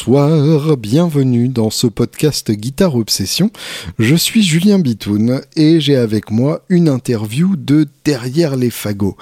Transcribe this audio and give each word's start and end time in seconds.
Bonsoir, 0.00 0.78
bienvenue 0.78 1.48
dans 1.50 1.68
ce 1.68 1.86
podcast 1.86 2.50
Guitare 2.50 2.94
Obsession. 2.94 3.50
Je 3.98 4.14
suis 4.14 4.42
Julien 4.42 4.78
Bitoun 4.78 5.42
et 5.56 5.78
j'ai 5.78 5.96
avec 5.96 6.30
moi 6.30 6.62
une 6.70 6.88
interview 6.88 7.54
de 7.54 7.86
Derrière 8.06 8.56
les 8.56 8.70
fagots. 8.70 9.18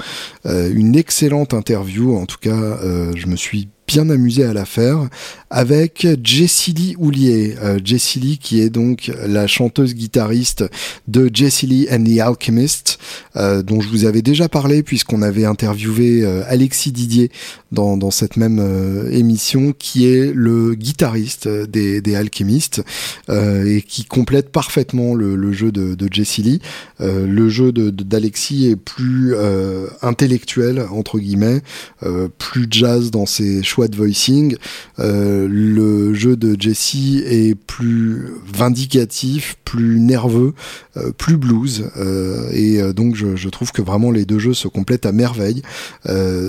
Euh, 0.46 0.70
une 0.72 0.94
excellente 0.94 1.52
interview, 1.52 2.16
en 2.16 2.26
tout 2.26 2.38
cas 2.40 2.50
euh, 2.50 3.10
je 3.16 3.26
me 3.26 3.34
suis 3.34 3.70
bien 3.88 4.10
amusé 4.10 4.44
à 4.44 4.52
la 4.52 4.66
faire 4.66 5.08
avec 5.50 6.06
Jessie 6.22 6.74
Lee 6.74 6.94
Houlier. 6.98 7.56
Euh, 7.62 7.78
Jessie 7.82 8.20
Lee 8.20 8.38
qui 8.38 8.60
est 8.60 8.68
donc 8.68 9.10
la 9.26 9.46
chanteuse 9.46 9.94
guitariste 9.94 10.64
de 11.08 11.30
Jessie 11.32 11.66
Lee 11.66 11.88
and 11.90 12.04
the 12.04 12.20
Alchemist, 12.20 12.98
euh, 13.36 13.62
dont 13.62 13.80
je 13.80 13.88
vous 13.88 14.04
avais 14.04 14.22
déjà 14.22 14.48
parlé 14.48 14.82
puisqu'on 14.82 15.22
avait 15.22 15.46
interviewé 15.46 16.22
euh, 16.22 16.42
Alexis 16.46 16.92
Didier 16.92 17.30
dans, 17.72 18.10
cette 18.10 18.36
même 18.36 18.58
euh, 18.60 19.10
émission, 19.10 19.74
qui 19.78 20.06
est 20.06 20.32
le 20.34 20.74
guitariste 20.74 21.48
des, 21.48 22.00
des 22.00 22.18
et 22.18 23.82
qui 23.82 24.04
complète 24.04 24.50
parfaitement 24.50 25.14
le, 25.14 25.52
jeu 25.52 25.70
de, 25.70 25.94
de 25.94 26.08
Jessie 26.10 26.42
Lee. 26.42 26.60
le 27.00 27.48
jeu 27.48 27.72
d'Alexis 27.72 28.68
est 28.68 28.76
plus 28.76 29.34
intellectuel 30.02 30.84
entre 30.90 31.18
guillemets, 31.18 31.62
plus 32.38 32.66
jazz 32.70 33.10
dans 33.10 33.26
ses 33.26 33.62
choix 33.62 33.77
de 33.86 33.96
voicing. 33.96 34.56
Euh, 34.98 35.46
le 35.48 36.14
jeu 36.14 36.36
de 36.36 36.56
Jesse 36.58 37.22
est 37.24 37.54
plus 37.54 38.26
vindicatif, 38.52 39.56
plus 39.64 40.00
nerveux, 40.00 40.54
euh, 40.96 41.12
plus 41.16 41.36
blues. 41.36 41.90
Euh, 41.96 42.48
et 42.52 42.80
donc 42.92 43.14
je, 43.14 43.48
trouve 43.48 43.72
que 43.72 43.82
vraiment 43.82 44.10
les 44.10 44.24
deux 44.24 44.38
jeux 44.38 44.54
se 44.54 44.68
complètent 44.68 45.06
à 45.06 45.12
merveille. 45.12 45.62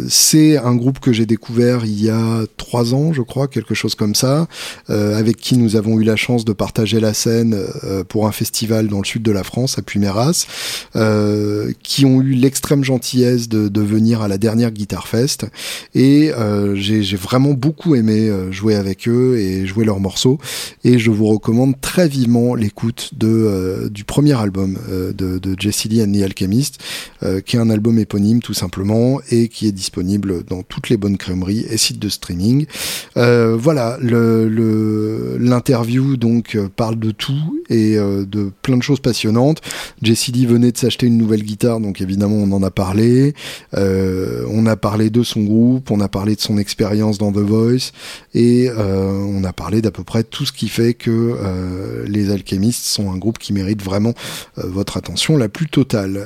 c'est 0.08 0.58
un 0.58 0.76
groupe 0.76 1.00
que 1.00 1.12
j'ai 1.14 1.26
découvert 1.26 1.86
il 1.86 2.02
y 2.02 2.10
a 2.10 2.44
trois 2.58 2.94
ans, 2.94 3.14
je 3.14 3.22
crois, 3.22 3.48
quelque 3.48 3.74
chose 3.74 3.96
comme 3.96 4.16
ça, 4.16 4.48
avec 4.88 5.38
qui 5.38 5.58
nous 5.58 5.76
avons 5.76 6.00
eu 6.00 6.04
la 6.04 6.16
chance 6.16 6.46
de 6.46 6.54
partager 6.54 7.00
la 7.00 7.14
scène 7.14 7.58
pour 8.08 8.28
un 8.28 8.32
festival 8.32 8.88
dans 8.88 9.00
le 9.00 9.06
sud 9.06 9.24
de 9.24 9.32
la 9.32 9.44
France, 9.44 9.78
à 9.78 9.82
Puy-Méras, 9.82 10.46
qui 11.84 12.06
ont 12.06 12.22
eu 12.22 12.34
l'extrême 12.34 12.84
gentillesse 12.84 13.50
de, 13.50 13.68
de, 13.68 13.82
venir 13.82 14.22
à 14.22 14.28
la 14.28 14.38
dernière 14.38 14.72
Guitar 14.72 15.08
Fest. 15.08 15.48
Et 15.96 16.32
j'ai 16.76 17.18
vraiment 17.20 17.54
beaucoup 17.54 17.96
aimé 17.96 18.30
jouer 18.52 18.76
avec 18.76 19.08
eux 19.08 19.38
et 19.38 19.66
jouer 19.66 19.86
leurs 19.86 20.00
morceaux. 20.00 20.38
Et 20.84 21.00
je 21.00 21.12
vous 21.12 21.26
recommande 21.26 21.80
très 21.82 22.08
vivement 22.08 22.56
l'écoute 22.56 23.12
de 23.18 23.28
euh, 23.28 23.90
du 23.90 24.04
premier 24.04 24.40
album 24.40 24.78
euh, 24.90 25.14
de, 25.14 25.40
de 25.40 25.56
Jesse 25.58 25.86
Lee 25.86 26.02
and 26.02 26.12
the 26.12 26.22
Alchemist, 26.22 26.80
euh, 27.24 27.42
qui 27.42 27.56
est 27.56 27.60
un 27.60 27.70
album 27.70 27.98
éponyme 27.98 28.42
tout 28.42 28.54
simplement 28.54 29.20
et 29.32 29.48
qui 29.48 29.68
est 29.68 29.72
disponible 29.72 30.44
dans 30.46 30.64
toutes 30.64 30.90
les 30.90 30.98
bonnes 30.98 31.18
crèmeries 31.18 31.66
et 31.70 31.78
sites 31.78 32.00
de 32.00 32.10
streaming. 32.10 32.66
voilà, 33.16 33.98
l'interview 34.02 36.18
donc 36.18 36.58
parle 36.76 37.00
de 37.00 37.12
tout 37.12 37.62
et 37.70 37.96
de 37.96 38.52
plein 38.62 38.78
de 38.78 38.84
choses 38.84 39.00
passionnantes. 39.00 39.62
Jesse 40.02 40.30
Lee 40.30 40.46
venait 40.46 40.72
de 40.72 40.78
s'acheter 40.78 41.08
une 41.08 41.18
nouvelle 41.18 41.44
guitare, 41.44 41.80
donc 41.80 42.02
évidemment 42.02 42.36
on 42.36 42.52
en 42.52 42.64
a 42.64 42.72
parlé. 42.72 43.34
on 43.74 44.66
a 44.66 44.76
parlé 44.76 45.10
de 45.10 45.24
son 45.24 45.44
groupe, 45.44 45.92
on 45.92 46.00
a 46.00 46.08
parlé 46.08 46.36
de 46.36 46.42
son 46.42 46.58
expérience 46.58 47.09
dans 47.18 47.32
The 47.32 47.38
Voice 47.38 47.92
et 48.34 48.70
euh, 48.70 49.12
on 49.12 49.44
a 49.44 49.54
parlé 49.54 49.82
d'à 49.82 49.92
peu 49.92 50.04
près 50.04 50.24
tout 50.24 50.46
ce 50.46 50.52
qui 50.52 50.70
fait 50.70 50.94
que 50.94 51.10
euh, 51.12 52.06
les 52.08 52.32
alchimistes 52.32 52.86
sont 52.86 53.12
un 53.12 53.18
groupe 53.18 53.38
qui 53.38 53.54
mérite 53.54 53.82
vraiment 53.82 54.14
euh, 54.58 54.64
votre 54.68 54.98
attention 54.98 55.38
la 55.38 55.50
plus 55.50 55.68
totale. 55.68 56.26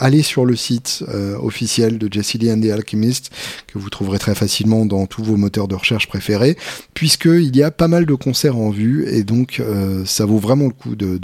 allez 0.00 0.22
sur 0.22 0.44
le 0.44 0.56
site 0.56 1.04
officiel 1.42 1.98
de 1.98 2.12
Jesse 2.12 2.34
Lee 2.34 2.50
and 2.50 2.60
the 2.60 2.70
Alchemist 2.70 3.30
que 3.66 3.78
vous 3.78 3.90
trouverez 3.90 4.18
très 4.18 4.34
facilement 4.34 4.86
dans 4.86 5.06
tous 5.06 5.22
vos 5.22 5.36
moteurs 5.36 5.68
de 5.68 5.74
recherche 5.74 6.08
préférés, 6.08 6.56
puisqu'il 6.94 7.54
y 7.56 7.62
a 7.62 7.70
pas 7.70 7.88
mal 7.88 8.06
de 8.06 8.14
concerts 8.14 8.56
en 8.56 8.70
vue 8.70 9.06
et 9.08 9.24
donc 9.24 9.62
ça 10.04 10.24
vaut 10.24 10.38
vraiment 10.38 10.66
le 10.66 10.72
coup 10.72 10.94
de, 10.96 11.18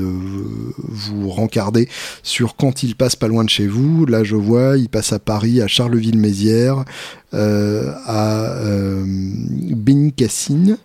vous 0.89 1.31
rencarder 1.31 1.89
sur 2.23 2.57
quand 2.57 2.83
il 2.83 2.97
passe 2.97 3.17
pas 3.17 3.29
loin 3.29 3.45
de 3.45 3.51
chez 3.51 3.67
vous. 3.67 4.07
Là, 4.07 4.25
je 4.25 4.37
vois, 4.37 4.77
il 4.77 4.89
passe 4.89 5.13
à 5.13 5.19
Paris, 5.19 5.61
à 5.61 5.69
Charleville-Mézières, 5.69 6.85
à 7.33 8.43
euh, 8.61 9.05
Cassine 10.17 10.79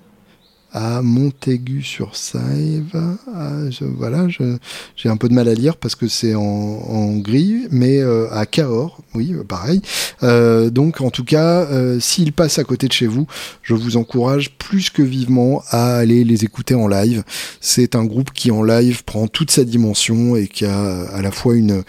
à 0.75 1.01
Montaigu-sur-Sève. 1.01 3.17
Voilà, 3.97 4.27
j'ai 4.27 5.09
un 5.09 5.15
peu 5.15 5.29
de 5.29 5.33
mal 5.33 5.47
à 5.47 5.53
lire 5.53 5.77
parce 5.77 5.95
que 5.95 6.09
c'est 6.09 6.35
en, 6.35 7.15
gris, 7.15 7.67
mais 7.71 7.99
euh, 7.99 8.27
à 8.31 8.45
Cahors, 8.45 8.99
oui, 9.13 9.33
pareil. 9.47 9.81
Euh, 10.21 10.69
donc, 10.69 10.99
en 10.99 11.11
tout 11.11 11.23
cas, 11.23 11.61
euh, 11.61 12.01
s'ils 12.01 12.33
passent 12.33 12.59
à 12.59 12.65
côté 12.65 12.87
de 12.87 12.91
chez 12.91 13.07
vous, 13.07 13.25
je 13.63 13.73
vous 13.73 13.95
encourage 13.95 14.51
plus 14.57 14.89
que 14.89 15.01
vivement 15.01 15.63
à 15.69 15.95
aller 15.95 16.25
les 16.25 16.43
écouter 16.43 16.75
en 16.75 16.89
live. 16.89 17.23
C'est 17.61 17.95
un 17.95 18.03
groupe 18.03 18.33
qui 18.33 18.51
en 18.51 18.61
live 18.61 19.05
prend 19.05 19.27
toute 19.27 19.51
sa 19.51 19.63
dimension 19.63 20.35
et 20.35 20.49
qui 20.49 20.65
a 20.65 21.03
à 21.03 21.21
la 21.21 21.31
fois 21.31 21.55
une, 21.55 21.83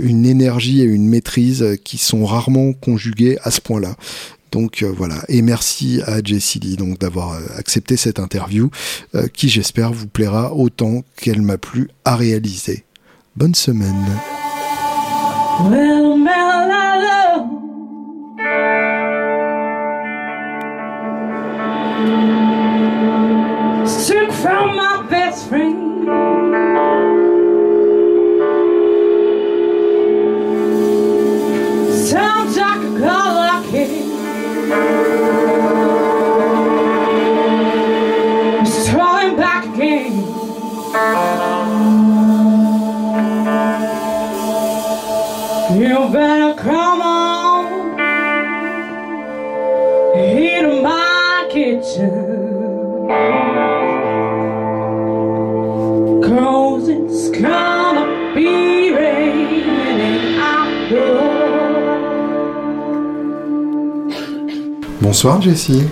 une 0.00 0.24
énergie 0.24 0.82
et 0.82 0.84
une 0.84 1.08
maîtrise 1.08 1.78
qui 1.82 1.98
sont 1.98 2.24
rarement 2.24 2.74
conjuguées 2.74 3.38
à 3.42 3.50
ce 3.50 3.60
point-là. 3.60 3.96
Donc 4.54 4.84
euh, 4.84 4.92
voilà, 4.96 5.16
et 5.28 5.42
merci 5.42 6.00
à 6.06 6.22
Jessie 6.22 6.60
Lee 6.60 6.76
donc 6.76 7.00
d'avoir 7.00 7.32
euh, 7.32 7.40
accepté 7.58 7.96
cette 7.96 8.20
interview 8.20 8.70
euh, 9.16 9.26
qui 9.26 9.48
j'espère 9.48 9.92
vous 9.92 10.06
plaira 10.06 10.54
autant 10.54 11.02
qu'elle 11.16 11.42
m'a 11.42 11.58
plu 11.58 11.90
à 12.04 12.14
réaliser. 12.14 12.84
Bonne 13.34 13.56
semaine. 13.56 14.06
Bonsoir 65.14 65.40
Jessie. 65.40 65.84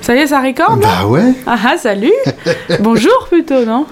Ça 0.00 0.14
y 0.14 0.18
est, 0.18 0.28
ça 0.28 0.40
recorde 0.40 0.80
Bah 0.80 1.04
ouais. 1.04 1.34
Ah 1.48 1.56
ah, 1.66 1.76
salut. 1.76 2.12
Bonjour 2.80 3.26
plutôt, 3.28 3.64
non 3.64 3.86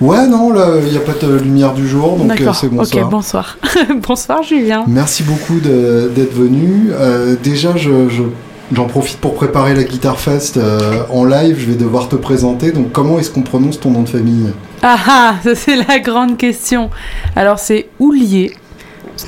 Ouais, 0.00 0.26
non, 0.26 0.54
il 0.78 0.90
n'y 0.90 0.96
a 0.96 1.00
pas 1.00 1.12
de 1.12 1.36
lumière 1.36 1.74
du 1.74 1.86
jour, 1.86 2.16
donc 2.16 2.40
euh, 2.40 2.52
c'est 2.54 2.70
bonsoir. 2.70 3.04
Ok, 3.04 3.10
bonsoir. 3.10 3.58
bonsoir 4.08 4.42
Julien. 4.42 4.84
Merci 4.86 5.24
beaucoup 5.24 5.60
d'être 5.60 6.32
venu. 6.32 6.88
Euh, 6.90 7.36
déjà, 7.42 7.76
je, 7.76 8.08
J'en 8.72 8.86
profite 8.86 9.18
pour 9.18 9.34
préparer 9.34 9.74
la 9.74 9.82
Guitar 9.82 10.20
Fest 10.20 10.56
euh, 10.56 11.02
en 11.10 11.24
live. 11.24 11.56
Je 11.58 11.66
vais 11.66 11.74
devoir 11.74 12.08
te 12.08 12.14
présenter. 12.14 12.70
Donc, 12.70 12.92
comment 12.92 13.18
est-ce 13.18 13.30
qu'on 13.30 13.42
prononce 13.42 13.80
ton 13.80 13.90
nom 13.90 14.02
de 14.02 14.08
famille? 14.08 14.46
Ah 14.80 14.96
ah, 15.08 15.34
ça 15.44 15.56
c'est 15.56 15.74
la 15.74 15.98
grande 15.98 16.36
question. 16.36 16.88
Alors, 17.34 17.58
c'est 17.58 17.88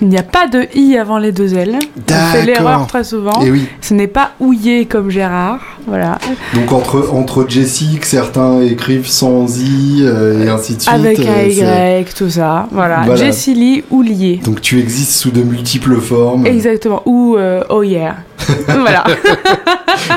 Il 0.00 0.08
n'y 0.08 0.18
a 0.18 0.22
pas 0.22 0.46
de 0.46 0.66
i 0.74 0.96
avant 0.96 1.18
les 1.18 1.32
deux 1.32 1.54
L. 1.54 1.78
On 2.08 2.12
fait 2.32 2.44
l'erreur 2.44 2.86
très 2.86 3.04
souvent. 3.04 3.42
Et 3.42 3.46
eh 3.46 3.50
oui. 3.50 3.68
Ce 3.80 3.94
n'est 3.94 4.06
pas 4.06 4.32
ouillé 4.40 4.86
comme 4.86 5.10
Gérard. 5.10 5.60
Voilà. 5.86 6.18
Donc 6.54 6.72
entre, 6.72 7.10
entre 7.12 7.46
Jessie, 7.48 7.98
que 8.00 8.06
certains 8.06 8.62
écrivent 8.62 9.08
sans 9.08 9.60
i 9.60 9.98
euh, 10.02 10.44
et 10.44 10.48
ainsi 10.48 10.76
de 10.76 10.82
suite. 10.82 10.94
Avec 10.94 11.18
un 11.20 11.32
euh, 11.32 12.00
y, 12.00 12.14
tout 12.14 12.30
ça. 12.30 12.68
Voilà. 12.70 13.02
voilà. 13.04 13.16
Jessie 13.16 13.54
Lee 13.54 13.84
Oulier. 13.90 14.40
Donc 14.44 14.60
tu 14.60 14.78
existes 14.78 15.12
sous 15.12 15.30
de 15.30 15.42
multiples 15.42 16.00
formes. 16.00 16.46
Exactement. 16.46 17.02
Ou 17.06 17.36
euh, 17.36 17.62
oh 17.68 17.82
yeah. 17.82 18.16
voilà. 18.66 19.04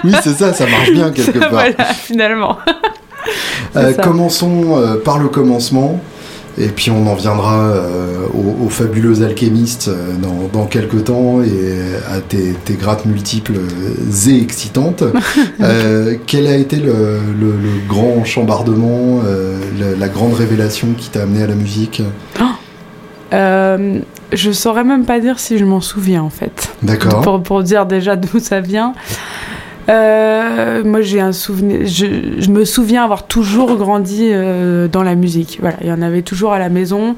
oui, 0.04 0.12
c'est 0.24 0.34
ça, 0.34 0.54
ça 0.54 0.66
marche 0.68 0.92
bien 0.92 1.12
quelque 1.16 1.40
part. 1.40 1.50
Voilà, 1.50 1.86
finalement. 1.94 2.58
commençons 4.02 5.00
par 5.04 5.20
le 5.20 5.30
commencement. 5.30 6.00
Et 6.58 6.68
puis 6.68 6.90
on 6.90 7.06
en 7.08 7.16
viendra 7.16 7.64
euh, 7.64 8.28
aux, 8.34 8.70
fabuleux 8.70 9.24
alchimistes 9.24 9.90
euh, 9.90 10.14
dans, 10.52 10.66
quelques 10.66 11.06
temps 11.06 11.42
et 11.42 12.14
à 12.14 12.22
tes, 12.22 12.56
grattes 12.76 13.06
multiples 13.06 13.56
euh, 13.58 14.30
et 14.30 14.42
excitantes. 14.42 15.04
quel 16.28 16.48
a 16.48 16.56
été 16.56 16.78
le, 16.78 17.20
grand 17.88 18.24
chambardement, 18.24 19.22
la, 20.00 20.08
grande 20.08 20.34
révélation 20.34 20.90
qui 20.98 21.10
t'a 21.10 21.24
amené 21.24 21.44
à 21.44 21.48
la 21.48 21.56
musique? 21.56 22.02
Oh 22.40 23.38
Je 24.32 24.52
saurais 24.52 24.84
même 24.84 25.06
pas 25.06 25.20
dire 25.20 25.40
si 25.40 25.58
je 25.58 25.66
m'en 25.66 25.82
souviens 25.82 26.24
en 26.24 26.30
fait. 26.30 26.70
D'accord. 26.84 27.22
Pour, 27.22 27.44
pour, 27.44 27.64
dire 27.64 27.86
déjà 27.86 28.16
d'où 28.16 28.40
ça 28.40 28.62
vient. 28.62 28.94
Euh, 29.90 30.84
moi, 30.84 31.02
j'ai 31.02 31.20
un 31.20 31.32
souvenir. 31.32 31.86
Je, 31.86 32.50
me 32.50 32.66
souviens 32.66 33.04
avoir 33.04 33.28
toujours 33.28 33.76
grandi 33.76 34.30
euh, 34.32 34.88
dans 34.88 35.04
la 35.04 35.16
musique. 35.16 35.58
Voilà, 35.62 35.78
il 35.82 35.88
y 35.88 35.92
en 35.92 36.02
avait 36.02 36.22
toujours 36.22 36.54
à 36.54 36.60
la 36.60 36.70
maison, 36.70 37.16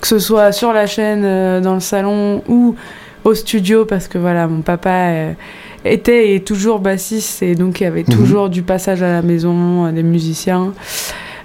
que 0.00 0.06
ce 0.06 0.18
soit 0.18 0.52
sur 0.52 0.72
la 0.72 0.86
chaîne, 0.86 1.22
euh, 1.24 1.60
dans 1.60 1.74
le 1.74 1.80
salon 1.80 2.42
ou 2.48 2.74
au 3.24 3.34
studio, 3.34 3.84
parce 3.84 4.08
que 4.08 4.18
voilà, 4.18 4.46
mon 4.46 4.62
papa 4.62 5.10
était 5.84 6.28
et 6.28 6.34
est 6.36 6.46
toujours 6.46 6.80
bassiste 6.80 7.42
et 7.42 7.54
donc 7.54 7.80
il 7.80 7.84
y 7.84 7.86
avait 7.86 8.04
mhm. 8.08 8.14
toujours 8.14 8.48
du 8.48 8.62
passage 8.62 9.02
à 9.02 9.08
la 9.08 9.22
maison, 9.22 9.92
des 9.92 10.02
musiciens. 10.02 10.72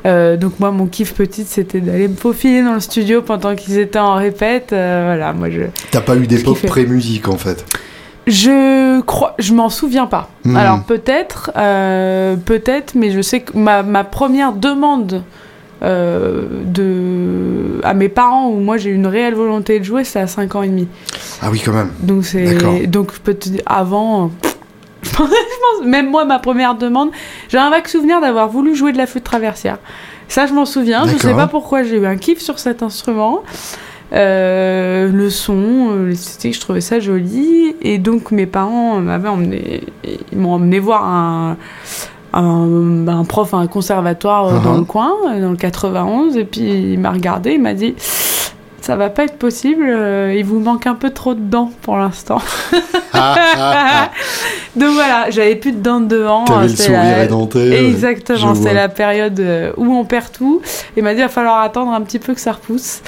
donc 0.06 0.60
moi, 0.60 0.72
mon 0.72 0.86
kiff 0.86 1.14
petite, 1.14 1.48
c'était 1.48 1.82
d'aller 1.82 2.08
me 2.08 2.16
faufiler 2.16 2.64
dans 2.64 2.76
le 2.76 2.80
studio 2.80 3.22
pendant 3.22 3.56
qu'ils 3.56 3.80
étaient 3.80 4.00
en 4.00 4.16
répète. 4.16 4.68
voilà, 4.70 5.34
moi 5.34 5.50
je. 5.50 5.64
T'as 5.92 6.02
pas 6.02 6.16
eu 6.16 6.26
d'époque 6.28 6.62
pré-musique 6.62 7.28
en 7.28 7.38
fait. 7.38 7.66
Je 8.28 9.02
crois, 9.02 9.36
je 9.40 9.54
m'en 9.54 9.70
souviens 9.70 10.06
pas. 10.06 10.30
Hmm. 10.46 10.56
Alors 10.56 10.84
peut-être, 10.84 11.52
euh, 11.58 12.36
peut-être, 12.38 12.96
mais 12.96 13.12
je 13.12 13.22
sais 13.22 13.42
que 13.42 13.58
ma, 13.58 13.84
ma 13.84 14.04
première 14.04 14.54
demande 14.54 15.24
euh, 15.84 16.46
de 16.64 17.82
à 17.84 17.94
mes 17.94 18.08
parents 18.08 18.48
où 18.48 18.60
moi 18.60 18.78
j'ai 18.78 18.92
une 18.92 19.08
réelle 19.08 19.36
volonté 19.36 19.80
de 19.80 19.84
jouer, 19.84 20.06
c'est 20.06 20.20
à 20.20 20.28
5 20.28 20.56
ans 20.56 20.64
et 20.64 20.70
demi. 20.70 20.88
Ah 21.42 21.50
oui, 21.52 21.62
quand 21.64 21.74
même. 21.74 21.92
Donc 22.00 22.24
c'est 22.24 22.88
donc 22.88 23.14
je 23.14 23.20
peux 23.20 23.34
te 23.34 23.50
dire 23.50 23.64
avant. 23.66 24.32
je 25.04 25.10
pense, 25.12 25.86
même 25.86 26.10
moi 26.10 26.24
ma 26.24 26.40
première 26.40 26.76
demande, 26.76 27.10
j'ai 27.50 27.58
un 27.58 27.70
vague 27.70 27.88
souvenir 27.88 28.22
d'avoir 28.22 28.48
voulu 28.48 28.74
jouer 28.74 28.94
de 28.94 28.98
la 28.98 29.08
flûte 29.08 29.26
traversière. 29.26 29.80
Ça 30.30 30.46
je 30.46 30.54
m'en 30.54 30.66
souviens. 30.66 31.06
Je 31.06 31.18
sais 31.18 31.34
pas 31.34 31.48
pourquoi 31.48 31.84
j'ai 31.84 31.98
eu 31.98 32.06
un 32.06 32.16
kiff 32.16 32.40
sur 32.40 32.60
cet 32.60 32.82
instrument. 32.82 33.44
Euh, 34.14 35.12
le 35.12 35.30
son, 35.30 35.90
euh, 35.92 36.10
l'esthétique, 36.10 36.56
je 36.56 36.60
trouvais 36.60 36.82
ça 36.82 37.00
joli. 37.00 37.76
Et 37.82 37.98
donc 37.98 38.32
mes 38.32 38.46
parents 38.46 39.00
m'avaient 39.00 39.30
emmené, 39.30 39.82
ils 40.32 40.38
m'ont 40.38 40.54
emmené 40.54 40.80
voir 40.80 41.06
un, 41.06 41.58
un, 42.34 43.24
prof 43.24 43.54
à 43.54 43.58
un 43.58 43.68
conservatoire 43.68 44.48
euh, 44.48 44.60
dans 44.60 44.76
uh-huh. 44.76 44.80
le 44.80 44.86
coin, 44.86 45.12
dans 45.40 45.52
le 45.52 45.58
91. 45.58 46.38
Et 46.38 46.46
puis 46.46 46.94
il 46.94 47.00
m'a 47.00 47.12
regardé, 47.12 47.54
il 47.54 47.62
m'a 47.62 47.74
dit 47.74 47.96
ça 48.84 48.96
va 48.96 49.10
pas 49.10 49.24
être 49.24 49.38
possible, 49.38 49.86
il 50.36 50.44
vous 50.44 50.60
manque 50.60 50.88
un 50.88 50.96
peu 50.96 51.10
trop 51.10 51.34
de 51.34 51.40
dents 51.40 51.72
pour 51.82 51.98
l'instant. 51.98 52.42
Ah, 53.14 53.36
ah, 53.38 53.56
ah. 53.58 54.12
Donc 54.76 54.94
voilà, 54.96 55.30
j'avais 55.30 55.56
plus 55.56 55.72
de 55.72 55.78
dents 55.78 56.02
devant. 56.02 56.46
T'avais 56.46 56.68
le 56.68 56.76
sourire 56.76 57.00
la... 57.00 57.24
édenté. 57.26 57.88
Exactement, 57.88 58.56
c'est 58.56 58.74
la 58.74 58.90
période 58.90 59.42
où 59.78 59.96
on 59.96 60.04
perd 60.04 60.32
tout. 60.32 60.62
Il 60.98 61.04
m'a 61.04 61.14
dit 61.14 61.20
il 61.20 61.24
va 61.24 61.30
falloir 61.30 61.62
attendre 61.62 61.92
un 61.92 62.02
petit 62.02 62.20
peu 62.20 62.34
que 62.34 62.42
ça 62.42 62.54
repousse. 62.54 63.02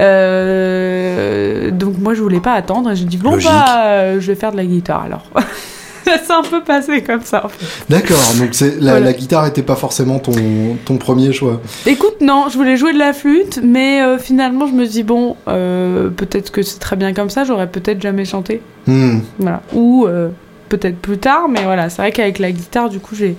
Euh, 0.00 1.70
donc 1.70 1.98
moi 1.98 2.14
je 2.14 2.22
voulais 2.22 2.40
pas 2.40 2.54
attendre. 2.54 2.92
J'ai 2.94 3.04
dit 3.04 3.18
bon 3.18 3.38
bah 3.38 3.86
euh, 3.86 4.20
je 4.20 4.26
vais 4.26 4.34
faire 4.34 4.52
de 4.52 4.56
la 4.56 4.64
guitare 4.64 5.04
alors. 5.04 5.24
ça 6.18 6.24
s'est 6.24 6.32
un 6.32 6.42
peu 6.42 6.62
passé 6.62 7.02
comme 7.02 7.22
ça. 7.22 7.48
D'accord, 7.88 8.22
donc 8.38 8.50
c'est 8.52 8.80
la, 8.80 9.12
guitare 9.12 9.46
était 9.46 9.62
pas 9.62 9.76
forcément 9.76 10.18
ton, 10.18 10.32
ton 10.84 10.96
premier 10.96 11.32
choix. 11.32 11.60
Écoute, 11.86 12.20
non, 12.20 12.46
je 12.50 12.56
voulais 12.56 12.76
jouer 12.76 12.92
de 12.92 12.98
la 12.98 13.12
flûte, 13.12 13.60
mais 13.62 14.02
euh, 14.02 14.18
finalement 14.18 14.66
je 14.66 14.72
me 14.72 14.86
dis 14.86 15.02
bon, 15.02 15.36
peut-être 15.46 16.50
que 16.50 16.62
c'est 16.62 16.78
très 16.78 16.96
bien 16.96 17.12
comme 17.12 17.30
ça, 17.30 17.44
j'aurais 17.44 17.68
peut-être 17.68 18.00
jamais 18.00 18.24
chanté. 18.24 18.60
Hmm. 18.86 19.20
Voilà. 19.38 19.62
Ou 19.74 20.06
peut-être 20.72 20.96
plus 20.96 21.18
tard, 21.18 21.48
mais 21.50 21.62
voilà, 21.64 21.90
c'est 21.90 22.00
vrai 22.00 22.12
qu'avec 22.12 22.38
la 22.38 22.50
guitare, 22.50 22.88
du 22.88 22.98
coup, 22.98 23.14
j'ai, 23.14 23.36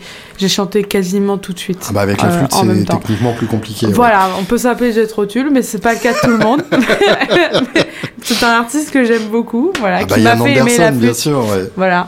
chanté 0.48 0.84
quasiment 0.84 1.38
tout 1.38 1.54
de 1.54 1.60
suite. 1.60 1.84
Ah 1.90 1.94
bah 1.94 2.02
avec 2.02 2.22
la 2.22 2.30
flûte, 2.30 2.52
c'est 2.52 2.86
techniquement 2.86 3.34
plus 3.34 3.48
compliqué. 3.48 3.88
Voilà, 3.88 4.30
on 4.40 4.44
peut 4.44 4.58
s'appeler 4.58 4.92
Jet 4.92 5.12
Rotule, 5.12 5.50
mais 5.52 5.64
c'est 5.64 5.82
pas 5.82 5.94
le 5.94 6.00
cas 6.00 6.14
de 6.14 6.20
tout 6.20 6.30
le 6.30 6.38
monde. 6.38 6.62
c'est 8.22 8.44
un 8.44 8.50
artiste 8.50 8.92
que 8.92 9.04
j'aime 9.04 9.30
beaucoup, 9.32 9.72
voilà, 9.80 10.00
ah 10.02 10.04
qui 10.04 10.22
bah, 10.22 10.36
m'a 10.36 10.44
fait 10.44 10.58
aimer 10.58 10.78
la 10.78 10.90
flûte. 10.90 11.02
bien 11.02 11.14
sûr, 11.14 11.40
ouais. 11.40 11.72
Voilà. 11.76 12.08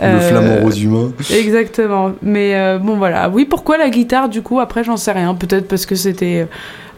Le 0.00 0.04
euh, 0.04 0.20
flamant 0.20 0.56
rose 0.62 0.82
humain. 0.82 1.12
Exactement. 1.30 2.12
Mais 2.20 2.54
euh, 2.54 2.78
bon, 2.78 2.96
voilà. 2.96 3.30
Oui, 3.30 3.46
pourquoi 3.46 3.78
la 3.78 3.88
guitare, 3.88 4.28
du 4.28 4.42
coup, 4.42 4.60
après, 4.60 4.84
j'en 4.84 4.96
sais 4.96 5.12
rien. 5.12 5.34
Peut-être 5.34 5.66
parce 5.66 5.86
que 5.86 5.94
c'était 5.94 6.46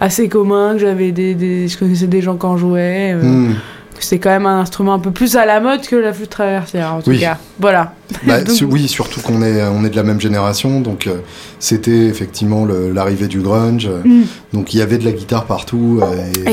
assez 0.00 0.28
commun, 0.28 0.72
que 0.72 0.80
j'avais 0.80 1.12
des, 1.12 1.34
des, 1.34 1.68
je 1.68 1.78
connaissais 1.78 2.08
des 2.08 2.20
gens 2.20 2.36
qui 2.36 2.46
en 2.46 2.56
jouaient. 2.56 3.12
Euh, 3.14 3.22
hmm 3.22 3.54
c'est 4.04 4.18
quand 4.18 4.30
même 4.30 4.46
un 4.46 4.60
instrument 4.60 4.94
un 4.94 4.98
peu 4.98 5.10
plus 5.10 5.36
à 5.36 5.46
la 5.46 5.60
mode 5.60 5.82
que 5.86 5.96
la 5.96 6.12
flûte 6.12 6.30
traversière, 6.30 6.94
en 6.94 7.02
tout 7.02 7.16
cas. 7.18 7.38
Voilà. 7.58 7.94
Bah, 8.26 8.38
oui, 8.68 8.88
surtout 8.88 9.20
qu'on 9.20 9.42
est, 9.42 9.62
on 9.62 9.84
est 9.84 9.90
de 9.90 9.96
la 9.96 10.02
même 10.02 10.20
génération, 10.20 10.80
donc 10.80 11.06
euh, 11.06 11.18
c'était 11.58 12.06
effectivement 12.06 12.66
l'arrivée 12.66 13.28
du 13.28 13.40
grunge. 13.40 13.88
Mm. 14.04 14.22
Donc 14.52 14.74
il 14.74 14.78
y 14.78 14.82
avait 14.82 14.98
de 14.98 15.04
la 15.04 15.12
guitare 15.12 15.46
partout, 15.46 16.00
euh, 16.02 16.50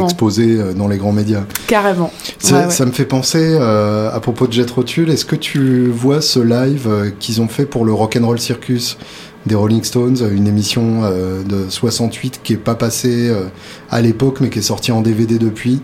exposée 0.00 0.56
euh, 0.56 0.72
dans 0.72 0.88
les 0.88 0.98
grands 0.98 1.12
médias. 1.12 1.42
Carrément. 1.66 2.12
Ça 2.38 2.86
me 2.86 2.92
fait 2.92 3.04
penser, 3.04 3.56
à 3.56 4.18
propos 4.20 4.46
de 4.46 4.52
Jet 4.52 4.70
Rotule, 4.70 5.10
est-ce 5.10 5.24
que 5.24 5.36
tu 5.36 5.88
vois 5.88 6.20
ce 6.20 6.40
live 6.40 6.88
qu'ils 7.18 7.40
ont 7.40 7.48
fait 7.48 7.66
pour 7.66 7.84
le 7.84 7.92
Rock'n'Roll 7.92 8.38
Circus 8.38 8.96
des 9.46 9.54
Rolling 9.54 9.82
Stones, 9.82 10.18
une 10.32 10.46
émission 10.46 11.02
de 11.02 11.68
68 11.68 12.40
qui 12.42 12.52
est 12.52 12.56
pas 12.56 12.74
passée 12.74 13.32
à 13.90 14.00
l'époque 14.00 14.38
mais 14.40 14.50
qui 14.50 14.58
est 14.58 14.62
sortie 14.62 14.92
en 14.92 15.00
DVD 15.00 15.38
depuis? 15.38 15.80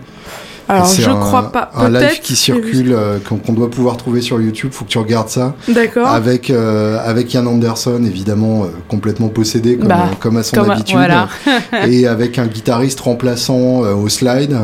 Alors, 0.69 0.87
je 0.87 1.11
crois 1.11 1.53
pas. 1.53 1.71
Un 1.75 1.89
live 1.91 2.21
qui 2.21 2.37
circule, 2.37 2.93
euh, 2.93 3.19
qu'on 3.19 3.53
doit 3.53 3.71
pouvoir 3.71 3.97
trouver 3.97 4.21
sur 4.21 4.41
YouTube. 4.41 4.71
Faut 4.73 4.85
que 4.85 4.91
tu 4.91 4.99
regardes 4.99 5.29
ça. 5.29 5.55
D'accord. 5.69 6.09
Avec 6.09 6.51
euh, 6.51 6.99
avec 7.05 7.33
Ian 7.35 7.47
Anderson, 7.47 8.03
évidemment 8.05 8.65
euh, 8.65 8.69
complètement 8.89 9.29
possédé 9.29 9.77
comme, 9.77 9.89
bah, 9.89 10.11
comme 10.21 10.37
à 10.37 10.43
son 10.43 10.69
habitude, 10.69 10.99
et 11.87 12.07
avec 12.07 12.39
un 12.39 12.47
guitariste 12.47 13.01
remplaçant 13.01 13.81
au 13.81 14.09
slide, 14.09 14.57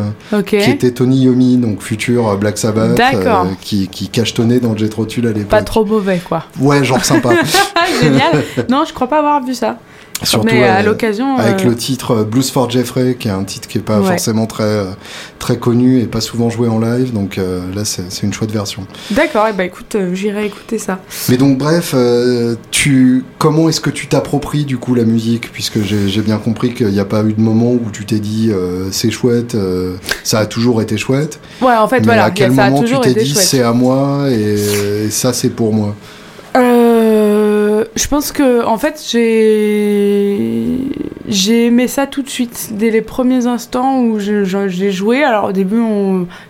qui 0.46 0.56
était 0.56 0.90
Tony 0.90 1.22
Yomi, 1.22 1.56
donc 1.56 1.82
futur 1.82 2.36
Black 2.36 2.58
Sabbath, 2.58 3.00
qui 3.60 3.88
qui 3.88 4.08
cachetonnait 4.08 4.60
dans 4.60 4.76
Jet 4.76 4.92
Rotul 4.92 5.26
à 5.26 5.32
l'époque. 5.32 5.50
Pas 5.50 5.62
trop 5.62 5.84
mauvais, 5.84 6.20
quoi. 6.26 6.44
Ouais, 6.60 6.84
genre 6.84 7.04
sympa. 7.04 7.30
Génial. 8.02 8.42
Non, 8.68 8.84
je 8.86 8.92
crois 8.92 9.06
pas 9.06 9.18
avoir 9.18 9.44
vu 9.44 9.54
ça. 9.54 9.78
Surtout 10.22 10.46
mais 10.46 10.62
à 10.62 10.82
l'occasion. 10.82 11.36
Avec 11.36 11.64
le 11.64 11.74
titre 11.74 12.24
Blues 12.24 12.50
for 12.50 12.70
Jeffrey, 12.70 13.16
qui 13.18 13.28
est 13.28 13.32
un 13.32 13.44
titre 13.44 13.68
qui 13.68 13.78
est 13.78 13.82
pas 13.82 14.00
forcément 14.00 14.46
très 14.46 14.84
très 15.42 15.56
connu 15.56 16.00
et 16.00 16.06
pas 16.06 16.20
souvent 16.20 16.50
joué 16.50 16.68
en 16.68 16.78
live, 16.78 17.12
donc 17.12 17.36
euh, 17.36 17.62
là 17.74 17.84
c'est 17.84 18.22
une 18.22 18.32
chouette 18.32 18.52
version. 18.52 18.86
D'accord, 19.10 19.46
et 19.46 19.50
eh 19.50 19.52
bah 19.52 19.58
ben, 19.58 19.64
écoute, 19.64 19.96
euh, 19.96 20.14
j'irai 20.14 20.46
écouter 20.46 20.78
ça. 20.78 21.00
Mais 21.28 21.36
donc 21.36 21.58
bref, 21.58 21.94
euh, 21.94 22.54
tu 22.70 23.24
comment 23.38 23.68
est-ce 23.68 23.80
que 23.80 23.90
tu 23.90 24.06
t'appropries 24.06 24.64
du 24.64 24.78
coup 24.78 24.94
la 24.94 25.04
musique, 25.04 25.50
puisque 25.50 25.82
j'ai 25.82 26.22
bien 26.22 26.38
compris 26.38 26.74
qu'il 26.74 26.86
n'y 26.88 27.00
a 27.00 27.04
pas 27.04 27.24
eu 27.24 27.32
de 27.32 27.40
moment 27.40 27.72
où 27.72 27.90
tu 27.92 28.06
t'es 28.06 28.20
dit 28.20 28.52
c'est 28.92 29.10
chouette, 29.10 29.56
ça 30.22 30.38
a 30.38 30.46
toujours 30.46 30.80
été 30.80 30.96
chouette. 30.96 31.40
Ouais, 31.60 31.74
en 31.74 31.88
fait 31.88 31.98
Mais 32.00 32.06
voilà, 32.06 32.24
à 32.24 32.30
quel 32.30 32.52
moment 32.52 32.84
tu 32.84 32.98
t'es 33.00 33.14
dit 33.14 33.34
c'est 33.34 33.62
à 33.62 33.72
moi 33.72 34.30
et, 34.30 35.10
ça 35.10 35.32
c'est 35.32 35.50
pour 35.50 35.74
moi? 35.74 35.96
Je 37.94 38.06
pense 38.08 38.32
que 38.32 38.64
en 38.64 38.78
fait 38.78 39.02
j'ai 39.10 40.78
j'ai 41.28 41.66
aimé 41.66 41.88
ça 41.88 42.06
tout 42.06 42.22
de 42.22 42.28
suite, 42.28 42.70
dès 42.72 42.90
les 42.90 43.00
premiers 43.00 43.46
instants 43.46 44.00
où 44.00 44.18
j'ai 44.18 44.90
joué. 44.90 45.22
Alors 45.24 45.46
au 45.46 45.52
début, 45.52 45.80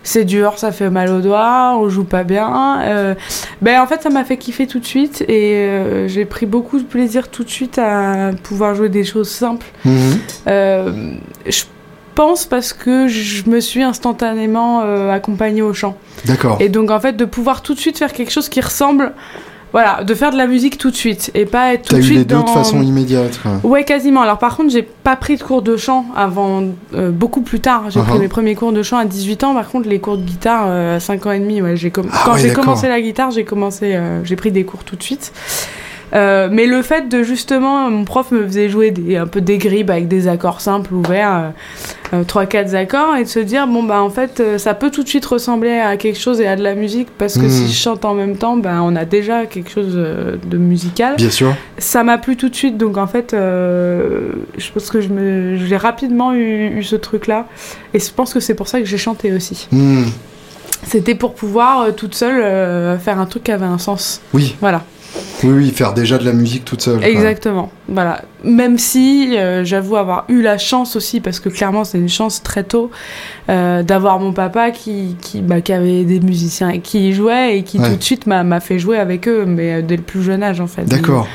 c'est 0.03 0.25
dur, 0.25 0.57
ça 0.57 0.71
fait 0.71 0.89
mal 0.89 1.09
aux 1.09 1.21
doigts, 1.21 1.77
on 1.77 1.89
joue 1.89 2.03
pas 2.03 2.23
bien. 2.23 2.81
Euh, 2.81 3.15
ben 3.61 3.81
en 3.81 3.87
fait, 3.87 4.01
ça 4.01 4.09
m'a 4.09 4.23
fait 4.23 4.37
kiffer 4.37 4.67
tout 4.67 4.79
de 4.79 4.85
suite 4.85 5.23
et 5.27 5.55
euh, 5.55 6.07
j'ai 6.07 6.25
pris 6.25 6.45
beaucoup 6.45 6.79
de 6.79 6.83
plaisir 6.83 7.29
tout 7.29 7.43
de 7.43 7.49
suite 7.49 7.77
à 7.77 8.31
pouvoir 8.43 8.75
jouer 8.75 8.89
des 8.89 9.03
choses 9.03 9.29
simples. 9.29 9.67
Mhm. 9.85 10.19
Euh, 10.47 11.13
je 11.45 11.63
pense 12.15 12.45
parce 12.45 12.73
que 12.73 13.07
je 13.07 13.49
me 13.49 13.59
suis 13.59 13.83
instantanément 13.83 14.81
accompagnée 15.09 15.61
au 15.61 15.73
chant. 15.73 15.97
D'accord. 16.25 16.57
Et 16.59 16.69
donc 16.69 16.91
en 16.91 16.99
fait, 16.99 17.13
de 17.13 17.25
pouvoir 17.25 17.61
tout 17.61 17.73
de 17.73 17.79
suite 17.79 17.97
faire 17.97 18.13
quelque 18.13 18.31
chose 18.31 18.49
qui 18.49 18.61
ressemble 18.61 19.13
voilà, 19.73 20.03
de 20.03 20.13
faire 20.13 20.31
de 20.31 20.37
la 20.37 20.45
musique 20.45 20.77
tout 20.77 20.91
de 20.91 20.95
suite 20.95 21.31
et 21.33 21.45
pas 21.45 21.73
être 21.73 21.89
tout 21.89 21.95
de 21.95 22.01
suite. 22.01 22.13
eu 22.13 22.19
les 22.19 22.25
deux 22.25 22.43
de 22.43 22.49
façon 22.49 22.83
immédiate. 22.83 23.39
Ouais, 23.63 23.83
quasiment. 23.83 24.21
Alors 24.21 24.37
par 24.37 24.55
contre, 24.55 24.71
j'ai 24.71 24.83
pas 24.83 25.15
pris 25.15 25.35
de 25.35 25.41
cours 25.41 25.63
de 25.63 25.77
chant 25.77 26.05
avant 26.15 26.63
euh, 26.93 27.09
beaucoup 27.09 27.41
plus 27.41 27.59
tard. 27.59 27.85
J'ai 27.89 27.99
pris 27.99 28.13
uh-huh. 28.13 28.19
mes 28.19 28.27
premiers 28.27 28.53
cours 28.53 28.71
de 28.71 28.83
chant 28.83 28.97
à 28.97 29.05
18 29.05 29.43
ans. 29.43 29.55
Par 29.55 29.67
contre, 29.67 29.89
les 29.89 29.99
cours 29.99 30.17
de 30.17 30.23
guitare 30.23 30.65
euh, 30.67 30.97
à 30.97 30.99
5 30.99 31.25
ans 31.25 31.31
et 31.31 31.39
demi. 31.39 31.59
Ouais, 31.59 31.75
j'ai 31.75 31.91
ah 31.97 32.21
quand 32.23 32.37
j'ai 32.37 32.53
commencé 32.53 32.87
la 32.87 33.01
guitare, 33.01 33.31
j'ai 33.31 33.45
commencé, 33.45 33.95
euh, 33.95 34.23
j'ai 34.23 34.35
pris 34.35 34.51
des 34.51 34.63
cours 34.63 34.83
tout 34.83 34.95
de 34.95 35.01
suite. 35.01 35.33
Euh, 36.13 36.47
mais 36.51 36.65
le 36.65 36.81
fait 36.81 37.09
de 37.09 37.23
justement, 37.23 37.89
mon 37.89 38.05
prof 38.05 38.31
me 38.31 38.45
faisait 38.45 38.69
jouer 38.69 38.91
des, 38.91 39.17
un 39.17 39.25
peu 39.25 39.41
des 39.41 39.57
gribes 39.57 39.89
avec 39.89 40.07
des 40.07 40.27
accords 40.27 40.61
simples 40.61 40.93
ouverts, 40.93 41.53
euh, 42.13 42.23
3-4 42.23 42.75
euh, 42.75 42.77
accords, 42.77 43.15
et 43.15 43.23
de 43.23 43.29
se 43.29 43.39
dire, 43.39 43.65
bon, 43.65 43.83
bah 43.83 44.01
en 44.01 44.09
fait, 44.09 44.39
euh, 44.39 44.57
ça 44.59 44.75
peut 44.75 44.91
tout 44.91 45.03
de 45.03 45.07
suite 45.07 45.25
ressembler 45.25 45.79
à 45.79 45.97
quelque 45.97 46.19
chose 46.19 46.39
et 46.39 46.47
à 46.47 46.55
de 46.55 46.61
la 46.61 46.75
musique, 46.75 47.07
parce 47.17 47.37
que 47.37 47.49
si 47.49 47.63
hmm. 47.63 47.67
je 47.67 47.73
chante 47.73 48.05
en 48.05 48.13
même 48.13 48.37
temps, 48.37 48.57
bah, 48.57 48.79
on 48.83 48.95
a 48.95 49.05
déjà 49.05 49.45
quelque 49.45 49.71
chose 49.71 49.95
de 49.95 50.57
musical. 50.57 51.15
Bien 51.15 51.31
sûr. 51.31 51.55
Ça 51.79 52.03
m'a 52.03 52.19
plu 52.19 52.37
tout 52.37 52.49
de 52.49 52.55
suite, 52.55 52.77
donc 52.77 52.97
en 52.97 53.07
fait, 53.07 53.31
je 53.31 54.71
pense 54.71 54.89
que 54.91 55.01
j'ai 55.01 55.77
rapidement 55.77 56.33
eu, 56.35 56.83
ce 56.83 56.95
truc-là, 56.95 57.47
et 57.93 57.99
je 57.99 58.11
pense 58.11 58.33
que 58.33 58.39
c'est 58.39 58.55
pour 58.55 58.67
ça 58.67 58.79
que 58.79 58.85
j'ai 58.85 58.97
chanté 58.97 59.33
aussi. 59.33 59.67
Hmm. 59.71 60.03
C'était 60.85 61.15
pour 61.15 61.33
pouvoir 61.33 61.95
toute 61.95 62.13
seule 62.13 62.99
faire 62.99 63.19
un 63.19 63.25
truc 63.25 63.45
qui 63.45 63.51
avait 63.51 63.65
un 63.65 63.77
sens. 63.77 64.21
Oui. 64.33 64.55
Voilà. 64.59 64.83
Oui, 65.43 65.51
oui, 65.51 65.71
faire 65.71 65.93
déjà 65.93 66.17
de 66.17 66.25
la 66.25 66.33
musique 66.33 66.65
toute 66.65 66.81
seule. 66.81 67.03
Exactement. 67.03 67.71
Voilà. 67.87 68.21
Même 68.43 68.77
si 68.77 69.37
euh, 69.37 69.63
j'avoue 69.63 69.95
avoir 69.95 70.25
eu 70.27 70.41
la 70.41 70.57
chance 70.57 70.95
aussi, 70.95 71.21
parce 71.21 71.39
que 71.39 71.49
clairement 71.49 71.83
c'est 71.83 71.97
une 71.97 72.09
chance 72.09 72.43
très 72.43 72.63
tôt, 72.63 72.91
euh, 73.49 73.83
d'avoir 73.83 74.19
mon 74.19 74.33
papa 74.33 74.71
qui, 74.71 75.15
qui, 75.21 75.41
bah, 75.41 75.61
qui, 75.61 75.73
avait 75.73 76.03
des 76.03 76.19
musiciens 76.19 76.69
et 76.69 76.79
qui 76.79 77.13
jouait 77.13 77.57
et 77.57 77.63
qui 77.63 77.77
tout 77.77 77.95
de 77.95 78.03
suite 78.03 78.27
m'a 78.27 78.59
fait 78.59 78.79
jouer 78.79 78.97
avec 78.97 79.27
eux, 79.27 79.45
mais 79.45 79.81
dès 79.81 79.97
le 79.97 80.03
plus 80.03 80.23
jeune 80.23 80.43
âge 80.43 80.59
en 80.59 80.67
fait. 80.67 80.85
D'accord. 80.85 81.27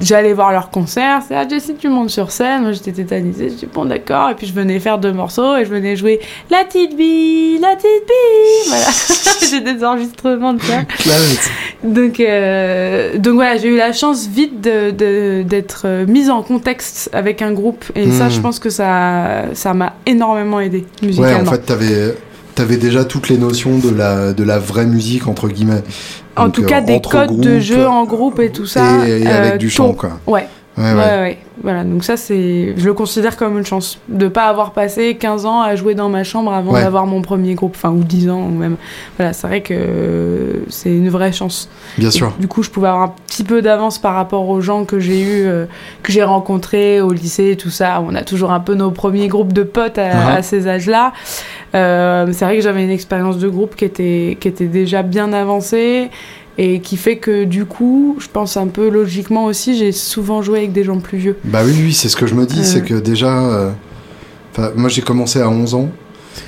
J'allais 0.00 0.32
voir 0.32 0.52
leur 0.52 0.70
concert, 0.70 1.20
c'est 1.26 1.34
ah 1.36 1.46
Jessie 1.46 1.74
tu 1.78 1.88
montes 1.88 2.08
sur 2.08 2.30
scène, 2.30 2.62
moi 2.62 2.72
j'étais 2.72 2.92
tétanisée, 2.92 3.50
je 3.50 3.54
dis 3.54 3.66
bon 3.66 3.84
d'accord, 3.84 4.30
et 4.30 4.34
puis 4.34 4.46
je 4.46 4.54
venais 4.54 4.80
faire 4.80 4.98
deux 4.98 5.12
morceaux 5.12 5.56
et 5.56 5.64
je 5.64 5.70
venais 5.70 5.96
jouer 5.96 6.20
la 6.50 6.64
petite 6.64 6.96
bille, 6.96 7.58
la 7.58 7.76
petite 7.76 8.06
bille, 8.06 8.68
voilà, 8.68 8.86
j'ai 9.50 9.60
des 9.60 9.84
enregistrements 9.84 10.54
de 10.54 10.62
ça. 10.62 10.82
donc, 11.84 12.20
euh, 12.20 13.18
donc 13.18 13.34
voilà, 13.34 13.58
j'ai 13.58 13.68
eu 13.68 13.76
la 13.76 13.92
chance 13.92 14.26
vite 14.26 14.60
d'être 14.60 15.86
de, 15.86 16.04
mise 16.10 16.30
en 16.30 16.41
contexte 16.42 17.10
avec 17.12 17.42
un 17.42 17.52
groupe 17.52 17.84
et 17.94 18.10
ça 18.10 18.28
je 18.28 18.38
hmm. 18.38 18.42
pense 18.42 18.58
que 18.58 18.70
ça 18.70 19.44
ça 19.54 19.74
m'a 19.74 19.94
énormément 20.06 20.60
aidé 20.60 20.84
musicalement. 21.02 21.38
Ouais, 21.38 21.48
en 21.48 21.50
fait 21.50 21.66
t'avais 21.66 22.14
avais 22.60 22.76
déjà 22.76 23.04
toutes 23.04 23.28
les 23.28 23.38
notions 23.38 23.78
de 23.78 23.90
la, 23.90 24.32
de 24.32 24.44
la 24.44 24.58
vraie 24.58 24.86
musique, 24.86 25.26
entre 25.26 25.48
guillemets. 25.48 25.82
En 26.36 26.50
tout 26.50 26.64
cas, 26.64 26.80
des 26.80 27.00
codes 27.00 27.40
de 27.40 27.60
jeu 27.60 27.86
en 27.86 28.04
groupe 28.04 28.40
et 28.40 28.50
tout 28.50 28.66
ça. 28.66 29.06
Et, 29.06 29.26
avec 29.26 29.54
euh, 29.54 29.56
du 29.56 29.70
chant, 29.70 29.94
quoi. 29.94 30.18
Ouais. 30.26 30.46
Ouais, 30.78 30.94
ouais. 30.94 31.38
Voilà, 31.62 31.84
donc 31.84 32.02
ça, 32.02 32.16
c'est, 32.16 32.74
je 32.76 32.84
le 32.84 32.94
considère 32.94 33.36
comme 33.36 33.58
une 33.58 33.66
chance 33.66 33.98
de 34.08 34.26
pas 34.28 34.46
avoir 34.46 34.72
passé 34.72 35.16
15 35.16 35.44
ans 35.44 35.60
à 35.60 35.76
jouer 35.76 35.94
dans 35.94 36.08
ma 36.08 36.24
chambre 36.24 36.52
avant 36.52 36.72
d'avoir 36.72 37.06
mon 37.06 37.20
premier 37.20 37.54
groupe, 37.54 37.74
enfin, 37.76 37.90
ou 37.90 38.02
10 38.02 38.30
ans, 38.30 38.40
ou 38.40 38.50
même. 38.50 38.76
Voilà, 39.18 39.32
c'est 39.32 39.46
vrai 39.46 39.60
que 39.60 40.62
c'est 40.68 40.90
une 40.90 41.10
vraie 41.10 41.32
chance. 41.32 41.68
Bien 41.98 42.10
sûr. 42.10 42.32
Du 42.38 42.48
coup, 42.48 42.62
je 42.62 42.70
pouvais 42.70 42.88
avoir 42.88 43.02
un 43.04 43.14
petit 43.26 43.44
peu 43.44 43.60
d'avance 43.60 43.98
par 43.98 44.14
rapport 44.14 44.48
aux 44.48 44.60
gens 44.60 44.84
que 44.84 44.98
j'ai 44.98 45.20
eu, 45.20 45.46
euh, 45.46 45.66
que 46.02 46.10
j'ai 46.10 46.22
rencontrés 46.22 47.00
au 47.00 47.12
lycée 47.12 47.56
tout 47.56 47.70
ça. 47.70 48.02
On 48.06 48.14
a 48.14 48.22
toujours 48.22 48.52
un 48.52 48.60
peu 48.60 48.74
nos 48.74 48.90
premiers 48.90 49.28
groupes 49.28 49.52
de 49.52 49.62
potes 49.62 49.98
à, 49.98 50.38
uh-huh. 50.38 50.42
ces 50.42 50.68
âges-là. 50.68 51.12
Euh, 51.74 52.26
c'est 52.32 52.44
vrai 52.44 52.56
que 52.56 52.62
j'avais 52.62 52.82
une 52.82 52.90
expérience 52.90 53.38
de 53.38 53.48
groupe 53.48 53.76
qui 53.76 53.84
était, 53.84 54.36
qui 54.40 54.48
était 54.48 54.66
déjà 54.66 55.02
bien 55.02 55.32
avancée 55.32 56.10
et 56.58 56.80
qui 56.80 56.96
fait 56.96 57.16
que 57.16 57.44
du 57.44 57.64
coup, 57.64 58.16
je 58.18 58.28
pense 58.28 58.56
un 58.56 58.66
peu 58.66 58.88
logiquement 58.88 59.46
aussi, 59.46 59.76
j'ai 59.76 59.92
souvent 59.92 60.42
joué 60.42 60.58
avec 60.58 60.72
des 60.72 60.84
gens 60.84 60.98
plus 60.98 61.18
vieux. 61.18 61.36
Bah 61.44 61.60
oui, 61.64 61.74
oui, 61.78 61.92
c'est 61.92 62.08
ce 62.08 62.16
que 62.16 62.26
je 62.26 62.34
me 62.34 62.46
dis, 62.46 62.64
c'est 62.64 62.78
euh. 62.78 62.80
que 62.80 62.94
déjà, 62.94 63.38
euh, 63.38 63.70
moi 64.76 64.88
j'ai 64.88 65.02
commencé 65.02 65.40
à 65.40 65.48
11 65.48 65.74
ans. 65.74 65.88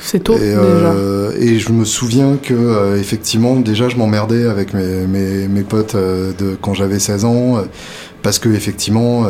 C'est 0.00 0.25
tôt 0.25 0.34
et, 0.34 0.40
euh, 0.40 1.32
et, 1.38 1.58
je 1.58 1.70
me 1.70 1.84
souviens 1.84 2.38
que 2.42 2.96
effectivement 2.99 3.56
déjà 3.56 3.90
je 3.90 3.96
m'emmerdais 3.96 4.46
avec 4.46 4.73
mes, 4.73 5.06
mes, 5.06 5.46
mes 5.46 5.62
potes 5.62 5.94
de 5.94 6.56
quand 6.58 6.73
j'avais 6.73 6.99
16 6.99 7.26
ans 7.26 7.62
parce 8.23 8.38
que 8.38 8.49
effectivement 8.49 9.26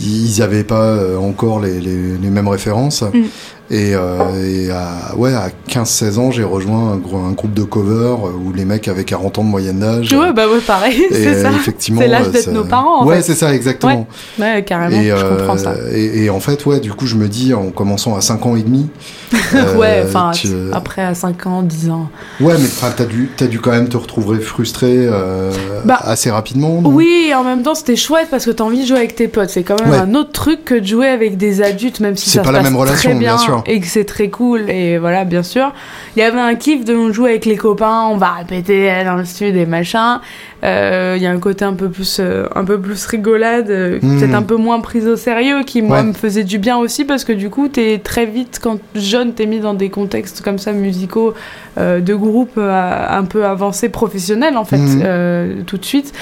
ils 0.00 0.38
n'avaient 0.40 0.64
pas 0.64 1.16
encore 1.16 1.60
les, 1.60 1.80
les, 1.80 2.18
les 2.20 2.30
mêmes 2.30 2.48
références. 2.48 3.02
Mm. 3.02 3.22
Et, 3.70 3.92
euh, 3.94 4.72
à, 4.72 5.14
ouais, 5.16 5.34
à 5.34 5.50
15-16 5.68 6.18
ans, 6.18 6.30
j'ai 6.30 6.42
rejoint 6.42 6.92
un, 6.92 7.16
un, 7.16 7.32
groupe 7.32 7.52
de 7.52 7.64
cover 7.64 8.16
où 8.42 8.52
les 8.54 8.64
mecs 8.64 8.88
avaient 8.88 9.04
40 9.04 9.38
ans 9.38 9.44
de 9.44 9.48
moyenne 9.48 9.80
d'âge. 9.80 10.10
Ouais, 10.12 10.32
bah 10.32 10.48
ouais, 10.48 10.60
pareil, 10.60 11.04
c'est 11.10 11.42
ça. 11.42 11.50
Effectivement, 11.52 12.00
c'est 12.00 12.08
l'âge 12.08 12.30
d'être 12.30 12.50
nos 12.50 12.64
parents. 12.64 13.02
En 13.02 13.06
ouais, 13.06 13.20
c'est 13.20 13.34
ça, 13.34 13.54
exactement. 13.54 14.06
Ouais, 14.38 14.64
carrément, 14.64 14.98
et, 14.98 15.08
je 15.08 15.36
comprends 15.36 15.58
ça. 15.58 15.72
Euh, 15.72 15.92
et, 15.92 16.24
et, 16.24 16.30
en 16.30 16.40
fait, 16.40 16.64
ouais, 16.64 16.80
du 16.80 16.92
coup, 16.92 17.06
je 17.06 17.16
me 17.16 17.28
dis, 17.28 17.52
en 17.52 17.70
commençant 17.70 18.16
à 18.16 18.22
5 18.22 18.46
ans 18.46 18.56
et 18.56 18.62
demi. 18.62 18.88
ouais, 19.76 20.02
euh, 20.02 20.04
enfin, 20.06 20.32
après 20.72 21.02
à 21.02 21.14
5 21.14 21.46
ans, 21.46 21.62
10 21.62 21.90
ans. 21.90 22.08
Ouais, 22.40 22.54
mais 22.58 22.68
t'as 22.96 23.04
dû, 23.04 23.30
as 23.38 23.46
dû 23.46 23.60
quand 23.60 23.72
même 23.72 23.88
te 23.88 23.98
retrouver 23.98 24.40
frustré 24.40 24.94
euh, 24.96 25.52
bah, 25.84 26.00
assez 26.02 26.30
rapidement. 26.30 26.80
Oui, 26.84 27.26
et 27.28 27.34
en 27.34 27.44
même 27.44 27.62
temps, 27.62 27.74
c'était 27.74 27.96
chouette 27.96 28.28
parce 28.30 28.46
que 28.46 28.50
t'as 28.50 28.64
envie 28.64 28.80
de 28.82 28.86
jouer 28.86 28.96
avec 28.96 29.14
tes 29.14 29.28
potes. 29.28 29.50
C'est 29.50 29.62
quand 29.62 29.76
même 29.84 29.92
un 29.92 30.14
autre 30.14 30.32
truc 30.32 30.64
que 30.64 30.74
de 30.74 30.86
jouer 30.86 31.08
avec 31.08 31.36
des 31.36 31.60
adultes, 31.60 32.00
même 32.00 32.16
si 32.16 32.30
ça 32.30 32.40
pas 32.40 32.48
se 32.48 32.52
la 32.52 32.58
passe 32.60 32.70
même 32.70 32.80
relation, 32.80 33.10
très 33.10 33.18
bien. 33.18 33.36
bien 33.36 33.38
sûr 33.38 33.57
et 33.66 33.80
que 33.80 33.86
c'est 33.86 34.04
très 34.04 34.28
cool. 34.28 34.70
Et 34.70 34.98
voilà, 34.98 35.24
bien 35.24 35.42
sûr. 35.42 35.72
Il 36.16 36.20
y 36.20 36.22
avait 36.22 36.40
un 36.40 36.54
kiff 36.54 36.84
de 36.84 37.12
jouer 37.12 37.30
avec 37.30 37.44
les 37.44 37.56
copains, 37.56 38.08
on 38.10 38.16
va 38.16 38.32
répéter 38.32 38.90
dans 39.04 39.16
le 39.16 39.24
studio 39.24 39.60
et 39.60 39.66
machin. 39.66 40.20
Euh, 40.64 41.14
il 41.16 41.22
y 41.22 41.26
a 41.26 41.30
un 41.30 41.38
côté 41.38 41.64
un 41.64 41.74
peu 41.74 41.88
plus, 41.88 42.18
euh, 42.18 42.46
un 42.54 42.64
peu 42.64 42.80
plus 42.80 43.06
rigolade, 43.06 43.70
euh, 43.70 43.98
hmm. 44.02 44.18
peut-être 44.18 44.34
un 44.34 44.42
peu 44.42 44.56
moins 44.56 44.80
prise 44.80 45.06
au 45.06 45.16
sérieux, 45.16 45.62
qui 45.64 45.82
moi 45.82 46.02
me 46.02 46.12
faisait 46.12 46.42
du 46.42 46.58
bien 46.58 46.78
aussi 46.78 47.04
parce 47.04 47.24
que 47.24 47.32
du 47.32 47.48
coup, 47.48 47.68
t'es 47.68 48.00
très 48.02 48.26
vite, 48.26 48.58
quand 48.60 48.78
jeune, 48.96 49.34
t'es 49.34 49.46
mis 49.46 49.60
dans 49.60 49.74
des 49.74 49.88
contextes 49.88 50.40
comme 50.42 50.58
ça 50.58 50.72
musicaux 50.72 51.34
de 51.76 52.14
groupe 52.14 52.58
un 52.58 53.24
peu 53.24 53.44
avancés 53.44 53.88
professionnels 53.88 54.56
en 54.56 54.64
fait, 54.64 54.78
hmm. 54.78 55.64
tout 55.64 55.78
de 55.78 55.84
suite 55.84 56.12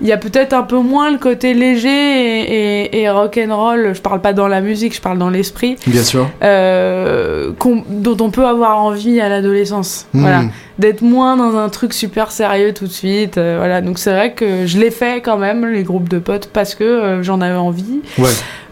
il 0.00 0.06
y 0.06 0.12
a 0.12 0.16
peut-être 0.16 0.52
un 0.52 0.62
peu 0.62 0.78
moins 0.78 1.10
le 1.10 1.18
côté 1.18 1.54
léger 1.54 1.88
et, 1.88 3.00
et, 3.00 3.10
rock 3.10 3.38
and 3.38 3.54
roll. 3.54 3.94
Je 3.94 4.00
parle 4.00 4.20
pas 4.20 4.32
dans 4.32 4.48
la 4.48 4.60
musique, 4.60 4.94
je 4.94 5.00
parle 5.00 5.18
dans 5.18 5.30
l'esprit. 5.30 5.76
Bien 5.86 6.02
sûr. 6.02 6.28
Euh, 6.42 7.50
dont 7.90 8.16
on 8.20 8.30
peut 8.30 8.46
avoir 8.46 8.82
envie 8.82 9.20
à 9.20 9.28
l'adolescence. 9.28 10.06
Hmm. 10.14 10.20
Voilà, 10.20 10.42
d'être 10.78 11.02
moins 11.02 11.36
dans 11.36 11.56
un 11.56 11.68
truc 11.68 11.92
super 11.92 12.30
sérieux 12.30 12.72
tout 12.72 12.86
de 12.86 12.92
suite. 12.92 13.38
Euh, 13.38 13.56
voilà, 13.58 13.80
donc 13.80 13.98
c'est 13.98 14.12
vrai 14.12 14.32
que 14.32 14.66
je 14.66 14.78
l'ai 14.78 14.90
fait 14.90 15.20
quand 15.20 15.38
même 15.38 15.66
les 15.66 15.82
groupes 15.82 16.08
de 16.08 16.18
potes 16.18 16.50
parce 16.52 16.74
que 16.74 16.84
euh, 16.84 17.22
j'en 17.22 17.40
avais 17.40 17.56
envie. 17.56 18.00
Ouais. 18.18 18.30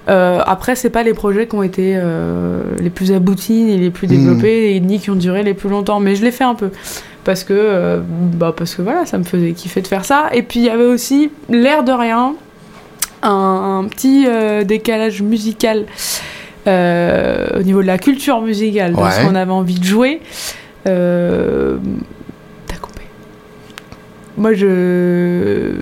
Euh, 0.08 0.40
après, 0.46 0.76
c'est 0.76 0.90
pas 0.90 1.02
les 1.02 1.14
projets 1.14 1.48
qui 1.48 1.56
ont 1.56 1.64
été 1.64 2.00
les 2.78 2.90
plus 2.90 3.10
aboutis, 3.10 3.64
ni 3.64 3.76
les 3.76 3.90
plus 3.90 4.06
développés, 4.06 4.80
hmm. 4.80 4.86
ni 4.86 5.00
qui 5.00 5.10
ont 5.10 5.16
duré 5.16 5.42
les 5.42 5.54
plus 5.54 5.68
longtemps, 5.68 5.98
mais 5.98 6.14
je 6.14 6.22
l'ai 6.22 6.30
fait 6.30 6.44
un 6.44 6.54
peu 6.54 6.70
parce 7.26 7.42
que, 7.42 7.52
euh, 7.52 7.98
bah 8.06 8.54
parce 8.56 8.76
que 8.76 8.82
voilà, 8.82 9.04
ça 9.04 9.18
me 9.18 9.24
faisait 9.24 9.50
kiffer 9.50 9.82
de 9.82 9.88
faire 9.88 10.04
ça. 10.04 10.28
Et 10.32 10.44
puis 10.44 10.60
il 10.60 10.66
y 10.66 10.70
avait 10.70 10.84
aussi, 10.84 11.32
l'air 11.50 11.82
de 11.82 11.90
rien, 11.90 12.36
un, 13.22 13.84
petit 13.90 14.26
euh, 14.28 14.62
décalage 14.62 15.22
musical 15.22 15.86
euh, 16.68 17.48
au 17.58 17.62
niveau 17.64 17.82
de 17.82 17.88
la 17.88 17.98
culture 17.98 18.40
musicale, 18.40 18.92
de 18.92 18.98
ce 18.98 19.26
qu'on 19.26 19.34
avait 19.34 19.50
envie 19.50 19.80
de 19.80 19.84
jouer. 19.84 20.20
T'as 20.84 21.72
coupé. 22.80 23.02
Moi, 24.36 24.54
je. 24.54 25.72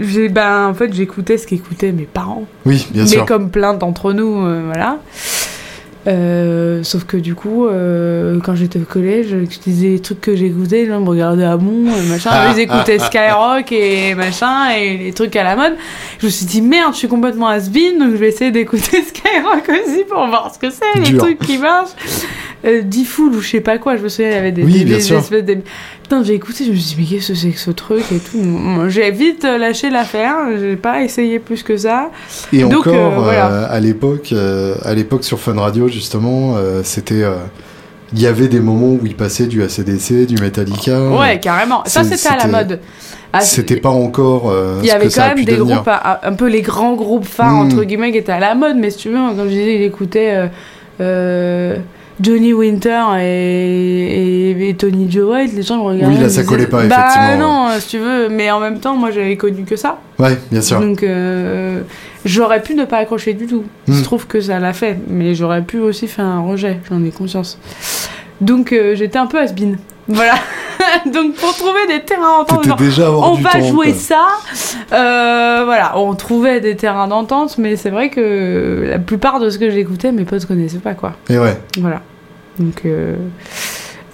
J'ai, 0.00 0.28
ben, 0.28 0.68
en 0.68 0.74
fait, 0.74 0.94
j'écoutais 0.94 1.38
ce 1.38 1.46
qu'écoutaient 1.48 1.90
mes 1.90 2.04
parents. 2.04 2.44
Oui, 2.64 2.86
bien 2.92 3.04
sûr. 3.04 3.22
Mais 3.22 3.26
comme 3.26 3.50
plein 3.50 3.74
d'entre 3.74 4.12
nous, 4.12 4.42
voilà. 4.66 4.98
Euh, 6.08 6.82
sauf 6.84 7.04
que 7.04 7.18
du 7.18 7.34
coup, 7.34 7.66
euh, 7.66 8.38
quand 8.42 8.54
j'étais 8.54 8.78
au 8.78 8.84
collège, 8.84 9.28
je 9.28 9.58
disais 9.58 9.88
les 9.88 10.00
trucs 10.00 10.22
que 10.22 10.34
j'écoutais, 10.34 10.82
les 10.82 10.86
gens 10.86 11.00
me 11.00 11.08
regardaient 11.08 11.44
à 11.44 11.56
bon, 11.56 11.84
machin. 12.08 12.30
Ils 12.52 12.60
écoutaient 12.60 12.98
Skyrock 12.98 13.70
et 13.72 14.14
machin, 14.14 14.70
et 14.70 14.96
les 14.96 15.12
trucs 15.12 15.36
à 15.36 15.44
la 15.44 15.54
mode. 15.54 15.74
Je 16.18 16.26
me 16.26 16.30
suis 16.30 16.46
dit, 16.46 16.62
merde, 16.62 16.94
je 16.94 16.98
suis 16.98 17.08
complètement 17.08 17.48
has-been, 17.48 17.98
donc 17.98 18.12
je 18.12 18.16
vais 18.16 18.28
essayer 18.28 18.50
d'écouter 18.50 19.02
Skyrock 19.02 19.68
aussi 19.68 20.04
pour 20.04 20.26
voir 20.28 20.50
ce 20.54 20.58
que 20.58 20.70
c'est, 20.70 21.10
les 21.10 21.18
trucs 21.18 21.40
qui 21.40 21.58
marchent. 21.58 21.90
Euh, 22.64 22.82
D-Fool 22.82 23.34
ou 23.34 23.40
je 23.40 23.50
sais 23.50 23.60
pas 23.60 23.78
quoi, 23.78 23.96
je 23.96 24.02
me 24.02 24.08
souviens, 24.08 24.30
il 24.30 24.34
y 24.34 24.38
avait 24.38 24.52
des, 24.52 24.64
oui, 24.64 24.80
des, 24.80 24.84
des 24.84 25.12
espèces 25.12 25.44
de... 25.44 25.58
Putain, 26.02 26.24
j'ai 26.24 26.34
écouté, 26.34 26.64
je 26.64 26.70
me 26.72 26.76
suis 26.76 26.96
dit, 26.96 27.00
mais 27.00 27.06
qu'est-ce 27.06 27.28
que 27.28 27.38
c'est 27.38 27.50
que 27.50 27.60
ce 27.60 27.70
truc 27.70 28.04
et 28.10 28.18
tout. 28.18 28.40
J'ai 28.88 29.10
vite 29.12 29.44
lâché 29.44 29.90
l'affaire, 29.90 30.34
j'ai 30.58 30.74
pas 30.74 31.02
essayé 31.02 31.38
plus 31.38 31.62
que 31.62 31.76
ça. 31.76 32.10
Et 32.52 32.64
encore, 32.64 33.28
euh, 33.28 33.66
à 33.68 33.78
l'époque, 33.78 34.30
euh, 34.32 34.74
à 34.82 34.94
l'époque 34.94 35.22
sur 35.22 35.38
Fun 35.38 35.54
Radio, 35.54 35.86
justement, 35.86 36.56
c'était 36.82 37.24
il 38.14 38.20
y 38.20 38.26
avait 38.26 38.48
des 38.48 38.60
moments 38.60 38.94
où 38.94 39.00
il 39.04 39.14
passait 39.14 39.46
du 39.46 39.62
ACDC, 39.62 40.26
du 40.26 40.36
Metallica. 40.40 41.10
Ouais, 41.10 41.38
carrément. 41.38 41.82
Ça, 41.86 42.02
c'était 42.02 42.28
à 42.28 42.38
la 42.38 42.46
mode. 42.48 42.80
Ah, 43.32 43.42
c'était 43.42 43.76
pas 43.76 43.90
encore. 43.90 44.52
il 44.80 44.86
y 44.86 44.90
avait 44.90 45.10
quand 45.10 45.28
même 45.28 45.44
des 45.44 45.58
groupes, 45.58 45.88
un 46.22 46.32
peu 46.32 46.48
les 46.48 46.62
grands 46.62 46.94
groupes 46.94 47.26
phares, 47.26 47.52
hmm. 47.52 47.72
entre 47.72 47.84
guillemets, 47.84 48.10
qui 48.10 48.18
étaient 48.18 48.32
à 48.32 48.40
la 48.40 48.56
mode, 48.56 48.78
mais 48.78 48.90
si 48.90 48.98
tu 48.98 49.10
veux, 49.10 49.16
comme 49.36 49.44
je 49.44 49.50
disais, 49.50 49.76
il 49.76 49.82
écoutait. 49.82 50.48
Johnny 52.20 52.52
Winter 52.52 53.02
et, 53.20 54.68
et, 54.68 54.74
Tony 54.74 55.10
Joe 55.10 55.30
White, 55.34 55.52
les 55.54 55.62
gens 55.62 55.78
me 55.78 55.82
regardaient. 55.82 56.16
Oui, 56.16 56.20
là, 56.20 56.28
ça 56.28 56.42
collait 56.42 56.66
pas, 56.66 56.84
bah, 56.84 57.06
effectivement. 57.08 57.68
non, 57.68 57.80
si 57.80 57.88
tu 57.88 57.98
veux, 57.98 58.28
mais 58.28 58.50
en 58.50 58.60
même 58.60 58.80
temps, 58.80 58.96
moi, 58.96 59.10
j'avais 59.10 59.36
connu 59.36 59.64
que 59.64 59.76
ça. 59.76 59.98
Ouais, 60.18 60.36
bien 60.50 60.60
sûr. 60.60 60.80
Donc, 60.80 61.02
euh, 61.02 61.82
j'aurais 62.24 62.62
pu 62.62 62.74
ne 62.74 62.84
pas 62.84 62.98
accrocher 62.98 63.34
du 63.34 63.46
tout. 63.46 63.64
Se 63.86 63.92
hmm. 63.92 64.02
trouve 64.02 64.26
que 64.26 64.40
ça 64.40 64.58
l'a 64.58 64.72
fait, 64.72 64.98
mais 65.08 65.34
j'aurais 65.34 65.62
pu 65.62 65.78
aussi 65.78 66.08
faire 66.08 66.24
un 66.24 66.40
rejet, 66.40 66.80
j'en 66.88 67.04
ai 67.04 67.10
conscience. 67.10 67.58
Donc, 68.40 68.72
euh, 68.72 68.94
j'étais 68.94 69.18
un 69.18 69.26
peu 69.26 69.38
has 69.38 69.52
-been. 69.52 69.76
Voilà. 70.08 70.34
Donc 71.12 71.34
pour 71.34 71.54
trouver 71.54 71.86
des 71.86 72.00
terrains 72.00 72.38
d'entente, 72.38 72.66
on 72.66 73.34
va 73.34 73.60
jouer 73.60 73.92
ça. 73.92 74.26
Euh, 74.92 75.62
voilà, 75.64 75.98
on 75.98 76.14
trouvait 76.14 76.60
des 76.60 76.76
terrains 76.76 77.08
d'entente, 77.08 77.58
mais 77.58 77.76
c'est 77.76 77.90
vrai 77.90 78.08
que 78.08 78.86
la 78.88 78.98
plupart 78.98 79.38
de 79.38 79.50
ce 79.50 79.58
que 79.58 79.70
j'écoutais, 79.70 80.12
mes 80.12 80.24
potes 80.24 80.46
connaissaient 80.46 80.78
pas 80.78 80.94
quoi. 80.94 81.14
Et 81.28 81.38
ouais. 81.38 81.58
Voilà. 81.78 82.00
Donc 82.58 82.82
euh, 82.86 83.16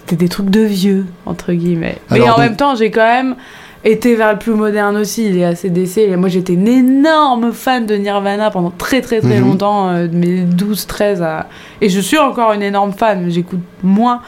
c'était 0.01 0.17
des 0.17 0.29
trucs 0.29 0.51
de 0.51 0.61
vieux 0.61 1.07
entre 1.27 1.53
guillemets. 1.53 1.99
mais 2.11 2.29
en 2.29 2.39
même 2.39 2.57
temps, 2.57 2.75
j'ai 2.75 2.91
quand 2.91 3.07
même 3.07 3.37
été 3.85 4.17
vers 4.17 4.33
le 4.33 4.39
plus 4.39 4.55
moderne 4.55 4.97
aussi, 4.97 5.29
il 5.29 5.39
est 5.39 5.45
assez 5.45 5.71
décès. 5.71 6.17
Moi, 6.17 6.29
j'étais 6.29 6.55
une 6.55 6.69
énorme 6.69 7.53
fan 7.53 7.85
de 7.87 7.95
Nirvana 7.95 8.51
pendant 8.51 8.71
très 8.71 9.03
très 9.03 9.21
très 9.21 9.39
mhm. 9.39 9.49
longtemps, 9.49 9.89
euh, 9.91 10.07
de 10.07 10.17
mes 10.17 10.45
12-13 10.45 11.23
à... 11.23 11.47
Et 11.81 11.89
je 11.89 12.01
suis 12.01 12.19
encore 12.19 12.53
une 12.53 12.63
énorme 12.63 12.93
fan, 12.93 13.31
j'écoute 13.31 13.61
moins. 13.83 14.23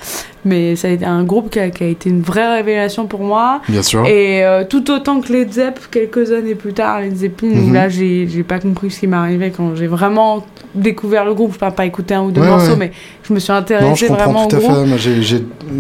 Mais 0.47 0.77
ça 0.77 0.89
a 0.89 0.91
été 0.93 1.05
un 1.05 1.25
groupe 1.25 1.51
qui 1.51 1.59
a, 1.59 1.67
été 1.67 2.09
une 2.09 2.23
vraie 2.23 2.57
révélation 2.57 3.07
pour 3.07 3.21
moi. 3.21 3.61
Bien 3.69 3.83
sûr. 3.83 4.07
Et 4.07 4.45
euh, 4.45 4.65
tout 4.65 4.91
autant 4.91 5.21
que 5.21 5.33
Led 5.33 5.53
Zepp, 5.53 5.79
quelques 5.91 6.33
années 6.33 6.55
plus 6.55 6.73
tard, 6.73 7.01
Led 7.01 7.17
Zeppelin, 7.17 7.57
mm 7.57 7.73
là, 7.73 7.89
j'ai 7.89 8.45
pas 8.47 8.59
compris 8.59 8.91
ce 8.91 9.01
qui 9.01 9.07
m'arrivait 9.07 9.51
quand 9.51 9.75
j'ai 9.75 9.87
vraiment 9.87 10.45
découvert 10.75 11.25
le 11.25 11.35
groupe. 11.35 11.55
Je 11.59 11.65
ne 11.65 11.71
pas 11.71 11.85
écouter 11.85 12.15
un 12.15 12.23
ou 12.23 12.31
deux 12.31 12.43
morceaux, 12.43 12.77
mais 12.77 12.93
je 13.23 13.33
me 13.33 13.39
suis 13.39 13.53
intéressée 13.53 14.07
vraiment 14.07 14.47
au 14.47 14.49
groupe. 14.49 14.73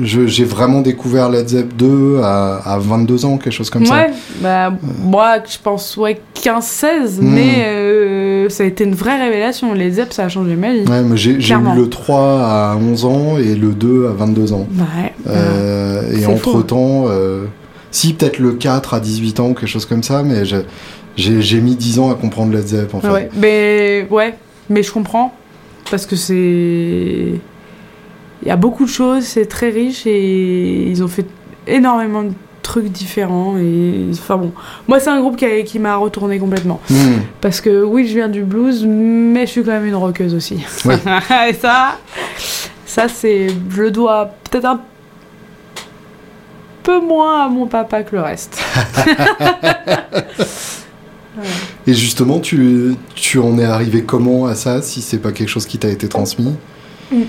J'ai 0.02 0.44
vraiment 0.44 0.80
découvert 0.80 1.30
Led 1.30 1.48
Zepp 1.48 1.76
2 1.76 2.20
à, 2.22 2.74
à, 2.74 2.78
22 2.78 3.24
ans, 3.24 3.38
quelque 3.38 3.52
chose 3.52 3.70
comme 3.70 3.86
ça. 3.86 4.06
Bah, 4.40 4.72
moi, 5.02 5.36
je 5.48 5.58
pense 5.62 5.96
ouais, 5.96 6.20
15-16, 6.42 7.20
mhm. 7.20 7.34
mais 7.34 7.64
euh, 7.66 8.48
ça 8.48 8.64
a 8.64 8.66
été 8.66 8.84
une 8.84 8.94
vraie 8.94 9.22
révélation. 9.22 9.72
Led 9.74 9.94
Zepp, 9.94 10.12
ça 10.12 10.24
a 10.24 10.28
changé 10.28 10.56
ma 10.56 10.72
vie. 10.72 10.84
j'ai 11.14 11.32
eu 11.32 11.74
le 11.76 11.88
3 11.88 12.18
à 12.18 12.76
11 12.76 13.04
ans 13.04 13.38
et 13.38 13.54
le 13.54 13.68
2 13.68 14.08
à 14.08 14.12
22 14.12 14.52
ans. 14.52 14.55
Ouais. 14.60 15.12
Euh, 15.28 16.12
et 16.12 16.26
entre-temps, 16.26 17.06
euh, 17.08 17.44
si 17.90 18.14
peut-être 18.14 18.38
le 18.38 18.52
4 18.52 18.94
à 18.94 19.00
18 19.00 19.40
ans, 19.40 19.54
quelque 19.54 19.66
chose 19.66 19.86
comme 19.86 20.02
ça, 20.02 20.22
mais 20.22 20.42
j'ai 21.16 21.60
mis 21.60 21.76
10 21.76 21.98
ans 21.98 22.10
à 22.10 22.14
comprendre 22.14 22.52
Led 22.52 22.66
Zepp 22.66 22.94
en 22.94 23.00
fait. 23.00 23.08
Ouais, 23.08 23.30
mais, 23.36 24.06
ouais, 24.10 24.34
mais 24.70 24.82
je 24.82 24.92
comprends. 24.92 25.34
Parce 25.90 26.06
que 26.06 26.16
c'est. 26.16 27.34
Il 28.42 28.48
y 28.48 28.50
a 28.50 28.56
beaucoup 28.56 28.84
de 28.84 28.90
choses, 28.90 29.24
c'est 29.24 29.46
très 29.46 29.70
riche 29.70 30.06
et 30.06 30.88
ils 30.88 31.02
ont 31.02 31.08
fait 31.08 31.26
énormément 31.66 32.22
de 32.22 32.32
trucs 32.66 32.88
différents. 32.88 33.56
Et 33.56 34.06
enfin 34.12 34.36
bon, 34.36 34.52
moi 34.88 35.00
c'est 35.00 35.10
un 35.10 35.20
groupe 35.20 35.36
qui, 35.36 35.46
qui 35.64 35.78
m'a 35.78 35.96
retourné 35.96 36.38
complètement. 36.38 36.80
Hmm. 36.90 37.20
Parce 37.40 37.60
que 37.60 37.82
oui, 37.82 38.06
je 38.06 38.14
viens 38.14 38.28
du 38.28 38.42
blues, 38.42 38.84
mais 38.86 39.46
je 39.46 39.52
suis 39.52 39.62
quand 39.62 39.70
même 39.70 39.86
une 39.86 39.94
rockeuse 39.94 40.34
aussi. 40.34 40.62
et 41.48 41.54
ça, 41.54 41.98
ça 42.96 43.08
c'est. 43.08 43.48
Je 43.68 43.82
le 43.82 43.90
dois 43.90 44.30
peut-être 44.50 44.64
un 44.64 44.80
peu 46.82 46.98
moins 46.98 47.44
à 47.44 47.48
mon 47.50 47.66
papa 47.66 48.02
que 48.02 48.16
le 48.16 48.22
reste. 48.22 48.58
Et 51.86 51.92
justement, 51.92 52.40
tu, 52.40 52.96
tu 53.14 53.38
en 53.38 53.58
es 53.58 53.64
arrivé 53.66 54.04
comment 54.04 54.46
à 54.46 54.54
ça, 54.54 54.80
si 54.80 55.02
c'est 55.02 55.18
pas 55.18 55.32
quelque 55.32 55.50
chose 55.50 55.66
qui 55.66 55.76
t'a 55.76 55.88
été 55.88 56.08
transmis? 56.08 56.54
Mm. 57.12 57.24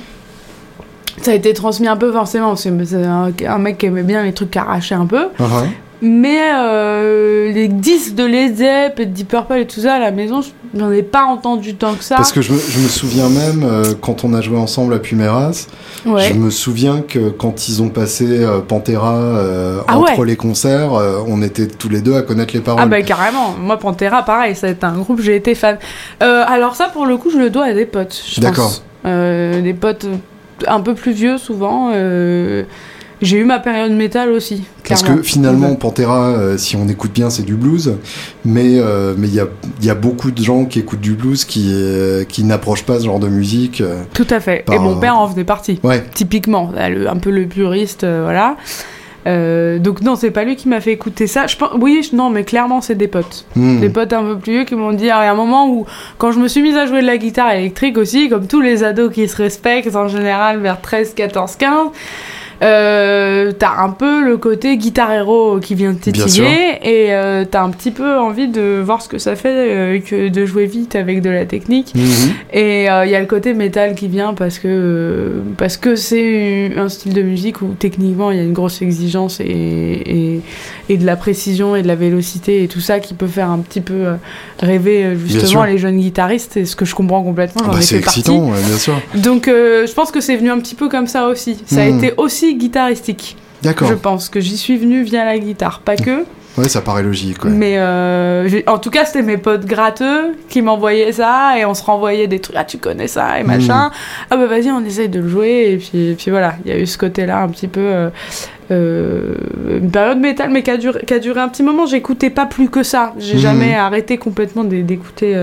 Ça 1.21 1.31
a 1.31 1.33
été 1.33 1.53
transmis 1.53 1.89
un 1.89 1.97
peu 1.97 2.13
forcément, 2.13 2.55
c'est 2.55 2.69
un, 2.69 3.33
un, 3.45 3.57
mec 3.57 3.79
qui 3.79 3.87
aimait 3.87 4.03
bien 4.03 4.23
les 4.23 4.31
trucs 4.31 4.55
arrachés 4.55 4.95
un 4.95 5.05
peu. 5.05 5.25
Uh-huh. 5.37 5.67
Mais 6.01 6.51
euh, 6.53 7.51
les 7.51 7.67
disques 7.67 8.13
de 8.13 8.23
Led 8.23 8.57
Zepp 8.57 8.99
et 8.99 9.05
de 9.05 9.11
Deep 9.11 9.29
Purple 9.29 9.57
et 9.57 9.65
tout 9.65 9.79
ça 9.81 9.95
à 9.95 9.99
la 9.99 10.11
maison, 10.11 10.41
j'en 10.75 10.91
ai 10.91 11.01
pas 11.01 11.23
entendu 11.23 11.73
tant 11.73 11.95
que 11.95 12.03
ça. 12.03 12.17
Parce 12.17 12.31
que 12.31 12.41
je 12.41 12.53
me, 12.53 12.59
je 12.59 12.79
me 12.79 12.87
souviens 12.87 13.29
même, 13.29 13.63
euh, 13.63 13.93
quand 13.99 14.23
on 14.23 14.33
a 14.35 14.41
joué 14.41 14.57
ensemble 14.57 14.93
à 14.93 14.99
Pumeras, 14.99 15.67
je 16.05 16.33
me 16.33 16.51
souviens 16.51 17.01
que 17.01 17.29
quand 17.29 17.67
ils 17.67 17.81
ont 17.81 17.89
passé 17.89 18.25
euh, 18.29 18.59
Pantera 18.59 19.41
ah 19.87 19.97
entre 19.97 20.23
les 20.23 20.35
concerts, 20.35 20.91
on 21.27 21.41
était 21.41 21.67
tous 21.67 21.89
les 21.89 22.01
deux 22.01 22.15
à 22.15 22.21
connaître 22.21 22.53
les 22.53 22.61
paroles. 22.61 22.81
Ah 22.83 22.87
bah 22.87 23.01
carrément, 23.01 23.55
moi 23.59 23.77
Pantera 23.77 24.23
pareil, 24.23 24.55
ça 24.55 24.67
a 24.67 24.69
été 24.69 24.85
un 24.85 24.97
groupe, 24.97 25.19
j'ai 25.19 25.35
été 25.35 25.55
fan. 25.55 25.77
alors 26.19 26.75
ça 26.75 26.89
pour 26.89 27.07
le 27.07 27.17
coup, 27.17 27.31
je 27.31 27.37
le 27.37 27.49
dois 27.49 27.65
à 27.65 27.73
des 27.73 27.85
potes, 27.85 28.23
D'accord. 28.37 28.81
des 29.03 29.75
potes 29.79 30.05
un 30.67 30.81
peu 30.81 30.93
plus 30.93 31.11
vieux 31.11 31.39
souvent. 31.39 31.91
J'ai 33.21 33.37
eu 33.37 33.45
ma 33.45 33.59
période 33.59 33.91
métal 33.93 34.31
aussi. 34.31 34.63
Parce 34.87 35.01
que 35.01 35.21
finalement, 35.21 35.75
Pantera, 35.75 36.27
euh, 36.27 36.57
si 36.57 36.75
on 36.75 36.87
écoute 36.87 37.11
bien, 37.11 37.29
c'est 37.29 37.43
du 37.43 37.55
blues. 37.55 37.95
Mais 38.45 38.79
euh, 38.79 39.15
mais 39.17 39.27
il 39.27 39.33
y 39.33 39.39
a, 39.39 39.47
y 39.81 39.89
a, 39.89 39.95
beaucoup 39.95 40.31
de 40.31 40.41
gens 40.41 40.65
qui 40.65 40.79
écoutent 40.79 41.01
du 41.01 41.13
blues 41.13 41.43
qui, 41.43 41.71
euh, 41.73 42.23
qui 42.23 42.43
n'approchent 42.43 42.85
pas 42.85 42.99
ce 42.99 43.05
genre 43.05 43.19
de 43.19 43.27
musique. 43.27 43.83
Tout 44.13 44.27
à 44.29 44.39
fait. 44.39 44.63
Et 44.71 44.77
mon 44.77 44.97
père 44.97 45.17
en 45.17 45.27
faisait 45.27 45.43
partie. 45.43 45.79
Ouais. 45.83 46.03
Typiquement, 46.13 46.71
un 46.77 47.17
peu 47.17 47.31
le 47.31 47.47
puriste, 47.47 48.05
voilà. 48.05 48.55
donc 49.25 50.01
non, 50.01 50.15
c'est 50.15 50.31
pas 50.31 50.43
lui 50.43 50.55
qui 50.55 50.69
m'a 50.69 50.79
fait 50.79 50.93
écouter 50.93 51.27
ça. 51.27 51.47
Je 51.47 51.57
pense, 51.57 51.71
oui, 51.79 52.07
non, 52.13 52.29
mais 52.29 52.43
clairement 52.43 52.81
c'est 52.81 52.95
des 52.95 53.07
potes, 53.07 53.45
hmm. 53.55 53.79
des 53.79 53.89
potes 53.89 54.13
un 54.13 54.23
peu 54.23 54.37
plus 54.37 54.53
vieux 54.53 54.63
qui 54.63 54.75
m'ont 54.75 54.93
dit. 54.93 55.09
à 55.09 55.19
un 55.29 55.35
moment 55.35 55.69
où, 55.69 55.85
quand 56.17 56.31
je 56.31 56.39
me 56.39 56.47
suis 56.47 56.61
mise 56.61 56.77
à 56.77 56.85
jouer 56.85 57.01
de 57.01 57.07
la 57.07 57.17
guitare 57.17 57.51
électrique 57.51 57.97
aussi, 57.97 58.29
comme 58.29 58.47
tous 58.47 58.61
les 58.61 58.83
ados 58.83 59.11
qui 59.11 59.27
se 59.27 59.35
respectent 59.35 59.95
en 59.95 60.07
général 60.07 60.59
vers 60.59 60.79
13, 60.79 61.13
14, 61.15 61.55
15, 61.55 61.87
euh, 62.63 63.51
t'as 63.57 63.83
un 63.83 63.89
peu 63.91 64.23
le 64.23 64.37
côté 64.37 64.77
guitare 64.77 65.11
héros 65.11 65.59
qui 65.59 65.75
vient 65.75 65.93
de 65.93 65.99
tétiller 65.99 66.79
et 66.81 67.13
euh, 67.13 67.45
t'as 67.49 67.61
un 67.61 67.69
petit 67.69 67.91
peu 67.91 68.17
envie 68.17 68.47
de 68.47 68.81
voir 68.83 69.01
ce 69.01 69.09
que 69.09 69.19
ça 69.19 69.35
fait 69.35 69.49
euh, 69.49 69.99
que 69.99 70.29
de 70.29 70.45
jouer 70.45 70.65
vite 70.65 70.95
avec 70.95 71.21
de 71.21 71.29
la 71.29 71.45
technique. 71.45 71.93
Mhm. 71.93 72.33
Et 72.53 72.83
il 72.85 73.09
y 73.09 73.15
a 73.15 73.19
le 73.19 73.25
côté 73.25 73.53
métal 73.53 73.95
qui 73.95 74.07
vient 74.07 74.33
parce 74.33 74.57
que 74.59 75.33
parce 75.57 75.77
que 75.77 75.95
c'est 75.95 76.71
un 76.75 76.89
style 76.89 77.13
de 77.13 77.21
musique 77.21 77.61
où 77.61 77.75
techniquement 77.77 78.31
il 78.31 78.37
y 78.37 78.39
a 78.39 78.43
une 78.43 78.53
grosse 78.53 78.81
exigence 78.81 79.39
et, 79.39 79.45
et, 79.45 80.41
et, 80.89 80.97
de 80.97 81.05
la 81.05 81.15
précision 81.15 81.75
et 81.75 81.83
de 81.83 81.87
la 81.87 81.95
vélocité 81.95 82.63
et 82.63 82.67
tout 82.67 82.79
ça 82.79 82.99
qui 82.99 83.13
peut 83.13 83.27
faire 83.27 83.51
un 83.51 83.59
petit 83.59 83.81
peu 83.81 84.05
rêver 84.59 85.15
justement 85.25 85.65
les 85.65 85.77
jeunes 85.77 85.99
guitaristes 85.99 86.57
et 86.57 86.65
ce 86.65 86.75
que 86.75 86.85
je 86.85 86.95
comprends 86.95 87.23
complètement. 87.23 87.61
Ah 87.65 87.71
bah, 87.71 87.81
c'est 87.81 87.97
excitant, 87.97 88.49
bien 88.49 88.77
sûr. 88.77 88.99
Donc 89.15 89.45
je 89.47 89.93
pense 89.93 90.11
que 90.11 90.21
c'est 90.21 90.35
venu 90.35 90.49
un 90.49 90.59
petit 90.59 90.75
peu 90.75 90.89
comme 90.89 91.07
ça 91.07 91.27
aussi. 91.27 91.57
Ça 91.67 91.81
a 91.81 91.85
mhm. 91.85 91.97
été 91.97 92.13
aussi 92.17 92.46
guitaristique. 92.55 93.37
D'accord. 93.63 93.87
Je 93.87 93.95
pense 93.95 94.29
que 94.29 94.39
j'y 94.39 94.57
suis 94.57 94.77
venue 94.77 95.03
via 95.03 95.25
la 95.25 95.37
guitare, 95.39 95.81
pas 95.81 95.95
que. 95.95 96.25
Ouais, 96.57 96.67
ça 96.67 96.81
paraît 96.81 97.03
logique. 97.03 97.43
Mais 97.45 97.75
euh, 97.77 98.61
en 98.65 98.79
tout 98.79 98.89
cas, 98.89 99.05
c'était 99.05 99.21
mes 99.21 99.37
potes 99.37 99.65
gratteux 99.65 100.35
qui 100.49 100.63
m'envoyaient 100.63 101.11
ça 101.11 101.57
et 101.59 101.65
on 101.65 101.75
se 101.75 101.83
renvoyait 101.83 102.27
des 102.27 102.39
trucs. 102.39 102.55
Ah, 102.57 102.65
tu 102.65 102.79
connais 102.79 103.07
ça 103.07 103.39
et 103.39 103.43
machin. 103.43 103.89
Hmm. 103.89 104.27
Ah, 104.31 104.37
bah 104.37 104.47
vas-y, 104.47 104.71
on 104.71 104.83
essaye 104.83 105.07
de 105.07 105.19
le 105.19 105.29
jouer. 105.29 105.71
Et 105.73 105.77
puis, 105.77 106.15
puis 106.17 106.31
voilà, 106.31 106.55
il 106.65 106.71
y 106.71 106.73
a 106.73 106.79
eu 106.79 106.87
ce 106.87 106.97
côté-là 106.97 107.43
un 107.43 107.49
petit 107.49 107.67
peu. 107.67 107.81
Euh, 107.81 108.09
une 108.69 109.89
période 109.91 110.19
métal, 110.19 110.49
mais 110.51 110.63
qui 110.63 110.71
a, 110.71 110.77
duré, 110.77 111.01
qui 111.05 111.13
a 111.13 111.19
duré 111.19 111.39
un 111.39 111.49
petit 111.49 111.63
moment. 111.63 111.85
J'écoutais 111.85 112.29
pas 112.29 112.45
plus 112.45 112.69
que 112.69 112.83
ça. 112.83 113.13
J'ai 113.17 113.35
hmm. 113.35 113.39
jamais 113.39 113.75
arrêté 113.75 114.17
complètement 114.17 114.63
d'écouter 114.63 115.35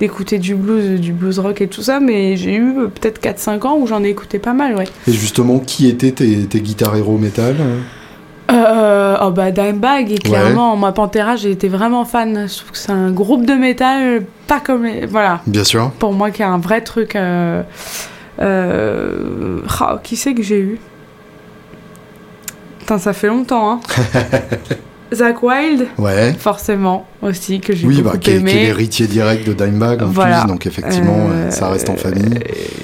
d'écouter 0.00 0.38
du 0.38 0.54
blues, 0.54 1.00
du 1.00 1.12
blues 1.12 1.38
rock 1.38 1.60
et 1.60 1.68
tout 1.68 1.82
ça. 1.82 2.00
Mais 2.00 2.36
j'ai 2.36 2.56
eu 2.56 2.74
peut-être 2.94 3.20
4-5 3.20 3.66
ans 3.66 3.78
où 3.78 3.86
j'en 3.86 4.02
ai 4.02 4.08
écouté 4.08 4.38
pas 4.38 4.52
mal, 4.52 4.76
ouais. 4.76 4.88
Et 5.06 5.12
justement, 5.12 5.58
qui 5.58 5.88
étaient 5.88 6.12
tes, 6.12 6.44
tes 6.46 6.60
guitares 6.60 6.96
héros 6.96 7.18
métal 7.18 7.56
euh, 8.50 9.16
oh 9.22 9.30
bah 9.30 9.50
Dimebag, 9.50 10.20
clairement, 10.20 10.76
moi 10.76 10.92
Pantera, 10.92 11.36
j'ai 11.36 11.50
été 11.50 11.68
vraiment 11.68 12.04
fan. 12.04 12.46
Je 12.48 12.58
trouve 12.58 12.70
que 12.70 12.78
c'est 12.78 12.92
un 12.92 13.10
groupe 13.10 13.44
de 13.44 13.54
métal, 13.54 14.24
pas 14.46 14.60
comme 14.60 14.84
les... 14.84 15.06
Voilà. 15.06 15.40
Bien 15.46 15.64
sûr. 15.64 15.90
Pour 15.98 16.12
moi, 16.12 16.30
qui 16.30 16.42
a 16.42 16.50
un 16.50 16.58
vrai 16.58 16.80
truc. 16.80 17.16
Euh... 17.16 17.62
Euh... 18.40 19.60
Oh, 19.80 19.96
qui 20.02 20.16
c'est 20.16 20.34
que 20.34 20.42
j'ai 20.42 20.60
eu? 20.60 20.78
Putain, 22.86 22.98
ça 22.98 23.12
fait 23.12 23.26
longtemps, 23.26 23.72
hein. 23.72 23.80
Zach 25.12 25.42
Wild, 25.42 25.88
ouais. 25.98 26.34
forcément 26.34 27.06
aussi 27.20 27.58
que 27.58 27.74
j'ai 27.74 27.86
oui, 27.86 27.96
beaucoup 27.96 28.16
bah, 28.16 28.18
qui, 28.18 28.30
aimé. 28.30 28.50
qui 28.52 28.58
est 28.58 28.62
l'héritier 28.62 29.06
direct 29.08 29.44
de 29.44 29.52
Dimebag 29.52 30.02
en 30.02 30.10
plus, 30.10 30.46
donc 30.46 30.66
effectivement, 30.66 31.28
euh, 31.30 31.50
ça 31.50 31.68
reste 31.68 31.88
en 31.88 31.96
famille. 31.96 32.38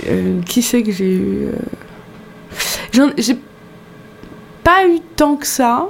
Euh, 0.08 0.40
qui 0.42 0.62
c'est 0.62 0.82
que 0.82 0.90
j'ai 0.90 1.14
eu 1.14 1.48
J'ai 3.16 3.38
pas 4.64 4.86
eu 4.86 4.98
tant 5.14 5.36
que 5.36 5.46
ça. 5.46 5.86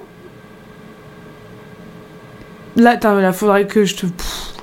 Là, 2.77 2.98
il 3.03 3.33
faudrait 3.33 3.66
que 3.66 3.87
je 3.87 3.96
te. 3.96 4.07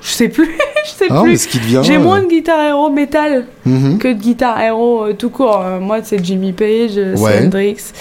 je 0.00 0.10
sais 0.10 0.28
plus. 0.28 0.56
je 0.84 0.90
sais 0.90 1.06
ah, 1.10 1.22
plus. 1.22 1.48
J'ai 1.82 1.98
moins 1.98 2.20
euh, 2.20 2.24
de 2.24 2.28
guitare 2.28 2.60
héros 2.60 2.90
métal 2.90 3.46
mhm. 3.64 3.98
que 3.98 4.08
de 4.08 4.20
guitare 4.20 4.60
héros 4.60 5.06
euh, 5.06 5.12
tout 5.12 5.30
court. 5.30 5.62
Euh, 5.64 5.80
moi, 5.80 5.98
c'est 6.02 6.24
Jimmy 6.24 6.52
Page, 6.52 6.92
c'est 7.16 7.44
Hendrix, 7.44 7.92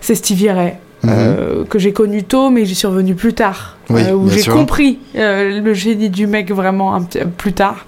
c'est 0.00 0.14
Stevie 0.14 0.50
Ray. 0.50 0.74
Mhm. 1.04 1.66
que 1.68 1.78
j'ai 1.78 1.92
connu 1.92 2.24
tôt, 2.24 2.50
mais 2.50 2.64
j'y 2.64 2.74
suis 2.74 2.86
revenu 2.86 3.14
plus 3.14 3.34
tard. 3.34 3.76
où 3.90 4.28
j'ai 4.28 4.50
compris 4.50 4.98
le 5.14 5.74
génie 5.74 6.10
du 6.10 6.26
mec 6.26 6.50
vraiment 6.50 6.94
un 6.94 7.02
petit, 7.02 7.20
plus 7.36 7.52
tard. 7.52 7.84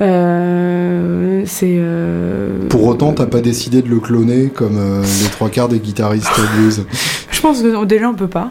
Euh, 0.00 1.42
c'est. 1.44 1.76
Euh, 1.78 2.68
Pour 2.68 2.86
autant, 2.86 3.12
t'as 3.12 3.26
pas 3.26 3.40
décidé 3.40 3.82
de 3.82 3.88
le 3.88 4.00
cloner 4.00 4.48
comme 4.48 4.78
euh, 4.78 5.02
les 5.22 5.28
trois 5.28 5.50
quarts 5.50 5.68
des 5.68 5.78
guitaristes 5.78 6.30
blues. 6.54 6.84
Je 7.30 7.40
pense 7.40 7.62
que 7.62 7.84
déjà 7.84 8.08
on 8.08 8.14
peut 8.14 8.28
pas. 8.28 8.50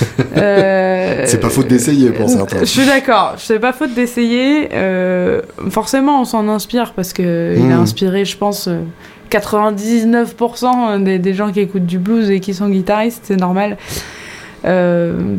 c'est 0.34 1.40
pas 1.40 1.50
faute 1.50 1.68
d'essayer 1.68 2.10
pour 2.10 2.28
certains. 2.28 2.58
Je 2.60 2.64
suis 2.64 2.86
d'accord, 2.86 3.34
c'est 3.38 3.58
pas 3.58 3.72
faute 3.72 3.94
d'essayer. 3.94 4.68
forcément, 5.70 6.22
on 6.22 6.24
s'en 6.24 6.48
inspire 6.48 6.92
parce 6.94 7.12
que 7.12 7.54
il 7.56 7.70
a 7.70 7.76
hmm. 7.76 7.82
inspiré, 7.82 8.24
je 8.24 8.36
pense. 8.36 8.68
99% 9.30 11.02
des, 11.02 11.18
des, 11.18 11.34
gens 11.34 11.52
qui 11.52 11.60
écoutent 11.60 11.86
du 11.86 11.98
blues 11.98 12.30
et 12.30 12.40
qui 12.40 12.54
sont 12.54 12.68
guitaristes, 12.68 13.22
c'est 13.24 13.36
normal. 13.36 13.76
Euh, 14.64 15.36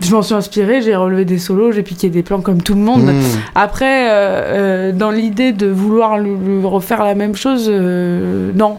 je 0.00 0.12
m'en 0.12 0.22
suis 0.22 0.34
inspirée, 0.34 0.82
j'ai 0.82 0.96
relevé 0.96 1.24
des 1.24 1.38
solos, 1.38 1.72
j'ai 1.72 1.82
piqué 1.82 2.10
des 2.10 2.22
plans 2.22 2.40
comme 2.40 2.62
tout 2.62 2.74
le 2.74 2.80
monde. 2.80 3.04
Hmm. 3.04 3.20
Après, 3.54 4.10
euh, 4.10 4.12
euh, 4.12 4.92
dans 4.92 5.10
l'idée 5.10 5.52
de 5.52 5.66
vouloir 5.66 6.18
lui, 6.18 6.34
refaire 6.64 7.04
la 7.04 7.14
même 7.14 7.36
chose, 7.36 7.70
non. 7.70 8.78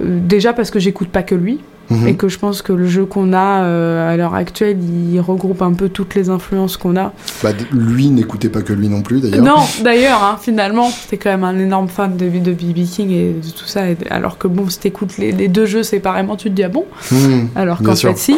déjà 0.00 0.52
parce 0.52 0.70
que 0.70 0.78
j'écoute 0.78 1.08
pas 1.08 1.22
que 1.22 1.34
lui. 1.34 1.60
Mhm. 1.90 2.08
Et 2.08 2.16
que 2.16 2.28
je 2.28 2.38
pense 2.38 2.60
que 2.60 2.72
le 2.72 2.86
jeu 2.86 3.06
qu'on 3.06 3.32
a 3.32 3.62
euh, 3.62 4.12
à 4.12 4.16
l'heure 4.16 4.34
actuelle, 4.34 4.78
il 4.82 5.18
regroupe 5.20 5.62
un 5.62 5.72
peu 5.72 5.88
toutes 5.88 6.14
les 6.14 6.28
influences 6.28 6.76
qu'on 6.76 6.96
a. 6.96 7.12
Bah, 7.42 7.50
lui 7.72 8.08
n'écoutait 8.08 8.50
pas 8.50 8.62
que 8.62 8.72
lui 8.72 8.88
non 8.88 9.02
plus 9.02 9.20
d'ailleurs. 9.20 9.44
Non, 9.44 9.62
d'ailleurs, 9.82 10.22
hein, 10.22 10.38
finalement, 10.40 10.90
c'était 10.90 11.16
quand 11.16 11.30
même 11.30 11.44
un 11.44 11.58
énorme 11.58 11.88
fan 11.88 12.16
de, 12.16 12.28
de 12.28 12.52
B.B. 12.52 12.84
King 12.84 13.10
et 13.10 13.32
de 13.32 13.50
tout 13.50 13.66
ça. 13.66 13.82
alors 14.10 14.38
que 14.38 14.48
bon, 14.48 14.68
si 14.68 14.78
t'écoutes 14.78 15.16
les, 15.16 15.32
les 15.32 15.48
deux 15.48 15.66
jeux 15.66 15.82
séparément, 15.82 16.36
tu 16.36 16.50
te 16.50 16.54
dis 16.54 16.64
ah 16.64 16.68
bon? 16.68 16.84
Mhm, 17.10 17.48
Alors 17.54 17.82
qu'en 17.82 17.96
fait, 17.96 18.18
si. 18.18 18.36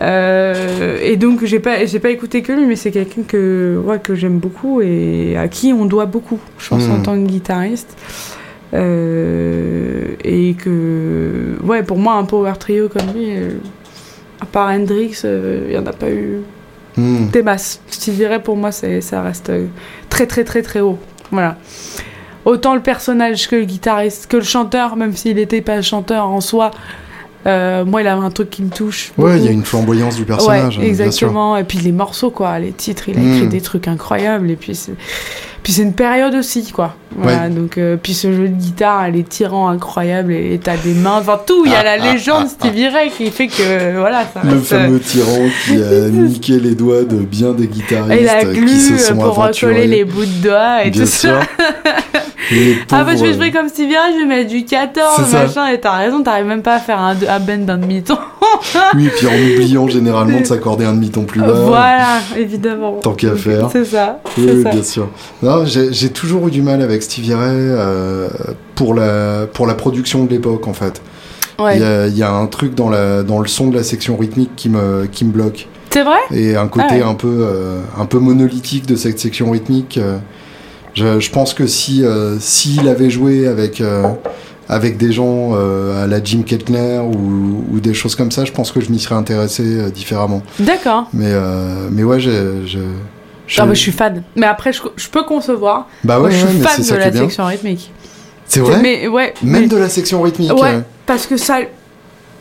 Euh, 0.00 0.98
et 1.02 1.16
donc, 1.16 1.44
j'ai 1.44 1.58
pas, 1.58 1.84
j'ai 1.84 1.98
pas 1.98 2.10
écouté 2.10 2.42
que 2.42 2.52
lui, 2.52 2.66
mais 2.66 2.76
c'est 2.76 2.90
quelqu'un 2.90 3.22
que, 3.26 3.80
ouais, 3.84 3.98
que 3.98 4.14
j'aime 4.14 4.38
beaucoup 4.38 4.80
et 4.80 5.36
à 5.36 5.48
qui 5.48 5.72
on 5.72 5.84
doit 5.84 6.06
beaucoup, 6.06 6.38
je 6.58 6.68
pense, 6.68 6.84
en 6.84 6.98
mhm. 6.98 7.02
tant 7.02 7.14
que 7.14 7.26
guitariste. 7.26 7.96
Euh, 8.72 10.14
et 10.22 10.54
que, 10.54 11.56
ouais, 11.64 11.82
pour 11.82 11.98
moi, 11.98 12.14
un 12.14 12.24
power 12.24 12.52
trio 12.58 12.88
comme 12.88 13.12
lui, 13.14 13.36
euh, 13.36 13.50
à 14.40 14.46
part 14.46 14.68
Hendrix, 14.68 15.20
il 15.24 15.26
euh, 15.26 15.70
n'y 15.70 15.76
en 15.76 15.86
a 15.86 15.92
pas 15.92 16.10
eu 16.10 16.40
hmm. 16.96 17.28
des 17.30 17.42
masses. 17.42 17.80
Je 17.90 18.10
dirais, 18.12 18.42
pour 18.42 18.56
moi, 18.56 18.70
ça 18.72 19.22
reste 19.22 19.52
très, 20.08 20.26
très, 20.26 20.44
très, 20.44 20.62
très 20.62 20.80
haut. 20.80 20.98
Voilà. 21.30 21.56
Autant 22.44 22.74
le 22.74 22.80
personnage 22.80 23.48
que 23.48 23.56
le 23.56 23.64
guitariste, 23.64 24.26
que 24.26 24.36
le 24.36 24.42
chanteur, 24.42 24.96
même 24.96 25.14
s'il 25.14 25.36
n'était 25.36 25.60
pas 25.60 25.82
chanteur 25.82 26.26
en 26.26 26.40
soi, 26.40 26.70
moi, 27.44 28.02
il 28.02 28.06
avait 28.06 28.24
un 28.24 28.30
truc 28.30 28.50
qui 28.50 28.62
me 28.62 28.70
touche. 28.70 29.12
Ouais, 29.16 29.38
il 29.38 29.44
y 29.44 29.48
a 29.48 29.50
une 29.50 29.64
flamboyance 29.64 30.16
du 30.16 30.24
personnage. 30.24 30.78
Ouais, 30.78 30.86
exactement. 30.86 31.56
Et 31.56 31.64
puis 31.64 31.78
les 31.78 31.92
morceaux, 31.92 32.30
quoi, 32.30 32.58
les 32.58 32.72
titres, 32.72 33.08
il 33.08 33.18
a 33.18 33.20
écrit 33.20 33.46
hmm. 33.46 33.48
des 33.48 33.60
trucs 33.60 33.88
incroyables. 33.88 34.50
Et 34.50 34.56
puis, 34.56 34.78
puis 35.62 35.72
c'est 35.72 35.82
une 35.82 35.92
période 35.92 36.34
aussi, 36.34 36.70
quoi. 36.72 36.96
Voilà, 37.16 37.48
donc, 37.48 37.76
euh, 37.76 37.96
puis 38.00 38.14
ce 38.14 38.32
jeu 38.32 38.48
de 38.48 38.54
guitare, 38.54 39.10
les 39.10 39.24
tirants 39.24 39.68
incroyables, 39.68 40.32
et 40.32 40.58
t'as 40.62 40.76
des 40.76 40.94
mains, 40.94 41.18
enfin 41.18 41.38
tout, 41.44 41.64
il 41.66 41.72
y 41.72 41.74
a 41.74 41.82
la 41.82 41.98
légende 41.98 42.48
Stevie 42.48 42.88
Ray 42.88 43.10
qui 43.10 43.30
fait 43.30 43.48
que, 43.48 43.98
voilà, 43.98 44.24
ça 44.32 44.42
Le 44.44 44.58
fameux 44.60 44.96
euh, 44.96 44.98
tyran 44.98 45.48
qui 45.64 45.82
a 45.82 46.08
niqué 46.08 46.60
les 46.60 46.74
doigts 46.74 47.02
de 47.02 47.16
bien 47.16 47.52
des 47.52 47.66
guitaristes 47.66 48.22
et 48.22 48.24
la 48.24 48.44
glue 48.44 48.66
qui 48.66 48.80
se 48.80 48.98
sont 48.98 49.16
pour 49.16 49.36
recoller 49.36 49.86
les 49.86 50.04
bouts 50.04 50.24
de 50.24 50.42
doigts 50.42 50.84
et 50.84 50.90
tout 50.90 51.04
ça. 51.04 51.40
ah 52.90 53.04
bah 53.04 53.16
je 53.16 53.24
vais 53.24 53.34
jouer 53.34 53.50
comme 53.50 53.68
Stevie 53.68 53.96
Ray, 53.96 54.14
je 54.14 54.18
vais 54.20 54.26
mettre 54.26 54.50
du 54.50 54.64
14, 54.64 55.32
machin, 55.32 55.68
et 55.68 55.80
t'as 55.80 55.96
raison, 55.96 56.22
t'arrives 56.22 56.46
même 56.46 56.62
pas 56.62 56.76
à 56.76 56.78
faire 56.80 56.98
un, 56.98 57.14
un 57.16 57.40
bend 57.40 57.64
d'un 57.64 57.78
demi-ton. 57.78 58.18
oui, 58.94 59.06
et 59.06 59.10
puis 59.10 59.26
en 59.26 59.30
oubliant 59.30 59.88
généralement 59.88 60.40
de 60.40 60.44
s'accorder 60.44 60.84
un 60.84 60.94
demi-ton 60.94 61.24
plus 61.24 61.40
bas. 61.40 61.52
Voilà, 61.52 62.18
évidemment. 62.36 62.94
Tant 62.94 63.14
qu'à 63.14 63.36
faire. 63.36 63.68
C'est 63.70 63.84
ça. 63.84 64.20
Oui, 64.38 64.64
bien 64.64 64.82
sûr. 64.82 65.08
Non, 65.42 65.64
j'ai 65.64 66.10
toujours 66.10 66.48
eu 66.48 66.50
du 66.50 66.62
mal 66.62 66.82
avec 66.82 67.02
Stevie 67.02 67.34
Ray 67.34 67.56
euh, 67.56 68.28
pour, 68.74 68.94
la, 68.94 69.46
pour 69.52 69.66
la 69.66 69.74
production 69.74 70.24
de 70.24 70.30
l'époque, 70.30 70.66
en 70.66 70.74
fait. 70.74 71.02
Il 71.74 72.16
y, 72.16 72.22
a, 72.22 72.32
un 72.32 72.46
truc 72.46 72.74
dans, 72.74 72.88
la, 72.88 73.22
dans 73.22 73.38
le 73.38 73.46
son 73.46 73.68
de 73.68 73.76
la 73.76 73.82
section 73.82 74.16
rythmique 74.16 74.52
qui 74.56 74.70
me, 74.70 75.06
qui 75.06 75.26
me 75.26 75.30
bloque. 75.30 75.68
C'est 75.90 76.04
vrai? 76.04 76.18
Et 76.32 76.56
un 76.56 76.68
côté 76.68 77.02
ah 77.02 77.08
un, 77.08 77.14
peu, 77.14 77.40
euh, 77.40 77.80
un 77.98 78.06
peu 78.06 78.18
monolithique 78.18 78.86
de 78.86 78.96
cette 78.96 79.18
section 79.18 79.50
rythmique. 79.50 79.98
Euh, 79.98 80.18
je, 80.94 81.20
je, 81.20 81.30
pense 81.30 81.54
que 81.54 81.66
si 81.66 82.04
s'il 82.40 82.88
avait 82.88 83.10
joué 83.10 83.46
avec 83.46 83.82
avec 84.68 84.96
des 84.96 85.12
gens 85.12 85.54
à 85.54 86.06
la 86.06 86.22
Jim 86.22 86.42
Kettner 86.42 86.98
ou, 86.98 87.64
ou, 87.72 87.80
des 87.80 87.94
choses 87.94 88.14
comme 88.14 88.30
ça, 88.30 88.44
je 88.44 88.52
pense 88.52 88.72
que 88.72 88.80
je 88.80 88.90
m'y 88.90 89.00
serais 89.00 89.16
intéressé 89.16 89.90
différemment. 89.90 90.42
D'accord. 90.58 91.08
Mais, 91.12 91.32
mais 91.90 92.04
ouais, 92.04 92.20
je, 92.20 92.66
je... 92.66 92.78
je 93.46 93.74
suis 93.74 93.92
fan. 93.92 94.22
Mais 94.36 94.46
après, 94.46 94.72
je, 94.72 95.08
peux 95.10 95.24
concevoir. 95.24 95.88
Bah 96.04 96.20
ouais, 96.20 96.30
je 96.30 96.46
suis 96.46 96.60
fan 96.60 96.82
de 96.82 96.94
la 96.94 97.12
section 97.12 97.46
rythmique. 97.46 97.90
C'est 98.50 98.60
vrai 98.60 98.80
mais, 98.82 99.06
ouais, 99.06 99.32
Même 99.42 99.68
de 99.68 99.76
la 99.76 99.88
section 99.88 100.20
rythmique 100.22 100.52
Ouais, 100.52 100.74
euh. 100.74 100.80
parce 101.06 101.26
que 101.26 101.36
ça... 101.36 101.58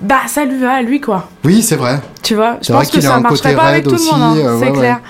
Bah, 0.02 0.22
ça 0.28 0.44
lui 0.44 0.60
va 0.60 0.74
à 0.74 0.82
lui, 0.82 1.00
quoi. 1.00 1.30
Oui, 1.44 1.62
c'est 1.62 1.76
vrai. 1.76 2.00
Tu 2.24 2.34
vois, 2.34 2.58
je 2.62 2.72
pense 2.72 2.90
que 2.90 3.00
ça 3.00 3.20
marcherait 3.20 3.54
pas 3.54 3.64
avec 3.64 3.84
tout 3.84 3.92
le 3.92 4.12
monde, 4.12 4.22
hein, 4.22 4.36
euh, 4.38 4.60
c'est 4.60 4.72
clair. 4.72 5.02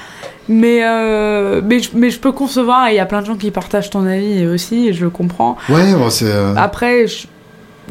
Mais, 0.51 0.79
euh, 0.83 1.61
mais, 1.63 1.79
je, 1.79 1.91
mais 1.93 2.09
je 2.09 2.19
peux 2.19 2.31
concevoir, 2.31 2.87
et 2.87 2.93
il 2.93 2.95
y 2.95 2.99
a 2.99 3.05
plein 3.05 3.21
de 3.21 3.27
gens 3.27 3.35
qui 3.35 3.51
partagent 3.51 3.91
ton 3.91 4.05
avis 4.05 4.47
aussi, 4.47 4.87
et 4.87 4.93
je 4.93 5.03
le 5.03 5.11
comprends. 5.11 5.55
Ouais, 5.69 5.93
bon, 5.93 6.09
c'est... 6.09 6.33
Après, 6.57 7.05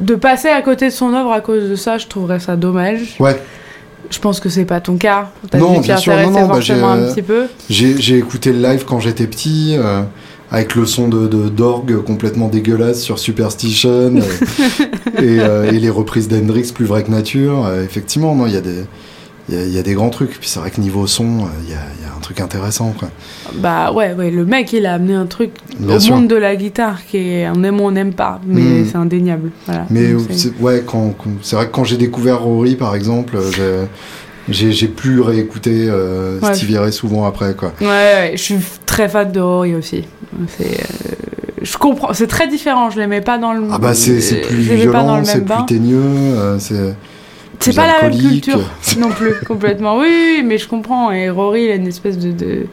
de 0.01 0.15
passer 0.15 0.49
à 0.49 0.63
côté 0.63 0.87
de 0.87 0.93
son 0.93 1.15
œuvre 1.15 1.33
à 1.33 1.41
cause 1.41 1.71
de 1.71 1.77
ça, 1.77 1.99
je 1.99 2.07
trouverais 2.07 2.41
ça 2.41 2.57
dommage. 2.57 3.17
Ouais. 3.21 3.41
Je 4.11 4.19
pense 4.21 4.41
que 4.41 4.49
c'est 4.49 4.65
pas 4.65 4.81
ton 4.81 4.97
cas. 4.97 5.31
non, 5.55 5.81
bien 5.81 5.97
sûr, 5.97 6.17
non, 6.17 6.31
non, 6.31 6.47
bah, 6.47 6.61
j'ai, 6.61 6.75
un 6.75 7.09
petit 7.09 7.23
peu. 7.23 7.47
J'ai, 7.69 8.17
écouté 8.17 8.53
le 8.53 8.61
live 8.61 8.85
quand 8.87 9.01
j'étais 9.01 9.27
petit, 9.27 9.77
euh, 9.77 10.03
avec 10.51 10.75
le 10.75 10.87
son 10.87 11.09
de, 11.09 11.27
d'orgue 11.49 12.03
complètement 12.03 12.49
dégueulasse 12.49 13.03
sur 13.03 13.19
Superstition 13.19 14.17
euh, 14.17 14.21
euh, 15.21 15.71
et, 15.71 15.79
les 15.79 15.91
reprises 15.91 16.29
d'Hendrix 16.29 16.73
plus 16.75 16.87
vraies 16.87 17.03
que 17.03 17.11
nature. 17.11 17.71
effectivement, 17.85 18.35
non, 18.35 18.47
il 18.47 18.55
y 18.55 18.57
a 18.57 18.63
des 18.63 18.85
il 19.49 19.75
y, 19.75 19.79
a 19.79 19.83
des 19.83 19.95
grands 19.95 20.11
trucs. 20.11 20.39
Puis 20.39 20.49
c'est 20.49 20.61
vrai 20.61 20.71
que 20.71 20.81
niveau 20.81 21.07
son, 21.07 21.49
il 21.65 21.71
y, 21.71 21.75
a, 21.75 22.17
un 22.17 22.21
truc 22.21 22.41
intéressant. 22.41 22.95
Quoi. 22.99 23.09
Bah 23.55 23.93
ouais, 23.93 24.13
ouais, 24.13 24.31
le 24.31 24.45
mec, 24.45 24.73
il 24.73 24.87
a 24.87 24.95
amené 24.95 25.15
un 25.15 25.27
truc 25.27 25.53
au 25.81 26.11
monde 26.11 26.29
de 26.29 26.37
la 26.37 26.57
guitare 26.57 27.05
qui 27.07 27.19
est 27.19 27.49
on 27.49 27.63
aime 27.63 27.81
ou 27.81 27.85
on 27.85 27.91
n'aime 27.91 28.13
pas, 28.13 28.41
mais 28.47 28.61
hmm. 28.61 28.87
c'est 28.91 28.97
indéniable. 28.97 29.51
mais 29.91 30.13
c'est, 30.31 30.53
ouais, 30.61 30.83
quand, 30.87 31.15
c'est 31.43 31.57
vrai 31.57 31.67
que 31.67 31.73
quand 31.73 31.85
j'ai 31.85 31.97
découvert 31.97 32.41
Rory, 32.41 32.77
par 32.77 32.95
exemple, 32.95 33.39
j'ai, 34.51 34.73
j'ai 34.73 34.89
plus 34.89 35.21
réécouté 35.21 35.89
euh, 35.89 36.41
Stevie 36.55 36.79
Ray 36.79 36.93
souvent 36.93 37.27
après. 37.27 37.55
Quoi. 37.55 37.73
Ouais, 37.81 37.87
ouais, 37.87 38.33
je 38.35 38.43
suis 38.43 38.59
très 38.87 39.09
fan 39.09 39.31
de 39.31 39.41
Rory 39.41 39.75
aussi. 39.75 40.05
C'est, 40.57 40.81
euh, 40.81 41.15
je 41.63 41.77
comprends, 41.77 42.13
c'est 42.13 42.27
très 42.27 42.49
différent, 42.49 42.91
je 42.91 42.99
l'aimais 42.99 43.21
pas 43.21 43.39
dans 43.39 43.53
le. 43.53 43.63
Ah 43.71 43.79
bah 43.79 43.95
c'est, 43.95 44.21
c'est 44.21 44.41
plus 44.43 44.57
violent, 44.57 45.23
c'est 45.25 45.45
plus 45.45 45.67
teigneux, 45.67 45.99
euh, 45.99 46.59
c'est. 47.61 47.75
Pas 47.75 47.87
la 47.87 48.09
même 48.09 48.19
culture 48.19 48.61
non 48.99 49.11
plus, 49.11 49.35
complètement. 49.47 49.99
Oui, 49.99 50.43
mais 50.45 50.59
je 50.59 50.69
comprends. 50.69 51.11
Et 51.13 51.31
Rory, 51.31 51.65
il 51.65 51.71
a 51.71 51.75
une 51.75 51.87
espèce 51.87 52.19
de 52.19 52.35
euh, 52.45 52.65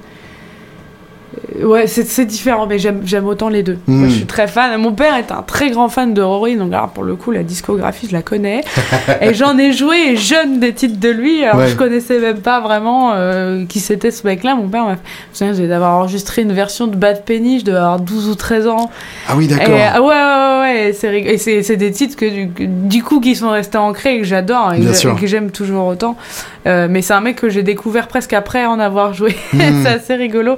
ouais, 1.64 1.88
c'est 1.88 2.26
différent, 2.26 2.68
mais 2.68 2.80
j'aime 2.80 3.28
autant 3.28 3.50
les 3.50 3.64
deux. 3.64 3.78
Moi, 3.88 4.08
je 4.08 4.14
hmm. 4.14 4.16
suis 4.16 4.26
très 4.26 4.48
fan. 4.48 4.80
Mon 4.80 4.94
père 4.94 5.16
est 5.16 5.32
un 5.32 5.42
très 5.42 5.70
grand 5.70 5.90
fan 5.90 6.14
de 6.14 6.22
Rory, 6.22 6.56
donc 6.56 6.74
alors 6.74 6.90
pour 6.90 7.04
le 7.04 7.16
coup, 7.16 7.32
la 7.32 7.44
discographie, 7.44 8.08
je 8.10 8.14
la 8.14 8.22
connais. 8.22 8.64
et 9.22 9.34
j'en 9.34 9.58
ai 9.58 9.74
joué 9.74 10.16
jeune 10.16 10.60
des 10.60 10.74
titres 10.74 11.00
de 11.00 11.10
lui. 11.10 11.44
Alors 11.44 11.68
je 11.68 11.76
connaissais 11.76 12.20
même 12.20 12.40
pas 12.40 12.60
vraiment 12.60 13.14
euh, 13.14 13.66
qui 13.66 13.80
c'était 13.80 14.12
ce 14.12 14.26
mec-là. 14.26 14.56
Mon 14.56 14.68
père 14.68 14.86
m'a 14.86 14.98
fait. 14.98 15.54
J'ai 15.56 15.68
d'avoir 15.68 15.98
enregistré 15.98 16.42
une 16.42 16.54
version 16.54 16.88
de 16.88 16.96
Bad 16.96 17.24
Penny, 17.24 17.60
je 17.60 17.66
devais 17.66 17.78
avoir 17.78 18.00
12 18.00 18.30
ou 18.30 18.36
13 18.36 18.68
ans. 18.68 18.90
Ah 19.28 19.34
oui, 19.36 19.48
d'accord. 19.48 19.76
Ah 19.94 20.02
ouais, 20.02 20.08
ouais, 20.08 20.60
ouais. 20.62 21.34
Et 21.34 21.38
c'est 21.38 21.78
des 21.78 21.92
titres 21.92 22.16
que 22.16 22.46
du, 22.58 23.04
coup 23.04 23.20
qui 23.20 23.36
sont 23.36 23.50
restés 23.50 23.78
ancrés 23.78 24.16
et 24.16 24.20
que 24.20 24.26
j'adore 24.26 24.74
et, 24.74 24.82
que 25.20 25.28
j'aime 25.28 25.52
toujours 25.52 25.88
autant. 25.88 26.18
Euh, 26.66 26.88
mais 26.90 27.02
c'est 27.02 27.14
un 27.14 27.22
mec 27.22 27.36
que 27.36 27.50
j'ai 27.50 27.64
découvert 27.64 28.08
presque 28.08 28.34
après 28.34 28.66
en 28.66 28.80
avoir 28.80 29.14
joué. 29.14 29.36
Hmm. 29.56 29.84
c'est 29.84 29.90
assez 29.90 30.16
rigolo. 30.16 30.58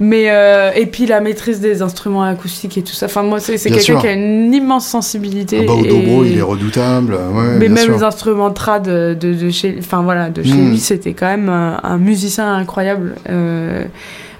Mais 0.00 0.30
euh, 0.30 0.70
et 0.74 0.86
puis 0.86 1.06
la 1.06 1.20
maîtrise 1.20 1.60
des 1.60 1.82
instruments 1.82 2.22
acoustiques 2.22 2.78
et 2.78 2.82
tout 2.82 2.94
ça. 2.94 3.06
Enfin 3.06 3.22
moi 3.22 3.40
c'est 3.40 3.58
quelqu'un 3.58 4.00
qui 4.00 4.06
a 4.06 4.12
une 4.12 4.54
immense 4.54 4.86
sensibilité. 4.86 5.60
Ah 5.62 5.66
bah, 5.66 5.74
au 5.74 5.84
dobro 5.84 6.24
il 6.24 6.38
est 6.38 6.42
redoutable. 6.42 7.14
Ouais, 7.14 7.56
mais 7.58 7.68
même 7.68 7.90
les 7.90 8.02
instruments 8.02 8.50
trad 8.50 8.84
de, 8.84 9.14
de, 9.14 9.50
chez, 9.50 9.76
enfin 9.78 10.02
voilà 10.02 10.30
de 10.30 10.42
chez 10.42 10.54
hmm. 10.54 10.70
lui 10.70 10.78
c'était 10.78 11.12
quand 11.12 11.26
même 11.26 11.48
un, 11.48 11.98
musicien 11.98 12.54
incroyable. 12.54 13.16
Euh, 13.28 13.84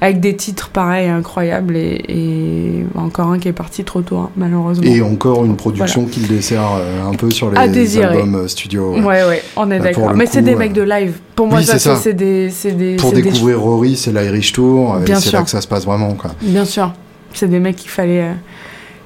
avec 0.03 0.19
des 0.19 0.35
titres 0.35 0.69
pareils 0.71 1.09
incroyables 1.09 1.77
et, 1.77 2.85
encore 2.97 3.29
un 3.29 3.39
qui 3.39 3.47
est 3.47 3.53
parti 3.53 3.85
trop 3.85 4.03
tôt, 4.03 4.17
hein, 4.17 4.31
malheureusement. 4.37 4.85
Et 4.85 5.01
encore 5.01 5.45
une 5.45 5.55
production 5.55 6.07
qui 6.07 6.19
le 6.19 6.27
dessert 6.27 6.73
euh, 6.77 7.09
un 7.09 7.15
peu 7.15 7.31
sur 7.31 7.53
les 7.53 7.99
albums 7.99 8.35
euh, 8.35 8.49
studio. 8.49 8.95
Ouais, 8.95 9.23
ouais, 9.23 9.43
on 9.55 9.71
est 9.71 9.79
bah, 9.79 9.85
d'accord. 9.85 10.13
Mais 10.15 10.27
c'est 10.27 10.43
des 10.43 10.57
mecs 10.57 10.73
de 10.73 10.83
live. 10.83 11.19
Pour 11.37 11.47
moi, 11.47 11.63
ça, 11.63 11.79
c'est 11.79 12.15
des, 12.15 12.51
des, 12.77 12.97
Pour 12.97 13.13
découvrir 13.13 13.61
Rory, 13.61 13.97
c'est 13.97 14.13
l'Irish 14.13 14.53
Tour, 14.53 14.99
et 15.07 15.15
c'est 15.15 15.33
là 15.33 15.43
que 15.43 15.51
ça 15.51 15.61
se 15.61 15.69
passe 15.69 15.85
vraiment. 15.85 16.15
Quoi. 16.15 16.33
Bien 16.43 16.65
sûr. 16.65 16.93
C'est 17.33 17.49
des 17.49 17.61
mecs 17.61 17.77
qu'il 17.77 17.91
fallait. 17.91 18.23
Euh, 18.23 18.33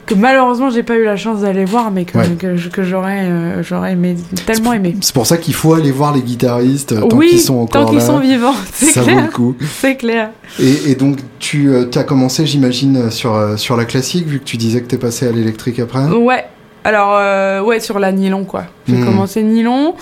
que 0.06 0.14
malheureusement 0.14 0.70
j'ai 0.70 0.84
pas 0.84 0.96
eu 0.96 1.04
la 1.04 1.16
chance 1.16 1.40
d'aller 1.40 1.64
voir, 1.64 1.90
mais 1.90 2.04
que, 2.04 2.68
que, 2.68 2.82
j'aurais 2.82 3.24
euh, 3.24 3.62
j'aurais 3.62 3.92
aimé, 3.92 4.16
tellement 4.46 4.72
aimé. 4.72 4.96
C'est 5.00 5.14
pour 5.14 5.26
ça 5.26 5.36
qu'il 5.36 5.54
faut 5.54 5.74
aller 5.74 5.90
voir 5.90 6.14
les 6.14 6.22
guitaristes 6.22 6.92
euh, 6.92 7.02
tant 7.02 7.18
qu'ils 7.18 7.40
sont 7.40 7.56
encore 7.56 7.86
tant 7.86 7.90
qu'ils 7.90 8.00
sont 8.00 8.20
vivants, 8.20 8.54
ça 8.72 9.02
vaut 9.02 9.10
le 9.10 9.30
coup. 9.30 9.56
C'est 9.78 9.96
clair. 9.96 10.30
Et, 10.60 10.92
et, 10.92 10.94
donc 10.94 11.18
tu 11.40 11.68
euh, 11.68 11.90
as 11.94 12.04
commencé, 12.04 12.46
j'imagine, 12.46 13.10
sur, 13.10 13.58
sur 13.58 13.76
la 13.76 13.84
classique, 13.84 14.26
vu 14.26 14.38
que 14.38 14.44
tu 14.44 14.56
disais 14.56 14.80
que 14.80 14.86
t'es 14.86 14.98
passé 14.98 15.26
à 15.26 15.32
l'électrique 15.32 15.80
après 15.80 16.06
Ouais, 16.08 16.44
alors 16.84 17.66
ouais, 17.66 17.80
sur 17.80 17.98
la 17.98 18.12
nylon 18.12 18.44
quoi. 18.44 18.64
J'ai 18.88 18.96
hmm. 18.96 19.04
commencé 19.04 19.42
nylon. 19.42 19.94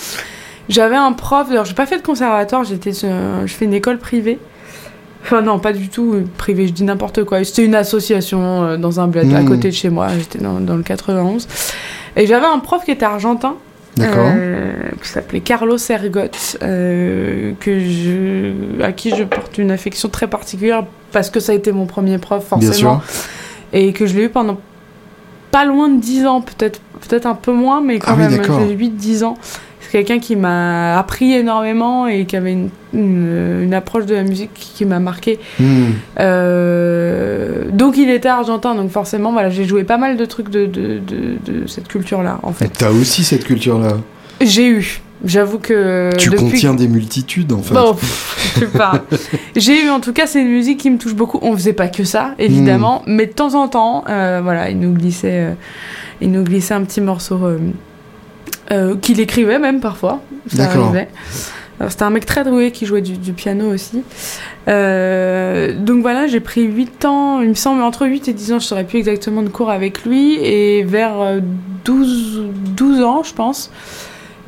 J'avais 0.69 0.97
un 0.97 1.13
prof, 1.13 1.51
alors 1.51 1.65
j'ai 1.65 1.75
pas 1.75 1.87
fait 1.87 1.99
de 1.99 2.03
conservatoire, 2.03 2.65
j'étais, 2.65 2.93
je 2.93 3.53
fais 3.53 3.65
une 3.65 3.75
école 3.75 3.99
privée. 3.99 4.39
Enfin 5.25 5.41
non, 5.41 5.59
pas 5.59 5.73
du 5.73 5.89
tout 5.89 6.23
privé, 6.37 6.67
je 6.67 6.73
dis 6.73 6.85
n'importe 6.85 7.25
quoi. 7.25 7.43
C'était 7.45 7.65
une 7.65 7.75
association 7.75 8.63
euh, 8.63 8.77
dans 8.77 9.01
un 9.01 9.07
bled 9.07 9.33
à 9.33 9.41
hmm. 9.41 9.49
côté 9.49 9.69
de 9.69 9.75
chez 9.75 9.89
moi, 9.89 10.09
j'étais 10.19 10.39
dans, 10.39 10.61
dans, 10.61 10.77
le 10.77 10.83
91. 10.83 11.49
Et 12.17 12.27
j'avais 12.27 12.47
un 12.47 12.59
prof 12.59 12.85
qui 12.85 12.91
était 12.91 13.07
argentin. 13.07 13.57
Euh, 14.01 14.73
qui 15.01 15.09
s'appelait 15.09 15.41
Carlos 15.41 15.79
Ergot, 15.79 16.23
euh, 16.63 17.53
que 17.61 17.79
je, 17.79 18.83
à 18.83 18.91
qui 18.91 19.15
je 19.15 19.23
porte 19.23 19.57
une 19.57 19.71
affection 19.71 20.09
très 20.09 20.27
particulière 20.27 20.85
parce 21.13 21.31
que 21.31 21.39
ça 21.39 21.53
a 21.53 21.55
été 21.55 21.71
mon 21.71 21.87
premier 21.87 22.19
prof, 22.19 22.45
forcément. 22.45 23.01
Et 23.73 23.93
que 23.93 24.07
je 24.07 24.17
l'ai 24.17 24.25
eu 24.25 24.29
pendant 24.31 24.59
pas 25.53 25.65
loin 25.65 25.89
de 25.89 26.01
10 26.01 26.27
ans, 26.27 26.41
peut-être 26.41 26.81
peut-être 27.09 27.27
un 27.27 27.35
peu 27.35 27.53
moins, 27.53 27.81
mais 27.81 27.99
quand 27.99 28.15
ah 28.15 28.17
même, 28.17 28.41
8-10 28.41 29.25
ans. 29.25 29.39
C'est 29.85 29.91
quelqu'un 29.91 30.19
qui 30.19 30.37
m'a 30.37 30.99
appris 30.99 31.33
énormément 31.33 32.07
et 32.07 32.25
qui 32.25 32.37
avait 32.37 32.53
une, 32.53 32.71
une, 32.93 33.75
approche 33.75 34.07
de 34.07 34.15
la 34.15 34.23
musique 34.23 34.51
qui, 34.55 34.85
m'a 34.85 34.99
marqué. 34.99 35.39
Hmm. 35.61 35.91
Euh, 36.21 37.65
donc 37.73 37.97
il 37.97 38.11
était 38.11 38.29
argentin, 38.29 38.75
donc 38.75 38.91
forcément, 38.91 39.33
voilà, 39.33 39.51
j'ai 39.51 39.65
joué 39.65 39.85
pas 39.85 39.99
mal 39.99 40.17
de 40.17 40.25
trucs 40.25 40.51
de, 40.51 40.67
de, 40.67 41.01
de, 41.01 41.67
cette 41.67 41.89
culture-là, 41.89 42.41
en 42.43 42.53
fait. 42.53 42.69
T'as 42.69 42.91
aussi 42.91 43.25
cette 43.25 43.45
culture-là? 43.45 43.99
J'ai 44.41 44.67
eu. 44.67 45.01
J'avoue 45.25 45.59
que. 45.59 46.11
Tu 46.19 46.31
contiens 46.31 46.75
des 46.75 46.89
multitudes 46.89 47.53
en 47.53 47.63
fait. 47.63 47.73
Bon, 47.73 47.97
je 48.55 48.61
sais 48.61 48.67
pas. 48.67 49.05
J'ai 49.57 49.85
eu 49.85 49.89
en 49.89 50.01
tout 50.01 50.13
cas, 50.13 50.27
c'est 50.27 50.43
une 50.43 50.51
musique 50.51 50.81
qui 50.81 50.91
me 50.91 50.99
touche 50.99 51.15
beaucoup. 51.15 51.39
On 51.43 51.55
faisait 51.55 51.73
pas 51.73 51.89
que 51.89 52.05
ça, 52.05 52.35
évidemment, 52.39 53.03
hmm. 53.07 53.15
mais 53.15 53.27
de 53.27 53.33
temps 53.33 53.55
en 53.55 53.69
temps, 53.69 54.05
euh, 54.09 54.41
voilà, 54.43 54.71
il 54.71 54.79
nous 54.79 54.93
glissait, 54.93 55.51
euh, 55.51 55.55
il 56.21 56.31
nous 56.31 56.43
glissait 56.43 56.75
un 56.75 56.83
petit 56.83 57.01
morceau 57.01 57.39
euh, 57.43 57.59
qu'il 59.01 59.21
écrivait 59.21 59.59
même 59.59 59.81
parfois. 59.81 60.21
C'était 61.89 62.05
un 62.05 62.11
mec 62.11 62.25
très 62.25 62.45
doué 62.45 62.71
qui 62.71 62.87
jouait 62.87 63.03
du, 63.03 63.33
piano 63.33 63.73
aussi. 63.73 64.03
donc 64.67 66.03
voilà, 66.03 66.27
j'ai 66.27 66.41
pris 66.41 66.63
8 66.63 67.05
ans, 67.05 67.41
il 67.41 67.49
me 67.49 67.55
semble, 67.55 67.83
entre 67.83 68.07
8 68.07 68.29
et 68.29 68.33
10 68.33 68.53
ans, 68.53 68.59
je 68.59 68.65
ne 68.65 68.69
saurais 68.69 68.85
plus 68.85 68.99
exactement 68.99 69.43
de 69.43 69.49
cours 69.49 69.71
avec 69.71 70.05
lui. 70.05 70.35
Et 70.37 70.85
vers 70.85 71.41
12, 71.85 72.43
12 72.77 73.03
ans, 73.03 73.23
je 73.23 73.35
pense, 73.35 73.71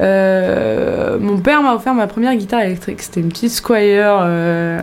euh, 0.00 1.18
mon 1.18 1.38
père 1.38 1.62
m'a 1.62 1.74
offert 1.74 1.94
ma 1.94 2.06
première 2.06 2.34
guitare 2.34 2.60
électrique. 2.60 3.02
C'était 3.02 3.20
une 3.20 3.28
petite 3.28 3.52
Squire, 3.52 4.20
euh, 4.22 4.80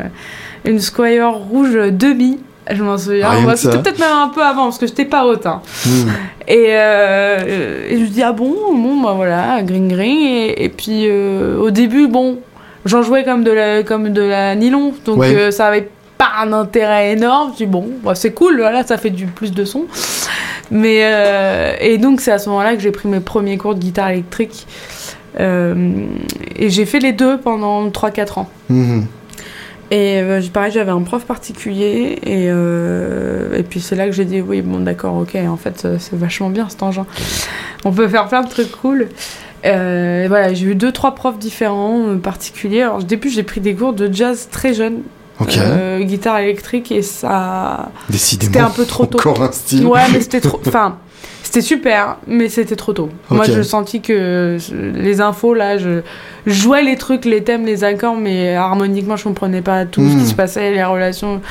une 0.65 0.80
Squire 0.80 1.34
rouge 1.34 1.74
demi. 1.74 2.39
Je 2.71 2.84
m'en 2.84 2.97
souviens. 2.97 3.30
C'était 3.56 3.80
peut-être 3.80 3.99
même 3.99 4.15
un 4.15 4.30
peu 4.30 4.41
avant 4.43 4.65
parce 4.65 4.78
que 4.78 4.88
j'étais 4.88 5.06
pas 5.06 5.26
haute. 5.26 5.45
Hein. 5.45 5.62
Hmm. 5.86 6.10
Et, 6.47 6.67
euh, 6.69 7.89
et, 7.89 7.99
je 7.99 8.06
dis 8.06 8.23
ah 8.23 8.32
bon, 8.32 8.54
bon 8.73 9.02
bah 9.02 9.13
voilà, 9.15 9.62
green 9.63 9.88
green. 9.88 10.54
Et, 10.56 10.69
puis 10.69 11.10
au 11.10 11.71
début 11.71 12.08
bon, 12.08 12.39
j'en 12.86 13.02
jouais 13.02 13.23
comme 13.23 13.43
de 13.43 13.52
la 13.52 13.84
comme 13.84 14.10
de 14.10 14.21
la 14.21 14.56
nylon, 14.56 14.93
donc 15.06 15.23
ça 15.52 15.67
avait 15.67 15.89
pas 16.17 16.32
un 16.41 16.54
intérêt 16.54 17.13
énorme. 17.13 17.52
Je 17.54 17.58
dis 17.58 17.65
bon, 17.65 17.88
bah, 18.04 18.15
c'est 18.15 18.32
cool, 18.32 18.58
voilà, 18.58 18.84
ça 18.84 18.97
fait 18.97 19.10
du 19.10 19.26
plus 19.26 19.52
de 19.52 19.65
son. 19.65 19.86
Mais 20.71 21.78
et 21.82 21.97
donc 21.97 22.21
c'est 22.21 22.32
à 22.32 22.39
ce 22.39 22.49
moment-là 22.49 22.76
que 22.76 22.82
j'ai 22.82 22.91
pris 22.91 23.10
mes 23.10 23.19
premiers 23.19 23.58
cours 23.58 23.76
de 23.76 23.80
guitare 23.80 24.10
électrique. 24.10 24.67
Euh, 25.39 26.06
et 26.56 26.69
j'ai 26.69 26.86
fait 26.86 26.99
les 26.99 27.13
deux 27.13 27.38
pendant 27.38 27.88
3-4 27.89 28.39
ans. 28.39 28.49
Mhm. 28.69 29.06
Et 29.91 30.19
euh, 30.22 30.41
pareil, 30.52 30.72
j'avais 30.72 30.91
un 30.91 31.02
prof 31.02 31.26
particulier. 31.26 32.19
Et, 32.24 32.48
euh, 32.50 33.58
et 33.58 33.63
puis 33.63 33.80
c'est 33.80 33.96
là 33.96 34.06
que 34.08 34.12
j'ai 34.12 34.26
dit 34.26 34.41
oui, 34.41 34.62
bon, 34.62 34.80
d'accord, 34.80 35.15
ok, 35.15 35.36
en 35.36 35.58
fait, 35.58 35.88
c'est 36.00 36.15
vachement 36.17 36.50
bien 36.50 36.67
cet 36.69 36.84
engin. 36.84 37.06
On 37.86 37.91
peut 37.91 38.08
faire 38.08 38.28
plein 38.28 38.41
de 38.41 38.50
trucs 38.50 38.72
cool. 38.72 39.10
voilà, 39.63 40.54
j'ai 40.54 40.67
eu 40.67 40.76
deux, 40.76 40.91
trois 40.91 41.15
profs 41.15 41.39
différents, 41.39 42.17
particuliers. 42.17 42.82
Alors, 42.84 42.98
au 42.98 43.04
début, 43.04 43.30
j'ai 43.30 43.43
pris 43.43 43.62
des 43.62 43.76
cours 43.76 43.93
de 43.93 44.12
jazz 44.12 44.48
très 44.52 44.74
jeune. 44.74 45.02
guitare 46.02 46.39
électrique 46.39 46.91
et 46.91 47.02
ça. 47.02 47.91
C'était 48.12 48.60
un 48.60 48.69
peu 48.69 48.86
trop 48.86 49.06
tôt. 49.06 49.17
Encore 49.17 49.43
un 49.43 49.52
style. 49.52 49.86
Ouais, 49.86 50.02
mais 50.12 50.22
c'était 50.22 50.41
trop. 50.41 50.62
Enfin, 50.67 50.98
c'était 51.54 51.68
super, 51.68 52.18
mais 52.26 52.50
c'était 52.50 52.76
trop 52.76 52.94
tôt. 52.94 53.10
Moi, 53.30 53.46
je 53.46 53.62
sentis 53.62 54.02
que 54.02 54.58
les 54.96 55.22
infos, 55.22 55.54
là, 55.54 55.78
je, 55.78 56.02
jouais 56.48 56.82
les 56.82 56.98
trucs, 56.98 57.26
les 57.26 57.44
thèmes, 57.44 57.63
les 57.63 57.84
accords, 57.84 58.16
mais 58.16 58.56
harmoniquement, 58.56 59.18
je 59.18 59.26
comprenais 59.26 59.62
pas 59.62 59.86
tout 59.86 60.02
ce 60.02 60.16
qui 60.16 60.24
hmm. 60.24 60.26
se 60.26 60.34
passait, 60.34 60.72
les 60.72 60.84
relations 60.84 61.42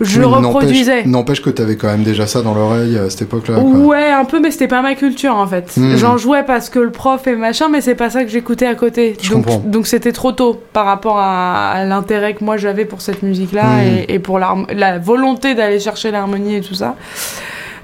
je 0.00 0.22
reproduisais. 0.22 1.04
N'empêche 1.04 1.40
que 1.40 1.50
tu 1.50 1.62
avais 1.62 1.76
quand 1.76 1.86
même 1.86 2.02
déjà 2.02 2.26
ça 2.26 2.42
dans 2.42 2.52
l'oreille 2.52 2.98
à 2.98 3.08
cette 3.10 3.22
époque-là. 3.22 3.60
Ouais, 3.60 4.10
un 4.10 4.24
peu, 4.24 4.40
mais 4.40 4.50
c'était 4.50 4.66
pas 4.66 4.82
ma 4.82 4.96
culture 4.96 5.36
en 5.36 5.46
fait. 5.46 5.72
Hmm. 5.76 5.94
J'en 5.98 6.18
jouais 6.18 6.42
parce 6.42 6.68
que 6.68 6.80
le 6.80 6.90
prof 6.90 7.24
et 7.28 7.36
machin, 7.36 7.68
mais 7.68 7.80
c'est 7.80 7.94
pas 7.94 8.10
ça 8.10 8.24
que 8.24 8.30
j'écoutais 8.30 8.66
à 8.66 8.74
côté. 8.74 9.16
donc, 9.30 9.70
donc 9.70 9.86
c'était 9.86 10.10
trop 10.10 10.32
tôt 10.32 10.60
par 10.72 10.84
rapport 10.84 11.18
à, 11.20 11.84
l'intérêt 11.84 12.34
que 12.34 12.42
moi 12.42 12.56
j'avais 12.56 12.86
pour 12.86 13.02
cette 13.02 13.22
musique-là 13.22 13.62
hmm. 13.62 13.86
et, 14.08 14.14
et, 14.14 14.18
pour 14.18 14.40
la 14.40 14.98
volonté 14.98 15.54
d'aller 15.54 15.78
chercher 15.78 16.10
l'harmonie 16.10 16.56
et 16.56 16.60
tout 16.60 16.74
ça. 16.74 16.96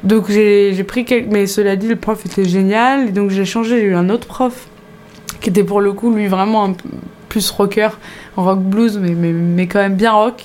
Donc 0.04 0.30
j'ai 0.30 0.84
pris 0.84 1.04
quelques... 1.04 1.30
Mais 1.30 1.46
cela 1.46 1.76
dit, 1.76 1.88
le 1.88 1.96
prof 1.96 2.24
était 2.26 2.44
génial. 2.44 3.08
Et 3.08 3.12
donc 3.12 3.30
j'ai 3.30 3.44
changé, 3.44 3.80
j'ai 3.80 3.86
eu 3.86 3.94
un 3.94 4.08
autre 4.08 4.26
prof 4.26 4.68
qui 5.40 5.50
était 5.50 5.64
pour 5.64 5.80
le 5.80 5.92
coup, 5.92 6.14
lui, 6.14 6.26
vraiment 6.26 6.64
un 6.64 6.74
plus 7.28 7.50
rocker, 7.50 7.88
rock 8.36 8.60
blues, 8.60 8.98
mais, 9.00 9.10
mais, 9.10 9.32
mais 9.32 9.66
quand 9.66 9.78
même 9.78 9.94
bien 9.94 10.12
rock, 10.12 10.44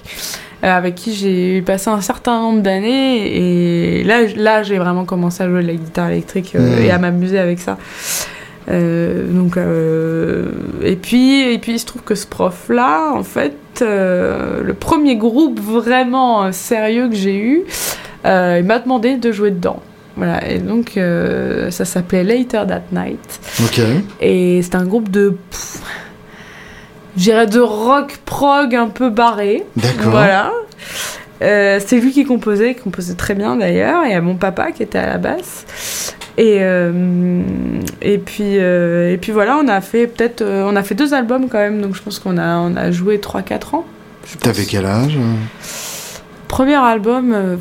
euh, 0.64 0.72
avec 0.72 0.96
qui 0.96 1.14
j'ai 1.14 1.62
passé 1.62 1.90
un 1.90 2.02
certain 2.02 2.40
nombre 2.40 2.62
d'années. 2.62 4.00
Et 4.00 4.04
là, 4.04 4.22
là 4.38 4.64
j'ai 4.64 4.78
vraiment 4.78 5.04
commencé 5.04 5.44
à 5.44 5.50
jouer 5.50 5.64
de 5.64 5.68
la 5.68 5.74
guitare 5.74 6.10
électrique 6.10 6.56
euh, 6.56 6.82
et 6.82 6.92
à 6.92 6.98
m'amuser 6.98 7.40
avec 7.40 7.60
ça. 7.60 7.78
Euh, 8.70 9.28
donc, 9.28 9.58
et, 10.82 10.96
puis, 10.96 11.54
et 11.54 11.58
puis, 11.60 11.74
il 11.74 11.80
se 11.80 11.86
trouve 11.86 12.04
que 12.04 12.16
ce 12.16 12.26
prof-là, 12.26 13.12
en 13.14 13.24
fait, 13.24 13.56
le 13.82 14.74
premier 14.74 15.18
groupe 15.18 15.60
vraiment 15.60 16.52
sérieux 16.52 17.10
que 17.10 17.16
j'ai 17.16 17.38
eu, 17.38 17.64
il 18.26 18.64
m'a 18.66 18.80
demandé 18.80 19.18
de 19.18 19.32
jouer 19.32 19.52
dedans. 19.52 19.82
Voilà, 20.18 20.48
et 20.50 20.60
donc 20.60 20.96
euh, 20.96 21.70
ça 21.72 21.84
s'appelait 21.84 22.24
Later 22.24 22.64
That 22.68 22.84
Night. 22.92 23.40
Ok. 23.64 23.82
Et 24.22 24.62
c'est 24.62 24.76
un 24.76 24.86
groupe 24.86 25.10
de. 25.10 25.36
J'irais 27.18 27.48
de 27.48 27.60
rock 27.60 28.20
prog 28.26 28.76
un 28.76 28.88
peu 28.88 29.10
barré. 29.10 29.66
D'accord. 29.76 30.12
Voilà. 30.12 30.52
Euh, 31.42 31.82
c'est 31.86 32.00
lui 32.00 32.12
qui 32.12 32.24
composait, 32.26 32.76
qui 32.76 32.82
composait 32.82 33.16
très 33.16 33.36
bien 33.36 33.58
d'ailleurs, 33.58 34.06
et 34.06 34.14
à 34.14 34.22
mon 34.22 34.36
papa 34.36 34.72
qui 34.72 34.84
était 34.84 35.00
à 35.00 35.08
la 35.08 35.18
basse. 35.18 36.16
Et, 36.38 36.58
et, 38.02 38.18
puis, 38.18 38.56
et 38.56 39.18
puis 39.22 39.32
voilà, 39.32 39.58
on 39.58 39.70
a 39.70 39.80
fait 39.80 40.08
peut-être. 40.08 40.44
on 40.44 40.76
a 40.76 40.84
fait 40.84 40.96
deux 40.96 41.14
albums 41.14 41.48
quand 41.50 41.60
même, 41.60 41.82
donc 41.82 41.96
je 41.96 42.02
pense 42.02 42.20
qu'on 42.20 42.38
a, 42.38 42.58
on 42.58 42.76
a 42.76 42.92
joué 42.92 43.20
3-4 43.20 43.76
ans. 43.76 43.86
T'avais 44.42 44.66
quel 44.66 44.86
âge? 44.86 45.18
Premier 46.50 46.76
album 46.76 47.58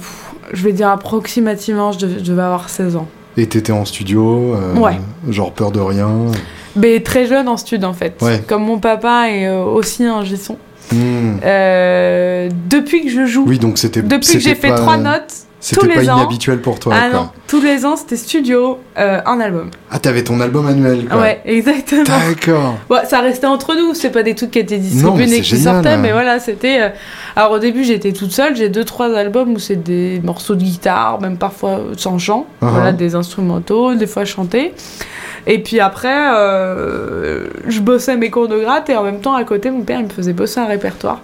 je 0.53 0.65
vais 0.65 0.73
dire 0.73 0.89
approximativement, 0.89 1.93
je 1.93 2.07
devais, 2.07 2.43
avoir 2.43 2.69
16 2.69 2.97
ans. 2.97 3.09
Et 3.37 3.47
t'étais 3.47 3.73
en 3.73 3.85
studio 3.85 4.55
euh, 4.55 4.77
Ouais. 4.77 4.99
Genre 5.29 5.53
peur 5.53 5.73
de 5.73 5.81
rien 5.81 6.09
Mais 6.77 7.01
très 7.01 7.27
jeune 7.27 7.49
en 7.49 7.57
studio 7.57 7.89
en 7.89 7.93
fait. 7.93 8.23
Comme 8.47 8.65
mon 8.65 8.79
papa 8.79 9.27
est 9.29 9.47
euh, 9.47 9.65
aussi 9.65 10.05
un 10.05 10.25
gesson. 10.25 10.57
Hmm. 10.93 11.39
Euh, 11.45 12.51
depuis 12.69 13.05
que 13.05 13.11
je 13.11 13.27
joue. 13.27 13.45
Oui, 13.47 13.59
donc 13.59 13.79
c'était. 13.79 14.03
Depuis 14.03 14.35
que 14.35 14.39
j'ai 14.39 14.55
fait 14.55 14.75
trois 14.75 14.99
notes. 14.99 15.47
C'était 15.65 15.89
pas 15.89 16.03
inhabituel 16.03 16.61
pour 16.61 16.79
toi. 16.79 16.95
Ah 16.95 17.09
non, 17.09 17.31
tous 17.47 17.63
les 17.63 17.87
ans 17.87 17.97
c'était 17.97 18.17
studio, 18.17 18.79
un 18.97 19.41
album. 19.41 19.71
Ah, 19.91 19.99
t'avais 19.99 20.23
ton 20.23 20.41
album 20.41 20.67
annuel 20.67 21.07
quoi. 21.07 21.21
Ouais, 21.21 21.41
exactement. 21.47 22.05
D'accord. 22.05 22.77
Ouais, 22.91 23.07
ça 23.07 23.21
restait 23.21 23.47
entre 23.47 23.75
nous, 23.75 23.95
c'est 23.95 24.11
pas 24.11 24.23
des 24.23 24.35
trucs 24.35 24.51
qui 24.51 24.59
étaient 24.59 24.79
distribués 24.79 25.33
et 25.33 25.41
qui 25.41 25.57
sortaient, 25.57 25.97
mais 25.97 26.13
voilà, 26.13 26.39
c'était. 26.39 26.93
Alors 27.35 27.53
au 27.53 27.59
début 27.59 27.83
j'étais 27.83 28.13
toute 28.13 28.33
seule, 28.33 28.55
j'ai 28.57 28.69
deux 28.69 28.85
trois 28.85 29.15
albums 29.17 29.55
où 29.55 29.59
c'est 29.59 29.83
des 29.83 30.21
morceaux 30.23 30.55
de 30.55 30.63
guitare, 30.63 31.21
même 31.21 31.39
parfois 31.39 31.81
sans 31.97 32.19
chant, 32.19 32.47
uh-huh. 32.63 32.69
voilà, 32.69 32.93
des 32.93 33.15
instrumentaux, 33.15 33.95
des 33.95 34.07
fois 34.07 34.25
chantés. 34.25 34.75
Et 35.47 35.63
puis 35.63 35.81
après, 35.81 36.35
euh, 36.35 37.47
je 37.67 37.81
bossais 37.81 38.17
mes 38.17 38.31
cours 38.31 38.49
de 38.49 38.59
gratte 38.59 38.91
et 38.91 38.97
en 38.97 39.03
même 39.03 39.21
temps 39.21 39.35
à 39.35 39.45
côté 39.45 39.71
mon 39.71 39.83
père 39.83 40.01
il 40.01 40.07
me 40.07 40.11
faisait 40.11 40.33
bosser 40.33 40.61
un 40.61 40.67
répertoire. 40.67 41.21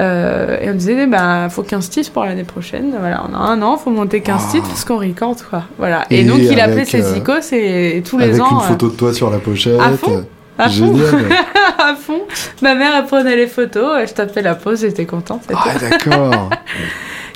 Euh, 0.00 0.58
et 0.60 0.70
on 0.70 0.74
disait, 0.74 1.06
bah, 1.06 1.48
faut 1.50 1.62
15 1.62 1.90
titres 1.90 2.12
pour 2.12 2.24
l'année 2.24 2.44
prochaine. 2.44 2.94
Voilà, 2.98 3.24
on 3.28 3.34
a 3.34 3.38
un 3.38 3.60
an, 3.62 3.76
faut 3.76 3.90
monter 3.90 4.20
15 4.20 4.40
ah. 4.40 4.52
titres 4.52 4.68
parce 4.68 4.84
qu'on 4.84 4.98
record, 4.98 5.36
quoi. 5.50 5.64
Voilà. 5.78 6.04
Et, 6.10 6.24
donc, 6.24 6.38
il 6.40 6.60
appelait 6.60 6.84
ses 6.84 7.02
euh, 7.02 7.16
icos 7.16 7.52
et, 7.52 8.02
tous 8.08 8.18
les 8.18 8.40
ans. 8.40 8.46
Avec 8.46 8.62
une 8.62 8.68
photo 8.68 8.88
de 8.90 8.96
toi 8.96 9.12
sur 9.12 9.30
la 9.30 9.38
pochette. 9.38 9.80
À 9.80 9.90
fond. 9.90 10.24
À 10.58 10.68
Génial. 10.68 11.26
à 11.78 11.94
fond. 11.94 12.22
Ma 12.62 12.74
mère, 12.74 12.92
elle 12.96 13.06
prenait 13.06 13.36
les 13.36 13.46
photos, 13.46 14.08
je 14.08 14.12
tapais 14.12 14.42
la 14.42 14.54
pause, 14.54 14.80
j'étais 14.80 15.04
contente. 15.04 15.42
Ah, 15.54 15.74
d'accord. 15.80 16.50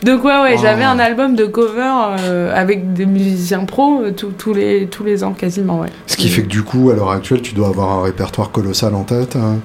Donc 0.02 0.24
ouais, 0.24 0.40
ouais, 0.40 0.58
j'avais 0.60 0.82
un 0.82 0.98
album 0.98 1.36
de 1.36 1.44
cover 1.44 1.92
euh, 2.20 2.52
avec 2.54 2.92
des 2.92 3.06
musiciens 3.06 3.64
pros 3.64 4.02
euh, 4.02 4.10
tous 4.10 4.52
les, 4.52 4.88
tous 4.88 5.04
les 5.04 5.22
ans 5.22 5.32
quasiment, 5.32 5.78
ouais. 5.78 5.90
Ce 6.06 6.16
qui 6.16 6.28
fait 6.28 6.42
que 6.42 6.48
du 6.48 6.64
coup, 6.64 6.90
à 6.90 6.94
l'heure 6.94 7.12
actuelle, 7.12 7.40
tu 7.40 7.54
dois 7.54 7.68
avoir 7.68 7.92
un 7.92 8.02
répertoire 8.02 8.50
colossal 8.50 8.96
en 8.96 9.04
tête. 9.04 9.36
Hein. 9.36 9.58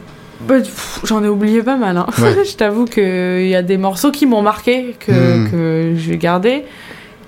Bah, 0.48 0.56
J'en 1.04 1.24
ai 1.24 1.28
oublié 1.28 1.62
pas 1.62 1.78
mal. 1.78 1.98
Hein. 1.98 2.08
je 2.18 2.56
t'avoue 2.56 2.86
qu'il 2.86 3.48
y 3.48 3.56
a 3.56 3.62
des 3.62 3.78
morceaux 3.78 4.12
qui 4.12 4.26
m'ont 4.26 4.42
marqué, 4.42 4.96
que, 5.00 5.12
hmm. 5.12 5.52
que 5.52 5.94
je 5.96 6.10
vais 6.10 6.18
garder. 6.18 6.64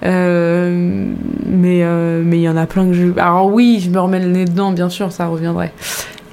Euh, 0.01 1.05
mais 1.45 1.83
mais 2.23 2.37
il 2.37 2.43
y 2.43 2.49
en 2.49 2.55
a 2.55 2.65
plein 2.65 2.87
que 2.87 2.93
je. 2.93 3.07
Alors 3.19 3.47
oui, 3.47 3.81
je 3.83 3.89
me 3.89 3.99
remets 3.99 4.19
le 4.19 4.29
nez 4.29 4.45
dedans, 4.45 4.71
bien 4.71 4.89
sûr, 4.89 5.11
ça 5.11 5.27
reviendrait. 5.27 5.73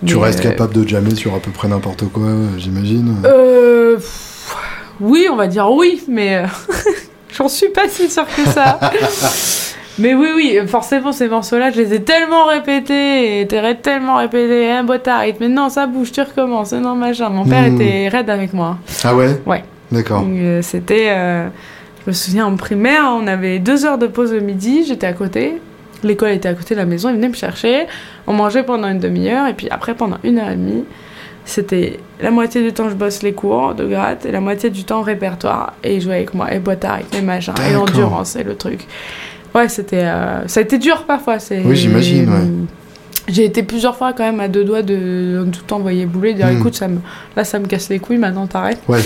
Tu 0.05 0.16
restes 0.16 0.40
euh, 0.40 0.51
capable 0.51 0.75
de 0.75 0.87
jammer 0.87 1.14
sur 1.14 1.35
à 1.35 1.40
peu 1.40 1.51
près 1.51 1.68
n'importe 1.68 2.05
quoi, 2.09 2.29
j'imagine 2.59 3.16
euh, 3.25 3.99
Oui, 5.01 5.27
on 5.31 5.37
va 5.37 5.46
dire 5.46 5.70
oui, 5.70 6.03
mais 6.09 6.37
euh, 6.37 6.46
j'en 7.37 7.49
suis 7.49 7.70
pas 7.70 7.88
si 7.88 8.11
sûre 8.11 8.27
que 8.27 8.44
ça. 8.51 8.79
mais 9.99 10.15
oui, 10.15 10.29
oui, 10.35 10.59
forcément, 10.67 11.13
ces 11.13 11.29
morceaux-là, 11.29 11.71
je 11.71 11.81
les 11.81 11.95
ai 11.95 12.03
tellement 12.03 12.47
répétés, 12.47 13.41
et 13.41 13.47
tellement 13.47 14.17
répétés, 14.17 14.71
un 14.71 14.81
hein, 14.81 14.85
boîte 14.85 15.09
à 15.09 15.19
rythme, 15.19 15.39
mais 15.41 15.49
non, 15.49 15.69
ça 15.69 15.87
bouge, 15.87 16.13
tu 16.13 16.21
recommences, 16.21 16.73
non, 16.73 16.95
machin. 16.95 17.31
Mon 17.31 17.45
père 17.45 17.71
hmm. 17.71 17.81
était 17.81 18.09
raide 18.09 18.31
avec 18.31 18.53
moi. 18.53 18.79
Ah 19.05 19.15
ouais? 19.15 19.41
Ouais. 19.47 19.65
D'accord. 19.91 20.25
C'était. 20.63 21.09
je 21.09 22.11
me 22.11 22.13
souviens 22.13 22.47
en 22.47 22.57
primaire, 22.57 23.05
on 23.17 23.27
avait 23.27 23.59
deux 23.59 23.87
heures 23.87 23.99
de 23.99 24.07
pause 24.07 24.33
le 24.33 24.41
midi, 24.41 24.85
j'étais 24.87 25.07
à 25.07 25.13
côté. 25.13 25.61
L'école 26.03 26.31
était 26.31 26.49
à 26.49 26.55
côté 26.55 26.75
de 26.75 26.81
la 26.81 26.87
maison, 26.87 27.09
ils 27.09 27.17
venaient 27.17 27.29
me 27.29 27.35
chercher. 27.35 27.87
On 28.27 28.33
mangeait 28.33 28.65
pendant 28.65 28.89
une 28.89 28.99
demi-heure, 28.99 29.47
et 29.47 29.55
puis 29.55 29.69
après, 29.71 29.95
pendant 29.95 30.19
une 30.25 30.39
heure 30.39 30.51
et 30.51 30.57
demie, 30.57 30.85
c'était 31.47 32.01
la 32.21 32.31
moitié 32.31 32.63
du 32.63 32.73
temps 32.73 32.89
je 32.89 32.95
bosse 32.95 33.23
les 33.23 33.33
cours 33.33 33.75
de 33.75 33.87
gratte 33.87 34.27
et 34.27 34.33
la 34.33 34.41
moitié 34.41 34.69
du 34.69 34.85
temps 34.85 35.03
répertoire 35.03 35.75
et 35.85 36.01
jouaient 36.01 36.17
avec 36.17 36.35
moi 36.35 36.53
et 36.53 36.59
boîte 36.59 36.85
à 36.85 36.95
rythme 36.95 37.17
et 37.17 37.23
machin 37.23 37.55
et 37.69 37.73
l'endurance 37.73 38.35
et 38.35 38.43
le 38.43 38.57
truc 38.57 38.81
ouais 39.57 39.69
c'était 39.69 40.05
euh, 40.05 40.47
ça 40.47 40.61
a 40.61 40.62
été 40.62 40.79
dur 40.79 41.05
parfois 41.05 41.38
c'est 41.38 41.62
oui 41.64 41.77
j'imagine 41.77 42.29
ouais. 42.29 42.66
j'ai 43.29 43.45
été 43.45 43.62
plusieurs 43.62 43.97
fois 43.97 44.12
quand 44.12 44.25
même 44.25 44.40
à 44.40 44.49
deux 44.49 44.64
doigts 44.64 44.83
de, 44.83 45.47
tout 45.51 45.75
envoyer 45.75 46.07
bouler 46.07 46.33
de 46.33 46.38
dire 46.38 46.49
hmm. 46.49 46.59
écoute 46.59 46.75
ça 46.75 46.88
me, 46.88 46.99
là 47.37 47.45
ça 47.45 47.59
me 47.59 47.66
casse 47.66 47.88
les 47.88 47.99
couilles 47.99 48.19
maintenant 48.19 48.47
t'arrêtes 48.47 48.81
ouais 48.88 49.01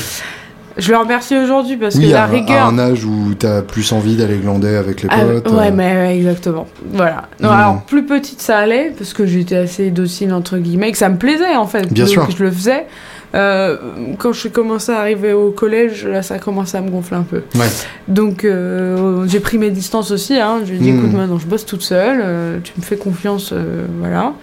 je 0.76 0.92
le 0.92 0.98
remercie 0.98 1.36
aujourd'hui 1.36 1.76
parce 1.76 1.98
que 1.98 2.06
la 2.06 2.26
rigueur. 2.26 2.64
À 2.64 2.68
un 2.68 2.78
âge 2.78 3.04
où 3.04 3.34
t'as 3.38 3.60
plus 3.60 3.92
envie 3.92 4.16
d'aller 4.16 4.36
glander 4.36 4.76
avec 4.76 5.02
les 5.02 5.08
ah, 5.10 5.18
potes. 5.20 5.50
ouais, 5.50 5.66
euh. 5.66 5.72
mais 5.74 6.16
exactement. 6.16 6.66
Voilà. 6.92 7.28
Non, 7.40 7.48
hmm. 7.48 7.52
Alors, 7.52 7.82
plus 7.82 8.06
petite, 8.06 8.40
ça 8.40 8.58
allait 8.58 8.92
parce 8.96 9.12
que 9.12 9.26
j'étais 9.26 9.56
assez 9.56 9.90
docile, 9.90 10.32
entre 10.32 10.58
guillemets, 10.58 10.88
et 10.88 10.92
que 10.92 10.98
ça 10.98 11.08
me 11.08 11.18
plaisait 11.18 11.56
en 11.56 11.66
fait. 11.66 11.92
Bien 11.92 12.06
sûr. 12.06 12.26
Que 12.26 12.32
je 12.32 12.42
le 12.42 12.50
faisais. 12.50 12.86
Euh, 13.34 13.76
quand 14.18 14.32
je 14.32 14.48
commençais 14.48 14.92
à 14.92 14.98
arriver 14.98 15.32
au 15.32 15.50
collège, 15.50 16.06
là, 16.06 16.22
ça 16.22 16.38
commençait 16.38 16.78
à 16.78 16.80
me 16.80 16.90
gonfler 16.90 17.16
un 17.16 17.22
peu. 17.22 17.42
Ouais. 17.54 17.66
Donc, 18.08 18.44
euh, 18.44 19.26
j'ai 19.28 19.40
pris 19.40 19.58
mes 19.58 19.70
distances 19.70 20.10
aussi. 20.10 20.38
Hein. 20.38 20.60
Je 20.64 20.70
lui 20.70 20.76
ai 20.76 20.80
dit, 20.80 20.92
hmm. 20.92 20.98
écoute, 20.98 21.12
maintenant, 21.12 21.38
je 21.38 21.46
bosse 21.46 21.66
toute 21.66 21.82
seule. 21.82 22.60
tu 22.62 22.72
me 22.76 22.82
fais 22.82 22.96
confiance, 22.96 23.54
voilà. 24.00 24.34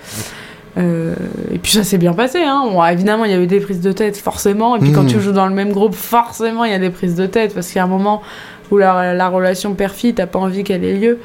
Euh, 0.77 1.15
et 1.51 1.57
puis 1.57 1.71
ça 1.71 1.83
s'est 1.83 1.97
bien 1.97 2.13
passé. 2.13 2.39
Hein. 2.43 2.65
évidemment, 2.91 3.25
il 3.25 3.31
y 3.31 3.33
a 3.33 3.39
eu 3.39 3.47
des 3.47 3.59
prises 3.59 3.81
de 3.81 3.91
tête, 3.91 4.17
forcément. 4.17 4.75
Et 4.75 4.79
puis 4.79 4.91
quand 4.91 5.03
hmm. 5.03 5.07
tu 5.07 5.19
joues 5.19 5.31
dans 5.31 5.47
le 5.47 5.53
même 5.53 5.71
groupe, 5.71 5.95
forcément, 5.95 6.65
il 6.65 6.71
y 6.71 6.75
a 6.75 6.79
des 6.79 6.89
prises 6.89 7.15
de 7.15 7.25
tête. 7.25 7.53
Parce 7.53 7.67
qu'il 7.67 7.77
y 7.77 7.79
a 7.79 7.83
un 7.83 7.87
moment 7.87 8.21
où 8.69 8.77
la, 8.77 9.13
la 9.13 9.29
relation 9.29 9.73
père-fille, 9.73 10.13
t'as 10.13 10.27
pas 10.27 10.39
envie 10.39 10.63
qu'elle 10.63 10.83
ait 10.83 10.93
lieu. 10.93 11.19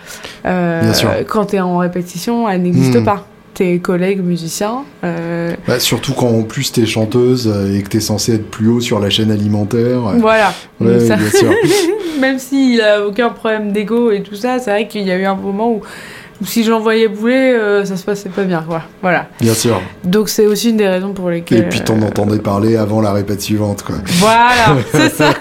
Euh, 0.46 0.92
quand 1.26 1.46
t'es 1.46 1.60
en 1.60 1.78
répétition, 1.78 2.48
elle 2.48 2.62
n'existe 2.62 2.96
hmm. 2.96 3.04
pas. 3.04 3.26
Tes 3.54 3.78
collègues 3.80 4.22
musiciens. 4.22 4.84
Euh, 5.04 5.54
bah, 5.66 5.78
surtout 5.78 6.14
quand 6.14 6.28
en 6.28 6.42
plus 6.42 6.72
t'es 6.72 6.86
chanteuse 6.86 7.52
et 7.74 7.82
que 7.82 7.88
t'es 7.88 8.00
censé 8.00 8.34
être 8.34 8.50
plus 8.50 8.68
haut 8.68 8.80
sur 8.80 8.98
la 8.98 9.10
chaîne 9.10 9.30
alimentaire. 9.30 10.00
Voilà. 10.18 10.54
bien 10.80 10.98
sûr. 10.98 11.50
Même 12.20 12.38
s'il 12.38 12.80
a 12.80 13.06
aucun 13.06 13.30
problème 13.30 13.72
d'ego 13.72 14.10
et 14.10 14.22
tout 14.22 14.36
ça, 14.36 14.58
c'est 14.58 14.70
vrai 14.70 14.88
qu'il 14.88 15.02
y 15.02 15.10
a 15.10 15.16
eu 15.16 15.24
un 15.24 15.34
moment 15.34 15.70
où 15.72 15.82
si 16.44 16.64
j'envoyais 16.64 17.08
bouler, 17.08 17.52
euh, 17.52 17.84
ça 17.84 17.96
se 17.96 18.04
passait 18.04 18.28
pas 18.28 18.44
bien, 18.44 18.64
quoi. 18.66 18.82
Voilà. 19.00 19.28
Bien 19.40 19.54
sûr. 19.54 19.80
Donc 20.04 20.28
c'est 20.28 20.46
aussi 20.46 20.70
une 20.70 20.76
des 20.76 20.88
raisons 20.88 21.12
pour 21.12 21.30
lesquelles. 21.30 21.58
Et 21.58 21.68
puis 21.68 21.80
t'en 21.80 22.00
euh, 22.00 22.06
entendais 22.06 22.38
parler 22.38 22.76
avant 22.76 23.00
la 23.00 23.12
répète 23.12 23.40
suivante, 23.42 23.82
quoi. 23.82 23.96
Voilà, 24.18 24.76
c'est 24.92 25.10
ça. 25.10 25.34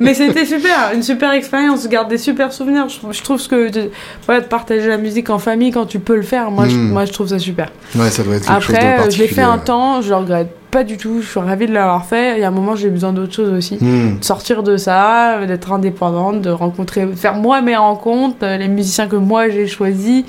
Mais 0.00 0.14
c'était 0.14 0.46
super, 0.46 0.92
une 0.94 1.02
super 1.02 1.32
expérience, 1.32 1.82
je 1.84 1.88
garde 1.88 2.08
des 2.08 2.18
super 2.18 2.52
souvenirs. 2.52 2.86
Je, 2.88 3.22
trouve 3.22 3.46
que 3.46 3.70
de, 3.70 3.90
voilà, 4.26 4.40
de 4.40 4.46
partager 4.46 4.88
la 4.88 4.98
musique 4.98 5.30
en 5.30 5.38
famille 5.38 5.70
quand 5.70 5.86
tu 5.86 5.98
peux 5.98 6.16
le 6.16 6.22
faire, 6.22 6.50
moi, 6.50 6.68
je, 6.68 6.76
hmm. 6.76 6.90
moi 6.90 7.04
je 7.04 7.12
trouve 7.12 7.28
ça 7.28 7.38
super. 7.38 7.70
Ouais, 7.94 8.10
ça 8.10 8.22
doit 8.22 8.36
être 8.36 8.46
quelque 8.46 8.52
Après, 8.52 8.74
chose 8.74 8.74
de 8.74 8.96
particulier. 8.96 9.10
je 9.10 9.22
l'ai 9.22 9.28
fait 9.28 9.42
un 9.42 9.58
temps, 9.58 10.02
je 10.02 10.08
le 10.08 10.16
regrette 10.16 10.48
pas 10.70 10.84
du 10.84 10.96
tout. 10.96 11.20
Je 11.22 11.26
suis 11.26 11.40
ravie 11.40 11.66
de 11.66 11.72
l'avoir 11.72 12.04
fait. 12.06 12.36
Il 12.36 12.40
y 12.40 12.44
a 12.44 12.48
un 12.48 12.52
moment, 12.52 12.76
j'ai 12.76 12.90
besoin 12.90 13.12
d'autre 13.12 13.34
chose 13.34 13.50
aussi. 13.50 13.78
Hmm. 13.80 14.18
De 14.18 14.24
sortir 14.24 14.62
de 14.62 14.76
ça, 14.76 15.46
d'être 15.46 15.72
indépendante, 15.72 16.42
de 16.42 16.50
rencontrer, 16.50 17.06
faire 17.14 17.34
moi 17.34 17.60
mes 17.62 17.76
rencontres, 17.76 18.46
les 18.46 18.68
musiciens 18.68 19.08
que 19.08 19.16
moi 19.16 19.48
j'ai 19.48 19.66
choisis. 19.66 20.24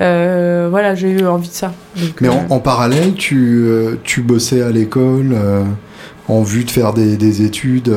Euh, 0.00 0.68
voilà, 0.70 0.94
j'ai 0.94 1.10
eu 1.10 1.26
envie 1.26 1.48
de 1.48 1.54
ça. 1.54 1.72
Mais 2.20 2.28
en, 2.28 2.46
euh, 2.50 2.58
parallèle, 2.58 3.14
tu, 3.14 3.64
euh, 3.66 3.96
tu 4.04 4.22
bossais 4.22 4.62
à 4.62 4.70
l'école 4.70 5.36
en 6.28 6.42
vue 6.42 6.64
de 6.64 6.70
faire 6.70 6.94
des, 6.94 7.16
des 7.16 7.42
études 7.42 7.94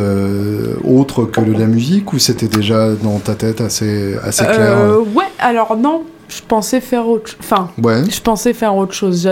autres 0.83 1.25
que 1.25 1.41
de 1.41 1.53
la 1.53 1.67
musique 1.67 2.11
ou 2.13 2.19
c'était 2.19 2.47
déjà 2.47 2.93
dans 2.95 3.19
ta 3.19 3.35
tête 3.35 3.61
assez, 3.61 4.15
assez 4.23 4.45
clair 4.45 4.77
Ouais, 5.13 5.25
alors 5.39 5.77
non, 5.77 6.03
je 6.27 6.41
pensais 6.47 6.81
faire 6.81 7.07
autre 7.07 7.35
enfin 7.39 7.69
je 7.77 8.19
pensais 8.21 8.53
faire 8.53 8.75
autre 8.75 8.93
chose. 8.93 9.29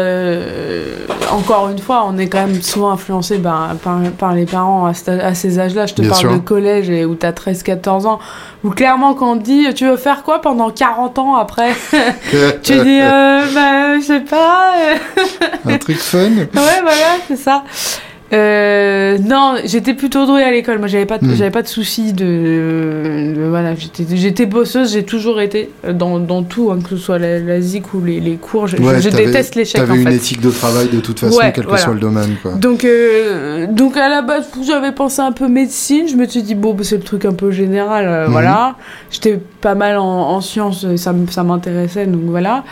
Encore 1.32 1.70
une 1.70 1.80
fois 1.80 2.06
on 2.08 2.18
est 2.18 2.28
quand 2.28 2.46
même 2.46 2.62
souvent 2.62 2.92
influencé 2.92 3.38
ben, 3.38 3.76
par, 3.84 4.00
par, 4.18 4.34
les 4.34 4.46
parents 4.46 4.86
à, 4.86 5.34
ces 5.34 5.60
âges-là. 5.60 5.86
Je 5.86 5.96
te 5.96 6.02
parle 6.02 6.34
de 6.34 6.38
collège 6.38 6.90
et 6.90 7.06
où 7.06 7.16
tu 7.16 7.26
as 7.26 7.34
13 7.34 7.64
14 7.64 8.06
ans. 8.06 8.20
Où 8.64 8.70
clairement 8.70 9.14
quand 9.14 9.34
on 9.34 9.38
te 9.38 9.44
dit 9.44 9.74
tu 9.74 9.88
veux 9.88 9.98
faire 9.98 10.24
quoi 10.24 10.42
pendant 10.42 10.70
40 10.70 11.20
ans 11.20 11.36
après 11.36 11.74
tu 12.64 12.74
dis 12.74 13.00
euh, 13.02 13.46
bah, 13.54 14.00
je 14.00 14.06
sais 14.06 14.22
pas. 14.22 14.74
Un 15.66 15.78
truc 15.78 15.98
fun. 15.98 16.20
Ouais 16.54 16.82
voilà 16.82 17.18
c'est 17.28 17.36
ça 17.36 17.64
euh, 18.34 19.18
non, 19.20 19.56
j'étais 19.64 19.94
plutôt 19.94 20.26
douée 20.26 20.44
à 20.44 20.52
l'école. 20.52 20.80
Moi, 20.80 20.88
j'avais 20.88 21.06
pas, 21.06 21.20
de, 21.20 21.26
hmm. 21.26 21.36
j'avais 21.36 21.52
pas 21.52 21.62
de 21.62 21.68
soucis 21.68 22.14
de, 22.14 23.34
voilà, 23.50 23.76
j'étais, 23.76 24.06
j'étais 24.16 24.46
bosseuse. 24.46 24.94
J'ai 24.94 25.04
toujours 25.04 25.40
été 25.40 25.70
dans, 25.94 26.20
dans 26.20 26.44
tout, 26.44 26.72
hein, 26.72 26.80
que 26.82 26.90
ce 26.90 26.98
soit 26.98 27.20
la, 27.20 27.40
la 27.40 27.62
ZIC 27.62 27.94
ou 27.94 28.04
les, 28.04 28.20
les 28.20 28.36
cours. 28.36 28.68
Je, 28.68 28.78
je 28.78 29.10
déteste 29.10 29.56
l'échec. 29.56 29.80
T'avais 29.80 30.02
une 30.02 30.08
éthique 30.10 30.42
de 30.42 30.50
travail 30.50 30.88
de 30.90 31.00
toute 31.00 31.20
façon, 31.20 31.40
quel 31.54 31.66
que 31.66 31.78
soit 31.78 31.94
le 31.94 32.00
domaine. 32.00 32.36
Quoi. 32.42 32.54
Donc, 32.54 32.86
euh, 32.86 33.68
donc 33.68 33.98
à 33.98 34.10
la 34.10 34.22
base, 34.22 34.50
j'avais 34.66 34.92
pensé 34.92 35.22
un 35.22 35.32
peu 35.32 35.48
médecine. 35.48 36.08
Je 36.08 36.16
me 36.16 36.26
suis 36.26 36.42
dit 36.42 36.56
bon, 36.56 36.74
bah, 36.74 36.84
c'est 36.84 36.98
le 36.98 37.04
truc 37.04 37.26
un 37.26 37.34
peu 37.34 37.52
général, 37.52 38.08
euh, 38.08 38.26
mhm. 38.26 38.32
voilà. 38.32 38.76
J'étais 39.12 39.40
pas 39.62 39.76
mal 39.76 39.98
en, 39.98 40.04
en 40.04 40.42
sciences, 40.42 40.96
ça, 40.96 41.14
ça 41.30 41.44
m'intéressait, 41.44 42.08
donc 42.08 42.24
voilà. 42.26 42.64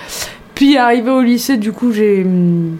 Puis 0.56 0.78
arrivé 0.78 1.10
au 1.12 1.22
lycée, 1.22 1.58
du 1.58 1.72
coup, 1.72 1.92
j'ai 1.92 2.24
hum, 2.24 2.78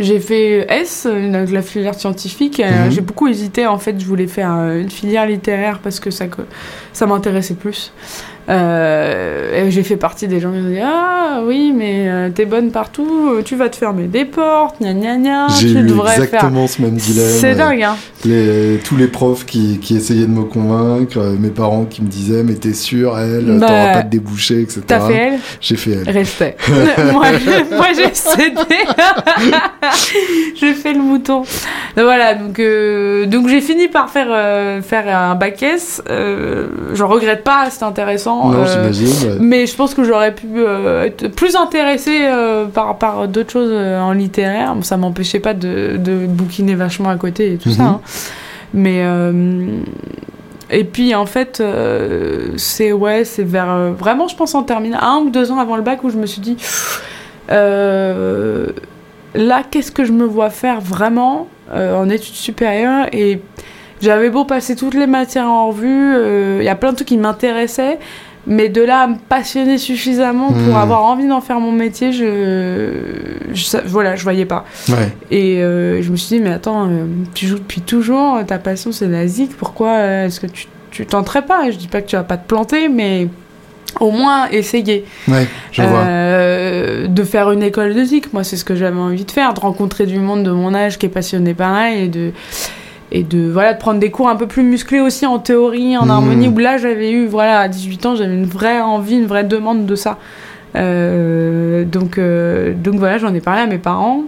j'ai 0.00 0.20
fait 0.20 0.66
S, 0.68 1.06
la 1.06 1.62
filière 1.62 1.94
scientifique. 1.94 2.58
Mhm. 2.58 2.90
J'ai 2.90 3.00
beaucoup 3.00 3.28
hésité. 3.28 3.66
En 3.66 3.78
fait, 3.78 3.98
je 3.98 4.06
voulais 4.06 4.26
faire 4.26 4.54
euh, 4.54 4.80
une 4.80 4.90
filière 4.90 5.26
littéraire 5.26 5.80
parce 5.82 6.00
que 6.00 6.10
ça, 6.10 6.26
ça 6.92 7.06
m'intéressait 7.06 7.54
plus. 7.54 7.92
Euh, 8.48 9.66
j'ai 9.68 9.82
fait 9.82 9.96
partie 9.96 10.26
des 10.26 10.40
gens 10.40 10.50
qui 10.50 10.58
ont 10.58 10.68
dit 10.68 10.78
Ah 10.82 11.40
oui, 11.44 11.72
mais 11.74 12.08
euh, 12.08 12.30
t'es 12.30 12.46
bonne 12.46 12.70
partout, 12.70 13.40
tu 13.44 13.54
vas 13.54 13.68
te 13.68 13.76
fermer 13.76 14.04
des 14.04 14.24
portes, 14.24 14.76
gna 14.80 14.92
gna 14.92 15.16
gna. 15.16 15.48
J'ai 15.48 15.70
eu 15.70 15.92
exactement 16.00 16.66
ce 16.66 16.82
même 16.82 16.96
dilemme. 16.96 17.26
C'est 17.28 17.54
dingue, 17.54 17.82
hein. 17.82 17.96
Les, 18.24 18.78
tous 18.84 18.96
les 18.96 19.06
profs 19.06 19.46
qui, 19.46 19.78
qui, 19.78 19.96
essayaient 19.96 20.26
de 20.26 20.32
me 20.32 20.42
convaincre, 20.42 21.18
mes 21.38 21.48
parents 21.48 21.84
qui 21.84 22.02
me 22.02 22.08
disaient 22.08 22.42
Mais 22.42 22.54
t'es 22.54 22.74
sûr, 22.74 23.18
elle, 23.18 23.58
bah, 23.58 23.66
t'auras 23.66 23.92
pas 23.94 24.02
de 24.02 24.10
débouché, 24.10 24.62
etc. 24.62 24.80
T'as 24.86 25.00
fait 25.00 25.14
elle 25.14 25.38
J'ai 25.60 25.76
fait 25.76 25.92
elle. 25.92 26.10
Respect. 26.10 26.56
moi, 27.12 27.26
j'ai 27.94 28.14
cédé. 28.14 28.60
j'ai 30.54 30.74
fait 30.74 30.92
le 30.92 31.00
mouton. 31.00 31.42
voilà, 31.94 32.34
donc, 32.34 32.60
donc 33.30 33.48
j'ai 33.48 33.60
fini 33.60 33.88
par 33.88 34.10
faire, 34.10 34.82
faire 34.82 35.16
un 35.16 35.34
bac 35.34 35.62
S. 35.62 36.02
J'en 36.94 37.08
regrette 37.08 37.44
pas, 37.44 37.68
c'était 37.70 37.84
intéressant. 37.84 38.29
Euh, 38.30 39.38
mais 39.40 39.66
je 39.66 39.74
pense 39.74 39.94
que 39.94 40.04
j'aurais 40.04 40.34
pu 40.34 40.46
euh, 40.56 41.04
être 41.04 41.28
plus 41.28 41.56
intéressée 41.56 42.20
euh, 42.22 42.66
par, 42.66 42.98
par 42.98 43.28
d'autres 43.28 43.50
choses 43.50 43.72
en 43.72 44.12
littéraire. 44.12 44.74
Ça 44.82 44.96
m'empêchait 44.96 45.40
pas 45.40 45.54
de, 45.54 45.96
de 45.96 46.26
bouquiner 46.26 46.74
vachement 46.74 47.10
à 47.10 47.16
côté 47.16 47.54
et 47.54 47.56
tout 47.56 47.70
ça. 47.70 47.82
Mhm. 47.82 47.88
Hein. 47.88 48.00
Mais. 48.74 49.04
Et 50.72 50.84
puis 50.84 51.16
en 51.16 51.26
fait, 51.26 51.60
c'est 52.56 52.92
ouais, 52.92 53.24
c'est 53.24 53.42
vers 53.42 53.92
vraiment, 53.98 54.28
je 54.28 54.36
pense 54.36 54.54
en 54.54 54.62
terminale, 54.62 55.00
un 55.02 55.16
ou 55.18 55.30
deux 55.30 55.50
ans 55.50 55.58
avant 55.58 55.74
le 55.74 55.82
bac 55.82 56.04
où 56.04 56.10
je 56.10 56.16
me 56.16 56.26
suis 56.26 56.40
dit, 56.40 56.56
là, 57.48 58.66
qu'est-ce 59.68 59.90
que 59.90 60.04
je 60.04 60.12
me 60.12 60.24
vois 60.24 60.50
faire 60.50 60.80
vraiment 60.80 61.48
en 61.74 62.08
études 62.08 62.34
supérieures 62.34 63.06
et 63.12 63.40
j'avais 64.00 64.30
beau 64.30 64.44
passer 64.44 64.76
toutes 64.76 64.94
les 64.94 65.06
matières 65.06 65.48
en 65.48 65.68
revue, 65.68 66.58
il 66.58 66.64
y 66.64 66.68
a 66.68 66.76
plein 66.76 66.90
de 66.90 66.96
trucs 66.96 67.08
qui 67.08 67.18
m'intéressaient, 67.18 67.98
mais 68.46 68.68
de 68.68 68.82
là 68.82 69.02
à 69.02 69.06
me 69.06 69.16
passionner 69.16 69.78
suffisamment 69.78 70.48
pour 70.48 70.74
hmm. 70.74 70.76
avoir 70.76 71.04
envie 71.04 71.26
d'en 71.26 71.40
faire 71.40 71.60
mon 71.60 71.72
métier, 71.72 72.12
je, 72.12 72.90
je, 73.52 73.76
voilà, 73.86 74.16
je 74.16 74.22
voyais 74.22 74.46
pas. 74.46 74.64
Et 75.30 75.62
euh, 75.62 76.02
je 76.02 76.10
me 76.10 76.16
suis 76.16 76.38
dit, 76.38 76.42
mais 76.42 76.50
attends, 76.50 76.88
euh, 76.88 77.04
tu 77.34 77.46
joues 77.46 77.58
depuis 77.58 77.82
toujours, 77.82 78.44
ta 78.46 78.58
passion 78.58 78.92
c'est 78.92 79.08
la 79.08 79.26
zik, 79.26 79.56
pourquoi 79.56 79.90
euh, 79.90 80.26
est-ce 80.26 80.40
que 80.40 80.46
tu, 80.46 80.66
tu 80.90 81.06
tenterais 81.06 81.42
pas? 81.42 81.70
Je 81.70 81.76
dis 81.76 81.88
pas 81.88 82.00
que 82.00 82.08
tu 82.08 82.16
vas 82.16 82.24
pas 82.24 82.38
te 82.38 82.46
planter, 82.46 82.88
mais 82.88 83.28
au 83.98 84.10
moins 84.10 84.48
essayer 84.48 85.04
ouais, 85.28 85.46
je 85.72 85.82
vois. 85.82 87.08
de 87.08 87.24
faire 87.24 87.50
une 87.50 87.62
école 87.62 87.92
de 87.92 88.04
zik. 88.04 88.32
Moi, 88.32 88.44
c'est 88.44 88.56
ce 88.56 88.64
que 88.64 88.76
j'avais 88.76 88.98
envie 88.98 89.24
de 89.24 89.30
faire, 89.30 89.52
de 89.52 89.60
rencontrer 89.60 90.06
du 90.06 90.18
monde 90.18 90.44
de 90.44 90.50
mon 90.52 90.74
âge 90.74 90.96
qui 90.96 91.06
est 91.06 91.10
passionné 91.10 91.54
pareil 91.54 92.04
et 92.04 92.08
de 92.08 92.30
et 93.12 93.22
de 93.22 93.50
voilà 93.50 93.74
de 93.74 93.78
prendre 93.78 93.98
des 93.98 94.10
cours 94.10 94.28
un 94.28 94.36
peu 94.36 94.46
plus 94.46 94.62
musclés 94.62 95.00
aussi 95.00 95.26
en 95.26 95.38
théorie 95.38 95.96
en 95.96 96.06
mmh. 96.06 96.10
harmonie 96.10 96.48
où 96.48 96.58
là 96.58 96.78
j'avais 96.78 97.10
eu 97.10 97.26
voilà 97.26 97.60
à 97.60 97.68
18 97.68 98.06
ans 98.06 98.16
j'avais 98.16 98.34
une 98.34 98.44
vraie 98.44 98.80
envie 98.80 99.16
une 99.16 99.26
vraie 99.26 99.44
demande 99.44 99.86
de 99.86 99.94
ça. 99.94 100.18
Euh, 100.76 101.84
donc 101.84 102.18
euh, 102.18 102.72
donc 102.74 102.94
voilà 102.94 103.18
j'en 103.18 103.34
ai 103.34 103.40
parlé 103.40 103.62
à 103.62 103.66
mes 103.66 103.78
parents. 103.78 104.24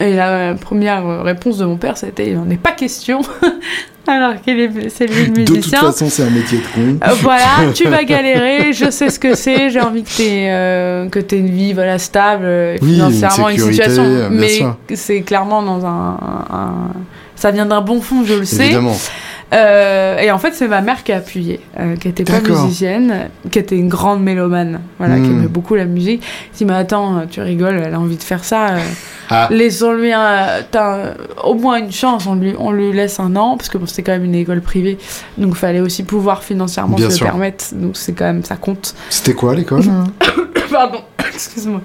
Et 0.00 0.14
la 0.14 0.54
première 0.54 1.22
réponse 1.22 1.58
de 1.58 1.66
mon 1.66 1.76
père 1.76 1.96
c'était 1.96 2.28
il 2.28 2.36
n'en 2.36 2.48
est 2.48 2.56
pas 2.56 2.72
question. 2.72 3.20
Alors 4.06 4.38
qu'il 4.42 4.60
est 4.60 4.90
c'est 4.90 5.06
lui 5.06 5.26
le 5.26 5.32
musicien 5.32 5.80
de 5.80 5.86
toute 5.86 5.94
façon 5.94 6.10
c'est 6.10 6.24
un 6.24 6.30
métier 6.30 6.58
de 6.58 6.64
con. 6.74 6.98
Euh, 7.06 7.14
voilà 7.20 7.70
tu 7.74 7.84
vas 7.88 8.04
galérer 8.04 8.72
je 8.72 8.90
sais 8.90 9.08
ce 9.08 9.18
que 9.18 9.34
c'est 9.34 9.70
j'ai 9.70 9.80
envie 9.80 10.02
que 10.02 10.08
tu 10.08 10.22
aies 10.22 11.08
que 11.10 11.18
aies 11.18 11.38
une 11.38 11.50
vie 11.50 11.72
voilà 11.72 11.98
stable 11.98 12.46
financièrement 12.82 13.48
une, 13.48 13.58
situation. 13.58 14.28
mais 14.30 14.62
c'est 14.94 15.22
clairement 15.22 15.62
dans 15.62 15.86
un 15.86 16.18
ça 17.36 17.50
vient 17.50 17.66
d'un 17.66 17.80
bon 17.80 18.00
fond, 18.00 18.24
je 18.24 18.34
le 18.34 18.44
sais. 18.44 18.66
Évidemment. 18.66 18.96
Euh, 19.52 20.18
et 20.18 20.30
en 20.30 20.38
fait, 20.38 20.52
c'est 20.54 20.66
ma 20.66 20.80
mère 20.80 21.04
qui 21.04 21.12
a 21.12 21.18
appuyé, 21.18 21.60
euh, 21.78 21.96
qui 21.96 22.08
était 22.08 22.24
pas 22.24 22.40
musicienne, 22.40 23.30
qui 23.50 23.58
était 23.58 23.76
une 23.76 23.88
grande 23.88 24.22
mélomane, 24.22 24.80
voilà, 24.98 25.16
qui 25.16 25.22
hmm. 25.22 25.38
aimait 25.38 25.48
beaucoup 25.48 25.74
la 25.74 25.84
musique. 25.84 26.22
Elle 26.24 26.58
dit, 26.58 26.64
mais 26.64 26.74
attends, 26.74 27.26
tu 27.30 27.40
rigoles, 27.40 27.80
elle 27.84 27.94
a 27.94 28.00
envie 28.00 28.16
de 28.16 28.22
faire 28.22 28.44
ça. 28.44 28.70
Euh, 28.70 28.80
ah. 29.30 29.48
Laissons-lui 29.50 30.12
au 31.44 31.54
moins 31.54 31.76
une 31.76 31.92
chance, 31.92 32.26
on 32.26 32.34
lui, 32.34 32.54
on 32.58 32.72
lui 32.72 32.92
laisse 32.92 33.20
un 33.20 33.36
an, 33.36 33.56
parce 33.56 33.68
que 33.68 33.78
bon, 33.78 33.86
c'était 33.86 34.02
quand 34.02 34.12
même 34.12 34.24
une 34.24 34.34
école 34.34 34.60
privée, 34.60 34.98
donc 35.38 35.50
il 35.50 35.58
fallait 35.58 35.80
aussi 35.80 36.02
pouvoir 36.02 36.42
financièrement 36.42 36.96
se 36.96 37.04
le 37.04 37.24
permettre, 37.24 37.66
donc 37.74 37.96
c'est 37.96 38.12
quand 38.12 38.24
même, 38.24 38.44
ça 38.44 38.56
compte. 38.56 38.94
C'était 39.10 39.34
quoi 39.34 39.54
l'école? 39.54 39.84
Pardon, 40.70 41.00
excuse-moi. 41.32 41.80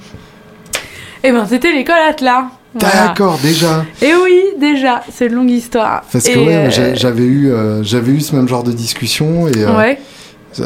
Eh 1.24 1.32
ben, 1.32 1.46
c'était 1.46 1.72
l'école 1.72 2.00
Atlas. 2.10 2.46
D'accord, 2.76 3.40
déjà. 3.42 3.86
Et 4.02 4.14
oui, 4.14 4.44
déjà, 4.60 5.04
c'est 5.12 5.28
une 5.28 5.34
longue 5.34 5.50
histoire. 5.50 6.04
Parce 6.12 6.26
que 6.26 6.38
euh, 6.38 6.96
j'avais 6.96 7.24
eu, 7.24 7.52
euh, 7.52 7.84
j'avais 7.84 8.12
eu 8.12 8.22
ce 8.22 8.36
même 8.36 8.48
genre 8.48 8.64
de 8.64 8.72
discussion 8.72 9.48
et 9.48 9.54
euh, 9.58 9.96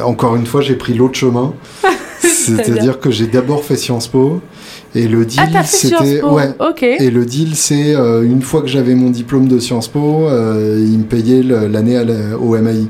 encore 0.04 0.36
une 0.36 0.46
fois, 0.46 0.62
j'ai 0.62 0.76
pris 0.76 0.94
l'autre 0.94 1.18
chemin. 1.18 1.54
C'est-à-dire 2.20 3.00
que 3.00 3.10
j'ai 3.10 3.28
d'abord 3.28 3.64
fait 3.64 3.78
Sciences 3.78 4.08
Po 4.08 4.42
et 4.96 5.08
le 5.08 5.26
deal, 5.26 5.42
ah, 5.56 5.64
c'était 5.64 6.22
ouais. 6.22 6.54
Et 7.00 7.10
le 7.10 7.26
deal, 7.26 7.56
c'est 7.56 7.96
euh, 7.96 8.22
une 8.24 8.44
fois 8.44 8.62
que 8.62 8.68
j'avais 8.68 8.94
mon 8.94 9.10
diplôme 9.10 9.48
de 9.48 9.58
Sciences 9.58 9.88
Po, 9.88 10.28
euh, 10.28 10.78
ils 10.80 11.00
me 11.00 11.04
payaient 11.04 11.42
l'année 11.42 12.00
au 12.40 12.56
MAI. 12.56 12.86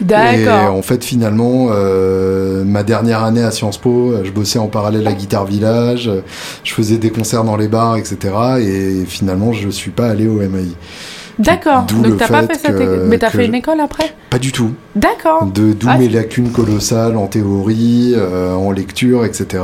D'accord. 0.00 0.62
Et 0.62 0.66
en 0.68 0.80
fait, 0.80 1.04
finalement, 1.04 1.68
euh, 1.70 2.64
ma 2.64 2.82
dernière 2.82 3.22
année 3.22 3.42
à 3.42 3.50
Sciences 3.50 3.76
Po, 3.76 4.14
je 4.24 4.30
bossais 4.30 4.58
en 4.58 4.68
parallèle 4.68 5.06
à 5.06 5.12
Guitare 5.12 5.44
Village, 5.44 6.10
je 6.64 6.72
faisais 6.72 6.96
des 6.96 7.10
concerts 7.10 7.44
dans 7.44 7.56
les 7.56 7.68
bars, 7.68 7.98
etc. 7.98 8.16
Et 8.60 9.04
finalement, 9.06 9.52
je 9.52 9.68
suis 9.68 9.90
pas 9.90 10.06
allé 10.06 10.28
au 10.28 10.36
MAI. 10.36 10.68
D'accord. 11.38 11.84
Donc 11.84 12.16
t'as 12.16 12.28
pas 12.28 12.46
fait 12.46 12.58
cette 12.58 12.80
école. 12.80 13.04
Mais 13.08 13.18
t'as 13.18 13.30
fait 13.30 13.46
une 13.46 13.54
école 13.54 13.80
après? 13.80 14.14
Pas 14.30 14.38
du 14.38 14.52
tout. 14.52 14.72
D'accord. 14.96 15.46
D'où 15.46 15.74
ah, 15.86 15.98
mes 15.98 16.08
lacunes 16.08 16.50
colossales 16.50 17.16
en 17.16 17.26
théorie, 17.26 18.14
en 18.18 18.70
lecture, 18.70 19.26
etc. 19.26 19.60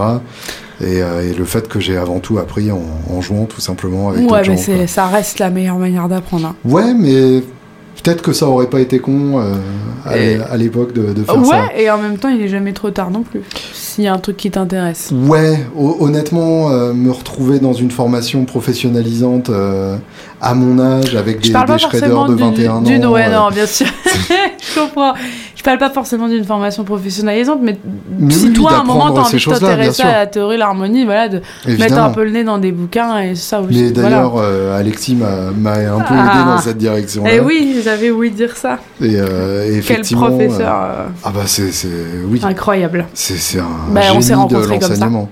Euh, 0.82 1.28
et, 1.28 1.34
le 1.34 1.44
fait 1.44 1.68
que 1.68 1.80
j'ai 1.80 1.96
avant 1.96 2.20
tout 2.20 2.38
appris 2.38 2.70
en, 2.70 3.20
jouant 3.20 3.46
tout 3.46 3.60
simplement 3.60 4.10
avec 4.10 4.30
ouais, 4.30 4.42
mais 4.48 4.86
ça 4.86 5.06
reste 5.06 5.38
la 5.38 5.50
meilleure 5.50 5.78
manière 5.78 6.08
d'apprendre. 6.08 6.48
Hein. 6.48 6.54
Ouais, 6.64 6.94
mais 6.94 7.42
peut-être 8.02 8.22
que 8.22 8.32
ça 8.32 8.46
aurait 8.46 8.68
pas 8.68 8.80
été 8.80 9.00
con 9.00 9.40
euh, 9.40 10.38
à 10.48 10.56
l'époque 10.56 10.92
de, 10.92 11.12
de, 11.12 11.24
faire 11.24 11.44
ça. 11.44 11.50
Ouais, 11.50 11.82
et 11.82 11.90
en 11.90 11.98
même 11.98 12.16
temps, 12.16 12.28
il 12.28 12.40
est 12.40 12.48
jamais 12.48 12.72
trop 12.72 12.90
tard 12.90 13.10
non 13.10 13.22
plus. 13.22 13.42
S'il 13.72 14.04
y 14.04 14.06
a 14.06 14.14
un 14.14 14.18
truc 14.18 14.36
qui 14.36 14.52
t'intéresse. 14.52 15.12
Ouais, 15.12 15.66
honnêtement, 15.76 16.70
euh, 16.70 16.92
me 16.92 17.10
retrouver 17.10 17.58
dans 17.58 17.72
une 17.72 17.90
formation 17.90 18.44
professionnalisante 18.44 19.50
à 20.40 20.54
mon 20.54 20.78
âge 20.78 21.16
avec 21.16 21.40
des, 21.40 21.48
des 21.48 21.78
shredders 21.78 22.26
de 22.26 22.34
21 22.34 22.70
ans. 22.70 22.80
D'une, 22.82 23.06
ouais, 23.06 23.28
non, 23.28 23.48
bien 23.50 23.66
sûr. 23.66 23.88
je 24.60 24.80
comprends 24.80 25.14
je 25.58 25.64
parle 25.64 25.78
pas 25.78 25.90
forcément 25.90 26.28
d'une 26.28 26.44
formation 26.44 26.84
professionnalisante, 26.84 27.58
mais, 27.60 27.76
si 28.30 28.52
toi, 28.52 28.74
à 28.74 28.80
un 28.80 28.84
moment, 28.84 29.10
t'as 29.12 29.22
envie 29.22 29.44
de 29.44 29.50
t'intéresser 29.50 30.04
à 30.04 30.18
la 30.18 30.26
théorie, 30.28 30.56
l'harmonie, 30.56 31.04
voilà, 31.04 31.28
de 31.28 31.42
mettre 31.66 31.98
un 31.98 32.10
peu 32.10 32.22
le 32.22 32.30
nez 32.30 32.44
dans 32.44 32.58
des 32.58 32.70
bouquins 32.70 33.18
et 33.18 33.34
ça 33.34 33.60
aussi. 33.60 33.82
Mais 33.82 33.90
d'ailleurs, 33.90 34.36
euh, 34.36 34.78
Alexis 34.78 35.16
m'a 35.16 35.72
un 35.72 36.00
peu 36.00 36.14
aidé 36.14 36.44
dans 36.44 36.58
ah. 36.58 36.60
cette 36.62 36.78
direction-là. 36.78 37.32
Et 37.32 37.36
eh 37.38 37.40
oui, 37.40 37.80
j'avais 37.82 38.12
ouï 38.12 38.30
dire 38.30 38.56
ça. 38.56 38.78
Et, 39.02 39.16
euh, 39.16 39.80
Quel 39.84 40.02
professeur. 40.02 40.76
Euh, 40.80 41.06
ah 41.24 41.32
bah 41.34 41.42
c'est, 41.46 41.72
oui. 42.30 42.40
Incroyable. 42.44 43.06
C'est 43.12 43.58
un 43.58 43.64
bah, 43.90 44.02
génie 44.02 44.46
de 44.46 44.56
l'enseignement. 44.56 45.28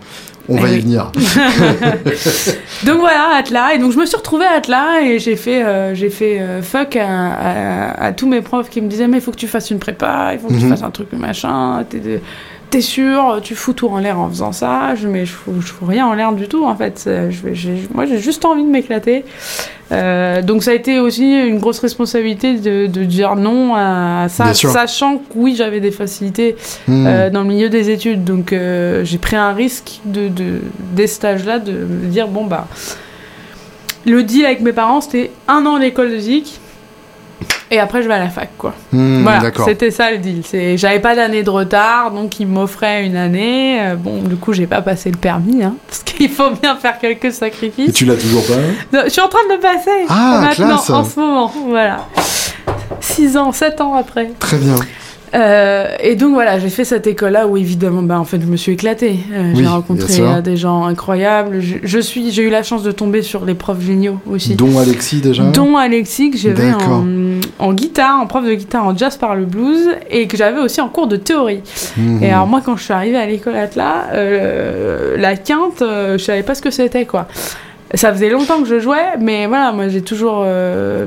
On 0.49 0.57
va 0.57 0.71
y 0.71 0.81
venir. 0.81 1.11
donc 2.85 2.99
voilà, 2.99 3.37
Atlas. 3.37 3.75
Et 3.75 3.79
donc 3.79 3.93
je 3.93 3.99
me 3.99 4.07
suis 4.07 4.17
retrouvée 4.17 4.45
à 4.45 4.53
Atlas 4.53 5.03
et 5.03 5.19
j'ai 5.19 5.37
fait, 5.37 5.65
euh, 5.65 5.95
j'ai 5.95 6.11
fait 6.11 6.41
euh, 6.41 6.63
fuck 6.63 6.97
à, 6.97 8.13
tous 8.17 8.29
mes 8.29 8.41
profs 8.41 8.71
qui 8.71 8.81
me 8.81 8.89
disaient 8.89 9.09
mais 9.09 9.19
il 9.19 9.23
faut 9.23 9.33
que 9.33 9.37
tu 9.37 9.49
fasses 9.49 9.71
une 9.71 9.79
prépa, 9.79 10.31
il 10.33 10.39
faut 10.39 10.49
que 10.49 10.55
tu 10.55 10.65
mhm. 10.65 10.71
fasses 10.71 10.83
un 10.83 10.91
truc 10.91 11.13
machin 11.13 11.85
t'es 11.89 12.21
sûr, 12.81 13.41
tu 13.43 13.55
fous 13.55 13.72
tout 13.72 13.89
en 13.89 13.99
l'air 13.99 14.18
en 14.18 14.29
faisant 14.29 14.53
ça, 14.53 14.95
je, 14.95 15.09
mais 15.09 15.27
je 15.27 15.33
fous, 15.33 15.55
je 15.61 15.66
fous 15.66 15.87
rien 15.87 16.07
en 16.07 16.14
l'air 16.14 16.33
du 16.33 16.49
tout 16.49 16.64
en 16.64 16.77
fait. 16.77 17.09
Je, 17.31 17.70
moi 17.95 18.07
j'ai 18.07 18.18
juste 18.18 18.45
envie 18.45 18.64
de 18.64 18.68
m'éclater. 18.68 19.24
Euh, 19.93 20.43
donc 20.43 20.64
ça 20.64 20.72
a 20.72 20.74
été 20.74 20.99
aussi 20.99 21.33
une 21.33 21.59
grosse 21.59 21.79
responsabilité 21.79 22.57
de, 22.57 23.05
dire 23.05 23.37
non 23.37 23.74
à 23.74 24.27
ça, 24.29 24.53
sachant 24.53 25.18
que 25.18 25.22
oui 25.37 25.55
j'avais 25.57 25.81
des 25.81 25.93
facilités 25.93 26.57
hmm. 26.89 27.07
euh, 27.07 27.31
dans 27.31 27.43
le 27.43 27.49
milieu 27.49 27.68
des 27.68 27.91
études. 27.91 28.24
Donc 28.24 28.53
euh, 28.53 29.05
j'ai 29.05 29.18
pris 29.18 29.37
un 29.37 29.53
risque 29.53 30.01
de, 30.05 30.29
de, 30.29 30.61
des 30.93 31.07
stages-là 31.07 31.59
de 31.59 31.72
me 31.72 32.07
dire 32.07 32.29
bon 32.29 32.45
bah... 32.45 32.66
Le 34.05 34.22
deal 34.22 34.45
avec 34.45 34.61
mes 34.61 34.72
parents 34.72 35.01
c'était 35.01 35.33
un 35.49 35.66
an 35.66 35.81
d'école 35.81 36.12
de 36.12 36.18
zik 36.18 36.61
et 37.70 37.80
après, 37.80 38.03
je 38.03 38.09
vais 38.09 38.14
à 38.14 38.18
la 38.18 38.28
fac, 38.28 38.51
quoi. 38.57 38.74
Hmm, 38.93 39.22
voilà, 39.22 39.51
c'était 39.64 39.91
ça 39.91 40.11
le 40.12 40.18
deal. 40.18 40.43
J'avais 40.76 41.01
pas 41.01 41.16
d'année 41.16 41.43
de 41.43 41.51
retard, 41.51 42.12
donc 42.12 42.39
ils 42.39 42.47
m'offraient 42.47 43.05
une 43.05 43.16
année. 43.16 43.80
Euh, 43.80 43.97
bon, 43.97 44.22
du 44.22 44.37
coup, 44.37 44.53
j'ai 44.53 44.66
pas 44.66 44.82
passé 44.82 45.11
le 45.11 45.16
permis, 45.16 45.64
hein, 45.64 45.74
parce 45.89 46.03
qu'il 46.03 46.30
faut 46.30 46.51
bien 46.51 46.76
faire 46.76 46.99
quelques 46.99 47.32
sacrifices. 47.32 47.89
Et 47.89 47.93
tu 47.93 48.05
l'as 48.05 48.16
toujours 48.16 48.45
pas 48.47 49.05
Je 49.05 49.11
suis 49.11 49.20
en 49.20 49.28
train 49.28 49.45
de 49.49 49.55
le 49.55 49.61
passer. 49.61 50.07
Ah, 50.09 50.43
maintenant, 50.43 50.76
en 50.76 51.05
ce 51.05 51.18
moment. 51.18 51.53
Voilà. 51.66 52.07
6 53.01 53.37
ans, 53.37 53.53
7 53.53 53.80
ans 53.80 53.95
après. 53.95 54.30
Très 54.39 54.59
bien. 54.59 54.76
Euh, 55.35 55.89
et 56.01 56.14
donc 56.14 56.35
voilà, 56.35 56.59
j'ai 56.59 56.68
fait 56.68 56.85
cette 56.85 57.07
école-là 57.07 57.47
où 57.47 57.57
évidemment, 57.57 58.03
bah, 58.03 58.18
en 58.18 58.24
fait, 58.24 58.41
je 58.41 58.47
me 58.47 58.57
suis 58.57 58.72
éclatée. 58.72 59.18
Euh, 59.33 59.53
j'ai 59.55 59.66
rencontré 59.66 60.20
euh, 60.20 60.41
des 60.41 60.57
gens 60.57 60.85
incroyables. 60.85 61.61
Je, 61.61 61.99
suis, 61.99 62.31
j'ai 62.31 62.43
eu 62.43 62.51
la 62.51 62.62
chance 62.62 62.83
de 62.83 62.93
tomber 62.93 63.22
sur 63.22 63.45
les 63.45 63.55
profs 63.55 63.81
géniaux 63.81 64.18
aussi. 64.31 64.55
Dont 64.55 64.79
Alexis 64.79 65.20
déjà. 65.20 65.45
Dont 65.45 65.77
Alexis 65.77 66.31
que 66.31 66.39
j'avais 66.39 66.72
en, 67.59 67.72
guitare, 67.72 68.20
en 68.20 68.27
prof 68.27 68.45
de 68.45 68.55
guitare 68.55 68.87
en 68.87 68.97
jazz 68.97 69.16
par 69.16 69.35
le 69.35 69.45
blues, 69.45 69.89
et 70.11 70.27
que 70.27 70.37
j'avais 70.37 70.61
aussi 70.61 70.81
en 70.81 70.89
cours 70.89 71.07
de 71.07 71.16
théorie. 71.16 71.61
Mhm. 71.97 72.22
Et 72.22 72.31
alors 72.31 72.47
moi, 72.47 72.62
quand 72.64 72.77
je 72.77 72.85
suis 72.85 72.93
arrivée 72.93 73.18
à 73.18 73.27
l'école 73.27 73.57
Atlas, 73.57 74.07
la 75.16 75.37
quinte, 75.37 75.81
je 75.81 76.18
savais 76.18 76.43
pas 76.43 76.55
ce 76.55 76.62
que 76.62 76.70
c'était 76.70 77.05
quoi. 77.05 77.27
Ça 77.95 78.12
faisait 78.12 78.30
longtemps 78.30 78.61
que 78.62 78.68
je 78.68 78.80
jouais, 78.80 79.16
mais 79.20 79.47
voilà, 79.47 79.70
moi 79.70 79.89
j'ai 79.89 80.03
toujours. 80.03 80.43
Euh, 80.45 81.07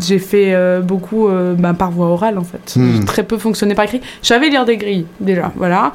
j'ai 0.00 0.18
fait 0.18 0.54
euh, 0.54 0.80
beaucoup 0.80 1.28
euh, 1.28 1.54
ben, 1.54 1.74
par 1.74 1.90
voie 1.90 2.06
orale 2.06 2.38
en 2.38 2.44
fait. 2.44 2.76
Hmm. 2.76 2.94
J'ai 2.94 3.04
très 3.04 3.22
peu 3.24 3.36
fonctionné 3.36 3.74
par 3.74 3.84
écrit. 3.84 4.00
Je 4.22 4.28
savais 4.28 4.48
lire 4.48 4.64
des 4.64 4.78
grilles 4.78 5.06
déjà, 5.20 5.52
voilà. 5.56 5.92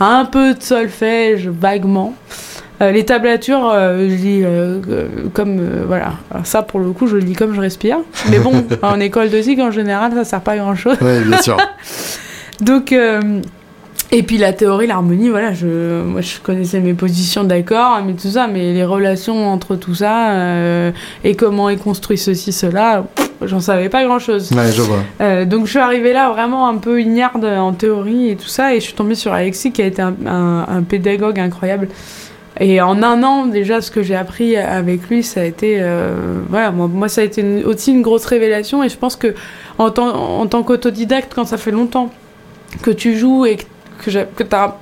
Un 0.00 0.24
peu 0.24 0.54
de 0.54 0.62
solfège, 0.62 1.48
vaguement. 1.48 2.14
les 2.80 3.04
tablatures, 3.04 3.70
je 3.74 4.04
lis 4.06 4.44
comme. 5.34 5.60
voilà. 5.86 6.14
ça 6.44 6.62
pour 6.62 6.80
le 6.80 6.92
coup, 6.92 7.06
je 7.06 7.16
lis 7.16 7.34
comme 7.34 7.54
je 7.54 7.60
respire. 7.60 7.98
Mais 8.30 8.38
bon, 8.38 8.64
en 8.82 8.98
école 8.98 9.28
de 9.28 9.42
zig 9.42 9.60
en 9.60 9.70
général, 9.70 10.12
ça 10.14 10.24
sert 10.24 10.40
pas 10.40 10.52
à 10.52 10.56
grand 10.56 10.74
chose. 10.74 10.96
Oui, 11.02 11.20
bien 11.26 11.42
sûr. 11.42 11.58
Donc. 12.62 12.94
Et 14.12 14.24
puis 14.24 14.38
la 14.38 14.52
théorie, 14.52 14.88
l'harmonie, 14.88 15.28
voilà, 15.28 15.54
je, 15.54 16.02
moi 16.02 16.20
je 16.20 16.40
connaissais 16.40 16.80
mes 16.80 16.94
positions 16.94 17.44
d'accord, 17.44 18.02
mais 18.04 18.14
tout 18.14 18.30
ça, 18.30 18.48
mais 18.48 18.72
les 18.72 18.84
relations 18.84 19.48
entre 19.48 19.76
tout 19.76 19.94
ça 19.94 20.32
euh, 20.32 20.90
et 21.22 21.36
comment 21.36 21.68
est 21.70 21.76
construit 21.76 22.18
ceci, 22.18 22.52
cela, 22.52 23.04
j'en 23.40 23.60
savais 23.60 23.88
pas 23.88 24.02
grand 24.04 24.18
chose. 24.18 24.50
Ouais, 24.50 24.72
je 24.72 24.82
vois. 24.82 25.04
Euh, 25.20 25.44
donc 25.44 25.66
je 25.66 25.70
suis 25.70 25.78
arrivée 25.78 26.12
là 26.12 26.28
vraiment 26.30 26.68
un 26.68 26.76
peu 26.78 27.00
ignarde 27.00 27.44
en 27.44 27.72
théorie 27.72 28.30
et 28.30 28.36
tout 28.36 28.48
ça, 28.48 28.74
et 28.74 28.80
je 28.80 28.86
suis 28.86 28.94
tombée 28.94 29.14
sur 29.14 29.32
Alexis 29.32 29.70
qui 29.70 29.80
a 29.80 29.86
été 29.86 30.02
un, 30.02 30.14
un, 30.26 30.82
pédagogue 30.82 31.38
incroyable. 31.38 31.86
Et 32.58 32.80
en 32.80 33.02
un 33.04 33.22
an, 33.22 33.46
déjà, 33.46 33.80
ce 33.80 33.92
que 33.92 34.02
j'ai 34.02 34.16
appris 34.16 34.56
avec 34.56 35.08
lui, 35.08 35.22
ça 35.22 35.42
a 35.42 35.44
été. 35.44 35.78
Euh, 35.80 36.40
voilà, 36.48 36.72
moi, 36.72 36.88
moi, 36.88 37.08
ça 37.08 37.20
a 37.20 37.24
été 37.24 37.64
aussi 37.64 37.92
une 37.92 38.02
grosse 38.02 38.26
révélation. 38.26 38.82
Et 38.82 38.88
je 38.88 38.98
pense 38.98 39.16
que, 39.16 39.34
en, 39.78 39.90
tant, 39.90 40.08
en 40.08 40.46
tant 40.46 40.62
qu'autodidacte, 40.62 41.32
quand 41.34 41.46
ça 41.46 41.56
fait 41.56 41.70
longtemps 41.70 42.10
que 42.82 42.90
tu 42.90 43.16
joues 43.16 43.46
et 43.46 43.56
que 43.56 43.64
que, 44.00 44.10
que 44.10 44.42
tu 44.42 44.54
as 44.54 44.64
un 44.64 44.74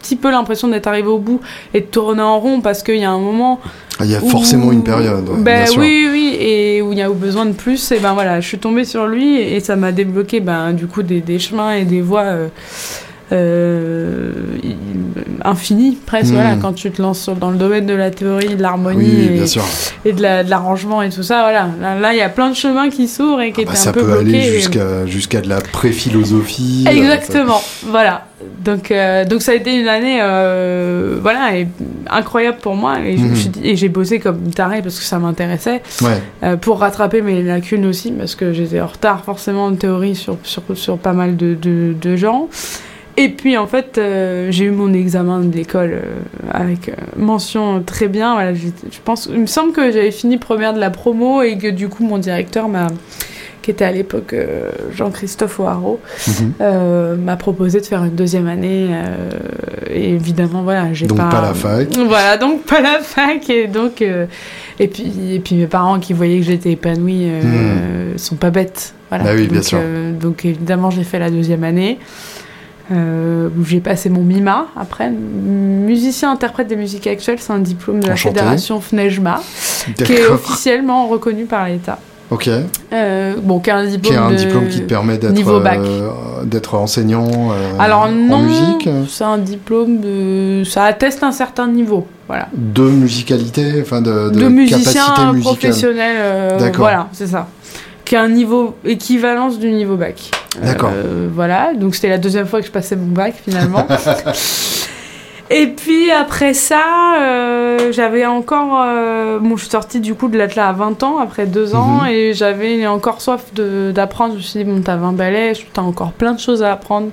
petit 0.00 0.16
peu 0.16 0.30
l'impression 0.30 0.68
d'être 0.68 0.86
arrivé 0.86 1.08
au 1.08 1.18
bout 1.18 1.40
et 1.74 1.80
de 1.80 1.86
tourner 1.86 2.22
en 2.22 2.38
rond 2.38 2.60
parce 2.60 2.82
qu'il 2.82 2.96
y 2.96 3.04
a 3.04 3.10
un 3.10 3.18
moment. 3.18 3.60
Ah, 3.98 4.04
il 4.04 4.10
y 4.10 4.14
a 4.14 4.20
forcément 4.20 4.72
une 4.72 4.84
période. 4.84 5.24
ben 5.38 5.66
oui, 5.78 6.06
oui, 6.10 6.36
et 6.38 6.82
où 6.82 6.92
il 6.92 6.98
y 6.98 7.02
a 7.02 7.08
besoin 7.08 7.46
de 7.46 7.52
plus. 7.52 7.92
Et 7.92 7.98
ben 7.98 8.12
voilà, 8.12 8.40
je 8.40 8.46
suis 8.46 8.58
tombée 8.58 8.84
sur 8.84 9.06
lui 9.06 9.38
et 9.38 9.58
ça 9.60 9.74
m'a 9.74 9.90
débloqué 9.90 10.40
ben, 10.40 10.72
du 10.72 10.86
coup 10.86 11.02
des, 11.02 11.20
des, 11.20 11.38
chemins 11.38 11.72
et 11.72 11.84
des 11.84 12.02
voies. 12.02 12.20
Euh, 12.20 12.48
infini 15.44 15.96
presque 16.06 16.32
voilà 16.32 16.56
hmm. 16.56 16.60
quand 16.60 16.72
tu 16.72 16.90
te 16.90 17.02
lances 17.02 17.28
dans 17.28 17.50
le 17.50 17.56
domaine 17.56 17.86
de 17.86 17.94
la 17.94 18.10
théorie 18.10 18.54
de 18.54 18.62
l'harmonie 18.62 19.30
et, 20.04 20.12
de 20.12 20.22
l'arrangement 20.48 21.02
et 21.02 21.10
tout 21.10 21.22
ça 21.22 21.42
voilà. 21.42 21.68
Là 22.00 22.12
il 22.12 22.18
y 22.18 22.22
a 22.22 22.28
plein 22.28 22.50
de 22.50 22.56
chemins 22.56 22.88
qui 22.88 23.08
s'ouvrent 23.08 23.40
et 23.40 23.52
qui 23.52 23.62
ah 23.62 23.72
bah, 23.72 23.78
étaient 23.78 23.88
un 23.88 23.92
peu 23.92 24.02
bloqués 24.02 24.20
ça 24.20 24.28
peut 24.28 24.36
aller 24.38 24.52
jusqu'à 24.52 25.06
jusqu'à 25.06 25.40
de 25.40 25.48
la 25.48 25.60
pré-philosophie 25.60 26.84
euh, 26.86 26.92
exactement 26.92 27.60
voilà. 27.84 28.26
Donc 28.64 28.90
euh, 28.90 29.24
donc 29.24 29.42
ça 29.42 29.52
a 29.52 29.54
été 29.54 29.80
une 29.80 29.88
année 29.88 30.20
voilà 31.20 31.50
incroyable 32.10 32.58
pour 32.60 32.76
moi 32.76 32.98
hmm. 32.98 33.34
et 33.62 33.76
j'ai 33.76 33.88
bossé 33.88 34.20
comme 34.20 34.50
taré 34.50 34.82
parce 34.82 34.98
que 34.98 35.04
ça 35.04 35.18
m'intéressait 35.18 35.82
pour 36.60 36.78
rattraper 36.78 37.22
mes 37.22 37.42
lacunes 37.42 37.86
aussi 37.86 38.12
parce 38.12 38.34
que 38.34 38.52
j'étais 38.52 38.80
en 38.80 38.86
retard 38.86 39.24
forcément 39.24 39.66
en 39.66 39.74
théorie 39.74 40.14
sur 40.14 40.38
sur, 40.42 40.62
sur 40.74 40.98
pas 40.98 41.12
mal 41.12 41.36
de, 41.36 41.54
de, 41.54 41.94
de 42.00 42.16
gens 42.16 42.48
et 43.16 43.30
puis 43.30 43.56
en 43.56 43.66
fait, 43.66 43.96
euh, 43.96 44.48
j'ai 44.50 44.66
eu 44.66 44.70
mon 44.70 44.92
examen 44.92 45.40
de 45.40 45.54
l'école 45.54 45.92
euh, 45.92 46.50
avec 46.50 46.90
euh, 46.90 46.92
mention 47.16 47.82
très 47.82 48.08
bien. 48.08 48.34
Voilà, 48.34 48.52
je 48.54 48.68
pense, 49.04 49.28
il 49.32 49.40
me 49.40 49.46
semble 49.46 49.72
que 49.72 49.90
j'avais 49.90 50.10
fini 50.10 50.36
première 50.36 50.74
de 50.74 50.80
la 50.80 50.90
promo 50.90 51.42
et 51.42 51.56
que 51.56 51.68
du 51.68 51.88
coup 51.88 52.04
mon 52.04 52.18
directeur 52.18 52.68
m'a 52.68 52.88
qui 53.62 53.72
était 53.72 53.84
à 53.84 53.90
l'époque 53.90 54.32
Jean-Christophe 54.94 55.58
O'Haraud, 55.58 55.98
mhm. 56.28 57.16
m'a 57.24 57.34
proposé 57.34 57.80
de 57.80 57.86
faire 57.86 58.04
une 58.04 58.14
deuxième 58.14 58.46
année. 58.46 58.90
et 59.90 60.10
évidemment, 60.10 60.62
voilà, 60.62 60.92
j'ai 60.92 61.08
pas. 61.08 61.14
Donc 61.16 61.30
pas 61.32 61.40
la 61.40 61.52
fac. 61.52 61.88
Voilà, 61.96 62.36
donc 62.36 62.62
pas 62.62 62.80
la 62.80 63.00
fac. 63.00 63.50
Et 63.50 63.66
donc. 63.66 64.02
et, 64.02 64.86
puis, 64.86 65.34
et 65.34 65.40
puis 65.40 65.56
mes 65.56 65.66
parents 65.66 65.98
qui 65.98 66.12
voyaient 66.12 66.38
que 66.38 66.44
j'étais 66.44 66.70
épanouie 66.70 67.26
mhm. 67.26 68.16
sont 68.18 68.36
pas 68.36 68.50
bêtes. 68.50 68.94
Voilà. 69.08 69.24
Bah 69.24 69.30
oui, 69.34 69.42
donc, 69.42 69.50
bien 69.50 69.62
sûr. 69.62 69.80
donc 70.20 70.44
évidemment, 70.44 70.90
j'ai 70.92 71.02
fait 71.02 71.18
la 71.18 71.30
deuxième 71.30 71.64
annne 71.64 71.96
euh, 72.92 73.48
où 73.58 73.64
j'ai 73.64 73.80
passé 73.80 74.10
mon 74.10 74.22
MIMA 74.22 74.68
après. 74.76 75.10
Musicien 75.10 76.30
interprète 76.30 76.68
des 76.68 76.76
musiques 76.76 77.06
actuelles, 77.06 77.38
c'est 77.40 77.52
un 77.52 77.58
diplôme 77.58 78.00
de 78.00 78.08
la 78.08 78.16
fédération 78.16 78.80
FNEJMA, 78.80 79.40
qui 79.96 80.12
est 80.12 80.26
officiellement 80.26 81.06
reconnu 81.08 81.44
par 81.46 81.66
l'État. 81.66 81.98
Ok. 82.30 82.48
Euh, 82.92 83.34
bon, 83.40 83.60
qui 83.60 83.70
est 83.70 83.72
un 83.72 83.86
diplôme, 83.86 84.14
qui 84.14 84.18
un 84.18 84.32
diplôme 84.32 84.68
qui 84.68 84.80
te 84.80 84.88
permet 84.88 85.16
d'être 85.16 85.48
euh, 85.48 86.44
d'être 86.44 86.74
enseignant 86.74 87.28
euh, 87.52 87.72
Alors 87.78 88.08
non, 88.08 88.36
en 88.36 88.42
musique. 88.42 88.88
C'est 89.08 89.24
un 89.24 89.38
diplôme 89.38 90.00
de, 90.00 90.64
ça 90.64 90.84
atteste 90.84 91.22
un 91.22 91.30
certain 91.30 91.68
niveau, 91.68 92.06
voilà. 92.26 92.48
De 92.52 92.82
musicalité, 92.82 93.80
enfin 93.80 94.00
de, 94.00 94.30
de, 94.30 94.40
de 94.40 94.48
musicien 94.48 95.34
professionnel. 95.40 96.56
D'accord. 96.58 96.78
Voilà, 96.78 97.08
c'est 97.12 97.28
ça 97.28 97.46
qui 98.06 98.16
a 98.16 98.22
un 98.22 98.28
niveau 98.28 98.76
équivalence 98.84 99.58
du 99.58 99.70
niveau 99.70 99.96
bac. 99.96 100.30
D'accord. 100.62 100.90
Euh, 100.94 101.28
voilà, 101.30 101.74
donc 101.74 101.94
c'était 101.94 102.08
la 102.08 102.18
deuxième 102.18 102.46
fois 102.46 102.60
que 102.60 102.66
je 102.66 102.70
passais 102.72 102.96
mon 102.96 103.12
bac 103.12 103.34
finalement. 103.44 103.86
Et 105.48 105.68
puis 105.68 106.10
après 106.10 106.54
ça, 106.54 107.18
euh, 107.20 107.92
j'avais 107.92 108.26
encore. 108.26 108.82
Euh, 108.84 109.38
bon, 109.38 109.56
je 109.56 109.62
suis 109.62 109.70
sortie 109.70 110.00
du 110.00 110.14
coup 110.14 110.28
de 110.28 110.36
l'Atlas 110.36 110.70
à 110.70 110.72
20 110.72 111.02
ans, 111.04 111.18
après 111.18 111.46
deux 111.46 111.76
ans, 111.76 112.02
mhm. 112.02 112.08
et 112.08 112.34
j'avais 112.34 112.84
encore 112.86 113.20
soif 113.20 113.52
d'apprendre. 113.54 114.32
Je 114.32 114.38
me 114.38 114.42
suis 114.42 114.64
dit, 114.64 114.64
bon, 114.64 114.80
t'as 114.80 114.96
20 114.96 115.12
balais, 115.12 115.52
t'as 115.72 115.82
encore 115.82 116.12
plein 116.12 116.32
de 116.32 116.40
choses 116.40 116.64
à 116.64 116.72
apprendre. 116.72 117.10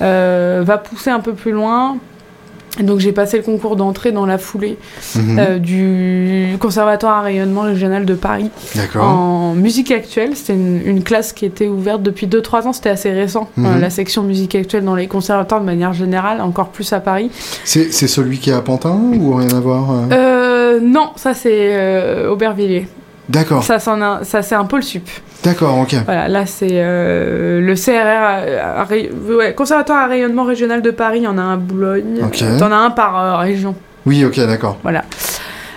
va 0.00 0.78
pousser 0.78 1.10
un 1.10 1.20
peu 1.20 1.34
plus 1.34 1.52
loin. 1.52 1.96
Donc 2.78 3.00
j'ai 3.00 3.12
passé 3.12 3.36
le 3.36 3.42
concours 3.42 3.74
d'entrée 3.74 4.12
dans 4.12 4.26
la 4.26 4.38
foulée 4.38 4.78
mhm. 5.16 5.38
euh, 5.38 5.58
du 5.58 6.56
Conservatoire 6.58 7.18
à 7.18 7.22
rayonnement 7.22 7.62
régional 7.62 8.04
de 8.04 8.14
Paris 8.14 8.50
en 8.94 9.54
musique 9.54 9.90
actuelle. 9.90 10.36
C'était 10.36 10.54
une, 10.54 11.02
classe 11.02 11.32
qui 11.32 11.46
était 11.46 11.66
ouverte 11.66 12.02
depuis 12.02 12.26
2-3 12.26 12.68
ans, 12.68 12.72
c'était 12.72 12.90
assez 12.90 13.10
récent, 13.10 13.48
mhm. 13.56 13.66
euh, 13.66 13.78
la 13.78 13.90
section 13.90 14.22
musique 14.22 14.54
actuelle 14.54 14.84
dans 14.84 14.94
les 14.94 15.08
conservatoires 15.08 15.60
de 15.60 15.66
manière 15.66 15.92
générale, 15.92 16.40
encore 16.40 16.68
plus 16.68 16.92
à 16.92 17.00
Paris. 17.00 17.30
C'est 17.64 17.90
celui 17.90 18.38
qui 18.38 18.50
est 18.50 18.54
à 18.54 18.60
Pantin 18.60 19.00
ou 19.18 19.34
rien 19.34 19.48
à 19.48 19.60
voir 19.60 19.88
euh? 20.12 20.78
Non, 20.80 21.10
ça 21.16 21.34
c'est 21.34 22.26
Aubervilliers. 22.28 22.86
D'accord. 23.30 23.62
Ça, 23.62 23.78
ça 23.78 24.42
c'est 24.42 24.54
un 24.56 24.64
pôle 24.64 24.82
sup. 24.82 25.08
D'accord, 25.44 25.78
ok. 25.78 25.94
Voilà, 26.04 26.26
là 26.28 26.46
c'est 26.46 26.68
euh, 26.72 27.60
le 27.60 27.74
CRR, 27.74 29.54
Conservatoire 29.54 30.00
à 30.00 30.06
rayonnement 30.08 30.44
régional 30.44 30.82
de 30.82 30.90
Paris, 30.90 31.18
il 31.20 31.24
y 31.24 31.28
en 31.28 31.38
a 31.38 31.42
un 31.42 31.54
à 31.54 31.56
Boulogne. 31.56 32.24
Okay. 32.24 32.44
T'en 32.58 32.72
as 32.72 32.76
un 32.76 32.90
par 32.90 33.18
euh, 33.18 33.36
région. 33.36 33.76
Oui, 34.04 34.24
ok, 34.24 34.36
d'accord. 34.46 34.78
Voilà. 34.82 35.04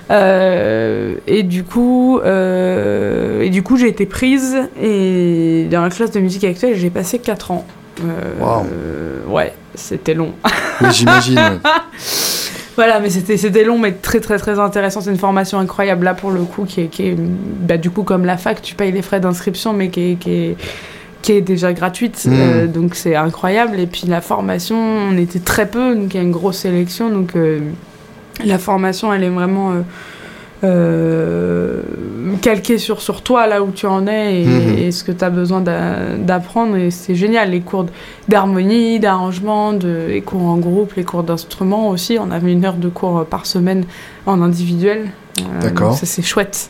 Euh, 0.09 1.15
et 1.27 1.43
du 1.43 1.63
coup, 1.63 2.19
et 2.23 3.49
du 3.49 3.61
coup, 3.61 3.77
j'ai 3.77 3.87
été 3.87 4.07
prise 4.07 4.57
et 4.81 5.67
dans 5.69 5.83
la 5.83 5.89
classe 5.89 6.11
de 6.11 6.19
musique 6.19 6.43
actuelle, 6.43 6.75
j'ai 6.75 6.89
passé 6.89 7.19
4 7.19 7.51
ans. 7.51 7.65
Wow. 8.41 8.65
ouais, 9.27 9.53
c'était 9.75 10.15
long. 10.15 10.33
Oui, 10.81 10.87
j'imagine. 10.91 11.59
Voilà, 12.75 12.99
mais 12.99 13.09
c'était 13.09 13.63
long, 13.63 13.77
mais 13.77 13.91
très 13.91 14.19
très 14.19 14.37
très 14.37 14.59
intéressant. 14.59 15.01
C'est 15.01 15.11
une 15.11 15.17
formation 15.17 15.59
incroyable 15.59 16.05
là 16.05 16.13
pour 16.13 16.31
le 16.31 16.41
coup, 16.43 16.65
qui 16.65 16.81
est, 16.81 16.87
qui 16.87 17.07
est 17.09 17.15
bah, 17.17 17.77
du 17.77 17.91
coup 17.91 18.03
comme 18.03 18.25
la 18.25 18.37
fac, 18.37 18.61
tu 18.61 18.75
payes 18.75 18.91
les 18.91 19.01
frais 19.01 19.19
d'inscription, 19.19 19.73
mais 19.73 19.89
qui 19.89 20.11
est, 20.11 20.15
qui 20.15 20.31
est, 20.31 20.57
qui 21.21 21.33
est 21.33 21.41
déjà 21.41 21.73
gratuite. 21.73 22.25
Hmm. 22.25 22.33
Euh, 22.33 22.67
donc 22.67 22.95
c'est 22.95 23.15
incroyable. 23.15 23.79
Et 23.79 23.87
puis 23.87 24.07
la 24.07 24.21
formation, 24.21 24.77
on 24.77 25.17
était 25.17 25.39
très 25.39 25.67
peu, 25.67 25.95
donc 25.95 26.13
il 26.13 26.17
y 26.17 26.19
a 26.19 26.23
une 26.23 26.31
grosse 26.31 26.57
sélection. 26.57 27.09
Donc 27.09 27.35
euh, 27.35 27.59
la 28.43 28.57
formation, 28.57 29.13
elle 29.13 29.23
est 29.23 29.29
vraiment 29.29 29.71
euh, 29.71 29.81
euh, 30.63 31.81
calqué 32.41 32.77
sur, 32.77 33.01
sur 33.01 33.21
toi, 33.21 33.47
là 33.47 33.63
où 33.63 33.71
tu 33.71 33.85
en 33.85 34.07
es 34.07 34.41
et, 34.41 34.45
mhm. 34.45 34.91
ce 34.91 35.03
que 35.03 35.11
tu 35.11 35.23
as 35.23 35.29
besoin 35.29 35.61
d'apprendre. 35.61 36.75
Et 36.75 36.91
c'est 36.91 37.15
génial, 37.15 37.51
les 37.51 37.61
cours 37.61 37.85
d'harmonie, 38.27 38.99
d'arrangement, 38.99 39.73
de, 39.73 40.05
les 40.09 40.21
cours 40.21 40.45
en 40.45 40.57
groupe, 40.57 40.93
les 40.93 41.03
cours 41.03 41.23
d'instruments 41.23 41.89
aussi. 41.89 42.17
On 42.19 42.31
avait 42.31 42.51
une 42.51 42.65
heure 42.65 42.77
de 42.77 42.89
cours 42.89 43.25
par 43.25 43.45
semaine 43.45 43.85
en 44.25 44.41
individuel. 44.41 45.09
Euh, 45.39 45.61
D'accord. 45.61 45.95
Ça, 45.95 46.05
c'est 46.05 46.21
chouette. 46.21 46.69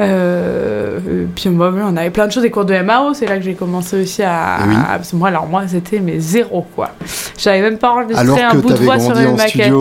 Euh, 0.00 0.98
puis 1.34 1.48
on 1.48 1.96
avait 1.96 2.10
plein 2.10 2.26
de 2.26 2.32
choses, 2.32 2.42
des 2.42 2.50
cours 2.50 2.64
de 2.64 2.74
MAO, 2.80 3.14
c'est 3.14 3.26
là 3.26 3.36
que 3.36 3.42
j'ai 3.42 3.54
commencé 3.54 4.00
aussi 4.00 4.22
à, 4.22 4.58
Parce 4.88 5.10
que 5.10 5.16
moi, 5.16 5.28
alors 5.28 5.46
moi, 5.46 5.62
c'était 5.66 6.00
mais 6.00 6.18
zéro 6.18 6.66
quoi. 6.74 6.90
J'avais 7.36 7.60
même 7.60 7.78
pas 7.78 7.90
enregistré 7.90 8.42
un 8.42 8.54
bout 8.54 8.70
de 8.70 8.84
voix 8.84 8.98
sur 8.98 9.16
une 9.18 9.36
maquette. 9.36 9.72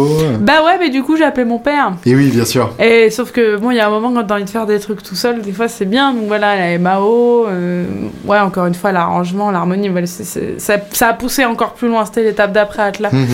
Bah 0.41 0.63
ouais, 0.65 0.77
mais 0.79 0.89
du 0.89 1.03
coup, 1.03 1.15
j'ai 1.17 1.23
appelé 1.23 1.45
mon 1.45 1.59
père. 1.59 1.93
Et 2.05 2.15
oui, 2.15 2.29
bien 2.29 2.45
sûr. 2.45 2.73
Et 2.79 3.09
sauf 3.09 3.31
que 3.31 3.57
bon, 3.57 3.71
il 3.71 3.77
y 3.77 3.79
a 3.79 3.87
un 3.87 3.89
moment 3.89 4.11
quand 4.13 4.23
t'as 4.25 4.35
envie 4.35 4.43
de 4.43 4.49
faire 4.49 4.65
des 4.65 4.79
trucs 4.79 5.03
tout 5.03 5.15
seul, 5.15 5.41
des 5.41 5.53
fois 5.53 5.67
c'est 5.67 5.85
bien. 5.85 6.13
Donc 6.13 6.25
voilà, 6.27 6.55
la 6.55 6.77
MAO, 6.77 7.47
euh, 7.47 7.85
ouais, 8.25 8.39
encore 8.39 8.65
une 8.65 8.75
fois, 8.75 8.91
l'arrangement, 8.91 9.51
l'harmonie, 9.51 9.89
ça, 10.05 10.75
ça, 10.91 11.07
a 11.07 11.13
poussé 11.13 11.45
encore 11.45 11.73
plus 11.73 11.87
loin. 11.87 12.05
C'était 12.05 12.23
l'étape 12.23 12.51
d'après 12.51 12.83
Atlas. 12.83 13.13
Mhm. 13.13 13.27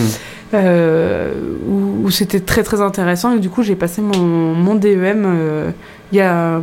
Euh, 0.54 1.34
où, 1.68 2.10
c'était 2.10 2.40
très 2.40 2.62
très 2.62 2.80
intéressant 2.80 3.36
et 3.36 3.38
du 3.38 3.50
coup 3.50 3.62
j'ai 3.62 3.76
passé 3.76 4.00
mon, 4.00 4.54
mon 4.54 4.76
DEM 4.76 5.26
il 6.12 6.18
y 6.18 6.20
a. 6.20 6.60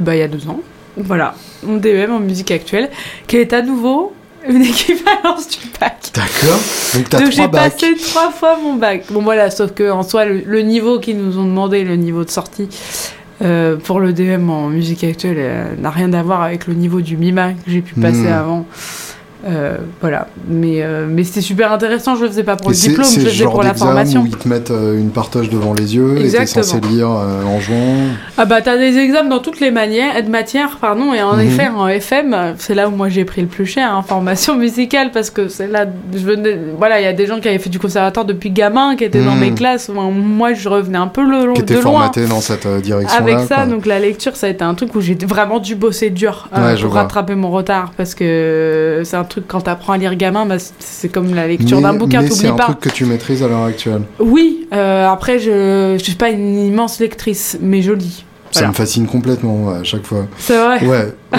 Bah, 0.00 0.14
il 0.14 0.18
y 0.18 0.22
a 0.22 0.28
deux 0.28 0.48
ans. 0.48 0.60
Voilà, 0.96 1.34
mon 1.62 1.76
DEM 1.76 2.12
en 2.12 2.20
musique 2.20 2.50
actuelle, 2.50 2.90
qui 3.26 3.36
est 3.36 3.52
à 3.52 3.62
nouveau 3.62 4.12
une 4.48 4.62
équivalence 4.62 5.48
du 5.48 5.58
bac. 5.80 5.96
D'accord. 6.14 6.60
Donc, 6.94 7.10
Donc 7.10 7.30
j'ai 7.30 7.48
passé 7.48 7.94
trois 7.96 8.30
fois 8.30 8.58
mon 8.62 8.74
bac. 8.74 9.04
Bon, 9.10 9.22
voilà, 9.22 9.50
sauf 9.50 9.72
que 9.72 9.90
en 9.90 10.02
soi, 10.02 10.24
le, 10.24 10.60
niveau 10.62 10.98
qu'ils 10.98 11.18
nous 11.18 11.38
ont 11.38 11.44
demandé, 11.44 11.84
le 11.84 11.96
niveau 11.96 12.24
de 12.24 12.30
sortie. 12.30 12.68
Euh, 13.40 13.76
pour 13.76 14.00
le 14.00 14.12
DEM 14.12 14.50
en 14.50 14.66
musique 14.66 15.04
actuelle 15.04 15.36
euh, 15.38 15.76
n'a 15.76 15.90
rien 15.90 16.12
à 16.12 16.24
voir 16.24 16.42
avec 16.42 16.66
le 16.66 16.74
niveau 16.74 17.00
du 17.00 17.16
MIMA 17.16 17.52
que 17.52 17.70
j'ai 17.70 17.82
pu 17.82 17.94
passer 17.94 18.22
hmm. 18.22 18.32
avant. 18.32 18.66
Euh, 19.46 19.76
voilà, 20.00 20.26
mais, 20.48 20.82
euh, 20.82 21.06
mais 21.08 21.22
c'était 21.22 21.40
super 21.40 21.70
intéressant. 21.70 22.16
Je 22.16 22.22
le 22.22 22.28
faisais 22.28 22.42
pas 22.42 22.56
pour 22.56 22.70
le 22.70 22.74
diplôme, 22.74 23.06
je 23.08 23.20
le 23.20 23.26
faisais 23.26 23.44
pour 23.44 23.62
la 23.62 23.74
formation. 23.74 24.22
Où 24.22 24.26
ils 24.26 24.36
te 24.36 24.48
mettent 24.48 24.72
euh, 24.72 24.98
une 24.98 25.10
partage 25.10 25.48
devant 25.48 25.74
les 25.74 25.94
yeux 25.94 26.18
Exactement. 26.18 26.42
et 26.42 26.46
t'es 26.46 26.62
censé 26.62 26.80
lire 26.92 27.08
en 27.08 27.60
jouant. 27.60 28.08
Ah 28.36 28.44
bah 28.46 28.60
t'as 28.62 28.76
des 28.76 28.96
examens 28.98 29.28
dans 29.28 29.38
toutes 29.38 29.60
les 29.60 29.70
manières, 29.70 30.14
matières, 30.28 30.78
pardon, 30.80 31.14
et 31.14 31.22
en 31.22 31.36
mhm. 31.36 31.46
effet 31.46 31.68
en 31.68 31.86
FM, 31.86 32.54
c'est 32.58 32.74
là 32.74 32.88
où 32.88 32.90
moi 32.90 33.08
j'ai 33.08 33.24
pris 33.24 33.40
le 33.40 33.46
plus 33.46 33.66
cher 33.66 33.96
en 33.96 34.02
formation 34.02 34.56
musicale 34.56 35.12
parce 35.12 35.30
que 35.30 35.48
c'est 35.48 35.68
là, 35.68 35.86
je 36.12 36.18
venais, 36.18 36.58
voilà, 36.76 37.00
il 37.00 37.04
y 37.04 37.08
a 37.08 37.12
des 37.12 37.26
gens 37.26 37.38
qui 37.38 37.48
avaient 37.48 37.58
fait 37.58 37.70
du 37.70 37.78
conservatoire 37.78 38.26
depuis 38.26 38.50
gamin, 38.50 38.96
qui 38.96 39.04
étaient 39.04 39.24
dans 39.24 39.34
mhm. 39.34 39.40
mes 39.40 39.54
classes. 39.54 39.88
Moi 39.88 40.54
je 40.54 40.68
revenais 40.68 40.98
un 40.98 41.06
peu 41.06 41.22
le 41.22 41.46
long, 41.46 41.54
qui 41.54 41.62
de 41.62 41.74
loin. 41.74 41.82
formaté 41.82 42.26
dans 42.26 42.40
cette 42.40 42.66
direction. 42.82 43.18
Avec 43.18 43.38
ça, 43.40 43.66
donc 43.66 43.86
la 43.86 44.00
lecture, 44.00 44.34
ça 44.34 44.48
a 44.48 44.50
été 44.50 44.64
un 44.64 44.74
truc 44.74 44.96
où 44.96 45.00
j'ai 45.00 45.14
vraiment 45.14 45.60
dû 45.60 45.76
bosser 45.76 46.10
dur 46.10 46.48
pour 46.80 46.92
rattraper 46.92 47.36
mon 47.36 47.50
retard 47.50 47.92
parce 47.96 48.16
que 48.16 49.02
c'est 49.04 49.16
un 49.16 49.24
truc, 49.28 49.37
quand 49.46 49.62
tu 49.62 49.70
apprends 49.70 49.94
à 49.94 49.98
lire 49.98 50.14
gamin, 50.14 50.46
bah, 50.46 50.56
c'est 50.78 51.08
comme 51.08 51.34
la 51.34 51.46
lecture 51.46 51.80
d'un 51.80 51.94
bouquin, 51.94 52.22
t'oublies 52.22 52.30
pas. 52.30 52.36
c'est 52.36 52.48
un 52.48 52.56
truc 52.56 52.80
que 52.80 52.88
tu 52.88 53.04
maîtrises 53.04 53.42
à 53.42 53.48
l'heure 53.48 53.64
actuelle. 53.64 54.02
Oui, 54.18 54.66
euh, 54.72 55.06
après, 55.08 55.38
je 55.38 55.94
ne 55.94 55.98
suis 55.98 56.14
pas 56.14 56.30
une 56.30 56.58
immense 56.58 57.00
lectrice, 57.00 57.58
mais 57.60 57.82
je 57.82 57.92
lis. 57.92 58.24
Ça 58.50 58.66
me 58.66 58.72
fascine 58.72 59.06
complètement 59.06 59.70
à 59.70 59.84
chaque 59.84 60.06
fois. 60.06 60.26
C'est 60.38 60.56
vrai. 60.56 60.84
Ouais, 60.86 61.14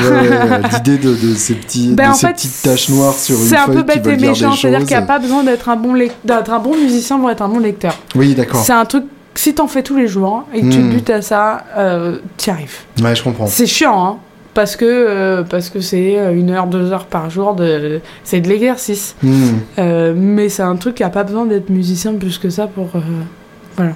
l'idée 0.74 0.98
de, 0.98 1.16
de, 1.16 1.34
ces, 1.34 1.56
petits, 1.56 1.94
ben, 1.94 2.12
de 2.12 2.16
ces 2.16 2.28
petites 2.28 2.62
taches 2.62 2.90
noires 2.90 3.16
sur 3.16 3.36
une 3.36 3.42
feuille. 3.42 3.50
C'est 3.50 3.72
un 3.72 3.74
peu 3.74 3.84
bête 3.84 4.06
et 4.06 4.18
méchant, 4.18 4.54
c'est-à-dire 4.54 4.80
qu'il 4.80 4.90
n'y 4.90 4.94
a 4.96 5.02
pas 5.02 5.20
besoin 5.20 5.44
d'être 5.44 5.70
un, 5.70 5.76
bon 5.76 5.96
un 5.96 6.60
bon 6.60 6.78
musicien 6.78 7.18
pour 7.18 7.32
être 7.32 7.42
un 7.42 7.50
bon 7.50 7.60
lecteur. 7.60 7.98
Oui, 8.16 8.36
d'accord. 8.36 8.64
C'est 8.64 8.74
un 8.74 8.86
truc 8.86 9.06
si 9.36 9.54
t'en 9.56 9.68
fais 9.68 9.84
tous 9.84 9.96
les 9.96 10.08
jours 10.08 10.44
et 10.54 10.62
que 10.62 10.68
tu 10.68 10.80
hmm. 10.80 10.90
butes 10.90 11.10
à 11.10 11.22
ça, 11.22 11.64
euh, 11.78 12.20
t'y 12.38 12.50
arrives. 12.50 12.80
Ouais, 13.02 13.16
je 13.16 13.24
comprends. 13.24 13.48
C'est 13.48 13.66
chiant, 13.66 14.06
hein 14.06 14.18
parce 14.60 14.76
que 14.76 14.84
euh, 14.86 15.44
parce 15.44 15.70
que 15.70 15.80
c'est 15.80 16.20
euh, 16.20 16.36
une 16.36 16.50
heure 16.50 16.68
deux 16.68 16.92
heures 16.92 17.06
par 17.06 17.30
jour 17.30 17.56
de 17.56 18.02
c'est 18.26 18.42
de 18.42 18.50
l'exercice. 18.50 19.16
Hmm. 19.24 19.32
euh, 19.78 20.14
mais 20.14 20.50
c'est 20.50 20.64
un 20.64 20.76
truc 20.76 20.96
qui 20.96 21.04
a 21.06 21.10
pas 21.10 21.24
besoin 21.24 21.46
d'être 21.46 21.70
musicien 21.70 22.14
plus 22.16 22.38
que 22.38 22.50
ça 22.50 22.68
pour 22.68 22.90
voilà. 23.78 23.94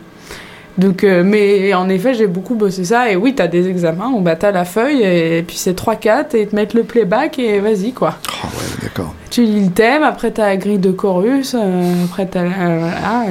Donc 0.77 1.03
mais 1.03 1.73
en 1.73 1.89
effet 1.89 2.13
j'ai 2.13 2.27
beaucoup 2.27 2.55
bossé 2.55 2.85
ça. 2.85 3.11
Et 3.11 3.17
oui 3.17 3.35
t'as 3.35 3.47
des 3.47 3.67
examens 3.67 4.07
où 4.07 4.21
bah 4.21 4.37
t'as 4.37 4.51
la 4.51 4.63
feuille 4.63 5.03
et, 5.03 5.43
puis 5.45 5.57
c'est 5.57 5.77
3-4 5.77 6.33
et 6.37 6.47
te 6.47 6.55
mettent 6.55 6.75
le 6.75 6.83
playback 6.83 7.39
et 7.39 7.59
vas-y 7.59 7.91
quoi. 7.91 8.15
Oh 8.29 8.47
ouais 8.57 8.83
d'accord. 8.83 9.13
Tu 9.31 9.43
lis 9.43 9.65
le 9.65 9.71
thème 9.71 10.03
après 10.03 10.31
t'as 10.31 10.45
la 10.45 10.55
grille 10.55 10.79
de 10.79 10.91
chorus 10.91 11.57
après 12.05 12.25
t'as 12.25 12.45
voilà 12.45 13.25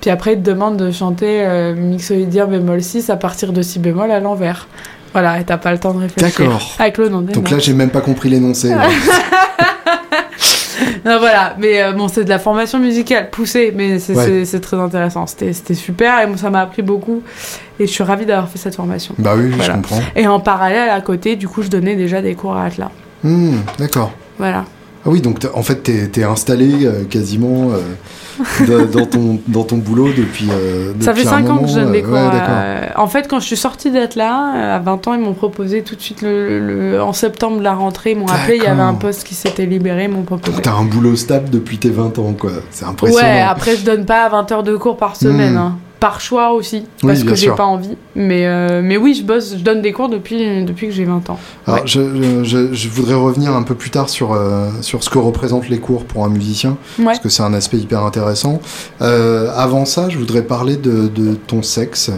puis 0.00 0.10
après 0.10 0.32
ils 0.32 0.42
te 0.42 0.50
demandent 0.50 0.78
de 0.78 0.90
chanter 0.90 1.46
mixolydienne 1.76 2.50
bémol 2.50 2.82
6 2.82 3.08
à 3.08 3.16
partir 3.16 3.52
de 3.52 3.62
si 3.62 3.78
bémol 3.78 4.10
à 4.10 4.18
l'envers 4.18 4.66
voilà, 5.12 5.40
et 5.40 5.44
t'as 5.44 5.58
pas 5.58 5.72
le 5.72 5.78
temps 5.78 5.92
de 5.92 6.00
réfléchir. 6.00 6.46
D'accord. 6.46 6.74
Avec 6.78 6.98
le 6.98 7.08
nom 7.08 7.22
Donc 7.22 7.50
là, 7.50 7.58
j'ai 7.58 7.72
même 7.72 7.90
pas 7.90 8.00
compris 8.00 8.28
l'énoncé. 8.28 8.70
non, 8.70 8.76
non, 11.04 11.18
voilà, 11.18 11.56
mais 11.58 11.92
bon, 11.92 12.08
c'est 12.08 12.24
de 12.24 12.28
la 12.28 12.38
formation 12.38 12.78
musicale 12.78 13.30
poussée, 13.30 13.72
mais 13.74 13.98
c'est 13.98 14.60
très 14.60 14.76
intéressant. 14.76 15.26
C'était 15.26 15.74
super 15.74 16.20
et 16.20 16.36
ça 16.36 16.50
m'a 16.50 16.60
appris 16.60 16.82
beaucoup. 16.82 17.22
Et 17.78 17.86
je 17.86 17.92
suis 17.92 18.04
ravie 18.04 18.26
d'avoir 18.26 18.48
fait 18.48 18.58
cette 18.58 18.76
formation. 18.76 19.14
Bah 19.18 19.34
oui, 19.36 19.52
je 19.58 19.72
comprends. 19.72 20.00
Et 20.14 20.28
en 20.28 20.38
parallèle, 20.38 20.90
à 20.90 21.00
côté, 21.00 21.36
du 21.36 21.48
coup, 21.48 21.62
je 21.62 21.68
donnais 21.68 21.96
déjà 21.96 22.20
des 22.20 22.34
cours 22.34 22.54
à 22.54 22.64
Atlas. 22.64 22.90
Hmm, 23.22 23.56
d'accord. 23.78 24.12
Voilà. 24.38 24.64
Ah 25.04 25.08
oui, 25.08 25.22
donc 25.22 25.38
en 25.54 25.62
fait, 25.62 25.82
tu 25.82 26.20
es, 26.20 26.24
installé 26.24 26.84
euh, 26.84 27.04
quasiment 27.04 27.72
euh, 27.72 27.78
dans, 28.92 29.06
ton, 29.06 29.40
dans 29.48 29.64
ton 29.64 29.76
boulot 29.76 30.08
depuis. 30.16 30.48
Euh, 30.50 30.92
ça 31.00 31.14
fait 31.14 31.24
5 31.24 31.48
ans 31.48 31.58
que 31.58 31.68
je 31.68 31.74
donne 31.74 31.92
des 31.92 32.02
cours. 32.02 32.18
en 32.96 33.06
fait, 33.06 33.28
quand 33.28 33.40
je 33.40 33.46
suis 33.46 33.56
sortie 33.56 33.90
d'être 33.90 34.16
là, 34.16 34.74
à 34.76 34.78
20 34.78 35.08
ans, 35.08 35.14
ils 35.14 35.20
m'ont 35.20 35.34
proposé 35.34 35.82
tout 35.82 35.96
de 35.96 36.00
suite, 36.00 36.22
le, 36.22 37.00
en 37.00 37.12
septembre 37.12 37.58
de 37.58 37.64
la 37.64 37.74
rentrée, 37.74 38.12
ils 38.12 38.18
m'ont 38.18 38.26
appelé, 38.26 38.56
il 38.56 38.62
y 38.62 38.66
avait 38.66 38.80
un 38.80 38.94
poste 38.94 39.24
qui 39.24 39.34
s'était 39.34 39.66
libéré, 39.66 40.04
ils 40.04 40.10
m'ont 40.10 40.22
proposé. 40.22 40.60
T'as 40.62 40.74
un 40.74 40.84
boulot 40.84 41.16
stable 41.16 41.50
depuis 41.50 41.78
tes 41.78 41.90
20 41.90 42.18
ans, 42.18 42.34
quoi. 42.38 42.52
C'est 42.70 42.84
impressionnant. 42.84 43.26
Ouais, 43.26 43.40
après, 43.40 43.76
je 43.76 43.84
donne 43.84 44.04
pas 44.04 44.28
20 44.28 44.52
heures 44.52 44.62
de 44.62 44.76
cours 44.76 44.96
par 44.96 45.16
semaine. 45.16 45.54
Hmm. 45.54 45.58
Hein 45.58 45.78
par 46.00 46.20
choix 46.20 46.52
aussi, 46.52 46.86
parce 47.02 47.22
que 47.22 47.34
j'ai 47.34 47.50
pas 47.50 47.66
envie. 47.66 47.96
Mais, 48.16 48.46
euh, 48.46 48.80
mais 48.82 48.96
oui, 48.96 49.14
je 49.14 49.22
bosse, 49.22 49.52
je 49.56 49.62
donne 49.62 49.82
des 49.82 49.92
cours 49.92 50.08
depuis, 50.08 50.64
depuis 50.64 50.88
que 50.88 50.92
j'ai 50.92 51.04
20 51.04 51.28
ans. 51.28 51.38
Alors, 51.66 51.86
je, 51.86 52.42
je, 52.42 52.88
voudrais 52.88 53.14
revenir 53.14 53.52
un 53.54 53.62
peu 53.62 53.74
plus 53.74 53.90
tard 53.90 54.08
sur, 54.08 54.32
euh, 54.32 54.70
sur 54.80 55.04
ce 55.04 55.10
que 55.10 55.18
représentent 55.18 55.68
les 55.68 55.78
cours 55.78 56.04
pour 56.04 56.24
un 56.24 56.30
musicien, 56.30 56.78
parce 57.04 57.18
que 57.18 57.28
c'est 57.28 57.42
un 57.42 57.52
aspect 57.52 57.76
hyper 57.76 58.02
intéressant. 58.02 58.60
Euh, 59.02 59.52
avant 59.54 59.84
ça, 59.84 60.08
je 60.08 60.16
voudrais 60.18 60.42
parler 60.42 60.76
de, 60.76 61.08
de 61.08 61.34
ton 61.34 61.62
sexe 61.62 62.10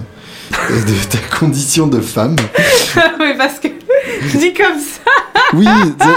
et 0.70 0.80
de 0.80 1.10
ta 1.10 1.18
condition 1.38 1.88
de 1.88 2.00
femme. 2.00 2.36
oui, 3.20 3.34
parce 3.36 3.58
que 3.58 3.68
je 4.28 4.38
dis 4.38 4.54
comme 4.54 4.78
ça. 4.78 5.10
oui, 5.54 5.66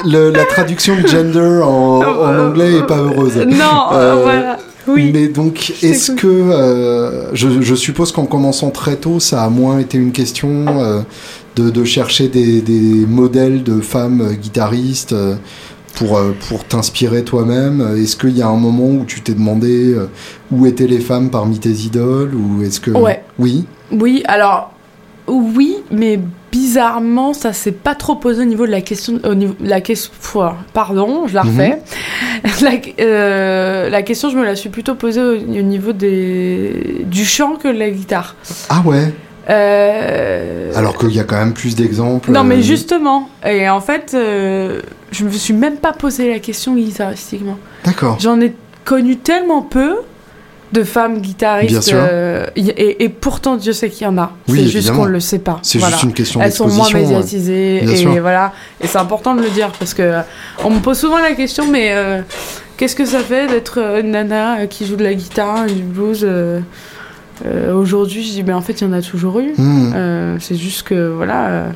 la 0.06 0.46
traduction 0.46 0.96
de 1.02 1.08
gender 1.08 1.62
en, 1.64 2.04
en 2.04 2.40
anglais 2.48 2.76
est 2.76 2.86
pas 2.86 2.98
heureuse. 2.98 3.38
Non, 3.38 3.90
voilà. 3.90 4.58
Mais 4.88 5.28
donc, 5.28 5.74
est-ce 5.82 6.12
que, 6.12 6.28
euh, 6.28 7.34
je, 7.34 7.76
suppose 7.76 8.12
qu'en 8.12 8.26
commençant 8.26 8.72
très 8.72 8.96
tôt, 8.96 9.20
ça 9.20 9.44
a 9.44 9.50
moins 9.50 9.80
été 9.80 9.98
une 9.98 10.12
question 10.12 10.66
euh, 10.68 11.02
de, 11.56 11.84
chercher 11.84 12.28
des, 12.28 13.06
modèles 13.08 13.64
de 13.64 13.82
femmes 13.82 14.34
guitaristes 14.34 15.14
euh, 15.14 15.36
pour, 15.96 16.20
pour 16.48 16.66
t'inspirer 16.66 17.24
toi-même? 17.24 17.96
Est-ce 17.98 18.16
qu'il 18.16 18.38
y 18.38 18.42
a 18.42 18.48
un 18.48 18.58
moment 18.58 18.90
où 18.90 19.06
tu 19.06 19.22
t'es 19.22 19.34
demandé 19.34 19.96
où 20.52 20.66
étaient 20.66 20.88
les 20.88 21.00
femmes 21.00 21.30
parmi 21.30 21.60
tes 21.60 21.70
idoles 21.70 22.36
ou 22.36 22.64
est-ce 22.64 22.80
que 22.80 22.92
ouais. 22.92 23.24
oui. 23.40 23.66
Oui 23.92 24.24
alors 24.26 24.72
oui 25.28 25.78
mais 25.92 26.20
bizarrement, 26.56 27.34
ça 27.34 27.52
s'est 27.52 27.74
pas 27.74 27.96
trop 27.96 28.16
posé 28.16 28.44
au 28.44 28.46
niveau 28.46 28.66
de 28.66 28.72
la 28.72 28.80
question. 28.80 29.20
Au 29.26 29.36
niveau, 29.36 29.56
la 29.60 29.82
question 29.82 30.14
pardon, 30.72 31.28
je 31.28 31.36
la 31.36 31.44
mhm. 31.44 31.50
refais. 32.44 32.94
Euh, 33.02 33.90
la, 33.90 34.02
question, 34.04 34.30
je 34.30 34.38
me 34.38 34.46
la 34.46 34.56
suis 34.56 34.70
plutôt 34.70 34.96
posée 34.96 35.22
au, 35.22 35.36
niveau 35.36 35.92
des, 35.92 37.04
du 37.04 37.26
chant 37.26 37.56
que 37.58 37.68
de 37.68 37.78
la 37.78 37.90
guitare. 37.90 38.36
Ah 38.70 38.82
ouais 38.86 39.14
euh, 39.50 40.72
Alors 40.76 40.98
qu'il 40.98 41.14
y 41.14 41.20
a 41.20 41.26
quand 41.26 41.36
même 41.38 41.54
plus 41.54 41.76
d'exemples. 41.76 42.32
Non, 42.32 42.46
mais 42.46 42.60
euh, 42.60 42.62
justement. 42.62 43.30
Et 43.46 43.68
en 43.68 43.82
fait, 43.82 44.12
je 44.14 45.26
me 45.26 45.32
suis 45.32 45.54
même 45.54 45.76
pas 45.76 45.92
posé 45.92 46.30
la 46.30 46.40
question 46.40 46.76
guitaristiquement. 46.76 47.58
D'accord. 47.84 48.18
J'en 48.22 48.40
ai 48.40 48.54
connu 48.86 49.18
tellement 49.18 49.62
peu 49.62 49.98
de 50.76 50.84
femmes 50.84 51.20
guitaristes. 51.20 51.94
Euh, 51.94 52.46
et, 52.56 53.10
pourtant, 53.10 53.56
Dieu 53.56 53.74
sait 53.74 53.90
qu'il 53.90 54.06
y 54.06 54.08
en 54.08 54.18
a. 54.18 54.32
c'est 54.48 54.68
juste 54.68 54.92
qu'on 54.92 55.06
ne 55.06 55.12
le 55.12 55.20
sait 55.20 55.40
pas. 55.40 55.60
C'est 55.64 55.80
juste 55.80 56.04
une 56.04 56.14
question 56.14 56.42
Elles 56.42 56.52
sont 56.52 56.68
moins 56.68 56.92
médiatisées. 56.92 57.84
Et 57.84 58.20
voilà. 58.20 58.54
Et 58.82 58.88
c'est 58.88 58.98
important 58.98 59.36
de 59.36 59.42
le 59.42 59.50
dire 59.50 59.72
parce 59.80 59.94
que 59.94 60.22
on 60.64 60.70
me 60.70 60.80
pose 60.80 61.00
souvent 61.00 61.20
la 61.20 61.34
question, 61.34 61.68
mais 61.70 61.90
euh, 61.92 62.22
qu'est-ce 62.78 62.96
que 62.96 63.06
ça 63.06 63.20
fait 63.20 63.48
d'être 63.48 63.80
une 64.00 64.12
nana 64.12 64.68
qui 64.68 64.86
joue 64.86 64.96
de 64.96 65.04
la 65.04 65.14
guitare, 65.14 65.66
du 65.66 65.82
blues 65.82 66.24
euh, 66.24 66.62
Aujourd'hui, 67.74 68.24
je 68.24 68.32
dis, 68.32 68.44
mais 68.44 68.54
en 68.54 68.62
fait, 68.62 68.82
il 68.82 68.84
y 68.86 68.88
en 68.88 68.94
a 68.94 69.02
toujours 69.02 69.40
eu. 69.40 69.54
Hmm. 69.58 70.38
c'est 70.40 70.56
juste 70.56 70.84
que, 70.84 71.10
voilà, 71.10 71.68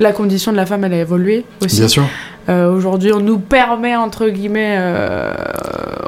la 0.00 0.12
condition 0.12 0.52
de 0.52 0.56
la 0.56 0.66
femme, 0.66 0.84
elle 0.84 0.94
a 0.94 1.00
évolué 1.00 1.44
aussi. 1.62 1.78
Bien 1.78 1.88
sûr. 1.88 2.04
Euh, 2.48 2.70
aujourd'hui, 2.72 3.12
on 3.12 3.20
nous 3.20 3.38
permet, 3.38 3.96
entre 3.96 4.28
guillemets, 4.28 4.76
euh, 4.78 5.32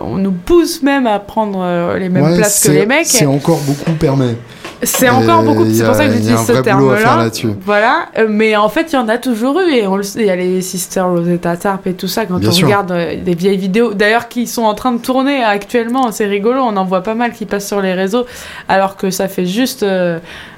on 0.02 0.16
nous 0.16 0.32
pousse 0.32 0.82
même 0.82 1.06
à 1.06 1.18
prendre 1.18 1.60
euh, 1.62 1.98
les 1.98 2.08
mêmes 2.08 2.36
places 2.36 2.66
que 2.66 2.72
les 2.72 2.86
mecs. 2.86 3.06
C'est 3.06 3.26
encore 3.26 3.60
beaucoup 3.60 3.92
permet. 3.92 4.36
C'est 4.82 5.08
encore 5.08 5.42
beaucoup, 5.42 5.64
c'est 5.72 5.84
pour 5.84 5.94
ça 5.94 6.06
que 6.06 6.12
j'utilise 6.12 6.44
ce 6.46 6.52
terme-là. 6.52 7.28
Voilà, 7.64 8.06
mais 8.28 8.56
en 8.56 8.68
fait, 8.68 8.92
il 8.92 8.96
y 8.96 8.98
en 8.98 9.08
a 9.08 9.18
toujours 9.18 9.60
eu, 9.60 9.72
et 9.72 9.86
on 9.86 9.96
le 9.96 10.02
sait, 10.02 10.20
il 10.20 10.26
y 10.26 10.30
a 10.30 10.36
les 10.36 10.60
Sisters 10.60 11.08
Rosetta 11.08 11.56
Tarp 11.56 11.86
et 11.86 11.94
tout 11.94 12.08
ça, 12.08 12.26
quand 12.26 12.40
on 12.44 12.50
regarde 12.50 12.94
des 13.24 13.34
vieilles 13.34 13.56
vidéos, 13.56 13.94
d'ailleurs, 13.94 14.28
qui 14.28 14.46
sont 14.46 14.62
en 14.62 14.74
train 14.74 14.92
de 14.92 14.98
tourner 14.98 15.42
actuellement, 15.42 16.12
c'est 16.12 16.26
rigolo, 16.26 16.60
on 16.60 16.76
en 16.76 16.84
voit 16.84 17.02
pas 17.02 17.14
mal 17.14 17.32
qui 17.32 17.46
passent 17.46 17.66
sur 17.68 17.80
les 17.80 17.94
réseaux, 17.94 18.26
alors 18.68 18.96
que 18.96 19.10
ça 19.10 19.28
fait 19.28 19.46
juste 19.46 19.84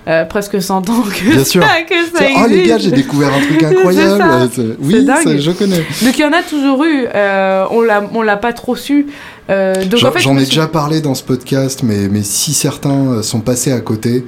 euh, 0.09 0.25
presque 0.25 0.61
100 0.63 0.89
ans 0.89 1.03
que, 1.03 1.31
Bien 1.35 1.45
sûr. 1.45 1.63
que 1.87 2.19
ça 2.19 2.25
Oh 2.37 2.47
les 2.49 2.63
gars, 2.63 2.79
j'ai 2.79 2.91
découvert 2.91 3.29
un 3.29 3.41
truc 3.41 3.63
incroyable. 3.63 4.77
oui, 4.81 5.07
ça, 5.07 5.37
je 5.37 5.51
connais. 5.51 5.77
Donc 5.77 6.19
il 6.19 6.21
y 6.21 6.25
en 6.25 6.33
a 6.33 6.43
toujours 6.43 6.83
eu. 6.85 7.07
Euh, 7.15 7.65
on 7.71 8.23
l'a 8.23 8.37
pas 8.37 8.53
trop 8.55 8.75
su. 8.75 9.07
Euh, 9.51 9.85
j'en 10.19 10.37
ai 10.37 10.45
déjà 10.45 10.67
parlé 10.67 11.01
dans 11.01 11.15
ce 11.15 11.23
podcast, 11.23 11.83
mais, 11.83 12.09
mais 12.09 12.23
si 12.23 12.53
certains 12.53 13.23
sont 13.23 13.41
passés 13.41 13.73
à 13.73 13.81
côté, 13.81 14.27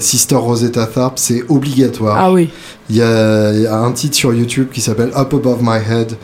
Sister 0.00 0.34
Rosetta 0.34 0.86
Tharpe, 0.86 1.18
c'est 1.18 1.44
obligatoire. 1.48 2.16
Ah 2.18 2.32
oui. 2.32 2.50
Il 2.90 2.96
y, 2.96 3.02
a, 3.02 3.78
un 3.78 3.92
titre 3.92 4.14
sur 4.14 4.34
YouTube 4.34 4.68
qui 4.70 4.82
s'appelle 4.82 5.10
Up 5.16 5.32
Above 5.32 5.62
My 5.62 5.78
Head, 5.78 6.16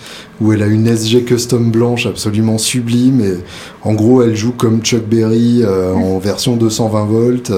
où 0.43 0.53
elle 0.53 0.63
a 0.63 0.67
une 0.67 0.87
SG 0.87 1.25
custom 1.25 1.71
blanche 1.71 2.07
absolument 2.07 2.59
sublime. 2.59 3.23
Et 3.23 3.35
en 3.83 3.95
gros, 3.95 4.23
elle 4.23 4.37
joue 4.37 4.53
comme 4.53 4.83
Chuck 4.83 5.05
Berry 5.07 5.63
euh, 5.63 5.95
en 5.95 6.19
version 6.19 6.57
220 6.57 7.05
volts, 7.07 7.53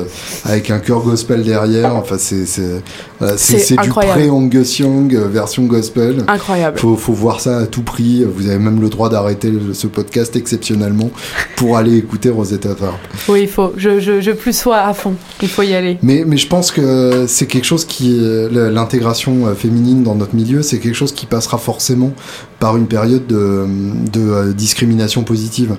avec 0.45 0.71
un 0.71 0.79
chœur 0.79 1.03
gospel 1.03 1.43
derrière. 1.43 1.97
Enfin, 1.97 2.17
c'est 2.17 2.47
c'est 2.47 3.77
du 3.77 3.89
pré-Angus 3.89 4.79
Young 4.79 5.15
euh, 5.15 5.29
version 5.29 5.65
gospel. 5.65 6.25
Incroyable. 6.29 6.79
Faut, 6.79 6.97
faut 6.97 7.13
voir 7.13 7.41
ça 7.41 7.59
à 7.59 7.67
tout 7.67 7.83
prix. 7.83 8.25
Vous 8.25 8.49
avez 8.49 8.59
même 8.59 8.81
le 8.81 8.89
droit 8.89 9.09
d'arrêter 9.09 9.53
ce 9.73 9.87
podcast 9.87 10.35
exceptionnellement 10.37 11.11
pour 11.57 11.77
aller 11.77 11.97
écouter 11.97 12.31
Rosetta 12.31 12.75
Tharpe. 12.75 13.01
Oui, 13.29 13.43
il 13.43 13.49
faut. 13.49 13.73
Je, 13.77 14.01
je, 14.01 14.21
je 14.21 14.31
plus 14.31 14.57
sois 14.57 14.79
à 14.79 14.95
fond. 14.95 15.15
Il 15.41 15.49
faut 15.49 15.63
y 15.63 15.75
aller. 15.75 15.99
Mais, 16.03 16.25
mais 16.27 16.37
je 16.37 16.47
pense 16.47 16.71
que 16.71 17.27
c'est 17.27 17.47
quelque 17.47 17.65
chose 17.67 17.85
qui. 17.85 18.19
Euh, 18.21 18.71
l'intégration 18.93 19.55
féminine 19.55 20.03
dans 20.03 20.15
notre 20.15 20.35
milieu, 20.35 20.63
c'est 20.63 20.79
quelque 20.79 20.95
chose 20.95 21.13
qui 21.13 21.27
passera 21.27 21.57
forcément 21.57 22.13
par 22.61 22.77
une 22.77 22.87
période 22.87 23.27
de, 23.27 23.67
de 24.13 24.53
discrimination 24.53 25.23
positive. 25.23 25.77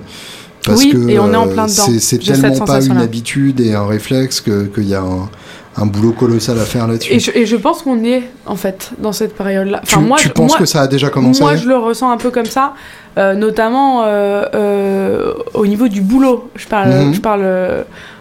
Parce 0.64 0.82
oui, 0.82 0.90
que 0.90 1.08
et 1.08 1.18
on 1.18 1.32
est 1.32 1.36
en 1.36 1.46
plein 1.46 1.66
dedans. 1.66 1.86
C'est 1.98 2.18
tellement 2.18 2.58
pas 2.60 2.84
une 2.84 2.96
habitude 2.96 3.60
et 3.60 3.74
un 3.74 3.86
réflexe 3.86 4.40
qu'il 4.40 4.88
y 4.88 4.94
a 4.94 5.02
un, 5.02 5.28
un, 5.76 5.86
boulot 5.86 6.12
colossal 6.12 6.58
à 6.58 6.64
faire 6.64 6.88
là-dessus. 6.88 7.12
Et 7.12 7.20
je, 7.20 7.30
et 7.34 7.46
je 7.46 7.56
pense 7.56 7.82
qu'on 7.82 8.02
est, 8.02 8.22
en 8.46 8.56
fait, 8.56 8.92
dans 8.98 9.12
cette 9.12 9.36
période-là. 9.36 9.80
Enfin, 9.82 10.00
tu, 10.00 10.06
moi, 10.06 10.16
tu 10.18 10.30
penses 10.30 10.56
que 10.56 10.64
ça 10.64 10.82
a 10.82 10.86
déjà 10.86 11.10
commencé 11.10 11.42
Moi, 11.42 11.56
je 11.56 11.68
le 11.68 11.76
ressens 11.76 12.10
un 12.10 12.16
peu 12.16 12.30
comme 12.30 12.46
ça, 12.46 12.72
euh, 13.18 13.34
notamment 13.34 14.04
euh, 14.04 14.44
euh, 14.54 15.34
au 15.52 15.66
niveau 15.66 15.88
du 15.88 16.00
boulot. 16.00 16.50
Je 16.56 16.66
parle, 16.66 16.88
mhm. 16.88 17.14
je 17.14 17.20
parle 17.20 17.46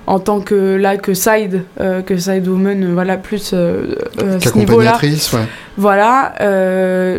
en 0.07 0.19
tant 0.19 0.41
que, 0.41 0.75
là, 0.75 0.97
que 0.97 1.13
side, 1.13 1.63
que 1.77 2.17
side 2.17 2.47
woman, 2.47 2.93
voilà, 2.93 3.17
plus 3.17 3.39
ce 3.39 4.57
niveau-là. 4.57 4.99
Ouais. 5.01 5.39
Voilà, 5.77 6.33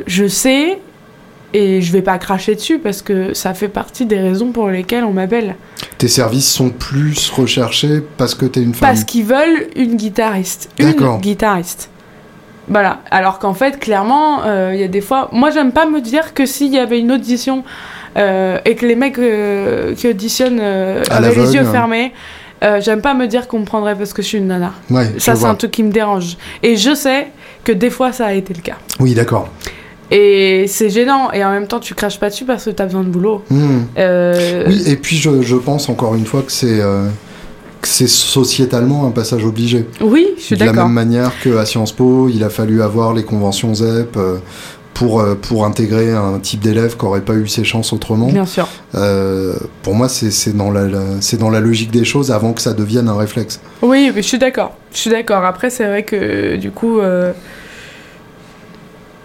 je 0.06 0.28
sais 0.28 0.78
et 1.54 1.80
je 1.80 1.92
vais 1.92 2.02
pas 2.02 2.18
cracher 2.18 2.56
dessus 2.56 2.80
parce 2.80 3.00
que 3.00 3.32
ça 3.32 3.54
fait 3.54 3.68
partie 3.68 4.06
des 4.06 4.18
raisons 4.18 4.50
pour 4.50 4.68
lesquelles 4.68 5.04
on 5.04 5.12
m'appelle. 5.12 5.54
Tes 5.98 6.08
services 6.08 6.52
sont 6.52 6.70
plus 6.70 7.30
recherchés 7.30 8.02
parce 8.18 8.34
que 8.34 8.44
tu 8.44 8.58
es 8.58 8.62
une 8.62 8.74
femme 8.74 8.88
Parce 8.88 9.04
qu'ils 9.04 9.24
veulent 9.24 9.68
une 9.76 9.94
guitariste. 9.94 10.68
Une 10.78 11.18
guitariste. 11.20 11.88
Voilà. 12.68 13.00
Alors 13.12 13.38
qu'en 13.38 13.54
fait, 13.54 13.78
clairement, 13.78 14.42
euh, 14.44 14.72
il 14.74 14.80
y 14.80 14.84
a 14.84 14.88
des 14.88 15.00
fois. 15.00 15.28
Moi, 15.32 15.50
j'aime 15.50 15.70
pas 15.70 15.86
me 15.86 16.00
dire 16.00 16.34
que 16.34 16.44
s'il 16.44 16.74
y 16.74 16.78
avait 16.78 16.98
une 16.98 17.12
audition 17.12 17.62
euh, 18.16 18.58
et 18.64 18.74
que 18.74 18.84
les 18.84 18.96
mecs 18.96 19.18
euh, 19.18 19.94
qui 19.94 20.08
auditionnent 20.08 20.60
avaient 20.60 21.34
les 21.34 21.54
yeux 21.54 21.64
fermés. 21.64 22.12
J'aime 22.80 23.00
pas 23.00 23.14
me 23.14 23.26
dire 23.26 23.48
qu'on 23.48 23.60
me 23.60 23.64
prendrait 23.64 23.94
parce 23.94 24.12
que 24.12 24.22
je 24.22 24.28
suis 24.28 24.38
une 24.38 24.46
nana. 24.46 24.72
Ouais, 24.90 25.14
ça, 25.18 25.36
c'est 25.36 25.44
un 25.44 25.54
truc 25.54 25.70
qui 25.70 25.82
me 25.82 25.92
dérange. 25.92 26.36
Et 26.62 26.76
je 26.76 26.94
sais 26.94 27.28
que 27.62 27.72
des 27.72 27.90
fois, 27.90 28.12
ça 28.12 28.26
a 28.26 28.32
été 28.32 28.54
le 28.54 28.60
cas. 28.60 28.76
Oui, 29.00 29.14
d'accord. 29.14 29.48
Et 30.10 30.66
c'est 30.68 30.90
gênant. 30.90 31.32
Et 31.32 31.44
en 31.44 31.50
même 31.50 31.66
temps, 31.66 31.80
tu 31.80 31.94
craches 31.94 32.20
pas 32.20 32.28
dessus 32.28 32.44
parce 32.44 32.64
que 32.64 32.70
tu 32.70 32.82
as 32.82 32.86
besoin 32.86 33.02
de 33.02 33.08
boulot. 33.08 33.42
Hmm. 33.50 33.82
Euh, 33.98 34.64
oui, 34.68 34.82
et 34.86 34.96
puis 34.96 35.16
je, 35.16 35.42
je, 35.42 35.56
pense 35.56 35.88
encore 35.88 36.14
une 36.14 36.26
fois 36.26 36.42
que 36.42 36.52
c'est. 36.52 36.80
Euh, 36.80 37.08
c'est 37.82 38.08
sociétalement 38.08 39.06
un 39.06 39.10
passage 39.10 39.44
obligé. 39.44 39.86
Oui, 40.00 40.28
je 40.38 40.42
suis 40.42 40.56
d'accord. 40.56 40.72
De 40.72 40.78
la 40.78 40.84
même 40.84 40.94
manière 40.94 41.32
qu'à 41.42 41.66
Sciences 41.66 41.92
Po, 41.92 42.30
il 42.30 42.42
a 42.42 42.48
fallu 42.48 42.80
avoir 42.80 43.12
les 43.12 43.24
conventions 43.24 43.74
ZEP 43.74 44.16
euh, 44.16 44.38
pour, 44.94 45.24
pour 45.42 45.66
intégrer 45.66 46.12
un 46.12 46.38
type 46.38 46.60
d'élève 46.60 46.96
qui 46.96 47.04
n'aurait 47.04 47.20
pas 47.20 47.34
eu 47.34 47.48
ses 47.48 47.64
chances 47.64 47.92
autrement. 47.92 48.28
Bien 48.28 48.46
sûr. 48.46 48.68
pour 49.82 49.94
moi, 49.94 50.08
c'est 50.08 50.56
dans, 50.56 50.70
la, 50.70 50.86
c'est 51.20 51.36
dans 51.36 51.50
la 51.50 51.60
logique 51.60 51.90
des 51.90 52.04
choses 52.04 52.30
avant 52.30 52.52
que 52.52 52.62
ça 52.62 52.72
devienne 52.72 53.08
un 53.08 53.16
réflexe. 53.16 53.60
Oui, 53.82 54.10
mais 54.14 54.22
je 54.22 54.28
suis 54.28 54.38
d'accord. 54.38 54.76
Je 54.92 54.98
suis 54.98 55.10
d'accord. 55.10 55.44
Après, 55.44 55.70
c'est 55.70 55.86
vrai 55.86 56.04
que 56.04 56.56
du 56.56 56.70
coup 56.70 57.00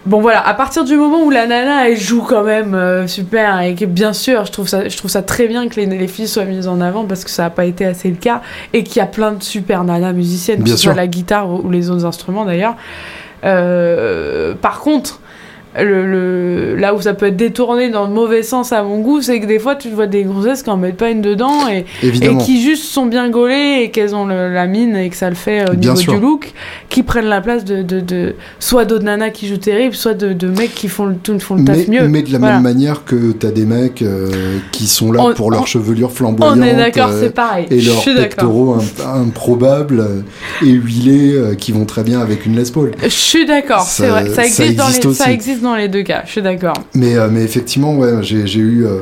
Bon 0.06 0.22
voilà, 0.22 0.48
à 0.48 0.56
partir 0.56 0.86
du 0.86 0.96
moment 0.96 1.24
où 1.24 1.30
la 1.30 1.46
nana 1.46 1.88
elle 1.88 1.96
joue 1.96 2.24
quand 2.24 2.44
même 2.44 2.74
euh, 2.74 3.06
super 3.06 3.60
et 3.62 3.76
que 3.76 3.86
bien 3.86 4.12
sûr 4.12 4.46
je 4.46 4.52
trouve 4.52 4.68
ça, 4.68 4.88
je 4.88 4.98
trouve 4.98 5.12
ça 5.12 5.22
très 5.22 5.48
bien 5.48 5.68
que 5.68 5.76
les, 5.76 5.86
les 5.86 6.08
filles 6.08 6.28
soient 6.28 6.46
mises 6.46 6.68
en 6.68 6.80
avant 6.80 7.06
parce 7.06 7.24
que 7.26 7.30
ça 7.30 7.44
n'a 7.44 7.50
pas 7.50 7.66
été 7.66 7.86
assez 7.86 8.10
le 8.10 8.16
cas 8.16 8.42
et 8.74 8.84
qu'il 8.84 8.98
y 8.98 9.02
a 9.02 9.06
plein 9.06 9.34
de 9.34 9.44
super 9.44 9.84
nanas 9.84 10.14
musiciennes, 10.14 10.64
que 10.64 10.70
ce 10.70 10.78
soit 10.78 10.96
la 10.96 11.06
guitare 11.06 11.50
ou, 11.50 11.70
les 11.70 11.90
autres 11.90 12.06
instruments 12.06 12.46
d'ailleurs. 12.46 12.76
Euh, 13.44 14.56
par 14.60 14.80
contre, 14.80 15.20
le, 15.78 16.76
là 16.76 16.96
où 16.96 17.02
ça 17.02 17.14
peut 17.14 17.28
être 17.28 17.38
détourné 17.38 17.90
dans 17.90 18.08
le 18.08 18.14
mauvais 18.14 18.42
sens 18.42 18.72
à 18.72 18.82
mon 18.84 19.00
goût, 19.00 19.22
c'est 19.22 19.40
que 19.40 19.46
des 19.46 19.60
fois 19.60 19.76
tu 19.76 19.90
vois 19.90 20.08
des 20.08 20.24
grossesses 20.24 20.64
qui 20.64 20.70
en 20.70 20.78
mettent 20.78 20.98
pas 20.98 21.12
une 21.12 21.22
dedans 21.22 21.68
et, 21.70 21.86
et 22.02 22.38
qui 22.38 22.62
juste 22.64 22.86
sont 22.86 23.06
bien 23.06 23.30
gaulées 23.30 23.82
et 23.84 23.92
qu'elles 23.92 24.16
ont 24.16 24.26
la 24.26 24.68
mine 24.68 24.96
et 24.96 25.10
que 25.10 25.16
ça 25.16 25.30
le 25.30 25.36
fait 25.36 25.70
au 25.70 25.76
niveau 25.76 25.94
du 25.94 26.20
look, 26.20 26.54
qui 26.90 27.04
prennent 27.04 27.28
la 27.28 27.42
place 27.42 27.66
de, 27.66 27.84
de, 27.84 28.00
de 28.00 28.36
soit 28.60 28.86
d'autres 28.86 29.04
nanas 29.04 29.30
qui 29.30 29.48
jouent 29.48 29.58
terrible, 29.58 29.94
soit 29.94 30.16
de, 30.16 30.34
de, 30.34 30.48
mecs 30.48 30.74
qui 30.74 30.88
font 30.88 31.06
le, 31.06 31.40
font 31.40 31.56
le 31.56 31.64
taf 31.64 31.88
mais, 31.88 32.00
mieux. 32.00 32.08
Mais 32.08 32.24
de 32.24 32.32
la 32.32 32.40
même 32.40 32.64
manière 32.64 33.06
que 33.06 33.32
tu 33.32 33.46
as 33.46 33.52
des 33.52 33.66
mecs 33.66 34.02
euh, 34.02 34.58
qui 34.72 34.88
sont 34.88 35.12
là 35.12 35.34
pour 35.36 35.52
leur 35.52 35.68
chevelure 35.68 36.12
flamboyante. 36.12 36.58
On 36.58 36.64
est 36.64 36.76
d'accord, 36.76 37.12
c'est 37.20 37.34
pareil. 37.34 37.68
Et 37.70 37.82
leurs 37.82 38.04
pectoraux 38.04 38.78
improbables 39.06 40.24
et 40.64 40.72
huilés 40.72 41.56
qui 41.58 41.72
vont 41.72 41.86
très 41.86 42.04
bien 42.04 42.22
avec 42.22 42.46
une 42.46 42.56
Les 42.56 42.72
Paul. 42.72 42.92
Je 43.04 43.08
suis 43.10 43.46
d'accord, 43.46 43.84
c'est 43.84 44.08
vrai. 44.08 44.30
Ça 44.30 44.46
existe, 44.46 44.76
dans 44.76 44.88
les, 44.88 45.14
ça 45.14 45.32
existe 45.32 45.62
dans 45.70 45.76
les 45.76 45.88
deux 45.88 46.04
cas, 46.04 46.24
je 46.26 46.32
suis 46.32 46.42
d'accord. 46.42 46.76
Mais, 46.94 47.16
euh, 47.16 47.28
mais 47.32 47.44
effectivement, 47.44 47.96
ouais, 47.96 48.22
j'ai 48.22 48.60
eu 48.60 48.86
euh, 48.86 49.02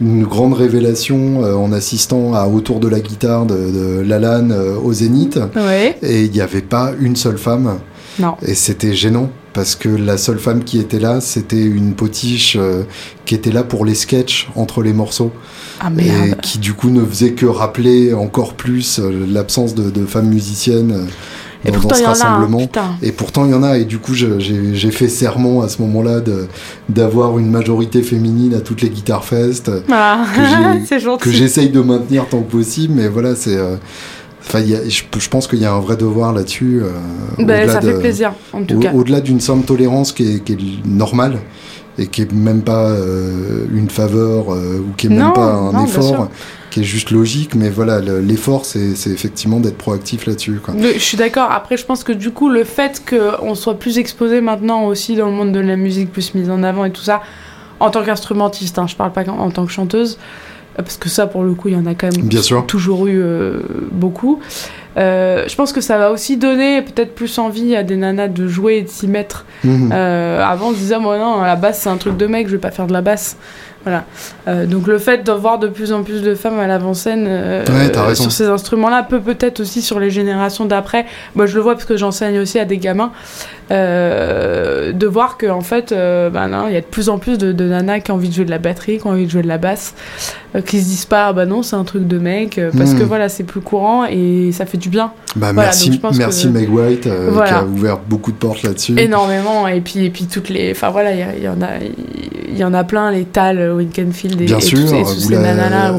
une 0.00 0.24
grande 0.24 0.54
révélation 0.54 1.42
euh, 1.42 1.54
en 1.54 1.72
assistant 1.72 2.34
à 2.34 2.46
Autour 2.46 2.80
de 2.80 2.88
la 2.88 3.00
guitare 3.00 3.46
de, 3.46 3.54
de 3.54 4.00
Lalanne 4.00 4.54
au 4.82 4.92
Zénith. 4.92 5.38
Et 6.02 6.24
il 6.24 6.30
n'y 6.30 6.40
avait 6.40 6.62
pas 6.62 6.92
une 7.00 7.16
seule 7.16 7.38
femme. 7.38 7.78
Non. 8.18 8.36
Et 8.46 8.54
c'était 8.54 8.94
gênant 8.94 9.30
parce 9.52 9.74
que 9.74 9.88
la 9.88 10.16
seule 10.16 10.38
femme 10.38 10.64
qui 10.64 10.78
était 10.78 10.98
là, 10.98 11.20
c'était 11.20 11.62
une 11.62 11.94
potiche 11.94 12.56
qui 13.26 13.34
était 13.34 13.52
là 13.52 13.62
pour 13.62 13.84
les 13.84 13.94
sketchs 13.94 14.48
entre 14.54 14.82
les 14.82 14.94
morceaux. 14.94 15.32
Ah, 15.80 15.90
et 15.98 16.34
qui 16.40 16.58
du 16.58 16.72
coup 16.72 16.88
ne 16.88 17.04
faisait 17.04 17.32
que 17.32 17.44
rappeler 17.44 18.14
encore 18.14 18.54
plus 18.54 18.98
l'absence 18.98 19.74
de, 19.74 19.90
de, 19.90 20.06
femmes 20.06 20.28
musiciennes 20.28 21.06
et 21.64 21.70
dans, 21.70 21.94
ce 21.94 22.04
rassemblement. 22.04 22.68
et 23.02 23.12
pourtant, 23.12 23.44
il 23.44 23.50
y 23.50 23.54
en 23.54 23.62
a. 23.62 23.78
Et 23.78 23.84
du 23.84 23.98
coup, 23.98 24.14
j'ai 24.14 24.90
fait 24.90 25.08
serment 25.08 25.62
à 25.62 25.68
ce 25.68 25.82
moment-là 25.82 26.20
d'avoir 26.88 27.38
une 27.38 27.50
majorité 27.50 28.02
féminine 28.02 28.54
à 28.54 28.60
toutes 28.60 28.82
les 28.82 28.90
guitar 28.90 29.24
fest 29.24 29.70
ah, 29.90 30.24
que 31.20 31.30
j'essaye 31.30 31.70
de 31.70 31.80
maintenir 31.80 32.26
tant 32.28 32.40
que 32.40 32.50
possible. 32.50 32.94
Mais 32.96 33.08
voilà, 33.08 33.34
c'est. 33.34 33.56
Euh, 33.56 33.76
enfin, 34.40 34.62
je, 34.62 35.28
pense 35.28 35.46
qu'il 35.46 35.58
y 35.58 35.64
a 35.64 35.72
un 35.72 35.80
vrai 35.80 35.96
devoir 35.96 36.32
là-dessus. 36.32 36.82
Euh, 36.82 37.44
ben, 37.44 37.68
ça 37.68 37.80
fait 37.80 37.98
plaisir, 37.98 38.32
en 38.52 38.62
tout 38.62 38.78
cas. 38.78 38.92
Au-delà 38.92 39.20
d'une 39.20 39.40
somme 39.40 39.62
tolérance 39.62 40.12
qui 40.12 40.36
est, 40.36 40.44
qui 40.44 40.52
est 40.52 40.86
normale 40.86 41.38
et 41.98 42.06
qui 42.06 42.22
est 42.22 42.32
même 42.32 42.62
pas 42.62 42.90
euh, 42.90 43.66
une 43.72 43.90
faveur 43.90 44.48
ou 44.48 44.92
qui 44.96 45.06
est 45.06 45.10
même 45.10 45.32
pas 45.32 45.52
un 45.52 45.84
effort 45.84 46.28
qui 46.76 46.80
est 46.80 46.84
juste 46.84 47.10
logique, 47.10 47.54
mais 47.54 47.70
voilà, 47.70 48.00
l'effort, 48.00 48.66
c'est 48.66 48.90
effectivement 49.06 49.60
d'être 49.60 49.78
proactif 49.78 50.26
là-dessus. 50.26 50.60
Je 50.78 50.98
suis 50.98 51.16
d'accord. 51.16 51.50
Après, 51.50 51.78
je 51.78 51.86
pense 51.86 52.04
que 52.04 52.12
du 52.12 52.32
coup, 52.32 52.50
le 52.50 52.64
fait 52.64 53.02
qu'on 53.08 53.54
soit 53.54 53.78
plus 53.78 53.96
exposé 53.96 54.42
maintenant 54.42 54.84
aussi 54.84 55.16
dans 55.16 55.24
le 55.24 55.32
monde 55.32 55.52
de 55.52 55.60
la 55.60 55.76
musique, 55.76 56.12
plus 56.12 56.34
mise 56.34 56.50
en 56.50 56.62
avant 56.62 56.84
et 56.84 56.90
tout 56.90 57.00
ça, 57.00 57.22
en 57.80 57.88
tant 57.88 58.02
qu'instrumentiste, 58.04 58.78
hein, 58.78 58.86
je 58.86 58.94
parle 58.94 59.12
pas 59.12 59.24
en 59.26 59.50
tant 59.50 59.64
que 59.64 59.72
chanteuse, 59.72 60.18
parce 60.76 60.98
que 60.98 61.08
ça, 61.08 61.26
pour 61.26 61.44
le 61.44 61.54
coup, 61.54 61.68
il 61.68 61.74
y 61.74 61.78
en 61.78 61.86
a 61.86 61.94
quand 61.94 62.14
même 62.14 62.26
Bien 62.26 62.42
sûr. 62.42 62.66
toujours 62.66 63.06
eu 63.06 63.22
euh, 63.22 63.60
beaucoup. 63.90 64.40
Euh, 64.96 65.44
je 65.46 65.54
pense 65.54 65.72
que 65.72 65.80
ça 65.80 65.98
va 65.98 66.10
aussi 66.10 66.36
donner 66.36 66.82
peut-être 66.82 67.14
plus 67.14 67.38
envie 67.38 67.76
à 67.76 67.82
des 67.82 67.96
nanas 67.96 68.28
de 68.28 68.48
jouer 68.48 68.76
et 68.76 68.82
de 68.82 68.88
s'y 68.88 69.06
mettre. 69.06 69.44
Mhm. 69.64 69.90
Euh, 69.92 70.42
avant, 70.42 70.68
on 70.68 70.72
se 70.72 70.78
disait, 70.78 70.98
moi 70.98 71.18
non, 71.18 71.42
la 71.42 71.56
basse, 71.56 71.80
c'est 71.80 71.90
un 71.90 71.96
truc 71.96 72.16
de 72.16 72.26
mec, 72.26 72.46
je 72.46 72.52
vais 72.52 72.58
pas 72.58 72.70
faire 72.70 72.86
de 72.86 72.92
la 72.92 73.02
basse. 73.02 73.36
Voilà. 73.84 74.04
Euh, 74.48 74.66
donc 74.66 74.88
le 74.88 74.98
fait 74.98 75.24
de 75.24 75.30
voir 75.30 75.60
de 75.60 75.68
plus 75.68 75.92
en 75.92 76.02
plus 76.02 76.20
de 76.20 76.34
femmes 76.34 76.58
à 76.58 76.66
l'avant-scène 76.66 77.28
sur 78.14 78.32
ces 78.32 78.46
instruments-là 78.46 79.04
peut 79.04 79.20
peut-être 79.20 79.60
aussi 79.60 79.80
sur 79.80 80.00
les 80.00 80.10
générations 80.10 80.64
d'après. 80.64 81.06
Moi 81.36 81.46
je 81.46 81.54
le 81.54 81.62
vois 81.62 81.74
parce 81.74 81.84
que 81.84 81.96
j'enseigne 81.96 82.40
aussi 82.40 82.58
à 82.58 82.64
des 82.64 82.78
gamins. 82.78 83.12
Euh, 83.70 84.92
de 84.92 85.06
voir 85.06 85.38
qu'en 85.38 85.56
en 85.56 85.60
fait, 85.60 85.90
bah 85.90 86.48
il 86.68 86.74
y 86.74 86.76
a 86.76 86.80
de 86.80 86.86
plus 86.86 87.08
en 87.08 87.18
plus 87.18 87.36
de, 87.38 87.52
nanas 87.52 88.00
qui 88.00 88.12
ont 88.12 88.14
envie 88.14 88.28
de 88.28 88.34
jouer 88.34 88.44
de 88.44 88.50
la 88.50 88.58
batterie, 88.58 88.98
qui 88.98 89.06
ont 89.06 89.10
envie 89.10 89.26
de 89.26 89.30
jouer 89.30 89.42
de 89.42 89.48
la 89.48 89.58
basse, 89.58 89.94
qui 90.66 90.80
se 90.80 90.84
disent 90.84 91.04
pas, 91.06 91.26
ah 91.26 91.32
bah 91.32 91.46
non, 91.46 91.62
c'est 91.62 91.76
un 91.76 91.84
truc 91.84 92.06
de 92.06 92.18
mec, 92.18 92.60
parce 92.76 92.94
que 92.94 93.02
hmm. 93.02 93.06
voilà, 93.06 93.28
c'est 93.28 93.44
plus 93.44 93.60
courant 93.60 94.04
et 94.04 94.50
ça 94.52 94.66
fait 94.66 94.78
du 94.78 94.88
bien. 94.88 95.12
Bah, 95.34 95.52
merci, 95.52 96.00
merci 96.16 96.48
Meg 96.48 96.72
White 96.72 97.02
qui 97.02 97.08
a 97.08 97.64
ouvert 97.64 97.98
beaucoup 97.98 98.32
de 98.32 98.36
portes 98.36 98.62
là-dessus. 98.62 98.98
Énormément, 98.98 99.66
et 99.68 99.80
puis, 99.80 100.04
et 100.04 100.10
puis 100.10 100.26
toutes 100.26 100.48
les. 100.48 100.70
Enfin 100.70 100.90
voilà, 100.90 101.12
il 101.12 101.42
y, 101.42 101.48
en 101.48 101.60
a, 101.60 101.68
il 102.48 102.56
y 102.56 102.64
en 102.64 102.72
a 102.72 102.84
plein, 102.84 103.10
les 103.10 103.24
Tal, 103.24 103.72
Winkenfield 103.72 104.40
et, 104.40 104.44
Bien 104.44 104.60
sûr, 104.60 104.78
tous, 104.78 105.28
ces 105.28 105.36
nanas-là, 105.36 105.92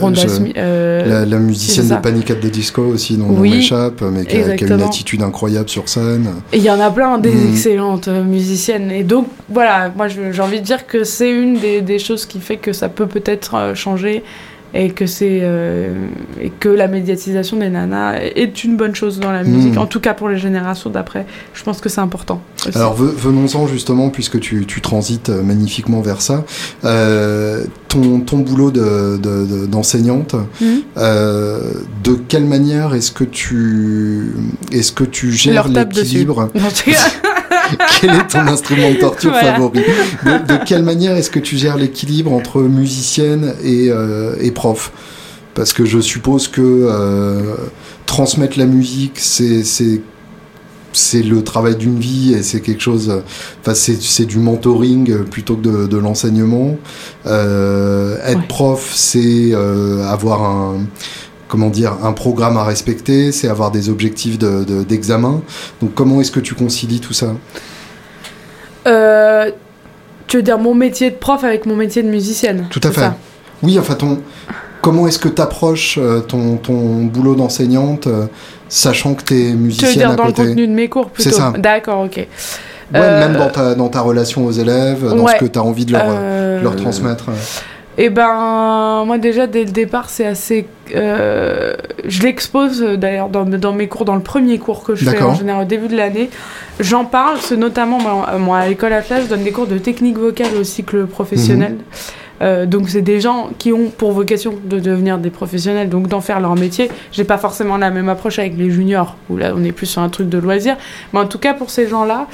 euh, 0.58 1.26
la, 1.26 1.38
musicienne 1.38 1.88
de 1.88 1.96
Panic 1.96 2.32
at 2.32 2.36
the 2.36 2.48
Disco 2.48 2.82
aussi, 2.82 3.18
dont 3.18 3.28
oui, 3.30 3.52
on 3.54 3.58
échappe, 3.60 4.02
mais 4.02 4.26
qui 4.26 4.38
a, 4.38 4.56
une 4.56 4.82
attitude 4.82 5.22
incroyable 5.22 5.70
sur 5.70 5.88
scène. 5.90 6.28
Et 6.52 6.58
il 6.58 6.64
y 6.64 6.72
en 6.72 6.80
a 6.80 6.90
plein 6.90 7.18
des 7.18 7.34
mm. 7.34 7.57
Excellentes 7.58 8.08
euh, 8.08 8.24
musiciennes. 8.24 8.92
Et 8.92 9.04
donc, 9.04 9.28
voilà, 9.50 9.92
moi 9.96 10.08
j'ai 10.08 10.42
envie 10.42 10.60
de 10.60 10.66
dire 10.66 10.88
que 10.88 11.04
c'est 11.04 11.32
une 11.32 11.60
des, 11.60 11.82
des, 11.82 12.00
choses 12.00 12.26
qui 12.26 12.40
fait 12.40 12.58
que 12.58 12.74
ça 12.74 12.90
peut 12.90 13.08
peut-être 13.08 13.56
euh, 13.56 13.76
changer 13.76 14.24
et 14.74 14.90
que 14.92 15.06
c'est 15.06 15.40
euh, 15.42 15.94
et 16.42 16.50
que 16.50 16.70
la 16.70 16.88
médiatisation 16.88 17.58
des 17.58 17.70
nanas 17.70 18.20
est 18.20 18.64
une 18.64 18.76
bonne 18.76 18.96
chose 18.96 19.20
dans 19.20 19.32
la 19.32 19.44
musique 19.44 19.76
hmm. 19.76 19.80
en 19.80 19.86
tout 19.86 20.00
cas 20.00 20.14
pour 20.14 20.28
les 20.28 20.38
générations 20.38 20.90
d'après 20.90 21.26
je 21.54 21.64
pense 21.64 21.80
que 21.80 21.88
c'est 21.88 22.02
important 22.02 22.42
alors 22.76 22.94
venons-en 22.94 23.68
justement 23.68 24.10
puisque 24.10 24.40
tu, 24.40 24.66
tu, 24.66 24.82
transites 24.82 25.30
magnifiquement 25.30 26.02
vers 26.02 26.22
ça 26.22 26.44
euh, 26.84 27.66
ton, 27.88 28.20
ton 28.20 28.40
boulot 28.40 28.72
d'enseignante 28.72 30.36
de, 30.36 30.66
hmm. 30.66 30.82
euh, 30.98 31.72
de 32.04 32.14
quelle 32.28 32.46
manière 32.46 32.94
est-ce 32.94 33.12
que 33.12 33.24
tu 33.24 34.34
est-ce 34.72 34.92
que 34.92 35.06
tu 35.06 35.32
gères 35.32 35.70
l'équilibre 35.70 36.50
quel 38.02 38.12
est 38.12 38.28
ton 38.28 38.40
instrument 38.40 38.92
de 38.92 38.98
torture 38.98 39.36
favori 39.36 39.82
de, 40.24 40.66
quelle 40.66 40.84
manière 40.84 41.16
est-ce 41.16 41.30
que 41.30 41.40
tu 41.40 41.58
gères 41.58 41.78
l'équilibre 41.78 42.32
entre 42.32 42.62
musicienne 42.62 43.54
et, 43.64 43.88
euh, 43.90 44.36
et 44.40 44.52
prof? 44.52 44.92
Parce 45.54 45.74
que 45.74 45.86
je 45.86 46.00
suppose 46.00 46.48
que 46.48 46.62
euh, 46.62 47.56
transmettre 48.06 48.60
la 48.60 48.66
musique, 48.66 49.20
c'est 49.20 49.64
c'est 50.94 51.22
le 51.22 51.44
travail 51.44 51.76
d'une 51.76 52.00
vie 52.00 52.34
et 52.34 52.42
c'est 52.42 52.60
quelque 52.60 52.82
chose. 52.82 53.22
Enfin, 53.62 53.76
c'est 53.76 54.26
du 54.26 54.40
mentoring 54.40 55.26
plutôt 55.26 55.56
que 55.56 55.86
de, 55.86 55.98
l'enseignement. 55.98 56.76
Euh, 57.28 58.18
être 58.26 58.48
prof, 58.48 58.92
c'est 58.96 59.54
avoir 59.54 60.44
un 60.44 60.88
comment 61.48 61.70
dire, 61.70 61.94
un 62.04 62.14
programme 62.14 62.58
à 62.58 62.64
respecter, 62.64 63.32
c'est 63.32 63.48
avoir 63.48 63.72
des 63.72 63.90
objectifs 63.90 64.38
d'examen. 64.38 65.42
De, 65.80 65.86
Donc 65.86 65.94
comment 65.96 66.22
est-ce 66.22 66.32
que 66.32 66.40
tu 66.40 66.56
concilies 66.56 67.00
tout 67.00 67.14
ça? 67.14 67.34
Euh, 68.88 69.52
Tu 70.28 70.38
veux 70.38 70.44
dire 70.44 70.60
mon 70.60 70.76
métier 70.76 71.10
de 71.10 71.16
prof 71.16 71.44
avec 71.44 71.66
mon 71.66 71.76
métier 71.76 72.04
de 72.04 72.10
musicienne 72.10 72.68
Tout 72.70 72.82
à 72.84 72.92
fait. 72.92 73.10
Oui, 73.64 73.80
enfin, 73.80 73.96
ton, 73.96 74.20
comment 74.82 75.08
est-ce 75.08 75.20
que 75.20 75.30
tu 75.30 75.42
approches 75.42 75.98
euh, 75.98 76.20
ton, 76.20 76.58
ton 76.58 77.06
boulot 77.06 77.36
d'enseignante, 77.36 78.08
euh, 78.08 78.28
sachant 78.70 79.16
que 79.16 79.24
tu 79.24 79.34
es 79.34 79.54
musicienne 79.54 79.92
Tu 79.92 80.00
veux 80.00 80.06
dire 80.06 80.16
dans 80.16 80.26
le 80.26 80.34
contenu 80.34 80.68
de 80.68 80.74
mes 80.74 80.90
cours 80.90 81.10
plutôt? 81.10 81.30
C'est 81.30 81.36
ça. 81.36 81.54
D'accord, 81.58 82.06
ok. 82.06 82.28
même 82.92 83.34
dans 83.38 83.50
ta, 83.50 83.74
dans 83.74 83.90
ta 83.90 84.02
relation 84.02 84.46
aux 84.46 84.52
élèves, 84.52 85.04
dans 85.04 85.28
ce 85.28 85.36
que 85.38 85.46
tu 85.46 85.58
as 85.58 85.64
envie 85.64 85.86
de 85.86 85.94
leur, 85.94 86.62
leur 86.62 86.76
transmettre. 86.76 87.26
Eh 88.00 88.10
ben, 88.10 89.04
moi 89.08 89.18
déjà 89.18 89.48
dès 89.48 89.64
le 89.64 89.72
départ, 89.72 90.10
c'est 90.10 90.26
assez. 90.26 90.68
Euh, 90.96 91.76
je 92.06 92.22
l'expose 92.22 92.84
euh, 92.84 92.96
d'ailleurs 92.96 93.30
dans, 93.30 93.44
dans, 93.44 93.74
mes 93.74 93.88
cours, 93.88 94.06
dans 94.06 94.16
le 94.16 94.22
premier 94.22 94.60
cours 94.60 94.84
que 94.84 94.94
je 94.94 95.10
fais 95.10 95.22
en 95.22 95.34
général 95.34 95.64
au 95.64 95.68
début 95.68 95.88
de 95.88 95.98
l'année. 95.98 96.30
J'en 96.80 97.06
parle, 97.06 97.40
c'est 97.42 97.58
notamment 97.58 97.98
moi, 98.38 98.58
à 98.60 98.68
l'école 98.68 98.94
à 98.94 99.02
Flash, 99.02 99.24
je 99.24 99.30
donne 99.30 99.44
des 99.44 99.52
cours 99.52 99.66
de 99.66 99.80
technique 99.80 100.18
vocale 100.18 100.56
au 100.60 100.64
cycle 100.64 101.08
professionnel. 101.08 101.72
Mhm. 101.72 101.80
Euh, 102.44 102.66
donc 102.68 102.88
c'est 102.88 103.02
des 103.02 103.20
gens 103.20 103.50
qui 103.58 103.74
ont 103.74 103.90
pour 103.90 104.12
vocation 104.12 104.54
de 104.64 104.80
devenir 104.80 105.18
des 105.18 105.32
professionnels, 105.32 105.90
donc 105.90 106.08
d'en 106.08 106.22
faire 106.22 106.40
leur 106.40 106.54
métier. 106.54 106.92
J'ai 107.12 107.24
pas 107.24 107.40
forcément 107.40 107.78
la 107.78 107.90
même 107.90 108.10
approche 108.10 108.38
avec 108.38 108.56
les 108.58 108.70
juniors, 108.70 109.18
où 109.32 109.38
là 109.38 109.54
on 109.56 109.64
est 109.64 109.72
plus 109.72 109.88
sur 109.88 110.04
un 110.04 110.10
truc 110.10 110.30
de 110.30 110.38
loisir. 110.38 110.78
Mais 111.14 111.20
en 111.20 111.26
tout 111.26 111.40
cas 111.40 111.56
pour 111.56 111.72
ces 111.72 111.88
gens-là, 111.88 112.28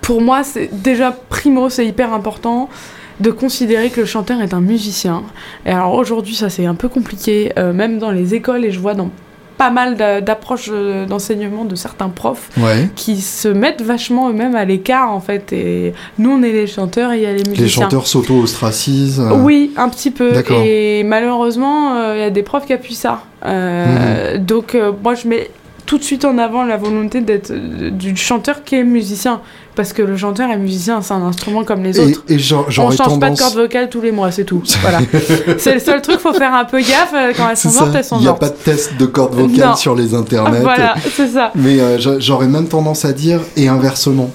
pour 0.00 0.20
moi 0.22 0.44
c'est 0.44 0.70
déjà 0.72 1.10
primo, 1.10 1.68
c'est 1.70 1.86
hyper 1.86 2.14
important 2.14 2.68
de 3.20 3.30
considérer 3.30 3.90
que 3.90 4.00
le 4.00 4.06
chanteur 4.06 4.40
est 4.40 4.54
un 4.54 4.60
musicien. 4.60 5.22
Et 5.64 5.70
alors 5.70 5.94
aujourd'hui, 5.94 6.34
ça 6.34 6.50
c'est 6.50 6.66
un 6.66 6.74
peu 6.74 6.88
compliqué, 6.88 7.52
euh, 7.58 7.72
même 7.72 7.98
dans 7.98 8.10
les 8.10 8.34
écoles, 8.34 8.64
et 8.64 8.70
je 8.70 8.80
vois 8.80 8.94
dans 8.94 9.10
pas 9.58 9.70
mal 9.70 9.96
d'approches 9.96 10.68
euh, 10.70 11.06
d'enseignement 11.06 11.64
de 11.64 11.74
certains 11.76 12.10
profs 12.10 12.50
qui 12.94 13.22
se 13.22 13.48
mettent 13.48 13.80
vachement 13.80 14.28
eux-mêmes 14.28 14.54
à 14.54 14.66
l'écart 14.66 15.10
en 15.10 15.20
fait 15.20 15.50
et 15.54 15.94
nous 16.18 16.30
on 16.30 16.42
est 16.42 16.52
les 16.52 16.66
chanteurs 16.66 17.12
et 17.12 17.16
il 17.16 17.22
y 17.22 17.26
a 17.26 17.32
les 17.32 17.38
musiciens. 17.38 17.64
Les 17.64 17.70
chanteurs 17.70 18.06
s'auto-ostracisent 18.06 19.22
Oui, 19.36 19.72
un 19.78 19.88
petit 19.88 20.10
peu 20.10 20.32
et 20.62 21.04
malheureusement 21.04 21.96
euh, 21.96 22.16
il 22.16 22.20
y 22.20 22.24
a 22.24 22.28
des 22.28 22.42
profs 22.42 22.66
qui 22.66 22.74
appuient 22.74 22.94
ça. 22.94 23.22
Mhm. 23.46 24.44
Donc 24.44 24.76
moi 25.02 25.14
je 25.14 25.26
mets 25.26 25.50
tout 25.86 25.98
de 25.98 26.02
suite 26.02 26.24
en 26.24 26.36
avant 26.36 26.64
la 26.64 26.76
volonté 26.76 27.20
d'être 27.20 27.52
du 27.52 28.16
chanteur 28.16 28.64
qui 28.64 28.74
est 28.74 28.84
musicien. 28.84 29.40
Parce 29.76 29.92
que 29.92 30.00
le 30.02 30.16
chanteur 30.16 30.50
est 30.50 30.56
musicien, 30.56 31.02
c'est 31.02 31.12
un 31.12 31.22
instrument 31.22 31.62
comme 31.62 31.82
les 31.82 32.00
autres. 32.00 32.24
Et, 32.28 32.34
et 32.34 32.54
On 32.78 32.90
change 32.90 33.20
pas 33.20 33.30
de 33.30 33.38
corde 33.38 33.54
vocale 33.54 33.88
tous 33.90 34.00
les 34.00 34.10
mois, 34.10 34.30
c'est 34.30 34.44
tout. 34.44 34.62
voilà. 34.80 35.00
c'est 35.58 35.74
le 35.74 35.80
seul 35.80 36.00
truc, 36.00 36.18
faut 36.18 36.32
faire 36.32 36.54
un 36.54 36.64
peu 36.64 36.78
gaffe 36.78 37.12
euh, 37.14 37.32
quand 37.36 37.48
elles 37.50 37.56
sont 37.56 37.70
mortes, 37.72 37.94
elles 37.94 38.04
sont 38.04 38.16
mortes. 38.16 38.22
Il 38.22 38.24
n'y 38.24 38.28
a 38.28 38.34
pas 38.34 38.48
de 38.48 38.54
test 38.54 38.96
de 38.98 39.06
corde 39.06 39.34
vocale 39.34 39.76
sur 39.76 39.94
les 39.94 40.14
internets. 40.14 40.60
Voilà, 40.60 40.94
c'est 41.14 41.28
ça. 41.28 41.52
Mais 41.54 41.78
euh, 41.78 42.18
j'aurais 42.18 42.48
même 42.48 42.68
tendance 42.68 43.04
à 43.04 43.12
dire 43.12 43.40
et 43.56 43.68
inversement. 43.68 44.30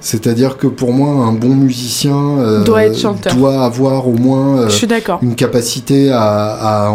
C'est-à-dire 0.00 0.58
que 0.58 0.66
pour 0.66 0.92
moi, 0.92 1.24
un 1.24 1.32
bon 1.32 1.54
musicien 1.54 2.38
euh, 2.38 2.62
doit, 2.62 2.84
être 2.84 2.98
chanteur. 2.98 3.34
doit 3.34 3.64
avoir 3.64 4.06
au 4.06 4.12
moins 4.12 4.68
une 5.22 5.34
capacité 5.34 6.10
à, 6.12 6.88
à, 6.88 6.90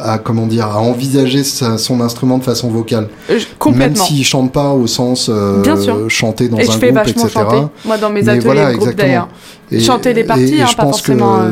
à 0.00 0.18
comment 0.18 0.46
dire 0.46 0.66
à 0.66 0.80
envisager 0.80 1.42
son 1.44 2.00
instrument 2.00 2.38
de 2.38 2.44
façon 2.44 2.68
vocale. 2.68 3.08
Euh, 3.30 3.38
complètement. 3.58 3.86
Même 3.86 3.96
s'il 3.96 4.24
chante 4.24 4.52
pas 4.52 4.70
au 4.70 4.86
sens 4.86 5.30
euh, 5.32 5.62
chanter 6.08 6.48
dans 6.48 6.58
et 6.58 6.68
un 6.68 6.72
je 6.72 6.78
groupe, 6.78 7.08
etc. 7.08 7.28
Chanter. 7.28 7.66
Moi, 7.84 7.98
dans 7.98 8.10
mes 8.10 8.28
ateliers 8.28 8.44
voilà, 8.44 8.74
groupe 8.74 8.94
d'ailleurs. 8.94 9.28
Chanter 9.78 10.14
des 10.14 10.24
parties, 10.24 10.60
hein, 10.60 10.66
je 10.70 10.76
pas 10.76 10.84
pense 10.84 10.98
forcément. 10.98 11.38
Que, 11.38 11.50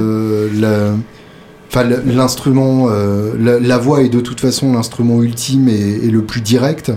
euh, 0.62 0.94
Enfin, 1.74 1.88
l'instrument, 2.04 2.88
euh, 2.90 3.32
la, 3.38 3.78
voix 3.78 4.02
est 4.02 4.10
de 4.10 4.20
toute 4.20 4.40
façon 4.40 4.74
l'instrument 4.74 5.22
ultime 5.22 5.70
et, 5.70 6.04
et, 6.04 6.10
le 6.10 6.20
plus 6.20 6.42
direct, 6.42 6.92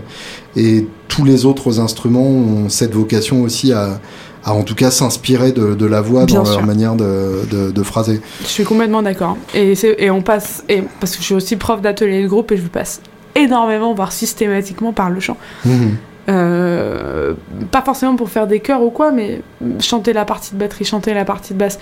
et 0.58 0.86
tous 1.08 1.24
les 1.24 1.46
autres 1.46 1.80
instruments 1.80 2.28
ont 2.28 2.68
cette 2.68 2.94
vocation 2.94 3.42
aussi 3.42 3.72
à, 3.72 4.02
à 4.46 4.54
en 4.54 4.62
tout 4.64 4.76
cas 4.76 4.92
s'inspirer 4.92 5.52
de, 5.52 5.74
de, 5.74 5.86
la 5.86 6.02
voix 6.02 6.26
dans 6.26 6.44
leur 6.44 6.64
manière 6.64 6.96
de, 6.96 7.46
de, 7.52 7.72
de, 7.72 7.84
phraser. 7.84 8.22
Je 8.42 8.48
suis 8.48 8.64
complètement 8.64 9.02
d'accord. 9.02 9.38
Et, 9.56 9.74
et 9.98 10.12
on 10.12 10.22
passe, 10.22 10.64
et, 10.70 10.84
parce 11.00 11.14
que 11.16 11.22
je 11.22 11.26
suis 11.26 11.34
aussi 11.34 11.56
prof 11.56 11.82
d'atelier 11.82 12.22
de 12.22 12.28
groupe 12.28 12.52
et 12.52 12.58
je 12.58 12.62
passe 12.68 13.02
énormément, 13.34 13.94
voire 13.94 14.12
systématiquement 14.12 14.94
par 14.94 15.10
le 15.10 15.20
chant. 15.20 15.38
Mhm. 15.66 15.98
Euh, 16.28 17.34
pas 17.72 17.82
forcément 17.82 18.16
pour 18.16 18.30
faire 18.30 18.48
des 18.48 18.60
chœurs 18.60 18.82
ou 18.82 18.90
quoi, 18.90 19.12
mais 19.12 19.42
chanter 19.80 20.12
la 20.12 20.26
partie 20.26 20.54
de 20.54 20.60
batterie, 20.60 20.86
chanter 20.86 21.14
la 21.14 21.26
partie 21.26 21.54
de 21.54 21.60
basse. 21.60 21.80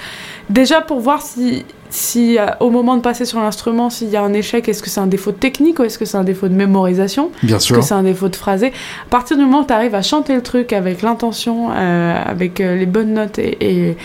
Déjà 0.49 0.81
pour 0.81 0.99
voir 0.99 1.21
si, 1.21 1.65
si 1.89 2.37
euh, 2.37 2.47
au 2.59 2.69
moment 2.69 2.97
de 2.97 3.01
passer 3.01 3.23
sur 3.23 3.39
l'instrument, 3.39 3.89
s'il 3.89 4.09
y 4.09 4.17
a 4.17 4.21
un 4.21 4.33
échec, 4.33 4.67
est-ce 4.67 4.83
que 4.83 4.89
c'est 4.89 4.99
un 4.99 5.07
défaut 5.07 5.31
de 5.31 5.37
technique 5.37 5.79
ou 5.79 5.83
est-ce 5.83 5.97
que 5.97 6.05
c'est 6.05 6.17
un 6.17 6.25
défaut 6.25 6.49
de 6.49 6.55
mémorisation? 6.55 7.31
Bien 7.41 7.59
sûr. 7.59 7.75
Est-ce 7.75 7.81
que 7.81 7.87
c'est 7.87 7.93
un 7.93 8.03
défaut 8.03 8.27
de 8.27 8.35
phrasé? 8.35 8.67
À 8.67 9.09
partir 9.09 9.37
du 9.37 9.43
moment 9.43 9.61
où 9.61 9.65
tu 9.65 9.73
arrives 9.73 9.95
à 9.95 10.01
chanter 10.01 10.35
le 10.35 10.43
truc 10.43 10.73
avec 10.73 11.01
l'intention, 11.01 11.69
euh, 11.71 12.21
avec 12.25 12.59
les 12.59 12.85
bonnes 12.85 13.13
notes 13.13 13.39
et, 13.39 13.95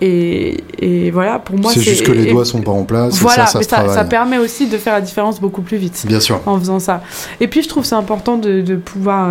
et, 0.00 0.64
et, 0.80 1.10
voilà, 1.12 1.38
pour 1.38 1.56
moi, 1.56 1.70
c'est 1.72 1.80
juste 1.80 2.04
que 2.04 2.12
les 2.12 2.26
doigts 2.26 2.44
sont 2.44 2.60
pas 2.62 2.72
en 2.72 2.82
place. 2.82 3.16
Voilà, 3.20 3.46
ça, 3.46 3.60
mais 3.60 3.64
ça, 3.64 3.88
ça, 3.88 4.04
permet 4.04 4.38
aussi 4.38 4.66
de 4.66 4.76
faire 4.76 4.92
la 4.92 5.00
différence 5.00 5.40
beaucoup 5.40 5.62
plus 5.62 5.76
vite. 5.76 6.04
Bien 6.06 6.20
sûr. 6.20 6.40
En 6.46 6.58
faisant 6.58 6.80
ça. 6.80 7.00
Et 7.40 7.46
puis, 7.46 7.62
je 7.62 7.68
trouve 7.68 7.84
c'est 7.84 7.94
important 7.94 8.36
de, 8.36 8.60
de 8.60 8.74
pouvoir 8.74 9.30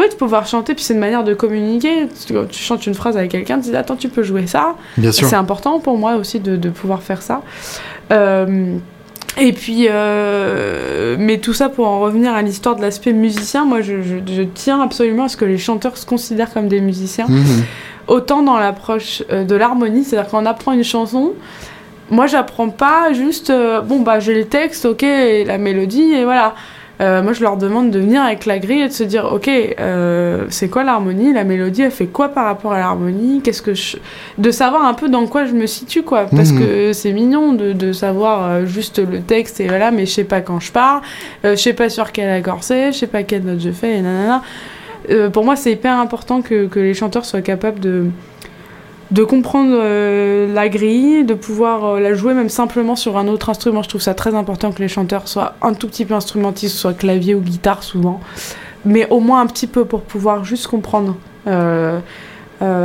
ouais, 0.00 0.08
de 0.08 0.14
pouvoir 0.14 0.46
chanter, 0.46 0.74
puis 0.74 0.82
c'est 0.82 0.94
une 0.94 1.00
manière 1.00 1.24
de 1.24 1.34
communiquer. 1.34 2.08
Quand 2.28 2.48
tu 2.48 2.62
chantes 2.62 2.86
une 2.86 2.94
phrase 2.94 3.16
avec 3.16 3.30
quelqu'un, 3.30 3.60
tu 3.60 3.70
dis 3.70 3.76
Attends, 3.76 3.96
tu 3.96 4.08
peux 4.08 4.22
jouer 4.22 4.46
ça. 4.46 4.74
Bien 4.96 5.12
sûr. 5.12 5.28
C'est 5.28 5.36
important 5.36 5.78
pour 5.78 5.98
moi 5.98 6.16
aussi 6.16 6.40
de, 6.40 6.56
de 6.56 6.70
pouvoir 6.70 7.02
faire 7.02 7.22
ça. 7.22 7.42
Euh, 8.12 8.76
et 9.38 9.52
puis, 9.52 9.86
euh, 9.88 11.16
mais 11.18 11.38
tout 11.38 11.52
ça 11.52 11.68
pour 11.68 11.86
en 11.86 12.00
revenir 12.00 12.34
à 12.34 12.42
l'histoire 12.42 12.76
de 12.76 12.82
l'aspect 12.82 13.12
musicien, 13.12 13.64
moi 13.64 13.80
je, 13.80 14.02
je, 14.02 14.42
tiens 14.42 14.80
absolument 14.82 15.24
à 15.24 15.28
ce 15.28 15.36
que 15.36 15.44
les 15.44 15.58
chanteurs 15.58 15.96
se 15.96 16.06
considèrent 16.06 16.52
comme 16.52 16.68
des 16.68 16.80
musiciens. 16.80 17.26
Mhm. 17.28 17.64
Autant 18.08 18.42
dans 18.42 18.58
l'approche 18.58 19.22
euh, 19.30 19.44
de 19.44 19.54
l'harmonie, 19.54 20.02
c'est-à-dire 20.02 20.30
quand 20.30 20.42
on 20.42 20.46
apprend 20.46 20.72
une 20.72 20.82
chanson, 20.82 21.32
moi 22.10 22.26
j'apprends 22.26 22.70
pas 22.70 23.12
juste, 23.12 23.52
bon 23.84 24.00
bah 24.00 24.18
j'ai 24.18 24.34
le 24.34 24.46
texte, 24.46 24.84
ok, 24.84 25.04
et 25.04 25.44
la 25.44 25.58
mélodie, 25.58 26.12
et 26.12 26.24
voilà. 26.24 26.54
Euh, 27.00 27.22
moi 27.22 27.32
je 27.32 27.40
leur 27.40 27.56
demande 27.56 27.90
de 27.90 27.98
venir 27.98 28.22
avec 28.22 28.44
la 28.44 28.58
grille 28.58 28.82
et 28.82 28.88
de 28.88 28.92
se 28.92 29.04
dire 29.04 29.30
ok 29.32 29.48
euh, 29.48 30.44
c'est 30.50 30.68
quoi 30.68 30.84
l'harmonie? 30.84 31.32
La 31.32 31.44
mélodie 31.44 31.82
elle 31.82 31.90
fait 31.90 32.06
quoi 32.06 32.28
par 32.28 32.44
rapport 32.44 32.72
à 32.72 32.78
l'harmonie? 32.78 33.40
Qu'est-ce 33.42 33.62
que 33.62 33.72
je... 33.72 33.96
de 34.36 34.50
savoir 34.50 34.84
un 34.84 34.92
peu 34.92 35.08
dans 35.08 35.26
quoi 35.26 35.46
je 35.46 35.52
me 35.52 35.66
situe 35.66 36.02
quoi. 36.02 36.26
Parce 36.26 36.52
mhm. 36.52 36.58
que 36.58 36.92
c'est 36.92 37.12
mignon 37.12 37.54
de, 37.54 37.72
de 37.72 37.92
savoir 37.92 38.44
euh, 38.44 38.66
juste 38.66 38.98
le 38.98 39.20
texte 39.20 39.60
et 39.60 39.68
voilà 39.68 39.90
mais 39.90 40.04
je 40.04 40.12
sais 40.12 40.24
pas 40.24 40.42
quand 40.42 40.60
je 40.60 40.72
pars 40.72 41.00
je 41.42 41.54
sais 41.54 41.72
pas 41.72 41.88
sur 41.88 42.12
quel 42.12 42.28
accord 42.28 42.62
c'est 42.62 42.92
je 42.92 42.98
sais 42.98 43.06
pas 43.06 43.22
quelle 43.22 43.44
note 43.44 43.60
je 43.60 43.70
fais 43.70 43.96
et 43.96 44.02
nanana. 44.02 44.42
Pour 45.32 45.44
moi 45.44 45.56
c'est 45.56 45.72
hyper 45.72 45.98
important 45.98 46.42
que, 46.42 46.66
que 46.66 46.78
les 46.78 46.94
chanteurs 46.94 47.24
soient 47.24 47.40
capables 47.40 47.80
de 47.80 48.04
de 49.10 49.24
comprendre 49.24 49.72
euh, 49.74 50.52
la 50.52 50.68
grille, 50.68 51.24
de 51.24 51.34
pouvoir 51.34 51.84
euh, 51.84 52.00
la 52.00 52.14
jouer 52.14 52.32
même 52.34 52.48
simplement 52.48 52.94
sur 52.94 53.16
un 53.16 53.26
autre 53.26 53.48
instrument. 53.48 53.82
Je 53.82 53.88
trouve 53.88 54.00
ça 54.00 54.14
très 54.14 54.34
important 54.34 54.70
que 54.70 54.80
les 54.80 54.88
chanteurs 54.88 55.26
soient 55.26 55.54
un 55.62 55.74
tout 55.74 55.88
petit 55.88 56.04
peu 56.04 56.14
instrumentistes, 56.14 56.76
soit 56.76 56.94
clavier 56.94 57.34
ou 57.34 57.40
guitare 57.40 57.82
souvent, 57.82 58.20
mais 58.84 59.08
au 59.10 59.20
moins 59.20 59.40
un 59.40 59.46
petit 59.46 59.66
peu 59.66 59.84
pour 59.84 60.02
pouvoir 60.02 60.44
juste 60.44 60.66
comprendre. 60.66 61.16
Euh, 61.46 62.00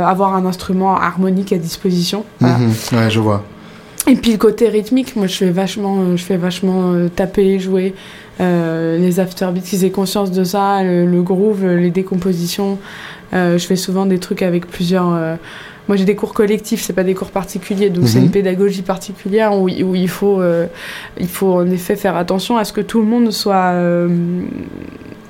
avoir 0.02 0.34
un 0.34 0.46
instrument 0.46 0.96
harmonique 0.96 1.52
à 1.52 1.58
disposition. 1.58 2.24
Mhm. 2.40 2.72
ouais, 2.92 3.10
je 3.10 3.20
vois. 3.20 3.44
Et 4.06 4.14
puis 4.14 4.32
le 4.32 4.38
côté 4.38 4.70
rythmique, 4.70 5.16
moi 5.16 5.26
je 5.26 5.36
fais 5.36 5.50
vachement, 5.50 6.16
je 6.16 6.24
fais 6.24 6.38
vachement 6.38 6.94
taper, 7.14 7.58
jouer 7.58 7.94
les 8.40 9.20
afterbeats, 9.20 9.60
qu'ils 9.60 9.84
aient 9.84 9.90
conscience 9.90 10.30
de 10.30 10.44
ça, 10.44 10.82
le, 10.82 11.04
le 11.04 11.22
groove, 11.22 11.66
les 11.66 11.90
décompositions. 11.90 12.78
je 13.32 13.58
fais 13.58 13.76
souvent 13.76 14.06
des 14.06 14.18
trucs 14.18 14.40
avec 14.40 14.66
plusieurs 14.66 15.38
moi, 15.88 15.96
j'ai 15.96 16.04
des 16.04 16.16
cours 16.16 16.34
collectifs, 16.34 16.82
c'est 16.82 16.92
pas 16.92 17.04
des 17.04 17.14
cours 17.14 17.30
particuliers, 17.30 17.90
donc 17.90 18.08
c'est 18.08 18.18
une 18.18 18.24
mhm. 18.24 18.30
pédagogie 18.30 18.82
particulière 18.82 19.56
où, 19.56 19.68
où 19.68 19.94
il, 19.94 20.08
faut, 20.08 20.40
euh, 20.40 20.66
il 21.18 21.28
faut 21.28 21.54
en 21.54 21.70
effet 21.70 21.94
faire 21.94 22.16
attention 22.16 22.56
à 22.56 22.64
ce 22.64 22.72
que 22.72 22.80
tout 22.80 23.00
le 23.00 23.06
monde 23.06 23.30
soit 23.30 23.70
euh, 23.72 24.08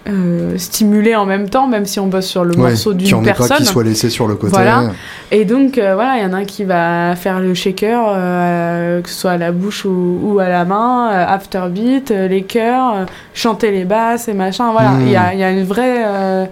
euh, 0.08 0.56
stimulé 0.56 1.14
en 1.14 1.26
même 1.26 1.50
temps, 1.50 1.66
même 1.66 1.84
si 1.84 2.00
on 2.00 2.06
bosse 2.06 2.26
sur 2.26 2.42
le 2.42 2.54
morceau 2.54 2.94
d'une 2.94 3.22
personne. 3.22 3.48
Pas 3.48 3.56
qui 3.58 3.66
soit 3.66 3.84
laissé 3.84 4.08
sur 4.08 4.26
le 4.26 4.36
côté. 4.36 4.52
Voilà. 4.52 4.92
Et 5.30 5.44
donc, 5.44 5.74
voilà, 5.74 6.16
il 6.16 6.22
y 6.22 6.26
en 6.26 6.32
a 6.32 6.38
un 6.38 6.44
qui 6.46 6.64
va 6.64 7.14
faire 7.16 7.38
le 7.38 7.52
shaker, 7.52 9.02
que 9.02 9.10
ce 9.10 9.14
soit 9.14 9.32
à 9.32 9.38
la 9.38 9.52
bouche 9.52 9.84
ou, 9.84 10.38
à 10.40 10.48
la 10.48 10.64
main, 10.64 11.08
afterbeat, 11.08 12.10
les 12.10 12.44
chœurs, 12.44 13.04
chanter 13.34 13.72
les 13.72 13.84
basses 13.84 14.28
et 14.28 14.34
machin. 14.34 14.72
Voilà, 14.72 14.92
il 15.00 15.10
y, 15.10 15.16
a, 15.16 15.32
mhm. 15.32 15.38
y, 15.38 15.44
a, 15.44 15.50
une 15.50 15.64
vraie 15.64 16.48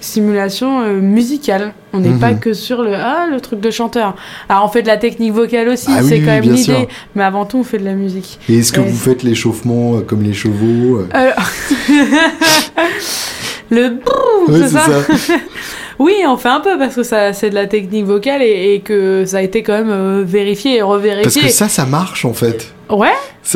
simulation 0.00 0.80
euh, 0.82 1.00
musicale. 1.00 1.72
On 1.92 2.00
n'est 2.00 2.18
pas 2.18 2.32
mhm. 2.32 2.40
que 2.40 2.52
sur 2.52 2.82
le 2.82 2.94
ah 2.94 3.26
le 3.30 3.40
truc 3.40 3.60
de 3.60 3.70
chanteur. 3.70 4.14
Alors 4.48 4.64
on 4.64 4.68
fait 4.68 4.82
de 4.82 4.86
la 4.86 4.98
technique 4.98 5.32
vocale 5.32 5.68
aussi, 5.68 5.88
ah 5.90 6.02
c'est 6.02 6.20
quand 6.20 6.26
même 6.26 6.44
l'idée. 6.44 6.88
Mais 7.14 7.24
avant 7.24 7.46
tout, 7.46 7.58
on 7.58 7.64
fait 7.64 7.78
de 7.78 7.84
la 7.84 7.94
musique. 7.94 8.38
Et 8.48 8.58
est-ce 8.58 8.72
que 8.72 8.80
vous 8.80 8.96
faites 8.96 9.22
l'échauffement 9.22 9.96
euh, 9.96 10.00
comme 10.00 10.22
les 10.22 10.34
chevaux 10.34 10.98
euh? 10.98 11.06
Le 13.70 13.98
c'est 14.48 14.68
ça. 14.68 14.86
oui, 15.98 16.14
on 16.26 16.38
fait 16.38 16.48
un 16.48 16.60
peu 16.60 16.78
parce 16.78 16.94
que 16.94 17.02
ça 17.02 17.34
c'est 17.34 17.50
de 17.50 17.54
la 17.54 17.66
technique 17.66 18.06
vocale 18.06 18.42
et, 18.42 18.74
et, 18.74 18.80
que 18.80 19.24
ça 19.26 19.38
a 19.38 19.42
été 19.42 19.62
quand 19.62 19.84
même 19.84 20.22
vérifié 20.22 20.76
et 20.76 20.82
revérifié. 20.82 21.42
Parce 21.42 21.52
que 21.52 21.52
ça, 21.52 21.68
ça 21.68 21.84
marche 21.84 22.24
en 22.24 22.32
fait. 22.32 22.72
Ouais. 22.88 23.12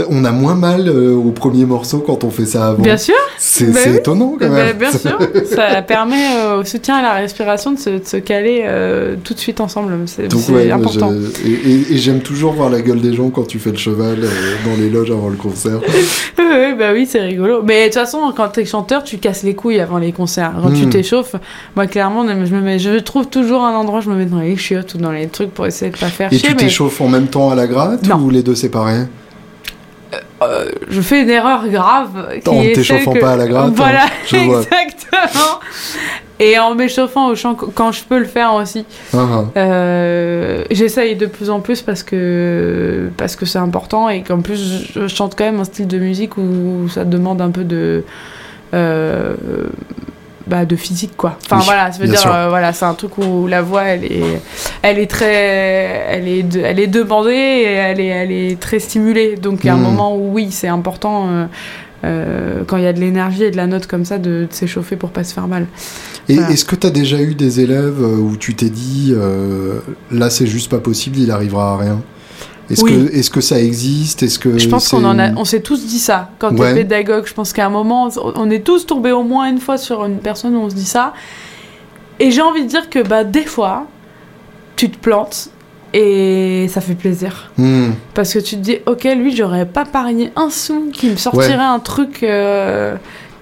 On 0.08 0.24
a 0.24 0.32
moins 0.32 0.54
mal 0.54 0.88
euh, 0.88 1.14
au 1.14 1.30
premier 1.30 1.64
morceau 1.64 1.98
quand 1.98 2.24
on 2.24 2.30
fait 2.30 2.46
ça 2.46 2.68
avant. 2.68 2.82
Bien 2.82 2.96
sûr. 2.96 3.14
C'est 3.38 3.72
bah 3.72 3.80
étonnant 3.94 4.36
quand 4.38 4.48
bah, 4.48 4.64
même. 4.64 4.76
bien 4.76 4.92
sûr. 4.92 5.18
ça 5.44 5.82
permet 5.82 6.36
euh, 6.36 6.60
au 6.60 6.64
soutien 6.64 6.96
à 6.96 7.02
la 7.02 7.12
respiration 7.14 7.72
de 7.72 7.78
se, 7.78 8.16
caler 8.16 8.62
euh, 8.64 9.16
tout 9.22 9.34
de 9.34 9.38
suite 9.38 9.60
ensemble. 9.60 9.92
C'est 10.06 10.70
important. 10.70 11.12
Et, 11.44 11.96
j'aime 11.96 12.20
toujours 12.20 12.52
voir 12.52 12.70
la 12.70 12.80
gueule 12.80 13.00
des 13.00 13.14
gens 13.14 13.30
quand 13.30 13.46
tu 13.46 13.58
fais 13.58 13.70
le 13.70 13.76
cheval 13.76 14.20
dans 14.64 14.76
les 14.78 14.88
loges 14.88 15.10
avant 15.10 15.28
le 15.28 15.36
concert. 15.36 15.80
oui, 16.38 16.74
bah 16.78 16.92
oui, 16.92 17.06
c'est 17.08 17.20
rigolo. 17.20 17.62
Mais 17.62 17.80
de 17.80 17.84
toute 17.86 17.94
façon, 17.94 18.32
quand 18.36 18.48
t'es 18.48 18.64
chanteur, 18.64 19.04
tu 19.04 19.18
casses 19.18 19.42
les 19.42 19.54
couilles 19.54 19.80
avant 19.80 19.98
les 19.98 20.12
concerts. 20.12 20.54
Quand 20.62 20.72
tu 20.72 20.86
hmm. 20.86 20.90
t'échauffes, 20.90 21.36
moi 21.76 21.86
clairement, 21.86 22.26
je 22.26 22.54
me 22.54 22.60
mets, 22.60 22.78
je 22.78 22.98
trouve 22.98 23.28
toujours 23.28 23.62
un 23.62 23.74
endroit, 23.74 24.00
je 24.00 24.10
me 24.10 24.16
mets 24.16 24.26
dans 24.26 24.40
les 24.40 24.56
chiottes 24.56 24.94
ou 24.94 24.98
dans 24.98 25.12
les 25.12 25.28
trucs 25.28 25.52
pour 25.52 25.66
essayer 25.66 25.90
de 25.90 25.98
pas 25.98 26.08
faire 26.08 26.32
et 26.32 26.38
chier. 26.38 26.50
Et 26.50 26.52
tu 26.52 26.56
t'échauffes 26.56 27.00
en 27.00 27.08
même 27.08 27.26
temps 27.26 27.50
à 27.50 27.54
la 27.54 27.66
gratte 27.66 28.08
ou 28.20 28.30
les 28.30 28.42
deux 28.42 28.54
séparés 28.54 29.06
euh, 30.42 30.70
je 30.88 31.00
fais 31.00 31.22
une 31.22 31.30
erreur 31.30 31.68
grave. 31.68 32.38
Qui 32.42 32.48
en 32.48 32.62
t'échauffant 32.62 33.14
pas 33.14 33.32
à 33.32 33.36
la 33.36 33.46
gratte. 33.46 33.72
Voilà, 33.74 34.06
exactement. 34.32 35.60
Et 36.38 36.58
en 36.58 36.74
m'échauffant 36.74 37.28
au 37.28 37.36
chant 37.36 37.54
quand 37.54 37.92
je 37.92 38.02
peux 38.02 38.18
le 38.18 38.24
faire 38.24 38.54
aussi. 38.54 38.84
Uh 39.14 40.64
J'essaye 40.70 41.16
de 41.16 41.26
plus 41.26 41.50
en 41.50 41.60
plus 41.60 41.82
parce 41.82 42.02
que 42.02 43.10
parce 43.16 43.36
que 43.36 43.46
c'est 43.46 43.58
important 43.58 44.08
et 44.08 44.22
qu'en 44.22 44.40
plus 44.40 44.90
je 44.92 45.06
chante 45.06 45.34
quand 45.36 45.44
même 45.44 45.60
un 45.60 45.64
style 45.64 45.86
de 45.86 45.98
musique 45.98 46.36
où 46.36 46.88
ça 46.88 47.04
demande 47.04 47.40
un 47.40 47.50
peu 47.50 47.64
de 47.64 48.04
euh, 48.74 49.34
bah, 50.46 50.64
de 50.64 50.76
physique 50.76 51.12
quoi. 51.16 51.38
Enfin 51.44 51.60
voilà, 51.64 51.92
ça 51.92 51.98
veut 51.98 52.08
dire 52.08 52.26
euh, 52.26 52.48
voilà, 52.48 52.72
c'est 52.72 52.84
un 52.84 52.94
truc 52.94 53.18
où 53.18 53.46
la 53.46 53.62
voix 53.62 53.84
elle 53.84 54.04
est 54.04 54.40
elle 54.82 54.98
est 54.98 55.10
très 55.10 55.34
elle 55.34 56.28
est 56.28 56.56
elle 56.56 56.80
est 56.80 56.86
demandée 56.86 57.30
et 57.30 57.72
elle 57.72 58.00
est 58.00 58.06
elle 58.06 58.32
est 58.32 58.60
très 58.60 58.78
stimulée. 58.78 59.36
Donc 59.36 59.60
il 59.62 59.66
y 59.66 59.70
a 59.70 59.74
un 59.74 59.76
hmm. 59.76 59.82
moment 59.82 60.16
où 60.16 60.32
oui, 60.32 60.48
c'est 60.50 60.68
important 60.68 61.28
euh, 61.28 61.46
euh, 62.04 62.62
quand 62.66 62.76
il 62.76 62.84
y 62.84 62.86
a 62.86 62.92
de 62.92 63.00
l'énergie 63.00 63.44
et 63.44 63.50
de 63.50 63.56
la 63.56 63.66
note 63.66 63.86
comme 63.86 64.04
ça 64.04 64.18
de, 64.18 64.46
s'échauffer 64.50 64.96
pour 64.96 65.10
pas 65.10 65.24
se 65.24 65.32
faire 65.32 65.48
mal. 65.48 65.66
Et 66.28 66.36
est-ce 66.36 66.64
que 66.64 66.76
tu 66.76 66.86
as 66.86 66.90
déjà 66.90 67.20
eu 67.20 67.34
des 67.34 67.60
élèves 67.60 68.00
où 68.00 68.36
tu 68.36 68.54
t'es 68.54 68.70
dit 68.70 69.14
là 70.10 70.30
c'est 70.30 70.46
juste 70.46 70.70
pas 70.70 70.78
possible, 70.78 71.18
il 71.18 71.30
arrivera 71.30 71.74
à 71.74 71.76
rien? 71.76 72.02
Est-ce 72.72 72.84
que, 72.84 73.14
est 73.14 73.30
que 73.30 73.40
ça 73.40 73.60
existe? 73.60 74.22
Est-ce 74.22 74.38
que 74.38 74.58
je 74.58 74.68
pense 74.68 74.88
qu'on 74.88 75.04
en 75.04 75.18
a, 75.18 75.32
on 75.34 75.44
s'est 75.44 75.60
tous 75.60 75.84
dit 75.84 75.98
ça 75.98 76.30
quand 76.38 76.58
on 76.58 76.64
est 76.64 76.74
pédagogue. 76.74 77.26
Je 77.26 77.34
pense 77.34 77.52
qu'à 77.52 77.66
un 77.66 77.70
moment, 77.70 78.08
on 78.16 78.50
est 78.50 78.64
tous 78.64 78.86
tombés 78.86 79.12
au 79.12 79.22
moins 79.22 79.48
une 79.48 79.60
fois 79.60 79.76
sur 79.76 80.04
une 80.04 80.18
personne 80.18 80.56
où 80.56 80.60
on 80.60 80.70
se 80.70 80.74
dit 80.74 80.86
ça. 80.86 81.12
Et 82.18 82.30
j'ai 82.30 82.42
envie 82.42 82.62
de 82.62 82.68
dire 82.68 82.88
que 82.88 83.00
bah 83.00 83.24
des 83.24 83.44
fois, 83.44 83.86
tu 84.76 84.90
te 84.90 84.96
plantes 84.98 85.50
et 85.92 86.66
ça 86.68 86.80
fait 86.80 86.94
plaisir. 86.94 87.50
Hmm. 87.58 87.90
Parce 88.14 88.32
que 88.32 88.38
tu 88.38 88.56
te 88.56 88.60
dis, 88.60 88.78
ok, 88.86 89.04
lui, 89.16 89.36
j'aurais 89.36 89.66
pas 89.66 89.84
parié 89.84 90.32
un 90.36 90.48
sou 90.48 90.90
qui 90.92 91.10
me 91.10 91.16
sortirait 91.16 91.56
un 91.56 91.78
truc 91.78 92.22
euh, 92.22 92.96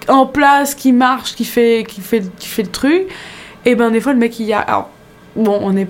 en 0.09 0.27
place, 0.27 0.75
qui 0.75 0.93
marche, 0.93 1.35
qui 1.35 1.45
fait, 1.45 1.85
qui 1.89 2.01
fait, 2.01 2.25
qui 2.39 2.49
fait 2.49 2.63
le 2.63 2.71
truc. 2.71 3.03
Et 3.65 3.75
ben 3.75 3.91
des 3.91 4.01
fois, 4.01 4.13
le 4.13 4.19
mec, 4.19 4.41
il 4.41 4.47
y 4.47 4.53
a... 4.53 4.59
Alors, 4.61 4.91
bon, 5.37 5.59
on 5.63 5.77
est, 5.77 5.89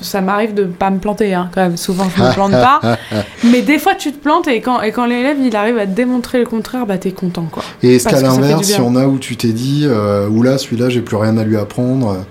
ça 0.00 0.20
m'arrive 0.20 0.54
de 0.54 0.64
pas 0.64 0.90
me 0.90 0.98
planter, 0.98 1.34
hein, 1.34 1.50
quand 1.54 1.62
même. 1.62 1.76
Souvent, 1.76 2.06
je 2.14 2.22
me 2.22 2.32
plante 2.32 2.52
pas. 2.52 2.80
mais 3.44 3.62
des 3.62 3.78
fois, 3.78 3.94
tu 3.94 4.12
te 4.12 4.18
plantes 4.18 4.48
et 4.48 4.60
quand, 4.60 4.82
et 4.82 4.92
quand 4.92 5.06
l'élève, 5.06 5.36
il 5.42 5.54
arrive 5.56 5.78
à 5.78 5.86
te 5.86 5.92
démontrer 5.92 6.38
le 6.38 6.46
contraire, 6.46 6.86
bah 6.86 6.98
t'es 6.98 7.12
content, 7.12 7.48
quoi. 7.50 7.62
Et 7.82 7.96
est-ce 7.96 8.08
qu'à 8.08 8.20
l'inverse, 8.20 8.66
si 8.66 8.80
on 8.80 8.96
a 8.96 9.06
où 9.06 9.18
tu 9.18 9.36
t'es 9.36 9.52
dit, 9.52 9.82
euh, 9.84 10.28
oula, 10.28 10.58
celui-là, 10.58 10.88
j'ai 10.88 11.00
plus 11.00 11.16
rien 11.16 11.36
à 11.38 11.44
lui 11.44 11.56
apprendre 11.56 12.24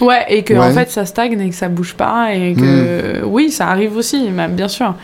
Ouais, 0.00 0.24
et 0.28 0.42
que 0.42 0.54
en 0.54 0.72
fait 0.72 0.90
ça 0.90 1.06
stagne 1.06 1.38
et 1.40 1.50
que 1.50 1.54
ça 1.54 1.68
bouge 1.68 1.94
pas 1.94 2.34
et 2.34 2.54
que 2.54 3.22
hmm. 3.22 3.24
oui, 3.26 3.50
ça 3.50 3.68
arrive 3.68 3.96
aussi, 3.96 4.30
même 4.30 4.54
bien 4.54 4.68
sûr. 4.68 4.94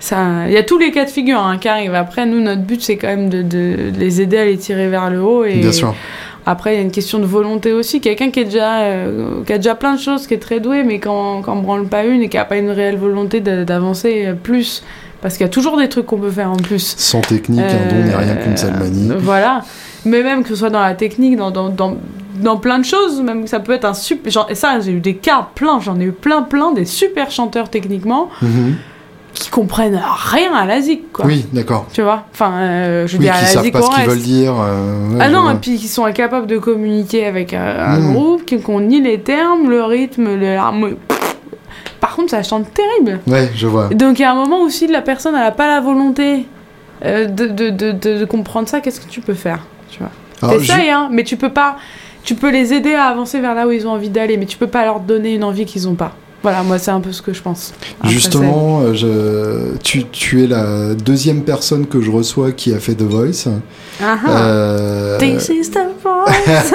Ça, 0.00 0.48
il 0.48 0.52
y 0.52 0.56
a 0.56 0.62
tous 0.62 0.76
les 0.76 0.90
cas 0.90 1.04
de 1.04 1.10
figure 1.10 1.38
hein, 1.38 1.56
qui 1.58 1.68
arrivent. 1.68 1.94
Après, 1.94 2.26
nous, 2.26 2.40
notre 2.40 2.62
but 2.62 2.82
c'est 2.82 2.96
quand 2.96 3.06
même 3.06 3.28
de, 3.30 3.42
de, 3.42 3.92
les 3.96 4.20
aider 4.20 4.36
à 4.36 4.44
les 4.44 4.58
tirer 4.58 4.88
vers 4.88 5.08
le 5.08 5.22
haut 5.22 5.44
et. 5.44 5.60
Bien 5.60 5.72
sûr. 5.72 5.94
Après, 6.46 6.74
il 6.74 6.76
y 6.76 6.78
a 6.78 6.82
une 6.82 6.90
question 6.90 7.18
de 7.18 7.24
volonté 7.24 7.72
aussi. 7.72 8.00
Quelqu'un 8.00 8.30
qui, 8.30 8.40
est 8.40 8.44
déjà, 8.44 8.80
euh, 8.80 9.42
qui 9.46 9.52
a 9.52 9.58
déjà 9.58 9.74
plein 9.74 9.94
de 9.94 10.00
choses, 10.00 10.26
qui 10.26 10.34
est 10.34 10.38
très 10.38 10.60
doué, 10.60 10.82
mais 10.84 10.98
quand 10.98 11.42
on 11.46 11.56
branle 11.56 11.86
pas 11.86 12.04
une 12.04 12.22
et 12.22 12.28
qui 12.28 12.36
a 12.36 12.44
pas 12.44 12.56
une 12.56 12.70
réelle 12.70 12.98
volonté 12.98 13.40
d'avancer 13.40 14.34
plus, 14.42 14.82
parce 15.22 15.36
qu'il 15.36 15.44
y 15.44 15.48
a 15.48 15.52
toujours 15.52 15.78
des 15.78 15.88
trucs 15.88 16.06
qu'on 16.06 16.18
peut 16.18 16.30
faire 16.30 16.50
en 16.50 16.56
plus. 16.56 16.94
Sans 16.98 17.22
technique, 17.22 17.60
un 17.60 17.88
don 17.88 18.04
n'est 18.04 18.14
rien 18.14 18.36
qu'une 18.36 18.56
seule 18.56 18.74
manie. 18.74 19.10
Voilà. 19.18 19.62
Mais 20.04 20.22
même 20.22 20.42
que 20.42 20.50
ce 20.50 20.56
soit 20.56 20.70
dans 20.70 20.82
la 20.82 20.94
technique, 20.94 21.36
dans, 21.36 21.50
dans, 21.50 21.70
dans 21.70 21.96
dans 22.34 22.56
plein 22.56 22.78
de 22.78 22.84
choses, 22.84 23.20
même 23.22 23.46
ça 23.46 23.60
peut 23.60 23.72
être 23.72 23.84
un 23.84 23.94
super. 23.94 24.30
Genre, 24.30 24.46
et 24.50 24.54
ça, 24.54 24.80
j'ai 24.80 24.92
eu 24.92 25.00
des 25.00 25.16
cas 25.16 25.48
plein, 25.54 25.80
j'en 25.80 25.98
ai 26.00 26.04
eu 26.04 26.12
plein, 26.12 26.42
plein, 26.42 26.72
des 26.72 26.84
super 26.84 27.30
chanteurs 27.30 27.70
techniquement. 27.70 28.28
Mhm. 28.42 28.76
Qui 29.34 29.50
comprennent 29.50 30.00
rien 30.04 30.54
à 30.54 30.64
la 30.64 30.80
zik, 30.80 31.12
quoi. 31.12 31.26
Oui, 31.26 31.44
d'accord. 31.52 31.86
Tu 31.92 32.02
vois 32.02 32.24
Enfin, 32.32 32.52
euh, 32.54 33.06
je 33.06 33.12
veux 33.12 33.18
oui, 33.18 33.24
dire, 33.24 33.34
à 33.34 33.40
la 33.40 33.46
savent 33.46 33.70
pas 33.70 33.82
ce 33.82 33.90
qu'ils 33.90 34.08
veulent 34.08 34.18
dire. 34.18 34.54
Euh, 34.58 35.18
ah 35.20 35.28
non, 35.28 35.50
et 35.50 35.56
puis 35.56 35.76
qui 35.76 35.88
sont 35.88 36.04
incapables 36.04 36.46
de 36.46 36.58
communiquer 36.58 37.26
avec 37.26 37.52
un, 37.52 37.98
mhm. 37.98 38.12
groupe, 38.12 38.44
qui 38.44 38.58
ont 38.68 38.80
ni 38.80 39.00
les 39.00 39.20
termes, 39.20 39.68
le 39.68 39.82
rythme, 39.82 40.36
le... 40.36 40.56
Par 42.00 42.16
contre, 42.16 42.30
ça 42.30 42.42
chante 42.42 42.66
terrible. 42.72 43.20
Ouais, 43.26 43.50
je 43.54 43.66
vois. 43.66 43.88
Donc, 43.88 44.18
il 44.18 44.22
y 44.22 44.24
a 44.24 44.32
un 44.32 44.36
moment 44.36 44.62
où 44.62 44.70
si 44.70 44.86
la 44.86 45.02
personne 45.02 45.34
n'a 45.34 45.50
pas 45.50 45.66
la 45.66 45.80
volonté 45.80 46.46
euh, 47.04 47.26
de, 47.26 47.46
de, 47.46 47.70
de, 47.70 47.92
de, 47.92 48.24
comprendre 48.24 48.68
ça, 48.68 48.80
qu'est-ce 48.80 49.00
que 49.00 49.10
tu 49.10 49.20
peux 49.20 49.34
faire 49.34 49.60
Tu 49.90 49.98
vois? 50.00 50.50
T'essayes, 50.50 50.90
hein, 50.90 51.08
mais 51.10 51.24
tu 51.24 51.36
peux 51.36 51.48
pas 51.52 51.76
tu 52.24 52.34
peux 52.34 52.50
les 52.50 52.72
aider 52.72 52.94
à 52.94 53.04
avancer 53.04 53.38
vers 53.40 53.54
là 53.54 53.66
où 53.66 53.70
ils 53.70 53.86
ont 53.86 53.90
envie 53.90 54.08
d'aller, 54.08 54.36
mais 54.36 54.46
tu 54.46 54.56
peux 54.56 54.66
pas 54.66 54.84
leur 54.84 55.00
donner 55.00 55.34
une 55.34 55.44
envie 55.44 55.66
qu'ils 55.66 55.86
ont 55.86 55.94
pas. 55.94 56.16
Voilà, 56.44 56.62
moi 56.62 56.78
c'est 56.78 56.90
un 56.90 57.00
peu 57.00 57.10
ce 57.10 57.22
que 57.22 57.32
je 57.32 57.40
pense. 57.40 57.72
Justement, 58.04 58.82
euh, 58.82 58.92
je... 58.92 59.78
tu, 59.82 60.04
tu, 60.12 60.44
es 60.44 60.46
la 60.46 60.94
deuxième 60.94 61.42
personne 61.42 61.86
que 61.86 62.02
je 62.02 62.10
reçois 62.10 62.52
qui 62.52 62.74
a 62.74 62.78
fait 62.78 62.94
The 62.94 63.00
Voice. 63.00 63.48
Ah. 63.98 64.18
euh... 64.28 65.18
This 65.18 65.48
is 65.48 65.70
the 65.70 65.78
voice. 66.04 66.74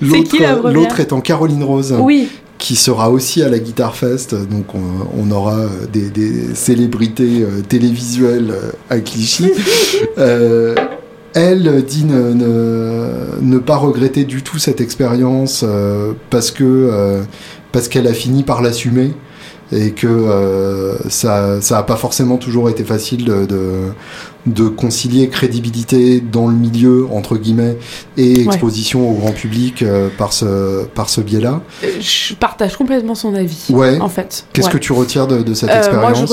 L'autre 0.72 0.98
étant 0.98 1.20
Caroline 1.20 1.62
Rose. 1.62 1.94
Oui. 2.00 2.28
Qui 2.58 2.74
sera 2.74 3.10
aussi 3.10 3.44
à 3.44 3.48
la 3.48 3.60
Guitar 3.60 3.94
Fest, 3.94 4.34
donc 4.34 4.66
on, 4.74 5.30
aura 5.30 5.66
des, 5.92 6.10
des 6.10 6.52
célébrités 6.56 7.42
euh, 7.42 7.60
télévisuelles 7.60 8.54
à 8.90 8.98
Clichy. 8.98 9.52
euh, 10.18 10.74
elle 11.34 11.84
dit 11.84 12.04
ne, 12.04 13.58
pas 13.58 13.76
regretter 13.76 14.24
du 14.24 14.42
tout 14.42 14.58
cette 14.58 14.80
expérience 14.80 15.64
euh, 15.66 16.12
parce 16.30 16.50
que 16.50 16.64
euh, 16.64 17.22
parce 17.72 17.88
qu'elle 17.88 18.06
a 18.06 18.14
fini 18.14 18.44
par 18.44 18.62
l'assumer 18.62 19.12
et 19.72 19.90
que 19.90 20.06
euh, 20.06 20.96
ça 21.08 21.60
ça 21.60 21.78
a 21.78 21.82
pas 21.82 21.96
forcément 21.96 22.36
toujours 22.36 22.68
été 22.68 22.84
facile 22.84 23.24
de, 23.24 23.48
de, 24.46 24.68
concilier 24.68 25.28
crédibilité 25.28 26.20
dans 26.20 26.46
le 26.46 26.54
milieu 26.54 27.06
entre 27.10 27.36
guillemets 27.36 27.78
et 28.16 28.42
exposition 28.42 29.10
au 29.10 29.14
grand 29.14 29.32
public 29.32 29.84
par 30.16 30.32
ce 30.32 30.84
par 30.84 31.08
ce 31.08 31.20
biais-là. 31.20 31.62
Je 31.98 32.34
partage 32.34 32.76
complètement 32.76 33.16
son 33.16 33.34
avis. 33.34 33.66
Ouais. 33.70 33.98
En 34.00 34.08
fait. 34.08 34.46
Qu'est-ce 34.52 34.70
que 34.70 34.78
tu 34.78 34.92
retires 34.92 35.26
de, 35.26 35.54
cette 35.54 35.70
expérience? 35.70 36.32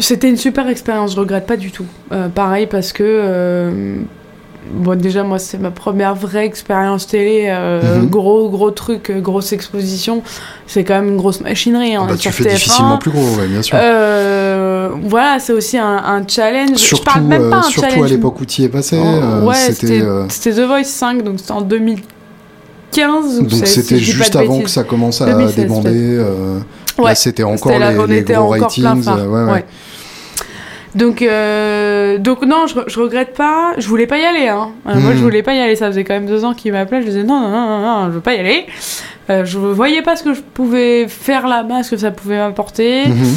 C'était 0.00 0.28
une 0.28 0.36
super 0.36 0.68
expérience, 0.68 1.14
je 1.14 1.20
regrette 1.20 1.46
pas 1.46 1.56
du 1.56 1.70
tout. 1.70 1.86
pareil 2.34 2.66
parce 2.66 2.92
que 2.92 4.02
Bon, 4.70 4.98
déjà, 4.98 5.22
moi, 5.22 5.38
c'est 5.38 5.58
ma 5.58 5.70
première 5.70 6.14
vraie 6.14 6.46
expérience 6.46 7.06
télé. 7.06 7.46
Euh, 7.48 8.00
mhm. 8.00 8.08
Gros, 8.08 8.48
gros 8.48 8.70
truc, 8.70 9.10
euh, 9.10 9.20
grosse 9.20 9.52
exposition. 9.52 10.22
C'est 10.66 10.84
quand 10.84 10.94
même 10.94 11.08
une 11.08 11.16
grosse 11.16 11.40
machinerie. 11.40 11.94
Hein, 11.94 12.04
ah 12.04 12.12
bah, 12.12 12.16
tu 12.18 12.30
fais 12.30 12.44
difficilement 12.44 12.96
plus 12.96 13.10
gros, 13.10 13.26
bien 13.46 13.62
sûr. 13.62 13.76
Euh, 13.78 14.90
voilà, 15.02 15.38
c'est 15.38 15.52
aussi 15.52 15.76
un, 15.78 16.22
challenge. 16.26 16.76
Surtout, 16.76 17.04
Je 17.04 17.12
parle 17.12 17.24
même 17.24 17.50
pas 17.50 17.58
un 17.58 17.62
surtout 17.62 18.02
à 18.02 18.08
l'époque 18.08 18.40
où 18.40 18.44
tu 18.46 18.62
y 18.62 18.64
es 18.64 18.68
passé. 18.68 18.98
Oh, 18.98 19.46
ouais, 19.46 19.54
c'était 19.54 20.00
The 20.00 20.66
Voice 20.66 20.84
5, 20.84 21.22
donc 21.22 21.40
c'était 21.40 21.52
en 21.52 21.62
2015. 21.62 23.40
Donc 23.40 23.66
c'était 23.66 23.98
juste 23.98 24.34
avant 24.36 24.60
que 24.60 24.70
ça 24.70 24.84
commence 24.84 25.20
à 25.20 25.34
débander. 25.52 26.24
Ouais, 26.98 27.14
c'était 27.14 27.42
encore 27.42 27.72
les, 28.06 28.22
gros 28.22 28.48
ratings. 28.48 29.04
ouais. 29.08 29.52
ouais. 29.52 29.64
Donc, 30.94 31.22
euh, 31.22 32.18
donc 32.18 32.42
non, 32.42 32.66
je, 32.66 32.74
je, 32.86 33.00
regrette 33.00 33.34
pas. 33.34 33.72
Je 33.78 33.88
voulais 33.88 34.06
pas 34.06 34.18
y 34.18 34.24
aller. 34.24 34.48
Hein. 34.48 34.68
Euh, 34.86 34.94
moi, 35.00 35.12
je 35.12 35.18
hmm. 35.18 35.22
voulais 35.22 35.42
pas 35.42 35.54
y 35.54 35.60
aller. 35.60 35.76
Ça 35.76 35.88
faisait 35.88 36.04
quand 36.04 36.14
même 36.14 36.26
deux 36.26 36.44
ans 36.44 36.54
qu'il 36.54 36.72
m'appelait. 36.72 37.02
Je 37.02 37.06
disais 37.06 37.24
non, 37.24 37.40
non, 37.40 37.50
non, 37.50 37.80
non, 37.80 38.06
je 38.06 38.10
veux 38.12 38.20
pas 38.20 38.34
y 38.34 38.38
aller. 38.38 38.66
Euh, 39.30 39.44
je 39.44 39.58
voyais 39.58 40.02
pas 40.02 40.16
ce 40.16 40.22
que 40.22 40.34
je 40.34 40.40
pouvais 40.40 41.08
faire 41.08 41.48
là-bas, 41.48 41.82
ce 41.82 41.90
que 41.90 41.96
ça 41.96 42.10
pouvait 42.10 42.38
m'apporter. 42.38 43.08
Hmm. 43.08 43.34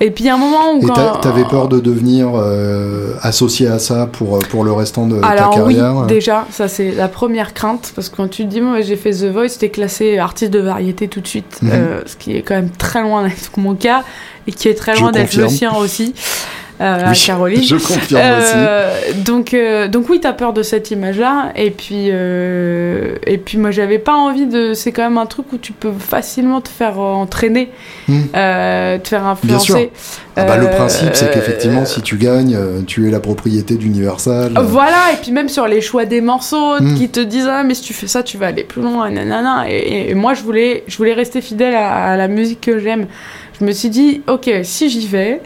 Et 0.00 0.10
puis 0.10 0.28
un 0.28 0.38
moment 0.38 0.74
où. 0.74 0.82
Et 0.82 0.86
quand... 0.86 1.20
t'avais 1.20 1.44
peur 1.44 1.68
de 1.68 1.78
devenir 1.78 2.30
euh, 2.34 3.14
associé 3.20 3.68
à 3.68 3.78
ça 3.78 4.08
pour, 4.10 4.38
pour 4.38 4.64
le 4.64 4.72
restant 4.72 5.06
de 5.06 5.20
ta 5.20 5.34
carrière 5.36 5.96
oui, 5.96 6.06
déjà, 6.08 6.46
ça 6.50 6.68
c'est 6.68 6.90
la 6.92 7.08
première 7.08 7.52
crainte. 7.52 7.92
Parce 7.94 8.08
que 8.08 8.16
quand 8.16 8.28
tu 8.28 8.44
te 8.44 8.48
dis, 8.48 8.60
moi 8.62 8.80
j'ai 8.80 8.96
fait 8.96 9.10
The 9.10 9.26
Voice, 9.26 9.58
t'es 9.60 9.68
classé 9.68 10.18
artiste 10.18 10.52
de 10.52 10.58
variété 10.58 11.08
tout 11.08 11.20
de 11.20 11.28
suite. 11.28 11.58
Hmm. 11.62 11.68
Ce 12.06 12.16
qui 12.16 12.34
est 12.34 12.42
quand 12.42 12.54
même 12.54 12.70
très 12.70 13.02
loin 13.02 13.24
d'être 13.24 13.58
mon 13.58 13.74
cas. 13.74 14.04
Et 14.46 14.52
qui 14.52 14.68
est 14.68 14.74
très 14.74 14.96
loin 14.96 15.10
d'être 15.10 15.36
le 15.36 15.48
sien 15.48 15.74
aussi 15.74 16.14
euh, 16.80 17.12
Caroline. 17.14 17.62
Je 17.62 17.76
confirme 17.76 18.20
euh, 18.20 18.88
aussi. 19.08 19.22
Donc, 19.22 19.54
euh, 19.54 19.86
donc 19.86 20.08
oui, 20.08 20.18
t'as 20.20 20.32
peur 20.32 20.52
de 20.52 20.62
cette 20.62 20.90
image-là. 20.90 21.52
Et 21.54 21.70
puis, 21.70 22.08
euh, 22.10 23.14
et 23.26 23.38
puis 23.38 23.58
moi, 23.58 23.70
j'avais 23.70 23.98
pas 23.98 24.14
envie 24.14 24.46
de. 24.46 24.74
C'est 24.74 24.90
quand 24.90 25.04
même 25.04 25.18
un 25.18 25.26
truc 25.26 25.52
où 25.52 25.58
tu 25.58 25.72
peux 25.72 25.92
facilement 25.92 26.60
te 26.60 26.68
faire 26.68 26.98
entraîner, 26.98 27.70
hmm. 28.08 28.22
te 28.32 29.08
faire 29.08 29.26
influencer. 29.26 29.44
Bien 29.44 29.58
sûr. 29.58 29.90
Ah 30.36 30.44
bah, 30.44 30.56
le 30.56 30.68
principe, 30.68 31.10
c'est 31.12 31.30
qu'effectivement, 31.32 31.84
si 31.84 32.02
tu 32.02 32.16
gagnes, 32.16 32.58
tu 32.86 33.06
es 33.06 33.10
la 33.10 33.20
propriété 33.20 33.76
d'Universal. 33.76 34.52
Voilà. 34.64 35.12
Et 35.12 35.16
puis 35.22 35.30
même 35.30 35.48
sur 35.48 35.68
les 35.68 35.80
choix 35.80 36.06
des 36.06 36.20
morceaux, 36.20 36.80
hmm. 36.80 36.96
qui 36.96 37.08
te 37.08 37.20
disent 37.20 37.48
ah 37.48 37.62
mais 37.62 37.74
si 37.74 37.82
tu 37.82 37.94
fais 37.94 38.08
ça, 38.08 38.22
tu 38.22 38.36
vas 38.36 38.46
aller 38.46 38.64
plus 38.64 38.82
loin. 38.82 39.10
Nanana. 39.10 39.64
Et, 39.68 40.10
et, 40.10 40.14
moi, 40.14 40.34
je 40.34 40.42
voulais, 40.42 40.82
je 40.88 40.96
voulais 40.96 41.12
rester 41.12 41.40
fidèle 41.40 41.74
à, 41.74 42.12
à 42.12 42.16
la 42.16 42.26
musique 42.26 42.60
que 42.60 42.80
j'aime. 42.80 43.06
Je 43.60 43.64
me 43.64 43.70
suis 43.70 43.90
dit 43.90 44.22
ok, 44.26 44.50
si 44.64 44.90
j'y 44.90 45.06
vais 45.06 45.40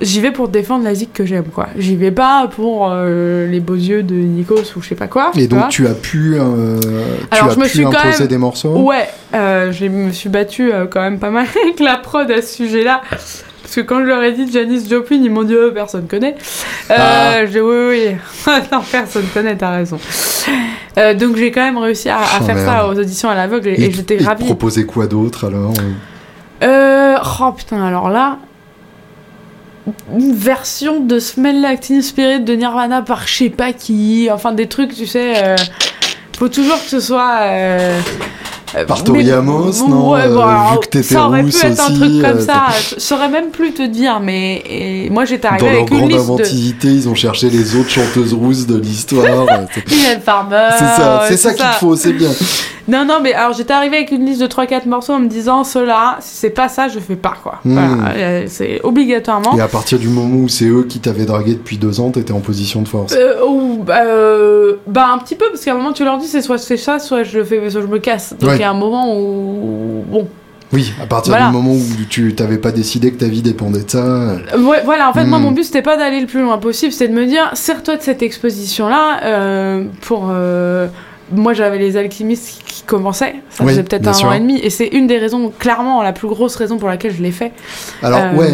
j'y 0.00 0.20
vais 0.20 0.32
pour 0.32 0.48
défendre 0.48 0.84
la 0.84 0.94
zik 0.94 1.12
que 1.12 1.24
j'aime 1.24 1.44
quoi. 1.44 1.68
J'y 1.76 1.96
vais 1.96 2.10
pas 2.10 2.48
pour 2.48 2.90
euh, 2.90 3.46
les 3.46 3.60
beaux 3.60 3.74
yeux 3.74 4.02
de 4.02 4.14
Nikos 4.14 4.76
ou 4.76 4.82
je 4.82 4.88
sais 4.88 4.94
pas 4.94 5.06
quoi. 5.06 5.30
Et 5.36 5.46
donc 5.46 5.68
tu 5.68 5.86
as 5.86 5.94
pu, 5.94 6.34
euh, 6.34 6.78
Alors, 7.30 7.50
je 7.50 7.58
me 7.58 7.66
suis 7.66 7.84
imposer 7.84 8.28
des 8.28 8.38
morceaux. 8.38 8.76
Ouais, 8.76 9.08
euh, 9.34 9.72
je 9.72 9.86
me 9.86 10.10
suis 10.12 10.28
battu 10.28 10.72
quand 10.90 11.00
même 11.00 11.18
pas 11.18 11.30
mal 11.30 11.46
avec 11.62 11.80
la 11.80 11.96
prod 11.96 12.30
à 12.30 12.42
ce 12.42 12.56
sujet-là. 12.56 13.02
Parce 13.10 13.76
que 13.76 13.80
quand 13.80 14.00
je 14.00 14.04
leur 14.04 14.22
ai 14.22 14.32
dit 14.32 14.50
Janis 14.52 14.86
Joplin, 14.88 15.20
ils 15.22 15.30
m'ont 15.30 15.42
dit 15.42 15.54
oh, 15.56 15.70
personne 15.72 16.06
connaît. 16.06 16.36
Ah. 16.90 17.46
J'ai 17.46 17.60
oui 17.60 17.76
oui, 17.88 18.16
non 18.72 18.80
personne 18.90 19.24
connaît, 19.32 19.56
t'as 19.56 19.76
raison. 19.76 19.98
donc 21.18 21.36
j'ai 21.36 21.50
quand 21.50 21.62
même 21.62 21.78
réussi 21.78 22.10
à, 22.10 22.18
oh, 22.40 22.44
faire 22.44 22.58
ça 22.58 22.88
aux 22.88 22.98
auditions 22.98 23.30
à 23.30 23.34
l'aveugle 23.34 23.68
et, 23.68 23.90
j'étais 23.90 24.18
ravie. 24.18 24.44
Proposer 24.44 24.84
quoi 24.84 25.06
d'autre 25.06 25.46
alors? 25.46 25.72
Oh 27.40 27.52
putain 27.52 27.82
alors 27.84 28.10
là 28.10 28.38
version 30.08 31.00
de 31.00 31.18
Smell 31.18 31.60
Like 31.60 31.80
Teen 31.80 32.02
Spirit 32.02 32.40
de 32.40 32.54
Nirvana 32.54 33.02
par 33.02 33.26
je 33.26 33.34
sais 33.34 33.50
pas 33.50 33.72
qui, 33.72 34.28
enfin 34.30 34.52
des 34.52 34.68
trucs, 34.68 34.94
tu 34.94 35.06
sais. 35.06 35.44
Euh, 35.44 35.56
faut 36.38 36.48
toujours 36.48 36.82
que 36.82 36.88
ce 36.88 37.00
soit. 37.00 37.38
Euh, 37.42 38.00
Par 38.86 39.04
Tori 39.04 39.30
Amos, 39.30 39.86
non 39.88 40.12
ouais, 40.12 40.28
bon, 40.28 40.40
alors, 40.40 40.72
Vu 40.72 40.78
que 40.80 40.86
t'étais 40.86 41.14
Ça 41.14 41.26
aurait 41.26 41.42
pu 41.42 41.48
être 41.50 41.64
un 41.64 41.70
aussi, 41.70 41.94
truc 42.00 42.22
comme 42.22 42.38
euh, 42.38 42.40
ça. 42.40 42.62
Je 42.94 43.00
saurais 43.00 43.28
même 43.28 43.50
plus 43.50 43.72
te 43.72 43.82
dire, 43.82 44.20
mais 44.20 44.62
et 44.68 45.10
moi 45.10 45.24
j'étais 45.24 45.48
Dans 45.48 45.54
arrivée 45.54 45.70
leur 45.70 45.78
avec 45.80 45.90
une 45.90 45.98
grande 45.98 46.10
liste 46.10 46.26
de. 46.26 46.32
inventivité, 46.32 46.88
ils 46.88 47.08
ont 47.08 47.14
cherché 47.14 47.50
les 47.50 47.76
autres 47.76 47.90
chanteuses 47.90 48.34
rousses 48.34 48.66
de 48.66 48.78
l'histoire. 48.78 49.24
Mylène 49.90 50.20
Farmer. 50.24 50.68
c'est 50.78 50.84
ça, 50.84 51.24
c'est 51.28 51.36
ça 51.36 51.54
qu'il 51.54 51.66
faut, 51.78 51.96
c'est 51.96 52.12
bien. 52.12 52.30
Non, 52.86 53.06
non, 53.06 53.20
mais 53.22 53.32
alors 53.32 53.54
j'étais 53.54 53.72
arrivée 53.72 53.96
avec 53.96 54.10
une 54.10 54.26
liste 54.26 54.42
de 54.42 54.46
3-4 54.46 54.86
morceaux 54.86 55.14
en 55.14 55.18
me 55.18 55.26
disant 55.28 55.64
ceux-là, 55.64 56.18
si 56.20 56.36
c'est 56.36 56.50
pas 56.50 56.68
ça, 56.68 56.88
je 56.88 56.98
fais 56.98 57.16
pas 57.16 57.32
quoi. 57.42 57.60
Hmm. 57.64 57.72
Voilà, 57.72 58.14
euh, 58.14 58.44
c'est 58.46 58.80
obligatoirement. 58.82 59.56
Et 59.56 59.60
à 59.60 59.68
partir 59.68 59.98
du 59.98 60.08
moment 60.08 60.36
où 60.36 60.48
c'est 60.48 60.66
eux 60.66 60.84
qui 60.86 60.98
t'avaient 61.00 61.24
dragué 61.24 61.54
depuis 61.54 61.78
deux 61.78 62.00
ans, 62.00 62.10
t'étais 62.10 62.32
en 62.32 62.40
position 62.40 62.82
de 62.82 62.88
force. 62.88 63.14
Euh, 63.16 63.42
ou, 63.46 63.82
bah, 63.82 64.02
euh, 64.04 64.74
bah, 64.86 65.08
un 65.14 65.18
petit 65.18 65.34
peu, 65.34 65.46
parce 65.50 65.64
qu'à 65.64 65.72
un 65.72 65.76
moment 65.76 65.92
tu 65.92 66.04
leur 66.04 66.18
dis 66.18 66.26
c'est 66.26 66.42
soit 66.42 66.58
c'est 66.58 66.76
ça, 66.76 66.98
soit 66.98 67.22
je 67.22 67.38
le 67.38 67.44
fais, 67.44 67.70
soit 67.70 67.80
je 67.80 67.86
me 67.86 67.98
casse. 67.98 68.34
Donc 68.38 68.50
Ouais. 68.50 68.58
Il 68.64 68.66
y 68.66 68.68
a 68.68 68.70
un 68.70 68.74
moment 68.78 69.14
où. 69.14 70.02
Bon. 70.10 70.26
Oui, 70.72 70.92
à 71.00 71.06
partir 71.06 71.32
Voilà. 71.32 71.48
du 71.48 71.52
moment 71.52 71.72
où 71.72 71.82
tu 72.08 72.34
t'avais 72.34 72.56
pas 72.58 72.72
décidé 72.72 73.12
que 73.12 73.18
ta 73.20 73.26
vie 73.26 73.42
dépendait 73.42 73.82
de 73.84 73.90
ça. 73.90 73.98
euh, 73.98 74.38
Ouais, 74.58 74.80
voilà, 74.84 75.08
en 75.08 75.12
fait, 75.12 75.24
moi 75.24 75.38
Hmm. 75.38 75.42
mon 75.42 75.50
but 75.52 75.62
c'était 75.64 75.82
pas 75.82 75.96
d'aller 75.96 76.20
le 76.20 76.26
plus 76.26 76.40
loin 76.42 76.58
possible, 76.58 76.90
c'était 76.92 77.08
de 77.08 77.14
me 77.14 77.26
dire 77.26 77.50
sers-toi 77.52 77.96
de 77.96 78.02
cette 78.02 78.22
exposition-là 78.22 79.20
euh, 79.24 79.84
pour. 80.00 80.28
euh, 80.32 80.88
Moi 81.32 81.52
j'avais 81.54 81.78
les 81.78 81.96
alchimistes 81.96 82.62
qui 82.66 82.82
commençaient, 82.82 83.36
ça 83.50 83.62
Oui, 83.64 83.70
faisait 83.70 83.82
peut-être 83.82 84.06
un 84.08 84.12
sûr. 84.12 84.28
an 84.28 84.32
et 84.32 84.40
demi, 84.40 84.58
et 84.58 84.68
c'est 84.70 84.88
une 84.88 85.06
des 85.06 85.18
raisons, 85.18 85.50
clairement, 85.58 86.02
la 86.02 86.12
plus 86.12 86.28
grosse 86.28 86.56
raison 86.56 86.76
pour 86.78 86.88
laquelle 86.88 87.12
je 87.14 87.22
l'ai 87.22 87.30
fait. 87.32 87.52
Alors 88.02 88.20
Euh, 88.20 88.36
ouais, 88.36 88.50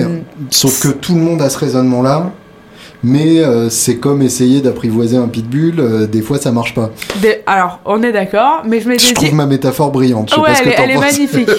sauf 0.51 0.81
que 0.81 0.89
tout 0.89 1.15
le 1.15 1.21
monde 1.21 1.41
a 1.43 1.49
ce 1.51 1.59
raisonnement-là. 1.59 2.31
Mais 3.03 3.39
euh, 3.41 3.71
c'est 3.71 3.97
comme 3.97 4.21
essayer 4.21 4.61
d'apprivoiser 4.61 5.17
un 5.17 5.29
pitbull, 5.29 5.81
euh, 5.81 6.07
des 6.07 6.21
fois 6.21 6.39
ça 6.39 6.53
marche 6.53 6.75
pas. 6.75 6.91
Alors, 7.47 7.81
on 7.87 8.03
est 8.03 8.13
d'accord, 8.13 8.63
mais 8.67 8.81
je 8.81 8.89
m'étais 8.89 9.07
Je 9.07 9.15
trouve 9.15 9.33
ma 9.35 9.47
métaphore 9.47 9.91
brillante, 9.91 10.29
je 10.31 10.35
sais 10.35 10.41
Ouais, 10.41 10.49
pas 10.49 10.55
ce 10.57 10.63
elle, 10.65 10.75
que 10.75 10.81
est- 10.81 10.85
elle 10.93 10.99
magnifique. 10.99 11.49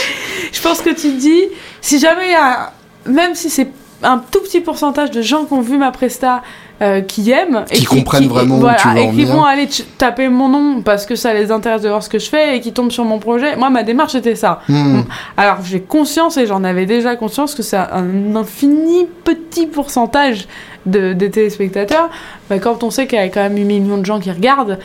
je 0.52 0.60
pense 0.62 0.80
que 0.80 0.90
tu 0.90 1.12
te 1.12 1.18
dis, 1.20 1.42
si 1.80 1.98
jamais 1.98 2.26
il 2.28 2.32
y 2.32 2.34
a, 2.34 2.72
même 3.06 3.34
si 3.34 3.50
c'est 3.50 3.68
un 4.02 4.18
tout 4.18 4.40
petit 4.40 4.60
pourcentage 4.60 5.10
de 5.10 5.22
gens 5.22 5.44
qui 5.44 5.52
ont 5.52 5.60
vu 5.60 5.76
ma 5.78 5.90
presta, 5.90 6.42
euh, 6.82 7.00
qui 7.00 7.30
aiment 7.30 7.64
et 7.70 7.76
Qui 7.76 7.84
comprennent 7.84 8.26
vraiment 8.26 8.56
où 8.56 8.60
voilà, 8.60 8.76
tu 8.76 8.88
et 8.98 9.10
qui 9.10 9.24
vont 9.24 9.44
aller 9.44 9.68
taper 9.98 10.28
mon 10.28 10.48
nom 10.48 10.82
parce 10.82 11.06
que 11.06 11.14
ça 11.14 11.32
les 11.32 11.52
intéresse 11.52 11.82
de 11.82 11.88
voir 11.88 12.02
ce 12.02 12.08
que 12.08 12.18
je 12.18 12.28
fais 12.28 12.56
et 12.56 12.60
qui 12.60 12.72
tombent 12.72 12.90
sur 12.90 13.04
mon 13.04 13.18
projet. 13.18 13.54
Moi, 13.56 13.70
ma 13.70 13.84
démarche 13.84 14.16
était 14.16 14.34
ça. 14.34 14.60
Hmm. 14.68 15.02
Alors 15.36 15.58
j'ai 15.64 15.80
conscience 15.80 16.36
et 16.36 16.46
j'en 16.46 16.64
avais 16.64 16.86
déjà 16.86 17.14
conscience 17.14 17.54
que 17.54 17.62
c'est 17.62 17.76
un 17.76 18.34
infini 18.34 19.06
petit 19.24 19.66
pourcentage 19.66 20.48
de, 20.86 21.12
des 21.12 21.30
téléspectateurs. 21.30 22.08
Bah, 22.50 22.58
quand 22.58 22.82
on 22.82 22.90
sait 22.90 23.06
qu'il 23.06 23.18
y 23.18 23.22
a 23.22 23.28
quand 23.28 23.40
même 23.42 23.56
8 23.56 23.64
millions 23.64 23.98
de 23.98 24.06
gens 24.06 24.20
qui 24.20 24.30
regardent, 24.30 24.78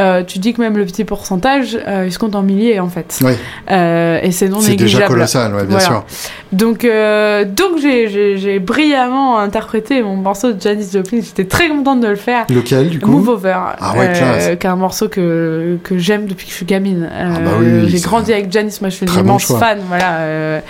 euh, 0.00 0.22
tu 0.24 0.38
dis 0.38 0.54
que 0.54 0.60
même 0.60 0.76
le 0.76 0.84
petit 0.86 1.04
pourcentage, 1.04 1.78
euh, 1.86 2.04
il 2.06 2.12
se 2.12 2.18
compte 2.18 2.34
en 2.34 2.42
milliers 2.42 2.80
en 2.80 2.88
fait. 2.88 3.18
Ouais, 3.22 3.36
Euh, 3.70 4.18
et 4.22 4.30
c'est 4.32 4.48
non 4.48 4.60
c'est 4.60 4.72
déjà 4.76 4.84
négligeable. 4.98 5.06
colossal, 5.14 5.52
ouais, 5.54 5.64
bien 5.64 5.78
Voilà. 5.78 5.84
sûr. 5.84 6.04
Donc, 6.52 6.84
euh, 6.84 7.44
donc 7.44 7.78
j'ai- 7.80 8.58
brillamment 8.58 9.38
interprété 9.38 10.02
mon 10.02 10.16
morceau 10.16 10.52
de 10.52 10.60
Janis 10.60 10.88
Joplin. 10.92 11.20
J'étais 11.22 11.44
très 11.44 11.68
contente 11.68 12.00
de 12.00 12.08
le 12.08 12.16
faire. 12.16 12.46
Lequel, 12.48 12.88
du 12.88 12.98
coup? 13.00 13.10
Move 13.10 13.28
Over, 13.28 13.56
Ah 13.80 13.92
ouais, 13.96 14.12
classe. 14.12 14.46
qui 14.58 14.66
est 14.66 14.70
un 14.70 14.76
morceau 14.76 15.08
que, 15.08 15.78
que 15.84 15.98
j'aime 15.98 16.26
depuis 16.26 16.46
que 16.46 16.50
je 16.52 16.56
suis 16.56 16.66
gamine. 16.66 17.08
Ah 17.12 17.38
bah 17.38 17.50
Euh, 17.54 17.58
oui, 17.60 17.66
oui, 17.84 17.88
j'ai 17.90 18.00
grandi 18.00 18.32
avec 18.32 18.50
Janice, 18.52 18.80
moi 18.80 18.90
je 18.90 18.96
suis 18.96 19.06
une 19.06 19.12
bon 19.12 19.20
immense 19.20 19.46
fan, 19.46 19.78
voilà. 19.88 20.60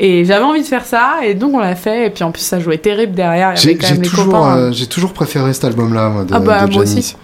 Euh, 0.00 0.04
et 0.04 0.24
j'avais 0.24 0.44
envie 0.44 0.62
de 0.62 0.66
faire 0.66 0.84
ça, 0.84 1.18
et 1.24 1.34
donc 1.34 1.54
on 1.54 1.58
l'a 1.60 1.76
fait. 1.76 2.06
Et 2.06 2.10
puis 2.10 2.24
en 2.24 2.30
plus 2.32 2.42
ça 2.42 2.58
jouait 2.60 2.78
terrible 2.78 3.12
derrière, 3.14 3.54
J'ai 3.56 3.76
toujours, 3.76 4.26
copains. 4.26 4.56
euh, 4.56 4.72
j'ai 4.72 4.86
toujours 4.86 5.12
préféré 5.12 5.52
cet 5.52 5.64
album-là, 5.64 6.08
moi, 6.08 6.24
de, 6.24 6.34
Ah 6.34 6.40
bah, 6.40 6.66
de 6.66 6.72
moi 6.72 6.82
aussi. 6.82 7.16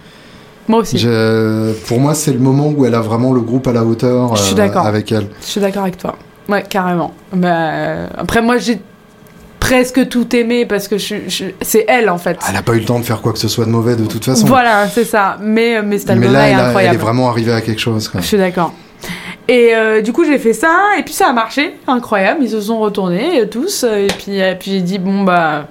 Moi 0.67 0.79
aussi, 0.81 0.97
Je- 0.97 1.71
Pour 1.87 1.99
moi, 2.01 2.13
c'est 2.13 2.33
le 2.33 2.39
moment 2.39 2.67
où 2.75 2.85
elle 2.85 2.95
a 2.95 2.99
vraiment 3.01 3.31
le 3.31 3.39
groupe 3.39 3.67
à 3.67 3.71
la 3.73 3.83
hauteur 3.85 4.35
Je 4.35 4.41
suis 4.43 4.53
euh, 4.53 4.57
d'accord. 4.57 4.85
avec 4.85 5.11
elle. 5.11 5.27
je 5.41 5.45
suis 5.47 5.61
d'accord 5.61 5.83
avec 5.83 5.97
toi. 5.97 6.15
Ouais, 6.49 6.63
carrément. 6.69 7.13
Bah, 7.33 7.47
euh, 7.49 8.07
après 8.17 8.41
moi 8.41 8.57
j'ai 8.57 8.79
presque 9.59 10.07
tout 10.07 10.33
aimé 10.35 10.65
parce 10.65 10.87
que 10.87 10.97
je, 10.97 11.15
je- 11.27 11.45
c'est 11.61 11.83
elle 11.87 12.09
en 12.09 12.17
fait. 12.17 12.37
Elle 12.49 12.55
a 12.55 12.61
pas 12.61 12.73
eu 12.75 12.79
le 12.79 12.85
temps 12.85 12.99
de 12.99 13.03
faire 13.05 13.21
quoi 13.21 13.33
que 13.33 13.39
ce 13.39 13.47
soit 13.47 13.65
de 13.65 13.69
mauvais 13.69 13.95
de 13.95 14.05
toute 14.05 14.23
façon. 14.23 14.45
Voilà, 14.45 14.87
c'est 14.87 15.03
ça. 15.03 15.37
Mais, 15.41 15.81
mais 15.81 15.97
cet 15.99 16.11
album-là 16.11 16.31
là, 16.39 16.47
est 16.49 16.53
a- 16.53 16.57
elle 16.59 16.65
incroyable. 16.67 16.95
est 16.95 16.99
vraiment 16.99 17.29
arrivée 17.29 17.51
à 17.53 17.61
quelque 17.61 17.81
chose. 17.81 18.07
quoi. 18.07 18.21
Je 18.21 18.27
suis 18.27 18.37
d'accord. 18.37 18.71
Et 19.49 19.73
euh, 19.73 20.01
du 20.01 20.11
coup, 20.11 20.25
j'ai 20.25 20.37
fait 20.37 20.53
ça, 20.53 20.71
et 20.99 21.03
puis 21.03 21.13
ça 21.13 21.27
a 21.29 21.33
marché, 21.33 21.75
incroyable. 21.87 22.39
Ils 22.43 22.49
se 22.49 22.59
sont 22.61 22.79
retournés 22.79 23.41
euh, 23.41 23.45
tous, 23.45 23.83
euh, 23.85 24.05
et 24.05 24.07
puis, 24.07 24.37
et 24.39 24.55
puis 24.59 24.71
j'ai 24.71 24.81
dit 24.81 24.99
bon 24.99 25.23
bah. 25.23 25.67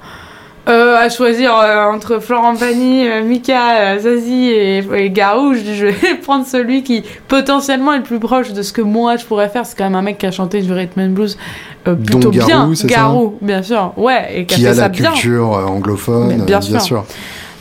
euh, 0.68 0.96
à 0.96 1.10
choisir 1.10 1.54
euh, 1.54 1.84
entre 1.84 2.18
Florent 2.18 2.56
Pagny, 2.56 3.06
Mika, 3.24 3.98
Zazie 3.98 4.48
et, 4.50 4.78
et 4.94 5.10
Garou, 5.10 5.52
je, 5.52 5.74
je 5.74 5.86
vais 5.86 6.14
prendre 6.22 6.46
celui 6.46 6.82
qui 6.84 7.02
potentiellement 7.28 7.92
est 7.92 7.98
le 7.98 8.02
plus 8.02 8.18
proche 8.18 8.52
de 8.54 8.62
ce 8.62 8.72
que 8.72 8.80
moi 8.80 9.16
je 9.18 9.26
pourrais 9.26 9.50
faire. 9.50 9.66
C'est 9.66 9.76
quand 9.76 9.84
même 9.84 9.94
un 9.94 10.02
mec 10.02 10.16
qui 10.18 10.26
a 10.26 10.30
chanté 10.30 10.62
du 10.62 10.72
rhythm 10.72 11.00
and 11.00 11.08
blues 11.10 11.36
plutôt 11.84 12.30
Garou, 12.30 12.70
bien. 12.72 12.86
Garou, 12.86 13.38
bien 13.42 13.62
sûr, 13.62 13.92
ouais, 13.98 14.30
et 14.34 14.46
qui, 14.46 14.56
Qui 14.56 14.66
a 14.66 14.70
a 14.70 14.72
fait 14.72 14.76
ça 14.76 14.82
la 14.84 14.88
bien. 14.88 15.12
culture 15.12 15.48
anglophone, 15.50 16.28
bien 16.46 16.60
bien 16.60 16.60
sûr. 16.62 16.80
sûr. 16.80 17.04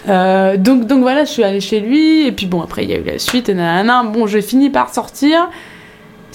Euh, 0.08 0.56
donc, 0.58 0.86
donc 0.88 1.02
voilà, 1.02 1.26
je 1.26 1.30
suis 1.32 1.44
allée 1.44 1.60
chez 1.60 1.80
lui, 1.82 2.26
et 2.28 2.32
puis 2.32 2.46
bon, 2.46 2.62
après 2.62 2.84
il 2.86 2.90
y 2.90 2.94
a 2.94 2.98
eu 2.98 3.04
la 3.04 3.20
suite, 3.20 3.50
et 3.50 3.54
nanana. 3.54 4.04
Bon, 4.04 4.28
j'ai 4.28 4.42
fini 4.42 4.70
par 4.70 4.94
sortir 4.94 5.50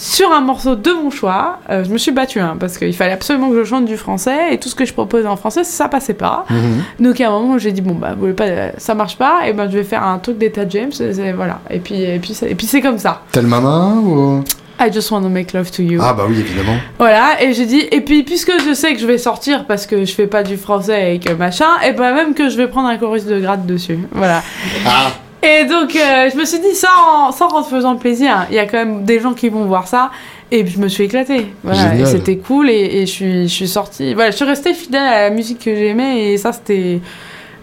sur 0.02 0.32
un 0.32 0.40
morceau 0.40 0.76
de 0.76 0.90
mon 0.92 1.10
choix. 1.10 1.58
Euh, 1.68 1.84
je 1.84 1.90
me 1.90 1.98
suis 1.98 2.10
battue, 2.10 2.40
hein, 2.40 2.56
parce 2.58 2.78
qu'il 2.78 2.94
fallait 2.96 3.12
absolument 3.12 3.50
que 3.50 3.56
je 3.62 3.64
chante 3.64 3.84
du 3.84 3.98
français, 3.98 4.54
et 4.54 4.58
tout 4.58 4.70
ce 4.70 4.74
que 4.74 4.86
je 4.86 4.94
proposais 4.94 5.26
en 5.28 5.36
français, 5.36 5.62
ça 5.62 5.88
passait 5.88 6.14
pas. 6.14 6.46
Mhm. 6.48 6.82
Donc 7.00 7.20
à 7.20 7.28
un 7.28 7.30
moment, 7.32 7.58
j'ai 7.58 7.70
dit, 7.72 7.82
bon, 7.82 7.94
bah, 7.94 8.12
vous 8.14 8.20
voulez 8.20 8.32
pas, 8.32 8.46
ça 8.78 8.94
marche 8.94 9.16
pas, 9.18 9.46
et 9.46 9.52
ben 9.52 9.70
je 9.70 9.76
vais 9.76 9.84
faire 9.84 10.02
un 10.02 10.18
truc 10.18 10.38
d'État 10.38 10.62
James, 10.68 10.90
et 11.00 11.32
voilà. 11.32 11.60
Et 11.68 11.80
puis, 11.80 12.02
et 12.02 12.18
puis, 12.18 12.32
c'est- 12.32 12.50
et 12.50 12.54
puis 12.54 12.66
c'est 12.66 12.80
comme 12.80 12.98
ça. 12.98 13.22
Tel 13.32 13.46
maman 13.46 13.94
ou... 13.98 14.42
I 14.82 14.90
just 14.90 15.10
want 15.10 15.20
to 15.20 15.28
make 15.28 15.52
love 15.52 15.70
to 15.72 15.82
you. 15.82 16.00
Ah 16.02 16.14
bah 16.14 16.24
oui, 16.26 16.40
évidemment. 16.40 16.76
Voilà, 16.98 17.42
et 17.42 17.52
j'ai 17.52 17.66
dit, 17.66 17.82
et 17.92 18.00
puis 18.00 18.22
puisque 18.22 18.52
je 18.66 18.72
sais 18.72 18.94
que 18.94 18.98
je 19.00 19.06
vais 19.06 19.18
sortir 19.18 19.66
parce 19.66 19.84
que 19.86 20.06
je 20.06 20.14
fais 20.14 20.26
pas 20.26 20.42
du 20.42 20.56
français 20.56 21.16
et 21.16 21.18
que 21.20 21.34
machin, 21.34 21.66
et 21.86 21.92
ben 21.92 22.14
même 22.14 22.32
que 22.32 22.48
je 22.48 22.56
vais 22.56 22.66
prendre 22.66 22.88
un 22.88 22.96
chorus 22.96 23.26
de 23.26 23.38
grade 23.38 23.66
dessus. 23.66 23.98
Voilà. 24.12 24.42
Ah 24.86 25.08
Et 25.42 25.64
donc, 25.64 25.96
euh, 25.96 26.28
je 26.30 26.36
me 26.36 26.44
suis 26.44 26.58
dit, 26.58 26.74
sans, 26.74 27.32
sans 27.32 27.48
en 27.48 27.62
te 27.62 27.68
faisant 27.68 27.96
plaisir, 27.96 28.46
il 28.50 28.56
y 28.56 28.58
a 28.58 28.66
quand 28.66 28.76
même 28.78 29.04
des 29.04 29.20
gens 29.20 29.32
qui 29.32 29.48
vont 29.48 29.64
voir 29.64 29.88
ça. 29.88 30.10
Et 30.50 30.62
puis, 30.64 30.74
je 30.74 30.78
me 30.80 30.88
suis 30.88 31.04
éclatée. 31.04 31.46
Voilà, 31.64 31.94
et 31.96 32.04
c'était 32.06 32.36
cool. 32.36 32.68
Et, 32.68 32.74
et 33.02 33.06
je, 33.06 33.10
suis, 33.10 33.42
je 33.48 33.54
suis 33.54 33.68
sortie. 33.68 34.14
Voilà, 34.14 34.32
je 34.32 34.36
suis 34.36 34.44
restée 34.44 34.74
fidèle 34.74 35.00
à 35.02 35.22
la 35.28 35.30
musique 35.30 35.60
que 35.64 35.74
j'aimais. 35.74 36.32
Et 36.32 36.36
ça, 36.36 36.52
c'était 36.52 37.00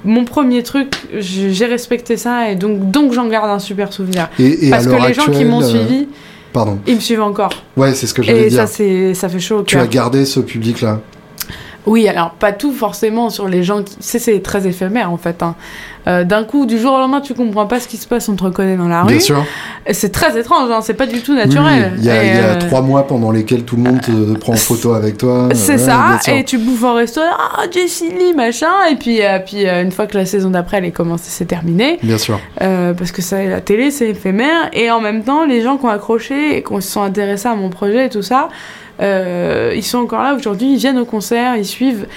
mon 0.05 0.25
premier 0.25 0.63
truc. 0.63 0.93
J'ai 1.19 1.65
respecté 1.65 2.17
ça. 2.17 2.49
Et 2.49 2.55
donc, 2.55 2.89
donc 2.89 3.13
j'en 3.13 3.27
garde 3.27 3.49
un 3.49 3.59
super 3.59 3.91
souvenir. 3.93 4.29
Et, 4.39 4.67
et 4.67 4.69
Parce 4.69 4.87
que 4.87 5.07
les 5.07 5.13
gens 5.13 5.25
qui 5.25 5.43
m'ont 5.45 5.61
euh, 5.61 5.67
suivi, 5.67 6.07
Pardon. 6.53 6.79
ils 6.87 6.95
me 6.95 6.99
suivent 6.99 7.21
encore. 7.21 7.51
Ouais, 7.75 7.93
c'est 7.93 8.07
ce 8.07 8.13
que 8.13 8.23
j'allais 8.23 8.47
Et 8.47 8.49
dire. 8.49 8.61
ça, 8.61 8.67
c'est, 8.67 9.13
ça 9.13 9.27
fait 9.29 9.39
chaud 9.39 9.57
au 9.59 9.63
Tu 9.63 9.77
as 9.77 9.85
gardé 9.87 10.25
ce 10.25 10.39
public-là. 10.39 11.01
Oui, 11.87 12.07
alors 12.07 12.31
pas 12.31 12.51
tout 12.51 12.71
forcément 12.73 13.29
sur 13.29 13.47
les 13.47 13.63
gens 13.63 13.81
qui. 13.81 13.95
C'est, 13.99 14.43
très 14.43 14.67
éphémère 14.67 15.11
en 15.11 15.17
fait. 15.17 15.41
hein. 15.41 15.55
Euh, 16.07 16.23
d'un 16.23 16.45
coup, 16.45 16.65
du 16.65 16.79
jour 16.79 16.93
au 16.93 16.99
lendemain, 16.99 17.19
tu 17.19 17.33
comprends 17.33 17.65
pas 17.65 17.81
ce 17.81 17.87
qui 17.87 17.97
se 17.97 18.07
passe, 18.07 18.29
on 18.29 18.35
te 18.35 18.43
reconnaît 18.43 18.77
dans 18.77 18.87
la 18.87 19.01
rue. 19.03 19.09
Bien 19.09 19.19
sûr. 19.19 19.43
C'est 19.91 20.11
très 20.11 20.39
étrange, 20.39 20.69
hein, 20.71 20.79
c'est 20.81 20.93
pas 20.93 21.05
du 21.05 21.21
tout 21.21 21.35
naturel. 21.35 21.91
oui. 21.95 21.99
Il 21.99 22.05
y 22.05 22.09
a, 22.09 22.23
Et, 22.23 22.27
il 22.27 22.35
y 22.35 22.37
a 22.37 22.43
euh, 22.43 22.59
trois 22.59 22.81
mois 22.81 23.05
pendant 23.07 23.29
lesquels 23.31 23.63
tout 23.63 23.75
le 23.75 23.83
monde 23.83 23.99
te 24.01 24.37
prend 24.37 24.53
en 24.53 24.57
photo 24.57 24.93
avec 24.93 25.17
toi. 25.17 25.49
C'est 25.53 25.73
Ouais, 25.73 25.77
ça, 25.79 26.19
et 26.27 26.45
tu 26.45 26.57
bouffes 26.59 26.83
en 26.83 26.93
resto, 26.93 27.19
ah 27.21 27.63
Jessie 27.73 28.09
Lee, 28.09 28.33
machin, 28.33 28.71
et 28.89 28.95
puis, 28.95 29.21
euh, 29.21 29.39
puis 29.45 29.67
euh, 29.67 29.83
une 29.83 29.91
fois 29.91 30.07
que 30.07 30.17
la 30.17 30.25
saison 30.25 30.49
d'après 30.49 30.77
elle 30.77 30.85
est 30.85 30.91
commencée, 30.91 31.27
c'est 31.29 31.45
terminé, 31.45 31.99
Bien 32.03 32.17
sûr. 32.17 32.39
euh, 32.61 32.93
parce 32.93 33.11
que 33.11 33.21
ça, 33.21 33.43
la 33.43 33.59
télé 33.61 33.91
c'est 33.91 34.09
éphémère, 34.09 34.69
et 34.73 34.89
en 34.91 35.01
même 35.01 35.23
temps, 35.23 35.45
les 35.45 35.61
gens 35.61 35.75
qui 35.77 35.85
ont 35.85 35.89
accroché 35.89 36.57
et 36.57 36.63
qui 36.63 36.73
se 36.75 36.81
sont 36.81 37.01
intéressés 37.01 37.47
à 37.49 37.55
mon 37.55 37.69
projet 37.69 38.05
et 38.05 38.09
tout 38.09 38.21
ça, 38.21 38.47
euh, 39.01 39.73
ils 39.75 39.83
sont 39.83 39.99
encore 39.99 40.23
là 40.23 40.33
aujourd'hui, 40.35 40.73
ils 40.73 40.77
viennent 40.77 40.99
au 40.99 41.05
concert, 41.05 41.55
ils 41.55 41.65
suivent, 41.65 42.07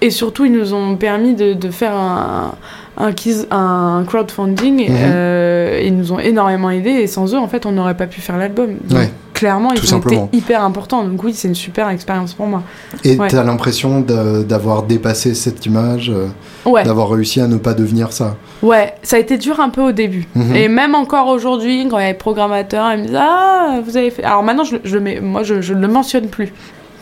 et 0.00 0.10
surtout 0.10 0.44
ils 0.44 0.52
nous 0.52 0.74
ont 0.74 0.96
permis 0.96 1.34
de, 1.34 1.52
de 1.52 1.70
faire 1.70 1.94
un, 1.94 2.54
un, 2.96 3.12
quiz- 3.12 3.46
un 3.50 4.04
crowdfunding, 4.06 4.88
euh, 4.90 5.80
ils 5.84 5.96
nous 5.96 6.12
ont 6.12 6.18
énormément 6.18 6.70
aidés, 6.70 6.90
et 6.90 7.06
sans 7.06 7.34
eux, 7.34 7.38
en 7.38 7.48
fait, 7.48 7.66
on 7.66 7.72
n'aurait 7.72 7.96
pas 7.96 8.06
pu 8.06 8.20
faire 8.20 8.36
l'album. 8.36 8.76
Ouais. 8.90 9.10
Clairement, 9.42 9.72
ils 9.72 9.94
ont 9.94 10.28
hyper 10.32 10.62
importants, 10.62 11.02
donc 11.02 11.22
oui, 11.24 11.34
c'est 11.34 11.48
une 11.48 11.56
super 11.56 11.88
expérience 11.88 12.32
pour 12.32 12.46
moi. 12.46 12.62
Et 13.02 13.16
Ouais. 13.16 13.26
tu 13.26 13.36
as 13.36 13.42
l'impression 13.42 14.00
d'avoir 14.00 14.84
dépassé 14.84 15.34
cette 15.34 15.66
image, 15.66 16.10
euh, 16.14 16.28
Ouais. 16.64 16.84
d'avoir 16.84 17.10
réussi 17.10 17.40
à 17.40 17.48
ne 17.48 17.56
pas 17.56 17.74
devenir 17.74 18.12
ça? 18.12 18.36
Ouais, 18.62 18.94
ça 19.02 19.16
a 19.16 19.18
été 19.18 19.38
dur 19.38 19.58
un 19.58 19.68
peu 19.70 19.80
au 19.82 19.90
début. 19.92 20.28
Mhm. 20.36 20.54
Et 20.54 20.68
même 20.68 20.94
encore 20.94 21.26
aujourd'hui, 21.26 21.88
quand 21.90 21.98
il 21.98 22.02
y 22.02 22.04
a 22.04 22.08
les 22.12 22.14
programmateurs, 22.14 22.92
ils 22.94 23.00
me 23.02 23.06
disent 23.08 23.16
Ah, 23.18 23.80
vous 23.84 23.96
avez 23.96 24.10
fait. 24.12 24.22
Alors 24.22 24.44
maintenant, 24.44 24.62
je, 24.64 24.76
je 24.84 24.96
mets, 24.98 25.20
moi, 25.20 25.42
je, 25.42 25.60
je 25.60 25.74
ne 25.74 25.80
le 25.80 25.88
mentionne 25.88 26.28
plus 26.28 26.52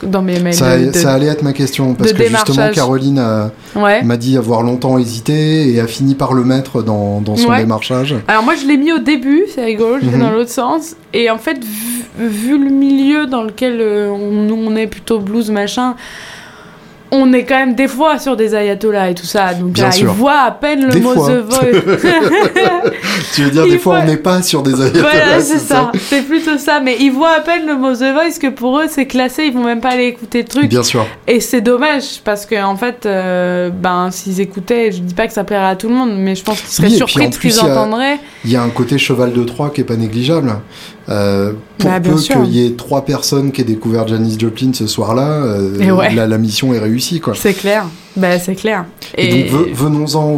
dans 0.03 0.23
mes 0.23 0.41
mails. 0.41 0.55
Ça, 0.55 0.79
de- 0.79 0.87
de- 0.87 0.93
ça 0.93 1.13
allait 1.13 1.27
être 1.27 1.43
ma 1.43 1.53
question, 1.53 1.93
parce 1.93 2.15
que 2.15 2.25
justement. 2.27 2.71
Caroline 2.73 3.23
Ouais. 3.77 4.03
m'a 4.03 4.17
dit 4.17 4.39
avoir 4.39 4.63
longtemps 4.63 4.97
hésité 4.97 5.75
et 5.75 5.79
a 5.81 5.87
fini 5.87 6.15
par 6.15 6.33
le 6.33 6.43
mettre 6.43 6.83
dans, 6.83 7.21
dans 7.21 7.37
son 7.37 7.49
Ouais. 7.51 7.59
démarchage. 7.59 8.15
Alors 8.27 8.43
moi, 8.43 8.55
je 8.55 8.67
l'ai 8.67 8.79
mis 8.79 8.93
au 8.93 8.99
début, 8.99 9.43
c'est 9.55 9.63
rigolo, 9.63 9.97
je 10.03 10.07
Mhm. 10.09 10.19
dans 10.21 10.31
l'autre 10.31 10.49
sens. 10.51 10.97
Et 11.13 11.29
en 11.29 11.37
fait, 11.37 11.63
vu, 11.63 12.00
vu 12.29 12.59
le 12.59 12.71
milieu 12.71 13.27
dans 13.27 13.43
lequel 13.43 13.81
euh, 13.81 14.11
on, 14.11 14.51
on 14.51 14.77
est 14.77 14.87
plutôt 14.87 15.19
blues, 15.19 15.51
machin, 15.51 15.97
on 17.13 17.33
est 17.33 17.45
quand 17.45 17.57
même 17.57 17.75
des 17.75 17.89
fois 17.89 18.19
sur 18.19 18.37
des 18.37 18.55
ayatollahs 18.55 19.11
et 19.11 19.15
tout 19.15 19.27
ça, 19.27 19.55
donc 19.55 19.77
là, 19.79 19.91
ils 19.97 20.07
voient 20.07 20.43
à 20.43 20.51
peine 20.53 20.87
le 20.87 21.01
mot 21.01 21.15
The 21.15 21.45
Voice. 21.45 21.61
tu 23.35 23.43
veux 23.43 23.51
dire, 23.51 23.67
des 23.67 23.79
fois, 23.79 24.01
on 24.03 24.07
n'est 24.07 24.17
pas 24.17 24.43
sur 24.43 24.63
des 24.63 24.81
ayatollahs. 24.81 25.01
Voilà, 25.01 25.41
c'est 25.41 25.59
ça, 25.59 25.91
c'est 26.09 26.23
plutôt 26.23 26.57
ça, 26.59 26.81
mais 26.81 26.97
ils 27.01 27.11
voient 27.11 27.37
à 27.37 27.41
peine 27.41 27.67
le 27.67 27.77
mot 27.77 27.95
The 27.95 28.13
Voice 28.13 28.39
que 28.41 28.49
pour 28.49 28.79
eux, 28.79 28.87
c'est 28.89 29.07
classé, 29.07 29.45
ils 29.47 29.53
vont 29.53 29.65
même 29.65 29.81
pas 29.81 29.91
aller 29.91 30.07
écouter 30.07 30.43
le 30.43 30.49
truc. 30.49 30.69
Bien 30.69 30.83
sûr. 30.83 31.07
Et 31.27 31.41
c'est 31.41 31.61
dommage, 31.61 32.21
parce 32.25 32.47
qu'en 32.47 32.71
en 32.71 32.77
fait, 32.77 33.07
euh, 33.07 33.71
ben, 33.71 34.11
s'ils 34.11 34.41
écoutaient, 34.41 34.93
je 34.93 35.01
dis 35.01 35.15
pas 35.15 35.27
que 35.27 35.33
ça 35.33 35.45
plairait 35.45 35.71
à 35.71 35.77
tout 35.77 35.89
le 35.89 35.95
monde, 35.95 36.13
mais 36.17 36.35
je 36.37 36.45
pense 36.45 36.61
qu'ils 36.61 36.71
seraient 36.71 36.91
surpris 36.91 37.29
de 37.29 37.35
ce 37.35 37.41
qu'ils 37.41 37.61
entendraient. 37.61 38.19
Il 38.45 38.53
y 38.53 38.57
a 38.57 38.63
un 38.63 38.71
côté 38.71 38.99
cheval 38.99 39.33
de 39.33 39.43
Troie 39.43 39.71
qui 39.71 39.81
est 39.81 39.85
pas 39.85 39.97
négligeable. 39.97 40.55
Euh, 41.09 41.53
pour 41.79 41.91
bah, 41.91 42.01
peu 42.01 42.15
qu'il 42.15 42.47
y 42.47 42.67
ait 42.67 42.73
trois 42.73 43.05
personnes 43.05 43.51
qui 43.53 43.61
aient 43.61 43.65
découvert 43.65 44.07
Janis 44.07 44.37
Joplin 44.39 44.73
ce 44.73 44.87
soir-là, 44.87 45.29
euh, 45.29 46.09
la, 46.15 46.39
mission 46.39 46.73
est 46.73 46.79
réussie. 46.79 47.21
quoi. 47.21 47.35
C'est 47.35 47.55
clair, 47.55 47.87
bah, 48.17 48.39
c'est 48.39 48.55
clair. 48.55 48.85
Et, 49.17 49.51
donc 49.51 49.69
venons-en 49.73 50.31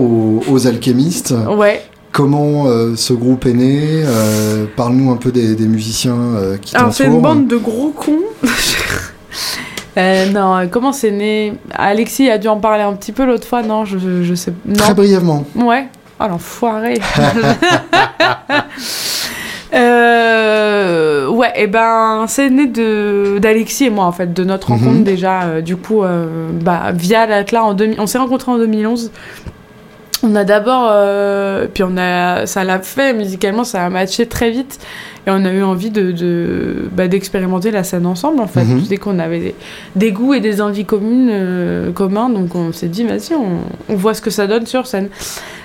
aux, 0.48 0.66
alchimistes. 0.66 1.34
Ouais. 1.56 1.82
Comment 2.12 2.66
euh, 2.66 2.94
ce 2.96 3.12
groupe 3.12 3.46
est 3.46 3.54
né 3.54 4.04
Parle-nous 4.76 5.10
un 5.10 5.16
peu 5.16 5.32
des, 5.32 5.56
musiciens 5.66 6.16
qui 6.60 6.72
t'entourent. 6.72 6.94
c'est 6.94 7.04
une 7.04 7.20
bande 7.20 7.48
de 7.48 7.56
gros 7.56 7.90
cons. 7.90 8.20
non, 10.32 10.68
comment 10.70 10.92
c'est 10.92 11.10
né? 11.10 11.54
Alexis 11.74 12.30
a 12.30 12.38
dû 12.38 12.48
en 12.48 12.58
parler 12.58 12.82
un 12.82 12.94
petit 12.94 13.12
peu 13.12 13.26
l'autre 13.26 13.46
fois, 13.46 13.62
non? 13.62 13.84
Je, 13.84 14.22
je, 14.22 14.34
sais. 14.34 14.52
Très 14.76 14.94
brièvement. 14.94 15.44
Ouais. 15.54 15.88
Oh 16.20 16.28
l'enfoiré 16.28 16.94
Euh, 19.74 21.28
ouais, 21.28 21.52
et 21.56 21.66
ben 21.66 22.26
c'est 22.28 22.50
né 22.50 22.66
de 22.66 23.38
d'Alexis 23.40 23.86
et 23.86 23.90
moi 23.90 24.04
en 24.04 24.12
fait, 24.12 24.32
de 24.32 24.44
notre 24.44 24.70
mhm. 24.70 24.78
rencontre 24.78 25.04
déjà. 25.04 25.42
Euh, 25.42 25.60
du 25.60 25.76
coup, 25.76 26.02
euh, 26.02 26.50
bah, 26.60 26.92
via 26.92 27.26
l'Atlas 27.26 27.62
en 27.62 27.74
2000, 27.74 28.00
on 28.00 28.06
s'est 28.06 28.18
rencontrés 28.18 28.50
en 28.50 28.58
2011. 28.58 29.10
On 30.24 30.36
a 30.36 30.44
d'abord, 30.44 30.88
puis 31.74 31.82
on 31.82 31.96
a, 31.96 32.46
ça 32.46 32.62
l'a 32.62 32.78
fait 32.78 33.12
musicalement, 33.12 33.64
ça 33.64 33.84
a 33.84 33.90
matché 33.90 34.26
très 34.26 34.52
vite 34.52 34.78
et 35.26 35.30
on 35.30 35.44
a 35.44 35.50
eu 35.50 35.64
envie 35.64 35.90
de, 35.90 36.12
de 36.12 36.88
bah, 36.92 37.08
d'expérimenter 37.08 37.72
la 37.72 37.82
scène 37.82 38.06
ensemble 38.06 38.40
en 38.40 38.46
fait. 38.46 38.62
Mm 38.62 38.98
qu'on 38.98 39.18
avait 39.18 39.56
des, 39.96 40.12
goûts 40.12 40.32
et 40.32 40.38
des 40.38 40.60
envies 40.60 40.84
communes 40.84 41.92
communs, 41.92 42.28
donc 42.28 42.54
on 42.54 42.70
s'est 42.70 42.86
dit 42.86 43.02
vas-y, 43.02 43.34
on, 43.34 43.62
on 43.88 43.96
voit 43.96 44.14
ce 44.14 44.20
que 44.20 44.30
ça 44.30 44.46
donne 44.46 44.64
sur 44.64 44.86
scène. 44.86 45.08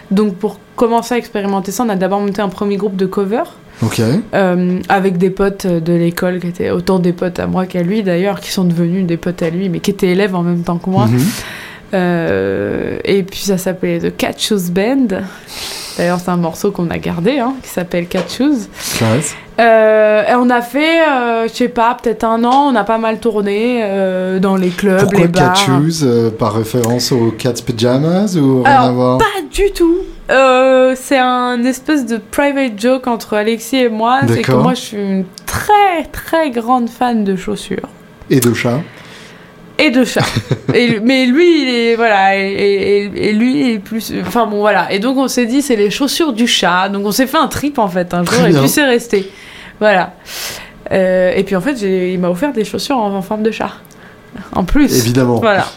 Donc 0.09 0.37
pour 0.37 0.59
commencer 0.75 1.13
à 1.13 1.17
expérimenter 1.19 1.71
ça, 1.71 1.83
on 1.83 1.89
a 1.89 1.95
d'abord 1.95 2.21
monté 2.21 2.41
un 2.41 2.49
premier 2.49 2.77
groupe 2.77 2.95
de 2.95 3.05
cover. 3.79 4.19
Euh, 4.33 4.79
avec 4.89 5.17
des 5.17 5.29
potes 5.29 5.67
de 5.67 5.93
l'école 5.93 6.39
qui 6.39 6.47
étaient 6.47 6.71
autant 6.71 6.99
des 6.99 7.13
potes 7.13 7.39
à 7.39 7.47
moi 7.47 7.65
qu'à 7.65 7.83
lui 7.83 8.03
d'ailleurs, 8.03 8.39
qui 8.39 8.51
sont 8.51 8.63
devenus 8.63 9.05
des 9.05 9.17
potes 9.17 9.41
à 9.41 9.49
lui, 9.49 9.69
mais 9.69 9.79
qui 9.79 9.91
étaient 9.91 10.09
élèves 10.09 10.35
en 10.35 10.43
même 10.43 10.63
temps 10.63 10.77
que 10.77 10.89
moi. 10.89 11.05
Mhm. 11.05 11.19
Euh, 11.93 12.99
et 13.05 13.23
puis 13.23 13.39
ça 13.39 13.57
s'appelait 13.57 13.99
The 13.99 14.15
Cat 14.15 14.33
Shoes 14.37 14.71
Band. 14.71 15.07
D'ailleurs, 15.97 16.19
c'est 16.19 16.29
un 16.29 16.37
morceau 16.37 16.71
qu'on 16.71 16.89
a 16.89 16.97
gardé, 16.97 17.39
hein, 17.39 17.53
qui 17.63 17.69
s'appelle 17.69 18.07
Cat 18.07 18.27
Shoes. 18.29 18.67
Euh, 19.59 20.23
et 20.23 20.35
on 20.35 20.49
a 20.49 20.61
fait, 20.61 20.99
je 21.47 21.53
sais 21.53 21.67
pas, 21.69 21.97
peut-être 22.01 22.23
un 22.23 22.43
an, 22.43 22.71
on 22.71 22.75
a 22.75 22.83
pas 22.83 22.99
mal 22.99 23.19
tourné 23.19 23.81
dans 24.39 24.55
les 24.55 24.69
clubs, 24.69 25.01
Pourquoi 25.01 25.19
les 25.19 25.27
bars. 25.27 25.53
Cat 25.53 25.59
Shoes 25.65 26.31
Par 26.37 26.53
référence 26.53 27.11
aux 27.11 27.31
Cat 27.31 27.53
Pyjamas 27.65 28.35
ou 28.37 28.61
rien 28.63 28.81
à 28.83 28.91
voir? 28.91 29.17
Pas 29.17 29.41
du 29.51 29.71
tout. 29.71 29.97
Euh, 30.29 30.93
c'est 30.99 31.17
un 31.17 31.63
espèce 31.63 32.05
de 32.05 32.17
private 32.17 32.79
joke 32.79 33.07
entre 33.07 33.35
Alexis 33.35 33.77
et 33.77 33.89
moi. 33.89 34.19
C'est 34.27 34.41
que 34.41 34.51
moi, 34.51 34.73
je 34.73 34.81
suis 34.81 34.97
une 34.97 35.25
très 35.45 36.03
très 36.11 36.51
grande 36.51 36.89
fan 36.89 37.23
de 37.23 37.35
chaussures. 37.35 37.89
Et 38.29 38.39
de 38.39 38.53
chats? 38.53 38.81
Et 39.79 39.91
de 39.91 40.03
chats. 40.03 40.21
mais 41.03 41.25
lui, 41.25 41.61
il 41.61 41.69
est 41.69 41.95
voilà, 41.95 42.35
et, 42.35 43.31
lui 43.33 43.59
il 43.59 43.71
est 43.73 43.79
plus. 43.79 44.13
Enfin 44.25 44.47
bon, 44.47 44.59
voilà. 44.59 44.91
Et 44.91 44.99
donc 44.99 45.17
on 45.17 45.27
s'est 45.27 45.45
dit, 45.45 45.61
c'est 45.61 45.75
les 45.75 45.91
chaussures 45.91 46.33
du 46.33 46.47
chat. 46.47 46.89
Donc 46.89 47.05
on 47.05 47.11
s'est 47.11 47.27
fait 47.27 47.37
un 47.37 47.47
trip 47.47 47.77
en 47.77 47.87
fait 47.87 48.13
un 48.13 48.23
jour, 48.23 48.45
et 48.45 48.53
puis 48.53 48.69
c'est 48.69 48.85
resté. 48.85 49.31
Voilà. 49.79 50.13
Euh, 50.91 51.33
et 51.35 51.43
puis 51.43 51.55
en 51.55 51.61
fait, 51.61 51.81
il 51.81 52.19
m'a 52.19 52.29
offert 52.29 52.53
des 52.53 52.65
chaussures 52.65 52.97
en, 52.97 53.13
en 53.13 53.21
forme 53.21 53.43
de 53.43 53.51
chat. 53.51 53.71
En 54.53 54.63
plus. 54.63 54.97
Évidemment. 54.97 55.35
Voilà 55.39 55.67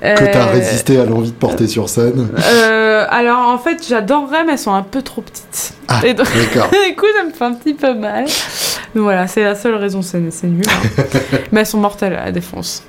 que 0.00 0.36
euh, 0.36 0.44
résisté 0.52 0.98
à 1.00 1.04
l'envie 1.04 1.30
de 1.30 1.36
porter 1.36 1.66
sur 1.66 1.88
scène 1.88 2.28
euh, 2.38 3.06
Alors 3.08 3.48
en 3.48 3.58
fait, 3.58 3.84
j'adorerais, 3.88 4.44
mais 4.44 4.52
elles 4.52 4.58
sont 4.58 4.74
un 4.74 4.82
peu 4.82 5.02
trop 5.02 5.22
petites. 5.22 5.72
Ah, 5.88 6.00
d'accord. 6.02 6.26
du 6.88 6.96
coup, 6.96 7.06
ça 7.16 7.24
me 7.24 7.30
fait 7.32 7.44
un 7.44 7.54
petit 7.54 7.74
peu 7.74 7.94
mal. 7.94 8.26
Donc 8.96 9.04
voilà, 9.04 9.26
c'est 9.26 9.44
la 9.44 9.54
seule 9.54 9.74
raison, 9.74 10.00
c'est 10.00 10.18
nul. 10.18 10.64
Hein. 10.66 11.02
mais 11.52 11.60
elles 11.60 11.66
sont 11.66 11.78
mortelles 11.78 12.14
à 12.14 12.24
la 12.24 12.32
défense. 12.32 12.82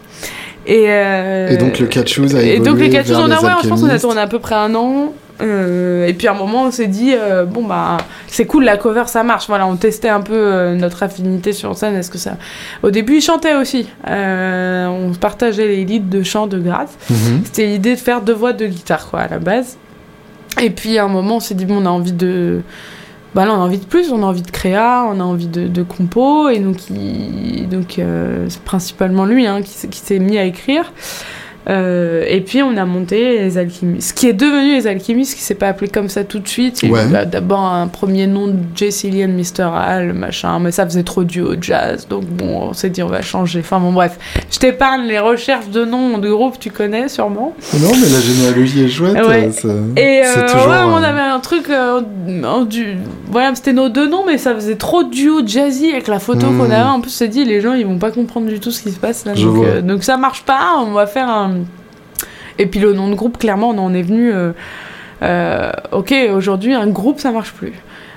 Et, 0.65 0.85
euh, 0.87 1.49
et 1.49 1.57
donc 1.57 1.79
le 1.79 1.85
catch 1.87 2.17
a 2.17 2.23
évolué 2.23 2.55
Et 2.55 2.59
donc 2.59 2.79
le 2.79 2.87
catch 2.87 3.09
on 3.09 3.29
a, 3.29 3.41
ouais, 3.41 3.51
je 3.61 3.67
pense 3.67 3.81
qu'on 3.81 3.89
a 3.89 3.99
tourné 3.99 4.21
à 4.21 4.27
peu 4.27 4.39
près 4.39 4.55
un 4.55 4.73
an. 4.73 5.13
Euh, 5.41 6.07
et 6.07 6.13
puis 6.13 6.27
à 6.27 6.31
un 6.31 6.35
moment, 6.35 6.63
on 6.63 6.71
s'est 6.71 6.87
dit, 6.87 7.13
euh, 7.13 7.43
bon, 7.43 7.63
bah, 7.67 7.97
c'est 8.27 8.45
cool, 8.45 8.63
la 8.63 8.77
cover, 8.77 9.03
ça 9.07 9.21
marche. 9.23 9.47
Voilà, 9.47 9.67
on 9.67 9.75
testait 9.75 10.07
un 10.07 10.21
peu 10.21 10.33
euh, 10.33 10.75
notre 10.75 11.03
affinité 11.03 11.51
sur 11.51 11.77
scène. 11.77 11.93
Est-ce 11.95 12.09
que 12.09 12.17
ça. 12.17 12.37
Au 12.83 12.89
début, 12.89 13.17
il 13.17 13.21
chantait 13.21 13.55
aussi. 13.55 13.89
on 14.07 15.11
partageait 15.19 15.67
les 15.67 15.83
leads 15.83 16.09
de 16.09 16.23
chant 16.23 16.47
de 16.47 16.57
grâce. 16.57 16.97
Mhm. 17.09 17.41
C'était 17.43 17.65
l'idée 17.65 17.95
de 17.95 17.99
faire 17.99 18.21
deux 18.21 18.33
voix 18.33 18.53
de 18.53 18.65
guitare, 18.65 19.09
quoi, 19.09 19.19
à 19.19 19.27
la 19.27 19.39
base. 19.39 19.75
Et 20.61 20.69
puis 20.69 20.97
à 20.97 21.03
un 21.03 21.09
moment, 21.09 21.35
on 21.35 21.41
s'est 21.41 21.53
dit, 21.53 21.65
bon, 21.65 21.83
on 21.83 21.85
a 21.85 21.89
envie 21.89 22.13
de. 22.13 22.61
Bah 23.35 23.45
là, 23.45 23.53
on 23.53 23.61
a 23.61 23.65
envie 23.65 23.77
de 23.77 23.85
plus, 23.85 24.11
on 24.11 24.23
a 24.23 24.25
envie 24.25 24.41
de 24.41 24.51
créa, 24.51 25.05
on 25.09 25.19
a 25.19 25.23
envie 25.23 25.47
de, 25.47 25.67
de 25.67 25.83
compo. 25.83 26.49
Et 26.49 26.59
donc, 26.59 26.77
donc 27.69 28.01
c'est 28.49 28.63
principalement 28.63 29.25
lui 29.25 29.45
hein, 29.45 29.61
qui, 29.61 29.87
qui 29.89 29.99
s'est 29.99 30.19
mis 30.19 30.37
à 30.37 30.43
écrire. 30.45 30.91
Euh, 31.69 32.23
et 32.27 32.41
puis 32.41 32.63
on 32.63 32.77
a 32.77 32.85
monté 32.85 33.39
les 33.39 33.57
alchimistes. 33.57 34.09
Ce 34.09 34.13
qui 34.13 34.27
est 34.27 34.33
devenu 34.33 34.75
les 34.75 34.87
alchimistes, 34.87 35.35
qui 35.35 35.41
s'est 35.41 35.55
pas 35.55 35.67
appelé 35.67 35.89
comme 35.89 36.09
ça 36.09 36.23
tout 36.23 36.39
de 36.39 36.47
suite. 36.47 36.81
Il 36.83 36.91
y 36.91 36.95
a 36.95 37.25
d'abord 37.25 37.61
un 37.61 37.87
premier 37.87 38.27
nom 38.27 38.47
de 38.47 38.55
Jesse 38.75 39.03
Lee 39.03 39.27
Mr. 39.27 39.63
Hall, 39.63 40.13
machin, 40.13 40.59
mais 40.59 40.71
ça 40.71 40.85
faisait 40.85 41.03
trop 41.03 41.23
duo 41.23 41.55
jazz. 41.59 42.07
Donc 42.07 42.25
bon, 42.25 42.69
on 42.69 42.73
s'est 42.73 42.89
dit 42.89 43.03
on 43.03 43.07
va 43.07 43.21
changer. 43.21 43.59
Enfin 43.59 43.79
bon, 43.79 43.91
bref. 43.91 44.17
Je 44.49 44.59
t'épargne 44.59 45.07
les 45.07 45.19
recherches 45.19 45.69
de 45.69 45.83
noms 45.83 46.17
de 46.17 46.29
groupe, 46.29 46.57
tu 46.59 46.71
connais 46.71 47.09
sûrement. 47.09 47.53
Non, 47.73 47.91
mais 47.93 48.09
la 48.09 48.21
généalogie 48.21 48.85
est 48.85 48.89
chouette. 48.89 49.17
et 49.97 50.21
euh, 50.23 50.47
toujours, 50.47 50.67
ouais, 50.67 50.83
on 50.85 51.03
avait 51.03 51.19
un 51.19 51.39
truc. 51.39 51.69
Euh, 51.69 52.01
du... 52.65 52.97
Voilà, 53.29 53.53
c'était 53.55 53.73
nos 53.73 53.89
deux 53.89 54.07
noms, 54.07 54.23
mais 54.25 54.37
ça 54.37 54.55
faisait 54.55 54.75
trop 54.75 55.03
duo 55.03 55.41
jazzy 55.45 55.91
avec 55.91 56.07
la 56.07 56.19
photo 56.19 56.47
qu'on 56.47 56.53
hmm. 56.53 56.71
avait. 56.71 56.81
En 56.81 57.01
plus, 57.01 57.11
c'est 57.11 57.27
dit, 57.27 57.43
les 57.43 57.59
gens 57.59 57.73
ils 57.73 57.85
vont 57.85 57.99
pas 57.99 58.11
comprendre 58.11 58.47
du 58.47 58.59
tout 58.59 58.71
ce 58.71 58.81
qui 58.81 58.91
se 58.91 58.99
passe 58.99 59.25
là. 59.25 59.33
Donc, 59.33 59.79
donc 59.81 60.03
ça 60.03 60.15
marche 60.17 60.43
pas. 60.43 60.77
On 60.79 60.91
va 60.91 61.07
faire 61.07 61.29
un 61.29 61.56
et 62.59 62.65
puis 62.65 62.79
le 62.79 62.93
nom 62.93 63.09
de 63.09 63.15
groupe, 63.15 63.37
clairement, 63.37 63.69
on 63.69 63.77
en 63.77 63.93
est 63.93 64.01
venu. 64.01 64.31
Euh, 64.33 64.51
euh, 65.23 65.71
ok, 65.91 66.13
aujourd'hui, 66.33 66.73
un 66.73 66.87
groupe, 66.87 67.19
ça 67.19 67.31
marche 67.31 67.51
plus. 67.51 67.73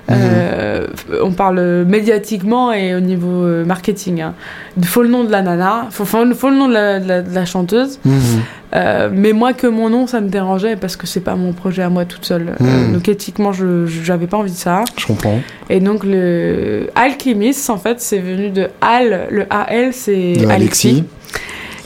Mhm. 0.09 0.17
Euh, 0.19 0.87
on 1.23 1.31
parle 1.31 1.85
médiatiquement 1.87 2.73
et 2.73 2.97
au 2.97 3.01
niveau 3.01 3.47
marketing. 3.65 4.23
Hein. 4.23 4.35
Il 4.77 4.87
faut 4.87 5.03
le 5.03 5.09
nom 5.09 5.23
de 5.23 5.31
la 5.31 5.41
nana, 5.41 5.87
il 5.89 5.93
faut, 5.93 6.05
faut, 6.05 6.25
le 6.25 6.57
nom 6.57 6.69
de 6.69 7.35
la, 7.35 7.45
chanteuse. 7.45 8.01
Mhm. 8.05 9.13
mais 9.13 9.33
moi, 9.33 9.53
que 9.53 9.69
mon 9.69 9.89
nom, 9.89 10.09
ça 10.09 10.21
me 10.21 10.29
dérangeait 10.29 10.75
parce 10.75 10.97
que 10.97 11.07
c'est 11.07 11.21
pas 11.21 11.37
mon 11.37 11.53
projet 11.53 11.83
à 11.83 11.91
moi 11.91 12.07
toute 12.07 12.25
seule. 12.25 12.57
Mhm. 12.59 12.93
donc 12.93 13.09
éthiquement, 13.09 13.53
je 13.53 13.87
j'avais 13.87 14.27
pas 14.27 14.39
envie 14.39 14.51
de 14.51 14.57
ça. 14.57 14.85
Je 14.97 15.07
comprends. 15.07 15.39
Et 15.69 15.79
donc 15.79 16.03
le 16.03 16.89
Alchemist, 16.97 17.71
en 17.71 17.79
fait, 17.79 18.01
c'est 18.01 18.19
venu 18.19 18.51
de 18.51 18.69
Al. 18.81 19.29
Le 19.31 19.47
AL, 19.49 19.93
c'est 19.93 20.45
Alexis. 20.49 20.51
Alexis. 20.51 21.05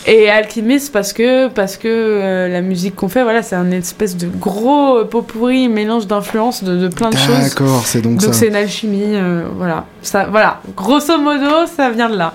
Et 0.07 0.29
Alchemist 0.29 0.93
parce 0.93 1.13
que 1.15 1.49
parce 1.49 1.77
que 1.77 1.89
euh, 1.89 2.49
la 2.49 2.61
musique 2.61 2.95
qu'on 2.95 3.09
fait 3.09 3.23
voilà 3.23 3.43
c'est 3.43 3.57
un 3.57 3.71
espèce 3.71 4.17
de 4.17 4.29
gros 4.29 5.03
pot 5.07 5.23
pourri 5.23 5.69
mélange 5.69 6.07
d'influences 6.07 6.63
de, 6.63 6.77
de, 6.77 6.89
plein 6.89 7.09
de 7.09 7.17
choses. 7.17 7.49
D'accord 7.49 7.83
c'est 7.87 8.03
donc, 8.03 8.19
donc 8.19 8.35
c'est 8.35 8.49
une 8.49 8.55
alchimie 8.55 9.15
euh, 9.15 9.45
voilà. 9.57 9.87
Ça 10.03 10.27
voilà. 10.31 10.61
Grosso 10.77 11.19
modo 11.19 11.67
ça 11.75 11.91
vient 11.91 12.11
de 12.11 12.17
là. 12.17 12.35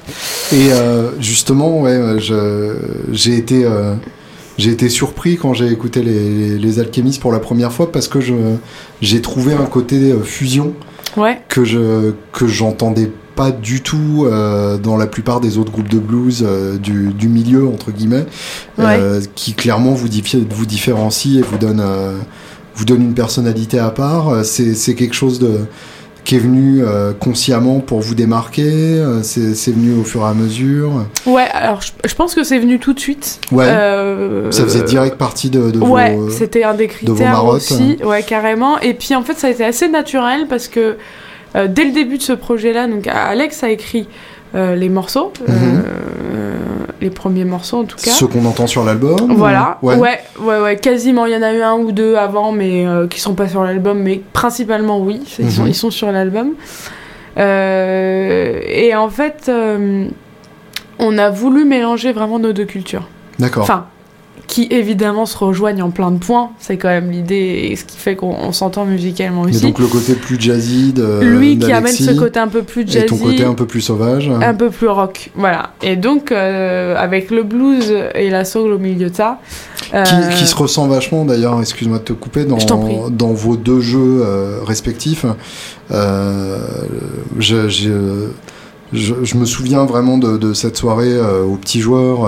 Et 0.51 0.71
euh, 0.71 1.11
justement 1.19 1.79
ouais 1.81 2.17
j'ai 3.11 3.35
été 3.35 3.67
j'ai 4.57 4.71
été 4.71 4.89
surpris 4.89 5.37
quand 5.37 5.53
j'ai 5.53 5.67
écouté 5.67 6.01
les, 6.01 6.57
les, 6.57 6.79
alchimistes 6.79 7.21
pour 7.21 7.31
la 7.31 7.39
première 7.39 7.71
fois 7.71 7.91
parce 7.91 8.07
que 8.07 8.19
je 8.19 8.33
j'ai 9.01 9.21
trouvé 9.21 9.53
un 9.53 9.65
côté 9.65 10.13
fusion 10.23 10.73
ouais. 11.17 11.39
que 11.47 11.63
je 11.63 12.13
que 12.33 12.47
j'entendais 12.47 13.05
pas 13.05 13.28
du 13.49 13.81
tout 13.81 14.25
euh, 14.25 14.77
dans 14.77 14.97
la 14.97 15.07
plupart 15.07 15.39
des 15.39 15.57
autres 15.57 15.71
groupes 15.71 15.87
de 15.87 15.99
blues 15.99 16.43
euh, 16.45 16.77
du, 16.77 17.13
du, 17.13 17.29
milieu 17.29 17.67
entre 17.67 17.91
guillemets, 17.91 18.25
euh, 18.79 19.21
qui 19.35 19.53
clairement 19.53 19.93
vous, 19.93 20.07
vous 20.49 20.65
différencie 20.65 21.37
et 21.37 21.41
vous 21.41 21.57
donne 21.57 21.83
vous 22.75 22.85
donne 22.85 23.01
une 23.01 23.13
personnalité 23.13 23.79
à 23.79 23.89
part. 23.89 24.43
C'est 24.43 24.95
quelque 24.95 25.15
chose 25.15 25.39
de 25.39 25.61
qui 26.25 26.35
est 26.35 26.39
venu 26.39 26.83
consciemment 27.19 27.79
pour 27.79 28.01
vous 28.01 28.13
démarquer 28.13 29.03
C'est 29.23 29.71
venu 29.71 29.99
au 29.99 30.03
fur 30.03 30.21
et 30.21 30.25
à 30.25 30.33
mesure 30.33 31.05
Ouais, 31.25 31.47
alors 31.53 31.81
je, 31.81 32.15
pense 32.15 32.35
que 32.35 32.43
c'est 32.43 32.59
venu 32.59 32.77
tout 32.79 32.93
de 32.93 32.99
suite. 32.99 33.39
Ouais. 33.51 33.65
ça 34.51 34.63
faisait 34.63 34.83
direct 34.83 35.17
partie 35.17 35.49
de, 35.49 35.71
de 35.71 35.79
ouais, 35.79 36.17
c'était 36.29 36.63
un 36.63 36.73
des 36.73 36.87
critères 36.87 37.45
aussi. 37.45 37.97
Ouais, 38.03 38.23
carrément. 38.23 38.79
Et 38.79 38.93
puis 38.93 39.15
en 39.15 39.23
fait, 39.23 39.37
ça 39.37 39.47
a 39.47 39.49
été 39.49 39.65
assez 39.65 39.87
naturel 39.87 40.45
parce 40.47 40.67
que 40.67 40.97
euh, 41.55 41.67
dès 41.67 41.85
le 41.85 41.91
début 41.91 42.17
de 42.17 42.23
ce 42.23 42.33
projet-là, 42.33 42.87
donc 42.87 43.07
Alex 43.07 43.63
a 43.63 43.69
écrit 43.69 44.07
euh, 44.55 44.75
les 44.75 44.89
morceaux. 44.89 45.33
Mhm. 45.47 45.55
Euh, 45.55 46.55
les 47.01 47.09
premiers 47.09 47.45
morceaux 47.45 47.77
en 47.77 47.83
tout 47.85 47.95
cas. 47.95 48.11
Ceux 48.11 48.27
qu'on 48.27 48.43
entend 48.43 48.67
sur 48.67 48.83
l'album 48.83 49.33
Voilà, 49.35 49.77
ouais. 49.81 49.95
ouais. 49.95 50.19
ouais, 50.41 50.75
quasiment. 50.75 51.25
Il 51.25 51.33
y 51.33 51.37
en 51.37 51.41
a 51.41 51.53
eu 51.53 51.61
un 51.61 51.75
ou 51.75 51.93
deux 51.93 52.15
avant, 52.15 52.51
mais 52.51 52.85
qui 53.09 53.21
sont 53.21 53.35
pas 53.35 53.47
sur 53.47 53.63
l'album, 53.63 53.99
mais 53.99 54.21
principalement 54.33 54.99
oui, 54.99 55.21
ils, 55.39 55.49
sont, 55.49 55.61
mhm. 55.61 55.69
ils 55.69 55.75
sont, 55.75 55.91
sur 55.91 56.11
l'album. 56.11 56.55
Et 57.37 58.93
en 58.95 59.09
fait, 59.09 59.49
on 60.99 61.17
a 61.17 61.29
voulu 61.29 61.63
mélanger 61.63 62.11
vraiment 62.11 62.37
nos 62.37 62.51
deux 62.51 62.65
cultures. 62.65 63.07
D'accord. 63.39 63.63
Enfin, 63.63 63.85
qui 64.49 64.67
évidemment 64.71 65.27
se 65.27 65.37
rejoignent 65.37 65.83
en 65.83 65.91
plein 65.91 66.09
de 66.09 66.17
points. 66.17 66.49
C'est 66.59 66.77
quand 66.77 66.87
même 66.87 67.11
l'idée 67.11 67.69
et 67.69 67.75
ce 67.75 67.85
qui 67.85 67.97
fait 67.97 68.15
qu'on 68.15 68.51
s'entend 68.51 68.83
musicalement 68.83 69.43
aussi. 69.43 69.57
Et 69.57 69.61
donc 69.61 69.77
le 69.77 69.85
côté 69.85 70.15
plus 70.15 70.41
jazzy 70.41 70.91
de 70.91 71.19
lui 71.21 71.59
qui 71.59 71.71
amène 71.71 71.93
ce 71.93 72.11
côté 72.11 72.39
un 72.39 72.47
peu 72.47 72.63
plus 72.63 72.81
jazzy, 72.81 72.97
et 72.97 73.05
ton 73.05 73.17
côté 73.17 73.43
un 73.43 73.53
peu 73.53 73.67
plus 73.67 73.81
sauvage, 73.81 74.27
un 74.27 74.53
peu 74.55 74.71
plus 74.71 74.87
rock, 74.87 75.29
voilà. 75.35 75.73
Et 75.83 75.95
donc 75.95 76.31
euh, 76.31 76.95
avec 76.97 77.29
le 77.29 77.43
blues 77.43 77.93
et 78.15 78.31
la 78.31 78.43
soul 78.43 78.73
au 78.73 78.79
milieu 78.79 79.11
de 79.11 79.15
ça, 79.15 79.39
euh, 79.93 80.03
qui, 80.35 80.47
se 80.47 80.55
ressent 80.55 80.87
vachement 80.87 81.25
d'ailleurs. 81.25 81.59
Excuse-moi 81.61 81.99
de 81.99 82.03
te 82.03 82.13
couper 82.13 82.45
dans 82.45 82.57
dans 83.11 83.33
vos 83.33 83.55
deux 83.55 83.81
jeux 83.81 84.23
euh, 84.23 84.61
respectifs. 84.65 85.27
je, 85.91 87.69
je, 88.91 89.37
me 89.37 89.45
souviens 89.45 89.85
vraiment 89.85 90.17
de, 90.17 90.37
de 90.37 90.55
cette 90.55 90.75
soirée 90.75 91.15
au 91.19 91.55
petit 91.55 91.81
joueur 91.81 92.27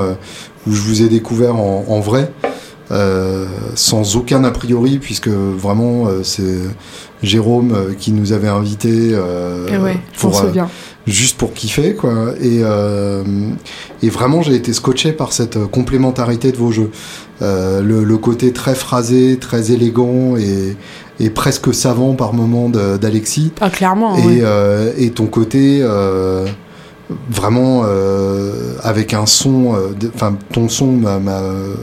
où 0.68 0.72
je 0.72 0.82
vous 0.82 1.02
ai 1.02 1.10
découvert 1.10 1.56
en, 1.56 2.00
vrai, 2.00 2.32
euh, 2.92 3.46
sans 3.76 4.16
aucun 4.16 4.44
a 4.44 4.52
priori, 4.52 5.00
puisque 5.00 5.30
vraiment 5.30 6.08
euh, 6.08 6.24
c'est 6.24 6.44
Jérôme 7.24 7.74
euh, 7.74 7.94
qui 7.94 8.12
nous 8.12 8.34
avait 8.34 8.48
invités 8.48 9.16
juste 11.08 11.38
pour 11.38 11.54
kiffer, 11.54 11.96
quoi. 11.96 12.34
Et, 12.42 12.62
et 14.04 14.10
vraiment, 14.10 14.44
j'ai 14.44 14.54
été 14.56 14.72
scotché 14.72 15.14
par 15.14 15.34
cette 15.34 15.58
complémentarité 15.66 16.52
de 16.52 16.58
vos 16.58 16.72
jeux. 16.72 16.92
Le, 17.40 18.16
côté 18.18 18.54
très 18.54 18.76
phrasé, 18.76 19.38
très 19.40 19.72
élégant 19.72 20.38
et, 20.38 20.78
et 21.20 21.30
presque 21.32 21.74
savant 21.74 22.14
par 22.14 22.34
moments 22.34 22.70
d'Alexis. 22.70 23.52
Ah, 23.62 23.72
clairement. 23.72 24.16
Et, 24.18 24.44
et 25.04 25.10
ton 25.10 25.26
côté 25.26 25.84
vraiment 27.30 27.84
euh, 27.86 28.76
avec 28.84 29.14
un 29.14 29.26
son, 29.26 29.76
euh, 29.76 30.10
enfin 30.14 30.38
ton 30.52 30.70
son 30.70 30.88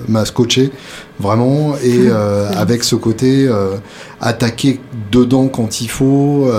m'a 0.08 0.24
scotché 0.24 0.70
vraiment 1.20 1.76
et 1.82 2.06
euh, 2.08 2.50
avec 2.56 2.84
ce 2.84 2.96
côté 2.96 3.48
attaquer 4.20 4.80
dedans 5.10 5.48
quand 5.48 5.80
il 5.80 5.88
faut, 5.88 6.50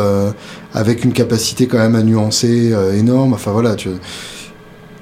avec 0.73 1.03
une 1.03 1.13
capacité 1.13 1.67
quand 1.67 1.77
même 1.79 1.95
à 1.95 2.03
nuancer 2.03 2.73
énorme. 2.95 3.33
Enfin 3.33 3.51
voilà, 3.51 3.75
tu 3.75 3.89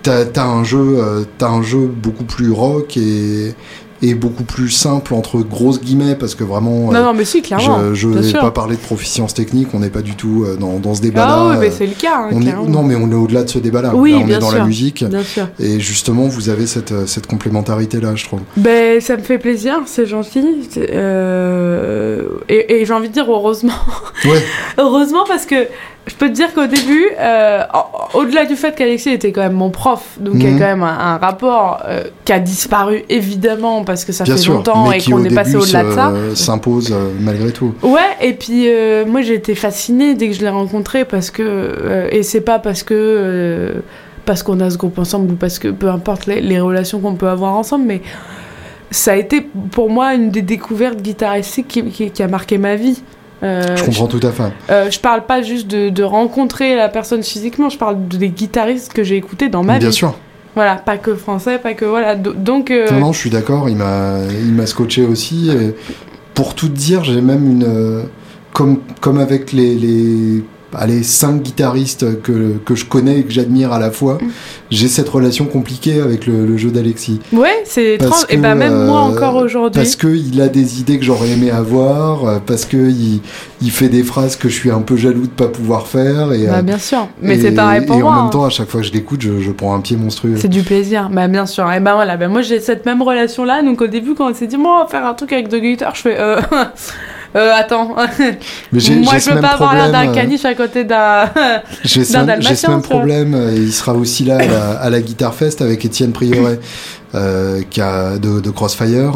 as, 0.06 0.26
as, 0.35 0.45
un 0.45 0.64
jeu, 0.64 1.26
as 1.41 1.45
un 1.45 1.61
jeu 1.61 1.88
beaucoup 1.88 2.23
plus 2.23 2.52
rock 2.52 2.98
et 2.98 3.53
est 4.01 4.13
beaucoup 4.13 4.43
plus 4.43 4.69
simple 4.69 5.13
entre 5.13 5.39
grosses 5.39 5.81
guillemets 5.81 6.15
parce 6.15 6.35
que 6.35 6.43
vraiment 6.43 6.91
non, 6.91 7.03
non 7.03 7.13
mais 7.13 7.25
si 7.25 7.41
clairement 7.41 7.93
je 7.93 8.07
ne 8.07 8.19
vais 8.19 8.33
pas 8.33 8.51
parler 8.51 8.75
de 8.75 8.81
proficience 8.81 9.33
technique 9.33 9.69
on 9.73 9.79
n'est 9.79 9.89
pas 9.89 10.01
du 10.01 10.15
tout 10.15 10.45
euh, 10.45 10.55
dans, 10.55 10.79
dans 10.79 10.93
ce 10.93 11.01
débat 11.01 11.25
là 11.25 11.35
ah 11.37 11.49
oui 11.51 11.55
mais 11.59 11.71
c'est 11.71 11.87
le 11.87 11.93
cas 11.93 12.27
hein, 12.31 12.39
non 12.67 12.83
mais 12.83 12.95
on 12.95 13.09
est 13.11 13.15
au-delà 13.15 13.43
de 13.43 13.49
ce 13.49 13.59
débat 13.59 13.81
là, 13.81 13.95
oui, 13.95 14.13
on 14.15 14.27
est 14.27 14.39
dans 14.39 14.51
la 14.51 14.65
musique. 14.65 15.03
Et 15.59 15.79
justement 15.79 16.27
vous 16.27 16.49
avez 16.49 16.67
cette, 16.67 16.91
euh, 16.91 17.05
cette 17.05 17.27
complémentarité 17.27 17.99
là 17.99 18.15
je 18.15 18.25
trouve. 18.25 18.41
Ben 18.55 19.01
ça 19.01 19.17
me 19.17 19.21
fait 19.21 19.37
plaisir 19.37 19.81
c'est 19.85 20.05
gentil. 20.05 20.67
Euh, 20.77 22.23
et, 22.49 22.81
et 22.81 22.85
j'ai 22.85 22.93
envie 22.93 23.09
de 23.09 23.13
dire 23.13 23.25
heureusement. 23.29 23.73
Ouais. 24.25 24.43
heureusement 24.77 25.25
parce 25.27 25.45
que 25.45 25.67
je 26.07 26.15
peux 26.15 26.29
te 26.29 26.34
dire 26.34 26.53
qu'au 26.53 26.67
début, 26.67 27.05
euh, 27.19 27.63
au-delà 28.13 28.45
du 28.45 28.55
fait 28.55 28.73
qu'Alexis 28.75 29.09
était 29.09 29.34
quand 29.34 29.41
même 29.41 29.53
mon 29.53 29.69
prof, 29.69 30.17
donc 30.19 30.35
il 30.35 30.43
y 30.43 30.47
a 30.47 30.51
mhm. 30.51 30.59
quand 30.59 30.65
même 30.65 30.84
un, 30.84 31.17
rapport 31.17 31.84
euh, 31.85 32.03
qui 32.23 32.31
a 32.31 32.39
disparu 32.39 33.03
évidemment 33.09 33.84
parce 33.84 34.05
que 34.05 34.13
ça 34.13 34.23
fait 34.23 34.47
longtemps 34.47 34.91
et 34.91 35.01
qu'on 35.01 35.23
est 35.23 35.35
passé 35.35 35.57
au-delà 35.57 35.84
de 35.84 35.91
ça. 35.91 36.13
S'impose 36.34 36.91
euh, 36.91 37.11
malgré 37.19 37.51
tout. 37.51 37.73
Ouais, 37.84 37.99
et 38.21 38.34
puis 38.34 38.67
moi 39.05 39.21
j'ai 39.21 39.34
été 39.34 39.53
fascinée 39.53 40.15
dès 40.15 40.29
que 40.29 40.34
je 40.34 40.41
l'ai 40.41 40.49
rencontré 40.49 41.03
parce 41.03 41.29
que 41.29 42.07
et 42.11 42.23
c'est 42.23 42.41
pas 42.41 42.59
parce 42.59 42.84
que 42.84 43.73
parce 44.25 44.43
qu'on 44.43 44.59
a 44.61 44.69
ce 44.69 44.77
groupe 44.77 44.99
ensemble 44.99 45.34
ou 45.34 45.35
parce 45.35 45.59
que 45.59 45.69
peu 45.69 45.89
importe 45.89 46.25
les, 46.25 46.59
relations 46.59 46.99
qu'on 46.99 47.15
peut 47.15 47.29
avoir 47.29 47.55
ensemble, 47.55 47.85
mais 47.85 48.01
ça 48.91 49.13
a 49.13 49.15
été 49.15 49.41
pour 49.71 49.89
moi 49.89 50.15
une 50.15 50.31
des 50.31 50.41
découvertes 50.41 51.01
guitaristiques 51.01 52.11
qui 52.13 52.23
a 52.23 52.27
marqué 52.27 52.57
ma 52.57 52.75
vie. 52.75 53.01
Euh, 53.43 53.76
je 53.76 53.84
comprends 53.84 54.07
tout 54.07 54.19
à 54.23 54.31
fait. 54.31 54.51
Euh, 54.69 54.89
je 54.89 54.99
parle 54.99 55.26
pas 55.26 55.41
juste 55.41 55.68
de, 55.68 56.03
rencontrer 56.03 56.76
la 56.76 56.89
personne 56.89 57.23
physiquement, 57.23 57.69
je 57.69 57.77
parle 57.77 58.07
des 58.07 58.30
guitaristes 58.30 58.93
que 58.93 59.03
j'ai 59.03 59.15
écoutés 59.15 59.49
dans 59.49 59.64
ma 59.64 59.73
vie. 59.73 59.80
Bien 59.80 59.91
sûr. 59.91 60.15
Voilà, 60.55 60.76
pas 60.76 60.97
que 60.97 61.14
français, 61.14 61.59
pas 61.59 61.76
que 61.76 61.85
voilà. 61.85 62.15
Donc. 62.15 62.72
Euh, 62.72 62.89
non, 62.91 62.99
non, 62.99 63.14
je 63.14 63.19
suis 63.19 63.30
d'accord. 63.30 63.69
Il 63.69 63.76
m'a, 63.76 64.18
il 64.41 64.53
m'a 64.53 64.65
scotché 64.65 65.05
aussi. 65.05 65.51
pour 66.34 66.55
tout 66.55 66.69
dire, 66.69 67.03
j'ai 67.03 67.22
même 67.22 67.45
une, 67.51 68.05
comme, 68.53 68.80
comme 69.01 69.19
avec 69.19 69.51
les, 69.53 69.76
les 69.76 70.43
allez, 70.77 71.03
cinq 71.03 71.41
guitaristes 71.41 72.21
que, 72.21 72.57
que 72.63 72.75
je 72.75 72.85
connais 72.85 73.19
et 73.19 73.23
que 73.23 73.31
j'admire 73.31 73.71
à 73.71 73.79
la 73.79 73.91
fois, 73.91 74.15
mm. 74.15 74.27
j'ai 74.71 74.87
cette 74.87 75.09
relation 75.09 75.45
compliquée 75.45 76.01
avec 76.01 76.25
le, 76.27 76.57
jeu 76.57 76.69
d'Alexis. 76.69 77.19
Ouais, 77.33 77.63
c'est 77.65 77.95
étrange. 77.95 78.25
Et 78.29 78.37
bah, 78.37 78.55
même 78.55 78.85
moi 78.85 79.01
euh, 79.01 79.13
encore 79.13 79.35
aujourd'hui. 79.35 79.81
Parce 79.81 79.95
qu'il 79.95 80.41
a 80.41 80.47
des 80.47 80.79
idées 80.79 80.97
que 80.97 81.05
j'aurais 81.05 81.29
aimé 81.29 81.51
avoir, 81.51 82.25
euh, 82.25 82.37
parce 82.45 82.65
qu'il 82.65 83.19
il 83.61 83.71
fait 83.71 83.89
des 83.89 84.03
phrases 84.03 84.35
que 84.35 84.49
je 84.49 84.55
suis 84.55 84.71
un 84.71 84.81
peu 84.81 84.95
jaloux 84.95 85.23
de 85.23 85.27
pas 85.27 85.47
pouvoir 85.47 85.87
faire. 85.87 86.31
Et, 86.33 86.47
bah, 86.47 86.61
bien 86.61 86.77
sûr. 86.77 87.07
Mais 87.21 87.39
c'est 87.39 87.51
pareil 87.51 87.85
pour 87.85 87.97
moi. 87.97 88.11
Et 88.11 88.15
en 88.15 88.21
même 88.23 88.31
temps, 88.31 88.45
à 88.45 88.49
chaque 88.49 88.69
fois 88.69 88.81
que 88.81 88.87
je 88.87 88.93
l'écoute, 88.93 89.21
je, 89.21 89.39
je, 89.39 89.51
prends 89.51 89.75
un 89.75 89.81
pied 89.81 89.97
monstrueux. 89.97 90.35
C'est 90.37 90.47
du 90.47 90.63
plaisir. 90.63 91.09
Bah, 91.11 91.27
bien 91.27 91.45
sûr. 91.45 91.71
Et 91.71 91.79
ben 91.79 91.95
voilà, 91.95 92.17
bah, 92.17 92.27
moi 92.27 92.41
j'ai 92.41 92.59
cette 92.59 92.85
même 92.85 93.01
relation-là. 93.01 93.61
Donc 93.63 93.81
au 93.81 93.87
début, 93.87 94.13
quand 94.13 94.29
on 94.29 94.33
s'est 94.33 94.47
dit, 94.47 94.57
moi, 94.57 94.79
on 94.79 94.83
va 94.83 94.89
faire 94.89 95.05
un 95.05 95.13
truc 95.13 95.33
avec 95.33 95.49
The 95.49 95.55
Guitar, 95.55 95.95
je 95.95 96.01
fais. 96.01 96.19
Euh... 96.19 96.41
Euh, 97.35 97.51
attends. 97.53 97.87
Moi, 97.95 98.07
je 98.79 99.31
veux 99.33 99.41
pas 99.41 99.49
avoir 99.49 99.91
d'un 99.91 100.09
euh, 100.09 100.13
caniche 100.13 100.45
à 100.45 100.55
côté 100.55 100.83
d'un. 100.83 101.29
J'ai 101.83 102.03
ce 102.03 102.69
même 102.69 102.81
problème. 102.81 103.33
Euh, 103.35 103.53
il 103.55 103.71
sera 103.71 103.93
aussi 103.93 104.23
là 104.23 104.39
à 104.81 104.89
la, 104.89 105.01
Guitar 105.01 105.33
Fest 105.33 105.61
avec 105.61 105.83
Étienne 105.85 106.11
Prioret, 106.11 106.59
qui 107.69 107.81
a 107.81 108.17
de, 108.17 108.49
Crossfire, 108.49 109.13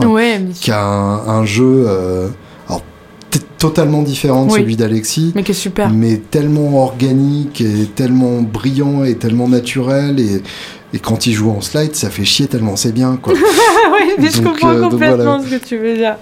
qui 0.59 0.71
a 0.71 0.81
un, 0.81 1.45
jeu. 1.45 1.87
totalement 3.57 4.01
différent 4.01 4.45
de 4.45 4.51
celui 4.51 4.75
d'Alexis. 4.75 5.31
Mais 5.35 5.43
qui 5.43 5.51
est 5.51 5.55
super. 5.55 5.89
Mais 5.89 6.17
tellement 6.17 6.83
organique 6.83 7.61
et 7.61 7.85
tellement 7.95 8.41
brillant 8.41 9.03
et 9.03 9.15
tellement 9.15 9.47
naturel 9.47 10.19
et 10.19 10.41
et 10.93 10.99
quand 10.99 11.25
il 11.25 11.33
joue 11.33 11.49
en 11.51 11.61
slide, 11.61 11.95
ça 11.95 12.09
fait 12.09 12.25
chier 12.25 12.47
tellement 12.47 12.75
c'est 12.75 12.91
bien, 12.91 13.17
quoi. 13.21 13.33
oui, 13.93 14.13
mais 14.19 14.29
je 14.29 14.41
comprends 14.41 14.71
euh, 14.71 14.89
complètement 14.89 15.41
ce 15.41 15.49
que 15.49 15.63
tu 15.63 15.77
veux 15.77 15.95
dire. 15.95 16.17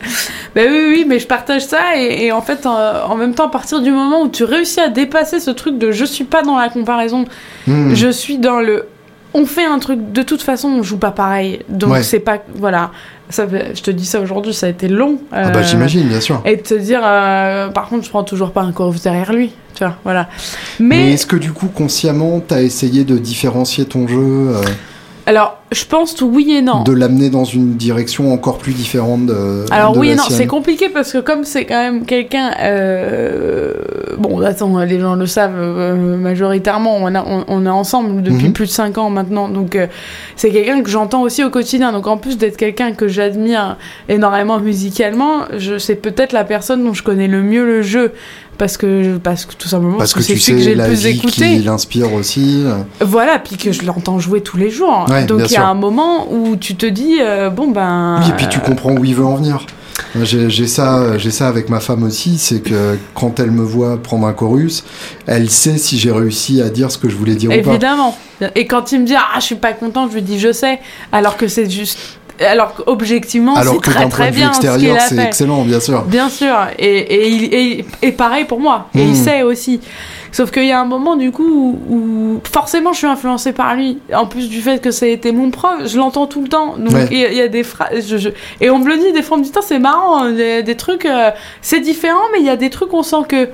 Ben 0.53 0.69
oui, 0.71 0.85
oui, 0.89 1.05
mais 1.07 1.17
je 1.19 1.25
partage 1.25 1.65
ça. 1.65 1.97
Et, 1.97 2.31
en 2.31 2.41
fait, 2.41 2.65
en, 2.65 3.15
même 3.15 3.33
temps, 3.33 3.47
à 3.47 3.51
partir 3.51 3.81
du 3.81 3.91
moment 3.91 4.21
où 4.21 4.29
tu 4.29 4.43
réussis 4.43 4.79
à 4.79 4.89
dépasser 4.89 5.39
ce 5.39 5.49
truc 5.49 5.77
de 5.79 5.91
je 5.91 6.05
suis 6.05 6.23
pas 6.23 6.43
dans 6.43 6.57
la 6.57 6.69
comparaison, 6.69 7.25
hmm. 7.67 7.95
je 7.95 8.09
suis 8.09 8.37
dans 8.37 8.59
le 8.59 8.85
on 9.33 9.45
fait 9.45 9.65
un 9.65 9.77
truc, 9.77 10.11
de 10.11 10.23
toute 10.23 10.41
façon, 10.41 10.69
on 10.69 10.83
joue 10.83 10.97
pas 10.97 11.11
pareil. 11.11 11.59
Donc 11.69 11.97
c'est 12.03 12.19
pas. 12.19 12.39
Voilà. 12.55 12.91
Ça, 13.29 13.45
je 13.47 13.81
te 13.81 13.91
dis 13.91 14.05
ça 14.05 14.21
aujourd'hui, 14.21 14.53
ça 14.53 14.65
a 14.65 14.69
été 14.69 14.87
long. 14.87 15.19
ah 15.31 15.49
bah 15.51 15.61
j'imagine, 15.61 16.07
bien 16.07 16.19
sûr. 16.19 16.41
Et 16.45 16.55
de 16.55 16.61
te 16.61 16.73
dire, 16.73 17.01
euh, 17.03 17.69
par 17.69 17.87
contre, 17.87 18.03
je 18.03 18.09
prends 18.09 18.23
toujours 18.23 18.51
pas 18.51 18.61
un 18.61 18.71
chorus 18.71 19.03
derrière 19.03 19.31
lui. 19.31 19.51
Tu 19.75 19.83
vois, 19.83 19.95
voilà. 20.03 20.27
Mais, 20.79 20.97
Mais 20.97 21.13
est-ce 21.13 21.27
que 21.27 21.35
du 21.35 21.51
coup, 21.51 21.67
consciemment, 21.67 22.39
t'as 22.39 22.61
essayé 22.63 23.03
de 23.03 23.17
différencier 23.17 23.85
ton 23.85 24.07
jeu 24.07 24.17
euh? 24.17 24.61
Alors, 25.29 25.59
je 25.71 25.85
pense 25.85 26.19
oui 26.23 26.55
et 26.55 26.63
non. 26.63 26.81
De 26.81 26.91
l'amener 26.91 27.29
dans 27.29 27.43
une 27.43 27.75
direction 27.75 28.33
encore 28.33 28.57
plus 28.57 28.73
différente 28.73 29.27
de. 29.27 29.63
Alors 29.69 29.95
oui 29.95 30.09
et 30.09 30.15
non, 30.15 30.23
c'est 30.27 30.47
compliqué 30.47 30.89
parce 30.89 31.13
que 31.13 31.19
comme 31.19 31.43
c'est 31.43 31.65
quand 31.65 31.79
même 31.79 32.03
quelqu'un. 32.07 32.51
Euh... 32.59 33.73
Bon, 34.17 34.41
attends, 34.41 34.79
les 34.79 34.99
gens 34.99 35.13
le 35.13 35.27
savent 35.27 35.53
euh, 35.55 36.17
majoritairement. 36.17 36.97
On, 36.99 37.13
a, 37.13 37.23
on, 37.47 37.65
est 37.67 37.69
ensemble 37.69 38.23
depuis 38.23 38.47
mhm. 38.47 38.53
plus 38.53 38.65
de 38.65 38.71
5 38.71 38.97
ans 38.97 39.11
maintenant, 39.11 39.49
donc 39.49 39.75
euh, 39.75 39.85
c'est 40.35 40.49
quelqu'un 40.49 40.81
que 40.81 40.89
j'entends 40.89 41.21
aussi 41.21 41.43
au 41.43 41.51
quotidien. 41.51 41.91
Donc 41.91 42.07
en 42.07 42.17
plus 42.17 42.39
d'être 42.39 42.57
quelqu'un 42.57 42.93
que 42.93 43.07
j'admire 43.07 43.77
énormément 44.09 44.59
musicalement, 44.59 45.43
je 45.55 45.77
c'est 45.77 45.95
peut-être 45.95 46.33
la 46.33 46.43
personne 46.43 46.83
dont 46.83 46.93
je 46.93 47.03
connais 47.03 47.27
le 47.27 47.43
mieux 47.43 47.67
le 47.67 47.83
jeu 47.83 48.13
parce 48.59 48.77
que 48.77 49.17
parce 49.17 49.45
que 49.45 49.55
tout 49.55 49.67
simplement 49.67 49.97
parce, 49.97 50.13
que, 50.13 50.21
c'est 50.21 50.35
celui 50.35 50.59
que 50.59 50.63
j'ai 50.63 50.75
le 50.75 50.83
plus 50.83 51.07
écouté. 51.07 51.55
Il 51.55 51.69
inspire 51.69 52.13
aussi. 52.13 52.63
Voilà, 52.99 53.39
puis 53.39 53.57
que 53.57 53.71
je 53.71 53.83
l'entends 53.83 54.19
jouer 54.19 54.41
tous 54.41 54.57
les 54.57 54.69
jours. 54.69 55.07
Donc 55.27 55.49
il 55.49 55.53
y 55.53 55.57
a 55.57 55.67
un 55.67 55.73
moment 55.73 56.31
où 56.31 56.55
tu 56.55 56.75
te 56.75 56.85
dis 56.85 57.17
euh, 57.19 57.49
bon 57.49 57.71
ben. 57.71 58.19
Oui, 58.21 58.29
et 58.29 58.33
puis 58.33 58.47
tu 58.49 58.59
comprends 58.59 58.91
où 58.91 59.03
il 59.03 59.15
veut 59.15 59.25
en 59.25 59.35
venir. 59.35 59.65
J'ai 60.23 60.67
ça, 60.67 61.17
j'ai 61.17 61.31
ça 61.31 61.47
avec 61.47 61.69
ma 61.69 61.79
femme 61.79 62.03
aussi, 62.03 62.37
c'est 62.37 62.61
que 62.61 62.97
quand 63.13 63.39
elle 63.39 63.51
me 63.51 63.63
voit 63.63 64.01
prendre 64.01 64.25
un 64.27 64.33
chorus, 64.33 64.83
elle 65.27 65.49
sait 65.49 65.77
si 65.77 65.99
j'ai 65.99 66.11
réussi 66.11 66.61
à 66.61 66.69
dire 66.69 66.89
ce 66.91 66.97
que 66.97 67.09
je 67.09 67.15
voulais 67.15 67.35
dire 67.35 67.51
Évidemment. 67.51 68.09
ou 68.09 68.11
pas. 68.39 68.45
Évidemment. 68.45 68.55
Et 68.55 68.65
quand 68.65 68.91
il 68.91 69.01
me 69.01 69.05
dit 69.05 69.15
ah 69.15 69.39
je 69.39 69.41
suis 69.41 69.55
pas 69.55 69.73
content, 69.73 70.07
je 70.09 70.15
lui 70.15 70.21
dis 70.21 70.39
je 70.39 70.51
sais, 70.51 70.79
alors 71.11 71.37
que 71.37 71.47
c'est 71.47 71.69
juste 71.69 72.18
alors 72.45 72.73
objectivement 72.85 73.55
c'est 73.61 73.91
très 73.91 74.09
très 74.09 74.31
bien 74.31 74.49
extérieur 74.49 74.97
c'est 75.01 75.17
excellent 75.17 75.63
bien 75.63 75.79
sûr. 75.79 76.03
Bien 76.03 76.29
sûr. 76.29 76.55
Et, 76.77 77.77
et, 77.77 77.85
et, 78.01 78.11
pareil 78.11 78.45
pour 78.45 78.59
moi. 78.59 78.87
Et 78.95 79.01
il 79.01 79.11
hmm. 79.11 79.15
sait 79.15 79.43
aussi 79.43 79.79
Sauf 80.31 80.51
qu'il 80.51 80.65
y 80.65 80.71
a 80.71 80.79
un 80.79 80.85
moment, 80.85 81.15
du 81.15 81.31
coup, 81.31 81.79
où, 81.89 82.41
forcément 82.43 82.93
je 82.93 82.99
suis 82.99 83.07
influencée 83.07 83.53
par 83.53 83.75
lui. 83.75 83.99
En 84.13 84.25
plus 84.25 84.49
du 84.49 84.61
fait 84.61 84.79
que 84.79 84.91
ça 84.91 85.05
a 85.05 85.09
été 85.09 85.31
mon 85.31 85.51
prof, 85.51 85.87
je 85.87 85.97
l'entends 85.97 86.27
tout 86.27 86.41
le 86.41 86.47
temps. 86.47 86.77
Donc 86.77 86.93
il 87.11 87.17
y, 87.17 87.41
a 87.41 87.47
des 87.47 87.63
phrases. 87.63 88.15
Et 88.61 88.69
on 88.69 88.79
me 88.79 88.87
le 88.87 88.97
dit 88.97 89.11
des 89.11 89.21
fois, 89.21 89.37
on 89.37 89.39
me 89.39 89.45
dit, 89.45 89.51
c'est 89.61 89.79
marrant, 89.79 90.29
des, 90.29 90.63
des 90.63 90.75
trucs, 90.75 91.05
euh, 91.05 91.31
c'est 91.61 91.79
différent, 91.79 92.21
mais 92.31 92.39
il 92.39 92.45
y 92.45 92.49
a 92.49 92.55
des 92.55 92.69
trucs, 92.69 92.93
on 92.93 93.03
sent 93.03 93.23
que 93.27 93.49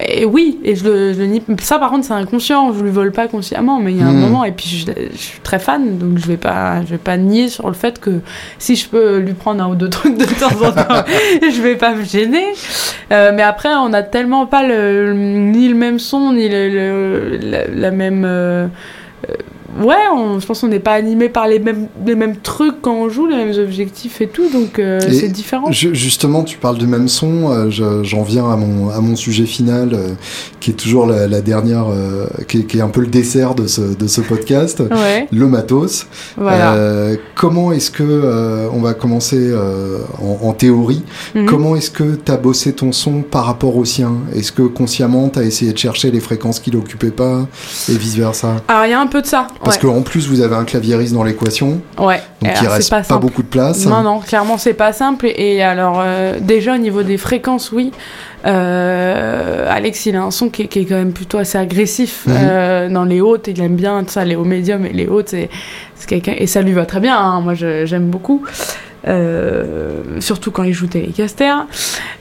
et 0.00 0.24
oui, 0.24 0.60
et 0.62 0.76
je 0.76 0.84
le, 0.84 1.12
je 1.12 1.22
nie. 1.22 1.42
Ça, 1.60 1.78
par 1.78 1.90
contre, 1.90 2.06
c'est 2.06 2.12
inconscient. 2.12 2.72
Je 2.72 2.84
lui 2.84 2.90
vole 2.90 3.10
pas 3.10 3.26
consciemment, 3.26 3.80
mais 3.80 3.92
il 3.92 3.98
y 3.98 4.02
a 4.02 4.06
un 4.06 4.12
hmm. 4.12 4.20
moment. 4.20 4.44
Et 4.44 4.52
puis, 4.52 4.68
je, 4.68 5.16
suis 5.16 5.40
très 5.40 5.58
fan, 5.58 5.98
donc 5.98 6.18
je 6.18 6.26
vais 6.26 6.36
pas, 6.36 6.82
je 6.82 6.90
vais 6.90 6.98
pas 6.98 7.16
nier 7.16 7.48
sur 7.48 7.66
le 7.66 7.74
fait 7.74 7.98
que 7.98 8.20
si 8.58 8.76
je 8.76 8.88
peux 8.88 9.18
lui 9.18 9.34
prendre 9.34 9.62
un 9.62 9.68
ou 9.68 9.74
deux 9.74 9.90
trucs 9.90 10.16
de 10.16 10.24
temps 10.24 10.64
en 10.64 10.72
temps, 10.72 11.04
je 11.42 11.60
vais 11.60 11.74
pas 11.74 11.94
me 11.94 12.04
gêner. 12.04 12.46
Euh, 13.10 13.32
mais 13.34 13.42
après, 13.42 13.70
on 13.74 13.92
a 13.92 14.02
tellement 14.02 14.46
pas 14.46 14.62
le, 14.62 15.14
ni 15.14 15.68
le 15.68 15.74
même 15.74 15.98
son, 15.98 16.17
ni 16.32 16.48
le, 16.48 17.38
la, 17.74 17.90
même. 17.90 18.70
Ouais, 19.76 19.96
je 20.40 20.46
pense 20.46 20.62
qu'on 20.62 20.68
n'est 20.68 20.80
pas 20.80 20.94
animé 20.94 21.28
par 21.28 21.46
les 21.46 21.58
mêmes, 21.58 21.88
les 22.04 22.14
mêmes 22.14 22.36
trucs 22.36 22.80
quand 22.80 22.94
on 22.94 23.08
joue, 23.10 23.26
les 23.26 23.36
mêmes 23.36 23.58
objectifs 23.58 24.20
et 24.20 24.26
tout, 24.26 24.48
donc 24.48 24.78
euh, 24.78 24.98
c'est 25.00 25.28
différent. 25.28 25.70
justement, 25.70 26.42
tu 26.42 26.56
parles 26.56 26.78
du 26.78 26.86
même 26.86 27.06
son, 27.08 27.50
euh, 27.50 28.02
j'en 28.02 28.22
viens 28.22 28.50
à 28.50 28.56
mon, 28.56 28.88
à 28.88 29.00
mon 29.00 29.14
sujet 29.14 29.44
final, 29.44 29.90
euh, 29.92 30.14
qui 30.58 30.70
est 30.70 30.74
toujours 30.74 31.06
la, 31.06 31.40
dernière, 31.40 31.86
qui 32.48 32.58
est, 32.58 32.80
un 32.80 32.88
peu 32.88 33.02
le 33.02 33.06
dessert 33.08 33.54
de 33.54 33.66
ce, 33.66 33.80
de 33.94 34.06
ce 34.06 34.20
podcast, 34.20 34.82
le 35.30 35.46
matos. 35.46 36.06
comment 37.34 37.72
est-ce 37.72 37.90
que, 37.90 38.68
on 38.72 38.80
va 38.80 38.94
commencer 38.94 39.52
en, 40.42 40.52
théorie, 40.54 41.04
mhm. 41.34 41.46
comment 41.46 41.76
est-ce 41.76 41.90
que 41.90 42.16
tu 42.16 42.32
as 42.32 42.36
bossé 42.36 42.72
ton 42.72 42.90
son 42.90 43.20
par 43.22 43.44
rapport 43.44 43.76
au 43.76 43.84
sien? 43.84 44.12
Est-ce 44.34 44.50
que 44.50 44.62
consciemment, 44.62 45.28
tu 45.28 45.38
as 45.38 45.42
essayé 45.42 45.72
de 45.72 45.78
chercher 45.78 46.10
les 46.10 46.20
fréquences 46.20 46.58
qu'il 46.58 46.74
n'occupait 46.74 47.10
pas 47.10 47.46
et 47.88 47.96
vice-versa? 47.96 48.56
Alors, 48.66 48.86
il 48.86 48.90
y 48.90 48.94
a 48.94 49.00
un 49.00 49.06
peu 49.06 49.20
de 49.20 49.26
ça. 49.26 49.46
Parce 49.62 49.78
qu'en 49.78 50.02
plus, 50.02 50.28
vous 50.28 50.40
avez 50.40 50.54
un 50.54 50.64
claviériste 50.64 51.14
dans 51.14 51.24
l'équation. 51.24 51.80
Ouais. 51.98 52.20
Donc 52.42 52.52
il 52.62 52.68
reste 52.68 52.90
pas, 52.90 53.18
beaucoup 53.18 53.42
de 53.42 53.48
place. 53.48 53.86
Non, 53.86 54.02
non, 54.02 54.20
clairement, 54.20 54.58
c'est 54.58 54.74
pas 54.74 54.92
simple. 54.92 55.26
Et, 55.36 55.62
alors, 55.62 56.00
euh, 56.04 56.38
déjà, 56.40 56.74
au 56.74 56.78
niveau 56.78 57.02
des 57.02 57.18
fréquences, 57.18 57.72
oui. 57.72 57.92
Euh, 58.46 59.66
Alex, 59.68 60.06
il 60.06 60.14
a 60.14 60.22
un 60.22 60.30
son 60.30 60.48
qui 60.48 60.62
est, 60.62 60.68
quand 60.68 60.94
même 60.94 61.12
plutôt 61.12 61.38
assez 61.38 61.58
agressif 61.58 62.24
mhm. 62.26 62.36
euh, 62.38 62.88
dans 62.88 63.04
les 63.04 63.20
hautes. 63.20 63.48
Il 63.48 63.60
aime 63.60 63.74
bien 63.74 64.04
ça, 64.06 64.24
les 64.24 64.36
hauts 64.36 64.44
médiums 64.44 64.86
et 64.86 64.92
les 64.92 65.06
hautes. 65.06 65.30
C'est, 65.30 65.50
quelqu'un 66.06 66.34
et 66.38 66.46
ça 66.46 66.62
lui 66.62 66.72
va 66.72 66.86
très 66.86 67.00
bien. 67.00 67.18
Hein. 67.18 67.40
Moi, 67.40 67.54
j'aime 67.54 68.06
beaucoup. 68.06 68.44
Euh, 69.08 70.20
surtout 70.20 70.50
quand 70.50 70.64
il 70.64 70.72
joue 70.72 70.86
Telecaster. 70.86 71.52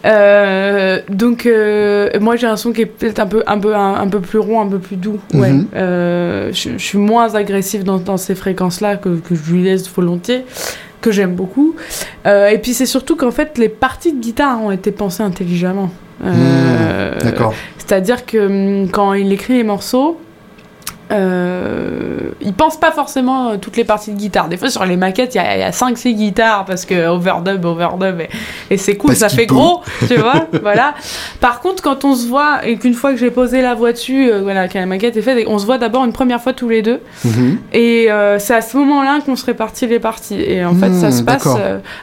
Euh, 0.05 1.01
donc 1.09 1.45
euh, 1.45 2.09
moi 2.21 2.37
j'ai 2.37 2.47
un 2.47 2.55
son 2.55 2.71
qui 2.71 2.81
est 2.81 2.85
peut-être 2.85 3.19
un 3.19 3.25
peu 3.25 3.43
un 3.45 3.59
peu 3.59 3.75
un, 3.75 4.07
peu 4.07 4.21
plus 4.21 4.39
rond, 4.39 4.61
un 4.61 4.67
peu 4.67 4.79
plus 4.79 4.95
doux. 4.95 5.19
Ouais. 5.33 5.51
Mhm. 5.51 5.67
je, 5.73 6.77
suis 6.77 6.97
moins 6.97 7.35
agressif 7.35 7.83
dans, 7.83 7.97
dans 7.97 8.17
ces 8.17 8.35
fréquences-là 8.35 8.95
que, 8.95 9.17
que, 9.17 9.35
je 9.35 9.51
lui 9.51 9.63
laisse 9.63 9.89
volontiers, 9.89 10.45
que 11.01 11.11
j'aime 11.11 11.35
beaucoup. 11.35 11.75
et 12.25 12.57
puis 12.61 12.73
c'est 12.73 12.85
surtout 12.85 13.15
qu'en 13.15 13.31
fait 13.31 13.57
les 13.57 13.69
parties 13.69 14.13
de 14.13 14.21
guitare 14.21 14.61
ont 14.61 14.71
été 14.71 14.91
pensées 14.91 15.23
intelligemment. 15.23 15.89
Mhm. 16.23 17.23
D'accord. 17.23 17.53
C'est-à-dire 17.77 18.25
que 18.25 18.83
hum, 18.83 18.89
quand 18.89 19.13
il 19.13 19.31
écrit 19.33 19.55
les 19.55 19.63
morceaux, 19.63 20.19
euh, 21.11 22.31
il 22.41 22.53
pense 22.53 22.77
pas 22.77 22.91
forcément 22.91 23.49
euh, 23.49 23.57
toutes 23.57 23.77
les 23.77 23.83
parties 23.83 24.11
de 24.11 24.17
guitare. 24.17 24.47
Des 24.49 24.57
fois, 24.57 24.69
sur 24.69 24.85
les 24.85 24.97
maquettes, 24.97 25.35
il 25.35 25.37
y 25.37 25.41
a, 25.41 25.69
5-6 25.71 26.13
guitares 26.13 26.65
parce 26.65 26.85
que 26.85 27.07
overdub, 27.07 27.63
overdub, 27.65 28.21
et, 28.69 28.77
c'est 28.77 28.95
cool, 28.95 29.15
ça 29.15 29.29
fait 29.29 29.45
gros, 29.45 29.81
tu 30.07 30.15
vois. 30.17 30.47
voilà. 30.61 30.93
Par 31.39 31.61
contre, 31.61 31.81
quand 31.83 32.05
on 32.05 32.15
se 32.15 32.27
voit, 32.27 32.65
et 32.65 32.77
qu'une 32.77 32.93
fois 32.93 33.11
que 33.11 33.17
j'ai 33.17 33.31
posé 33.31 33.61
la 33.61 33.73
voix 33.73 33.91
dessus, 33.91 34.29
euh, 34.29 34.41
voilà, 34.41 34.67
que 34.67 34.77
la 34.77 34.85
maquette 34.85 35.17
est 35.17 35.21
faite, 35.21 35.45
on 35.47 35.59
se 35.59 35.65
voit 35.65 35.77
d'abord 35.77 36.05
une 36.05 36.13
première 36.13 36.41
fois 36.41 36.53
tous 36.53 36.69
les 36.69 36.81
deux. 36.81 36.99
Mhm. 37.23 37.59
Et 37.73 38.11
euh, 38.11 38.39
c'est 38.39 38.55
à 38.55 38.61
ce 38.61 38.77
moment-là 38.77 39.19
qu'on 39.25 39.35
se 39.35 39.45
répartit 39.45 39.87
les 39.87 39.99
parties. 39.99 40.41
Et 40.41 40.65
en 40.65 40.75
fait, 40.75 40.93
ça 40.93 41.09
hmm, 41.09 41.11
se 41.11 41.23
passe 41.23 41.47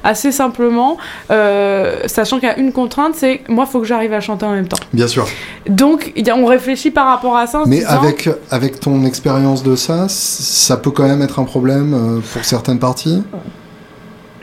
assez 0.03 0.33
simplement, 0.33 0.97
sachant 1.29 2.39
qu'il 2.39 2.49
y 2.49 2.53
a 2.53 2.59
une 2.59 2.73
contrainte, 2.73 3.15
c'est 3.15 3.43
moi, 3.49 3.65
il 3.69 3.71
faut 3.71 3.81
que 3.81 3.87
j'arrive 3.87 4.13
à 4.13 4.21
chanter 4.21 4.47
en 4.47 4.53
même 4.53 4.69
temps. 4.69 4.79
Bien 4.93 5.09
sûr. 5.09 5.27
Donc, 5.69 6.13
on 6.35 6.47
réfléchit 6.47 6.91
par 6.91 7.07
rapport 7.07 7.37
à 7.37 7.47
ça. 7.47 7.63
Mais 7.67 7.85
avec, 7.85 8.29
avec 8.51 8.81
ton 8.81 8.94
expérience 9.03 9.63
de 9.63 9.75
ça, 9.75 10.07
ça 10.09 10.77
peut 10.77 10.91
quand 10.91 11.09
même 11.09 11.23
être 11.23 11.39
un 11.39 11.45
problème 11.45 11.95
euh, 11.95 12.21
pour 12.33 12.45
certaines 12.45 12.79
parties? 12.79 13.23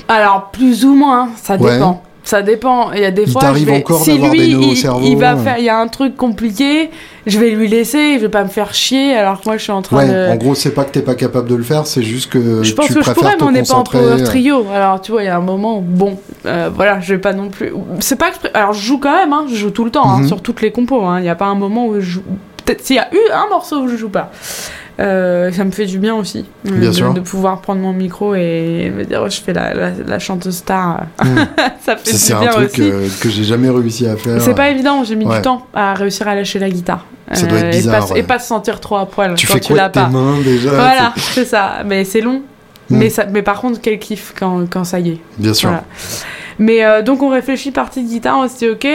Alors, 0.07 0.49
plus 0.51 0.83
ou 0.83 0.93
moins, 0.93 1.29
ça 1.41 1.57
dépend. 1.57 2.03
Ça 2.23 2.41
dépend. 2.41 2.91
Il 2.91 3.01
y 3.01 3.05
a 3.05 3.11
des 3.11 3.23
il 3.23 3.31
fois, 3.31 3.41
je 3.53 3.69
encore 3.71 4.03
si 4.03 4.17
lui, 4.17 4.29
des 4.29 4.47
il, 4.47 4.77
cerveau, 4.77 5.01
il 5.03 5.17
va 5.17 5.35
faire, 5.35 5.57
il 5.57 5.65
y 5.65 5.69
a 5.69 5.79
un 5.79 5.87
truc 5.87 6.15
compliqué, 6.15 6.91
je 7.25 7.39
vais 7.39 7.49
lui 7.49 7.67
laisser, 7.67 8.15
je 8.15 8.19
vais 8.19 8.29
pas 8.29 8.43
me 8.43 8.49
faire 8.49 8.73
chier, 8.73 9.15
alors 9.15 9.41
que 9.41 9.45
moi 9.45 9.57
je 9.57 9.63
suis 9.63 9.71
en 9.71 9.81
train 9.81 10.07
ouais, 10.07 10.29
En 10.29 10.35
gros, 10.35 10.53
c'est 10.53 10.71
pas 10.71 10.83
que 10.83 10.91
t'es 10.91 11.01
pas 11.01 11.15
capable 11.15 11.49
de 11.49 11.55
le 11.55 11.63
faire, 11.63 11.87
c'est 11.87 12.03
juste 12.03 12.31
que 12.31 12.61
je 12.61 12.73
pense 12.75 12.87
tu 12.87 12.93
que 12.93 13.01
je 13.01 13.11
pourrais, 13.11 13.35
mais 13.37 13.43
on 13.43 13.51
n'est 13.51 13.63
pas 13.63 13.73
en 13.73 13.83
power 13.83 14.23
trio. 14.23 14.65
Alors 14.71 15.01
tu 15.01 15.11
vois, 15.11 15.23
il 15.23 15.25
y 15.25 15.29
a 15.29 15.37
un 15.37 15.41
moment, 15.41 15.83
bon, 15.85 16.19
euh, 16.45 16.69
voilà, 16.73 16.99
je 16.99 17.15
vais 17.15 17.19
pas 17.19 17.33
non 17.33 17.49
plus. 17.49 17.73
C'est 17.99 18.17
pas 18.17 18.29
que 18.29 18.35
je... 18.43 18.49
alors 18.53 18.73
je 18.73 18.81
joue 18.81 18.99
quand 18.99 19.15
même, 19.15 19.33
hein, 19.33 19.45
je 19.49 19.55
joue 19.55 19.71
tout 19.71 19.83
le 19.83 19.91
temps 19.91 20.07
hein, 20.07 20.19
mhm. 20.19 20.27
sur 20.27 20.41
toutes 20.41 20.61
les 20.61 20.71
compos. 20.71 21.03
Hein. 21.03 21.19
Il 21.19 21.23
n'y 21.23 21.29
a 21.29 21.35
pas 21.35 21.47
un 21.47 21.55
moment 21.55 21.87
où 21.87 21.95
je 21.95 22.01
joue. 22.01 22.23
Peut-être 22.71 22.85
s'il 22.85 22.95
y 22.95 22.99
a 22.99 23.09
eu 23.13 23.31
un 23.33 23.49
morceau 23.49 23.81
où 23.81 23.89
je 23.89 23.97
joue 23.97 24.07
pas. 24.07 24.31
Euh, 24.99 25.51
ça 25.51 25.65
me 25.65 25.71
fait 25.71 25.85
du 25.85 25.99
bien 25.99 26.15
aussi 26.15 26.45
de, 26.63 27.13
de, 27.13 27.19
pouvoir 27.19 27.59
prendre 27.59 27.81
mon 27.81 27.91
micro 27.91 28.35
et 28.35 28.91
me 28.95 29.03
dire 29.03 29.21
oh, 29.25 29.29
je 29.29 29.41
fais 29.41 29.51
la, 29.51 29.73
la, 29.73 30.19
chanteuse 30.19 30.57
star. 30.57 31.05
Hmm. 31.21 31.37
ça 31.81 31.97
fait 31.97 32.11
du 32.11 32.39
bien 32.39 32.53
aussi 32.55 32.69
c'est 32.69 32.83
un 32.83 32.91
truc 32.91 33.19
que 33.19 33.29
j'ai 33.29 33.43
jamais 33.43 33.69
réussi 33.69 34.07
à 34.07 34.15
faire. 34.15 34.41
C'est 34.41 34.53
pas 34.53 34.69
évident 34.69 35.03
j'ai 35.03 35.15
mis 35.15 35.25
du 35.25 35.41
temps 35.41 35.65
à 35.73 35.95
réussir 35.95 36.27
à 36.27 36.35
lâcher 36.35 36.59
la 36.59 36.69
guitare. 36.69 37.05
Ça 37.33 37.45
doit 37.45 37.59
être 37.59 37.65
euh, 37.65 37.77
bizarre, 37.77 38.15
et, 38.15 38.23
pas, 38.23 38.39
se 38.39 38.47
sentir 38.47 38.79
trop 38.79 38.97
à 38.97 39.05
poil 39.05 39.35
tu 39.35 39.47
quand 39.47 39.53
fais 39.53 39.59
tu 39.59 39.73
l'as 39.73 39.89
pas. 39.89 40.07
mains, 40.07 40.39
déjà, 40.43 40.71
voilà 40.71 41.13
c'est 41.17 41.45
ça. 41.45 41.83
Mais 41.85 42.03
c'est 42.05 42.21
long. 42.21 42.41
Hmm. 42.89 42.97
mais, 42.97 43.09
ça, 43.09 43.25
mais 43.25 43.41
par 43.41 43.59
contre 43.59 43.79
quel 43.81 43.99
kiff 43.99 44.33
quand, 44.37 44.65
quand 44.69 44.83
ça 44.83 44.99
y 44.99 45.11
est. 45.11 45.19
Bien 45.37 45.53
sûr 45.53 45.71
Mais 46.61 46.85
euh, 46.85 47.01
donc 47.01 47.21
on 47.21 47.29
réfléchit 47.29 47.71
partie 47.71 48.03
de 48.03 48.07
guitare, 48.07 48.37
on 48.37 48.47
se 48.47 48.57
dit 48.59 48.69
ok, 48.69 48.87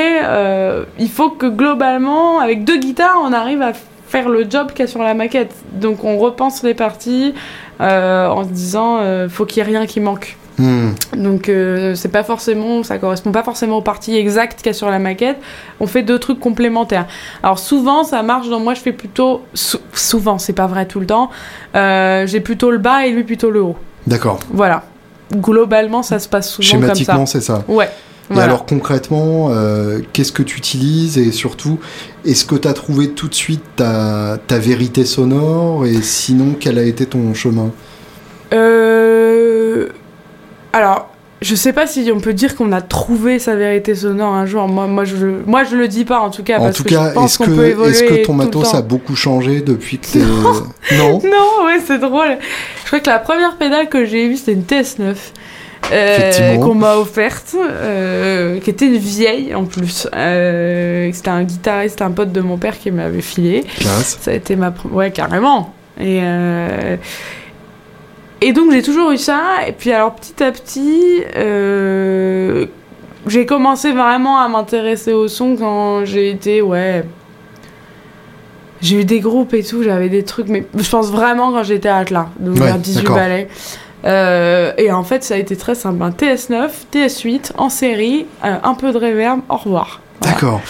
il 0.99 1.11
faut 1.11 1.31
que 1.31 1.47
globalement, 1.47 2.39
avec 2.39 2.65
deux 2.65 2.79
guitares, 2.79 3.21
on 3.23 3.33
arrive 3.33 3.61
à 3.61 3.73
faire 4.07 4.29
le 4.29 4.47
job 4.49 4.71
qu'il 4.71 4.81
y 4.81 4.83
a 4.83 4.87
sur 4.87 5.03
la 5.03 5.15
maquette. 5.15 5.55
Donc 5.73 6.05
on 6.05 6.17
repense 6.19 6.63
les 6.63 6.75
parties 6.75 7.35
euh, 7.81 8.29
en 8.29 8.45
se 8.45 8.49
disant 8.49 8.99
euh, 9.01 9.29
faut 9.29 9.45
qu'il 9.45 9.59
y 9.59 9.61
ait 9.61 9.65
rien 9.65 9.87
qui 9.87 10.01
manque. 10.01 10.37
Hmm. 10.59 10.93
Donc 11.15 11.51
euh, 11.51 11.95
c'est 11.95 12.09
pas 12.09 12.23
forcément, 12.23 12.83
ça 12.83 12.97
correspond 12.97 13.31
pas 13.31 13.43
forcément 13.43 13.77
aux 13.79 13.83
parties 13.83 14.17
exactes 14.17 14.59
qu'il 14.59 14.69
y 14.69 14.71
a 14.71 14.73
sur 14.73 14.89
la 14.89 14.99
maquette. 14.99 15.37
On 15.81 15.87
fait 15.87 16.03
deux 16.03 16.19
trucs 16.19 16.41
complémentaires. 16.41 17.07
Alors 17.43 17.59
souvent 17.59 18.05
ça 18.05 18.23
marche. 18.23 18.49
Donc 18.49 18.63
moi 18.63 18.75
je 18.75 18.81
fais 18.81 18.93
plutôt 18.93 19.43
souvent, 19.93 20.39
c'est 20.39 20.55
pas 20.55 20.67
vrai 20.67 20.87
tout 20.87 21.01
le 21.01 21.07
temps. 21.07 21.31
J'ai 21.75 22.41
plutôt 22.41 22.71
le 22.71 22.79
bas 22.79 23.07
et 23.07 23.11
lui 23.11 23.25
plutôt 23.25 23.51
le 23.51 23.63
haut. 23.63 23.77
D'accord. 24.07 24.39
Voilà. 24.51 24.85
Globalement 25.33 26.03
ça 26.03 26.19
se 26.19 26.29
passe 26.29 26.51
souvent 26.51 26.69
comme 26.71 26.81
ça. 26.81 26.87
Schématiquement 26.87 27.27
c'est 27.27 27.41
ça. 27.41 27.65
Ouais. 27.69 27.91
Et 28.35 28.41
alors 28.41 28.67
concrètement, 28.67 29.51
euh, 29.51 30.01
qu'est-ce 30.13 30.33
que 30.33 30.43
tu 30.43 30.59
utilises 30.59 31.17
et 31.17 31.31
surtout, 31.31 31.79
est-ce 32.25 32.45
que 32.45 32.57
tu 32.57 32.67
as 32.67 32.73
trouvé 32.73 33.11
tout 33.11 33.29
de 33.29 33.35
suite 33.35 33.63
ta, 33.77 34.39
ta, 34.47 34.59
vérité 34.59 35.05
sonore 35.05 35.87
et 35.87 36.03
sinon, 36.03 36.57
quel 36.59 36.79
a 36.79 36.83
été 36.83 37.07
ton 37.07 37.35
chemin? 37.35 37.71
Euh... 38.53 39.89
Alors, 40.73 41.09
je 41.43 41.55
sais 41.55 41.73
pas 41.73 41.87
si 41.87 42.11
on 42.15 42.21
peut 42.21 42.33
dire 42.33 42.57
qu'on 42.57 42.73
a 42.73 42.81
trouvé 42.81 43.39
sa 43.39 43.57
vérité 43.57 43.95
sonore 43.95 44.33
un 44.33 44.47
jour. 44.47 44.67
Moi, 44.69 44.87
moi, 44.87 45.05
je, 45.05 45.17
moi, 45.47 45.65
je 45.65 45.77
le 45.77 45.87
dis 45.87 46.05
pas 46.05 46.21
en 46.21 46.31
tout 46.31 46.43
cas. 46.43 46.59
En 46.59 46.73
tout 46.73 46.85
cas, 46.85 47.13
est-ce 47.23 47.39
que, 47.39 47.45
est 47.45 48.07
que 48.07 48.25
ton 48.25 48.33
matos 48.33 48.75
a 48.75 48.83
beaucoup 48.83 49.15
changé 49.15 49.61
depuis 49.61 49.99
que 49.99 50.07
t'es. 50.13 50.19
Non. 50.21 50.53
non. 50.97 51.13
non, 51.25 51.67
ouais, 51.67 51.81
c'est 51.87 51.99
drôle. 51.99 52.39
Je 52.83 52.87
crois 52.87 53.01
que 53.01 53.11
la 53.11 53.19
première 53.19 53.57
pédale 53.57 53.89
que 53.89 54.05
j'ai 54.07 54.27
eue, 54.27 54.37
c'était 54.37 54.53
une 54.53 54.63
TS9. 54.63 55.15
Euh, 55.93 56.57
qu'on 56.57 56.75
m'a 56.75 56.97
offerte, 56.97 57.55
euh, 57.55 58.59
qui 58.59 58.71
était 58.71 58.87
une 58.87 58.97
vieille 58.97 59.55
en 59.55 59.67
plus. 59.67 60.09
Euh, 60.17 61.09
c'était 61.13 61.29
un 61.29 61.45
guitariste, 61.45 62.03
un 62.03 62.11
pote 62.11 62.33
de 62.33 62.41
mon 62.41 62.57
père 62.57 62.79
qui 62.79 62.91
m'avait 62.91 63.21
filé. 63.21 63.65
Ça 63.79 64.33
a 64.33 64.35
été 64.35 64.57
ma 64.57 64.75
ouais 64.91 65.13
carrément. 65.13 65.75
Et 66.01 66.21
et 68.41 68.53
donc 68.53 68.73
j'ai 68.73 68.83
toujours 68.83 69.11
eu 69.11 69.19
ça. 69.19 69.67
Et 69.67 69.73
puis 69.73 69.93
alors 69.93 70.15
petit 70.15 70.43
à 70.43 70.53
petit, 70.53 71.23
j'ai 73.27 73.47
commencé 73.47 73.93
vraiment 73.93 74.39
à 74.39 74.49
m'intéresser 74.49 75.13
au 75.13 75.29
son 75.29 75.57
quand 75.57 76.05
j'ai 76.05 76.31
été 76.31 76.63
ouais. 76.63 77.05
J'ai 78.83 79.01
eu 79.01 79.05
des 79.05 79.21
groupes 79.21 79.55
et 79.55 79.63
tout, 79.63 79.83
j'avais 79.83 80.09
des 80.09 80.23
trucs, 80.23 80.49
mais 80.49 80.67
je 80.77 80.89
pense 80.91 81.11
vraiment 81.11 81.51
quand 81.51 81.65
j'étais 81.65 81.89
à 81.89 81.97
Atlas, 81.97 82.27
donc 82.39 82.59
vers 82.59 82.79
18 82.79 83.09
balais. 83.09 83.49
Euh, 84.05 84.73
et 84.79 84.93
en 84.93 85.03
fait, 85.03 85.25
ça 85.25 85.35
a 85.35 85.39
été 85.39 85.57
très 85.57 85.75
simple. 85.75 86.03
Un 86.03 86.11
TS9, 86.11 86.69
TS8 86.93 87.53
en 87.59 87.69
série, 87.69 88.27
euh, 88.45 88.57
un 88.63 88.75
peu 88.75 88.93
de 88.93 88.99
reverb, 88.99 89.41
au 89.49 89.57
revoir. 89.57 90.01
D'accord. 90.21 90.61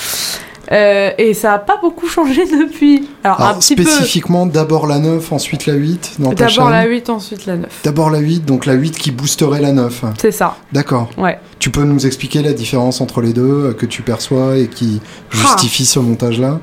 Euh, 0.73 1.11
et 1.19 1.35
ça 1.35 1.51
n'a 1.51 1.59
pas 1.59 1.77
beaucoup 1.81 2.09
changé 2.09 2.45
depuis. 2.47 3.09
Alors, 3.23 3.41
un 3.41 3.55
petit 3.55 3.75
spécifiquement, 3.75 4.47
d'abord 4.47 4.87
la 4.87 4.99
9, 4.99 5.33
ensuite 5.33 5.67
la 5.67 5.75
8 5.75 6.17
D'abord 6.19 6.71
la 6.71 6.87
8, 6.87 7.11
ensuite 7.11 7.47
la 7.47 7.57
9. 7.57 7.81
D'abord 7.85 8.11
la 8.11 8.19
8, 8.19 8.45
donc 8.45 8.67
la 8.67 8.75
8 8.75 8.99
qui 8.99 9.11
boosterait 9.11 9.61
la 9.61 9.73
9. 9.73 10.05
C'est 10.21 10.33
ça. 10.33 10.57
D'accord. 10.73 11.11
Ouais. 11.17 11.39
Tu 11.59 11.71
peux 11.71 11.85
nous 11.85 12.07
expliquer 12.07 12.43
la 12.43 12.53
différence 12.53 13.01
entre 13.01 13.21
les 13.21 13.33
deux 13.33 13.73
que 13.75 13.87
tu 13.87 14.03
perçois 14.03 14.57
et 14.57 14.69
qui 14.69 15.01
justifie 15.31 15.87
ce 15.87 15.99
montage-là? 15.99 16.61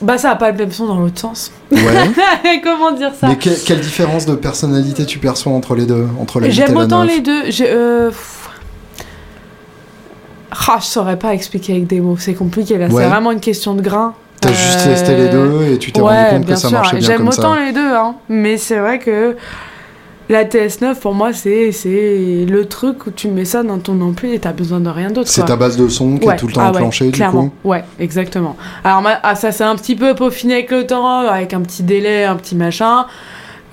Bah 0.00 0.16
ça 0.16 0.30
a 0.30 0.36
pas 0.36 0.52
le 0.52 0.56
même 0.56 0.70
son 0.70 0.86
dans 0.86 1.00
l'autre 1.00 1.18
sens. 1.18 1.50
Ouais. 1.72 1.80
Comment 2.62 2.92
dire 2.92 3.10
ça? 3.18 3.28
Mais 3.28 3.36
quelle 3.36 3.80
différence 3.80 4.26
de 4.26 4.34
personnalité 4.36 5.04
tu 5.04 5.18
perçois 5.18 5.52
entre 5.52 5.74
les 5.74 5.86
deux 5.86 6.06
entre 6.20 6.40
la 6.40 6.50
J'aime 6.50 6.76
autant 6.76 7.02
les 7.02 7.20
deux. 7.20 7.42
Euh... 7.62 8.10
Ah, 10.50 10.78
je 10.80 10.86
saurais 10.86 11.18
pas 11.18 11.34
expliquer 11.34 11.72
avec 11.72 11.86
des 11.86 12.00
mots, 12.00 12.16
c'est 12.18 12.34
compliqué 12.34 12.78
là. 12.78 12.88
C'est 12.88 13.08
vraiment 13.08 13.32
une 13.32 13.40
question 13.40 13.74
de 13.74 13.82
grain. 13.82 14.14
T'as 14.40 14.52
juste 14.52 14.84
testé 14.84 15.16
les 15.16 15.28
deux 15.28 15.62
et 15.72 15.78
tu 15.78 15.90
t'es 15.90 16.00
rendu 16.00 16.16
compte 16.30 16.46
que 16.46 16.54
ça 16.54 16.70
marchait 16.70 16.98
bien 16.98 17.06
J'aime 17.06 17.28
autant 17.28 17.56
les 17.56 17.72
deux, 17.72 17.92
hein. 17.92 18.14
mais 18.28 18.56
c'est 18.56 18.78
vrai 18.78 18.98
que 19.00 19.36
la 20.28 20.44
TS9 20.44 20.94
pour 20.96 21.14
moi 21.14 21.32
c'est 21.32 21.72
le 22.46 22.64
truc 22.66 23.06
où 23.06 23.10
tu 23.10 23.28
mets 23.28 23.46
ça 23.46 23.62
dans 23.62 23.78
ton 23.78 24.00
ampli 24.00 24.34
et 24.34 24.38
t'as 24.38 24.52
besoin 24.52 24.78
de 24.78 24.90
rien 24.90 25.10
d'autre. 25.10 25.28
C'est 25.28 25.44
ta 25.44 25.56
base 25.56 25.76
de 25.76 25.88
son 25.88 26.18
qui 26.18 26.28
est 26.28 26.36
tout 26.36 26.46
le 26.46 26.52
temps 26.52 26.62
ah 26.64 26.70
enclenchée 26.70 27.10
du 27.10 27.22
coup. 27.22 27.50
Ouais, 27.64 27.84
exactement. 27.98 28.56
Alors 28.84 29.02
ah, 29.22 29.34
ça 29.34 29.52
c'est 29.52 29.64
un 29.64 29.74
petit 29.74 29.96
peu 29.96 30.14
peaufiné 30.14 30.54
avec 30.54 30.70
le 30.70 30.86
temps, 30.86 31.20
avec 31.20 31.52
un 31.54 31.60
petit 31.62 31.82
délai, 31.82 32.24
un 32.24 32.36
petit 32.36 32.54
machin. 32.54 33.06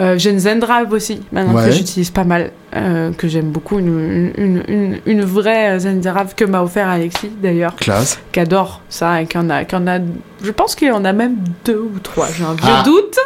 Euh, 0.01 0.17
j'ai 0.17 0.31
une 0.31 0.39
Zendrive 0.39 0.91
aussi, 0.91 1.21
maintenant 1.31 1.63
que 1.63 1.71
j'utilise 1.71 2.09
pas 2.09 2.25
mal, 2.25 2.51
euh, 2.75 3.13
que 3.13 3.29
j'aime 3.29 3.51
beaucoup, 3.51 3.79
une, 3.79 4.31
une, 4.35 4.63
une, 4.67 4.99
une, 5.05 5.21
vraie 5.23 5.79
Zendrive 5.79 6.35
que 6.35 6.43
m'a 6.43 6.61
offert 6.61 6.89
Alexis 6.89 7.31
d'ailleurs. 7.41 7.75
Classe. 7.75 8.19
Qui 8.33 8.41
adore 8.41 8.81
ça 8.89 9.21
et 9.21 9.25
qui 9.25 9.37
en 9.37 9.49
a, 9.49 9.61
a 9.61 9.99
je 10.43 10.51
pense 10.51 10.75
qu'il 10.75 10.91
en 10.91 11.05
a 11.05 11.13
même 11.13 11.37
deux 11.63 11.79
ou 11.79 11.99
trois, 12.03 12.27
j'ai 12.35 12.43
un 12.43 12.55
vieux 12.55 12.65
ah. 12.67 12.83
doute. 12.83 13.17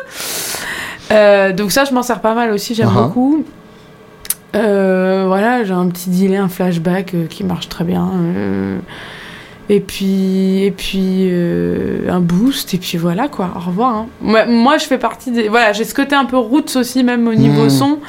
Euh, 1.11 1.53
donc 1.53 1.71
ça, 1.71 1.85
je 1.85 1.93
m'en 1.93 2.03
sers 2.03 2.21
pas 2.21 2.35
mal 2.35 2.51
aussi, 2.51 2.75
j'aime 2.75 2.89
uh-huh. 2.89 3.07
beaucoup. 3.07 3.43
voilà, 4.53 5.63
j'ai 5.63 5.73
un 5.73 5.87
petit 5.87 6.11
delay, 6.11 6.37
un 6.37 6.49
flashback 6.49 7.15
qui 7.29 7.43
marche 7.43 7.67
très 7.67 7.83
bien. 7.83 8.11
Et 9.71 9.79
puis, 9.79 10.63
et 10.63 10.71
puis 10.71 11.27
euh, 11.29 12.09
un 12.09 12.19
boost, 12.19 12.73
et 12.73 12.79
puis 12.79 12.97
voilà 12.97 13.27
quoi, 13.27 13.51
au 13.55 13.59
revoir. 13.59 13.95
Hein. 13.95 14.07
Moi, 14.47 14.77
je 14.79 14.85
fais 14.85 14.97
partie 14.97 15.29
des. 15.29 15.47
Voilà, 15.47 15.73
j'ai 15.73 15.83
ce 15.85 15.93
côté 15.93 16.15
un 16.15 16.25
peu 16.25 16.37
roots 16.37 16.75
aussi, 16.75 17.03
même 17.03 17.27
au 17.27 17.35
niveau 17.35 17.65
hmm. 17.65 17.69
son. 17.69 17.99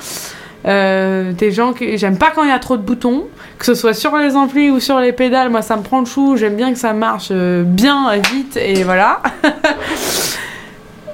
Euh, 0.66 1.32
des 1.32 1.52
gens 1.52 1.72
que 1.72 1.96
j'aime 1.96 2.18
pas 2.18 2.32
quand 2.34 2.42
il 2.42 2.50
y 2.50 2.52
a 2.52 2.58
trop 2.58 2.76
de 2.76 2.82
boutons, 2.82 3.24
que 3.58 3.64
ce 3.64 3.74
soit 3.74 3.94
sur 3.94 4.16
les 4.16 4.36
amplis 4.36 4.70
ou 4.70 4.80
sur 4.80 5.00
les 5.00 5.12
pédales. 5.12 5.50
Moi, 5.50 5.60
ça 5.60 5.76
me 5.76 5.82
prend 5.82 6.00
le 6.00 6.06
chou. 6.06 6.36
J'aime 6.36 6.56
bien 6.56 6.72
que 6.72 6.78
ça 6.78 6.94
marche 6.94 7.28
euh, 7.30 7.62
bien, 7.62 8.10
vite, 8.32 8.56
et 8.56 8.82
voilà. 8.82 9.20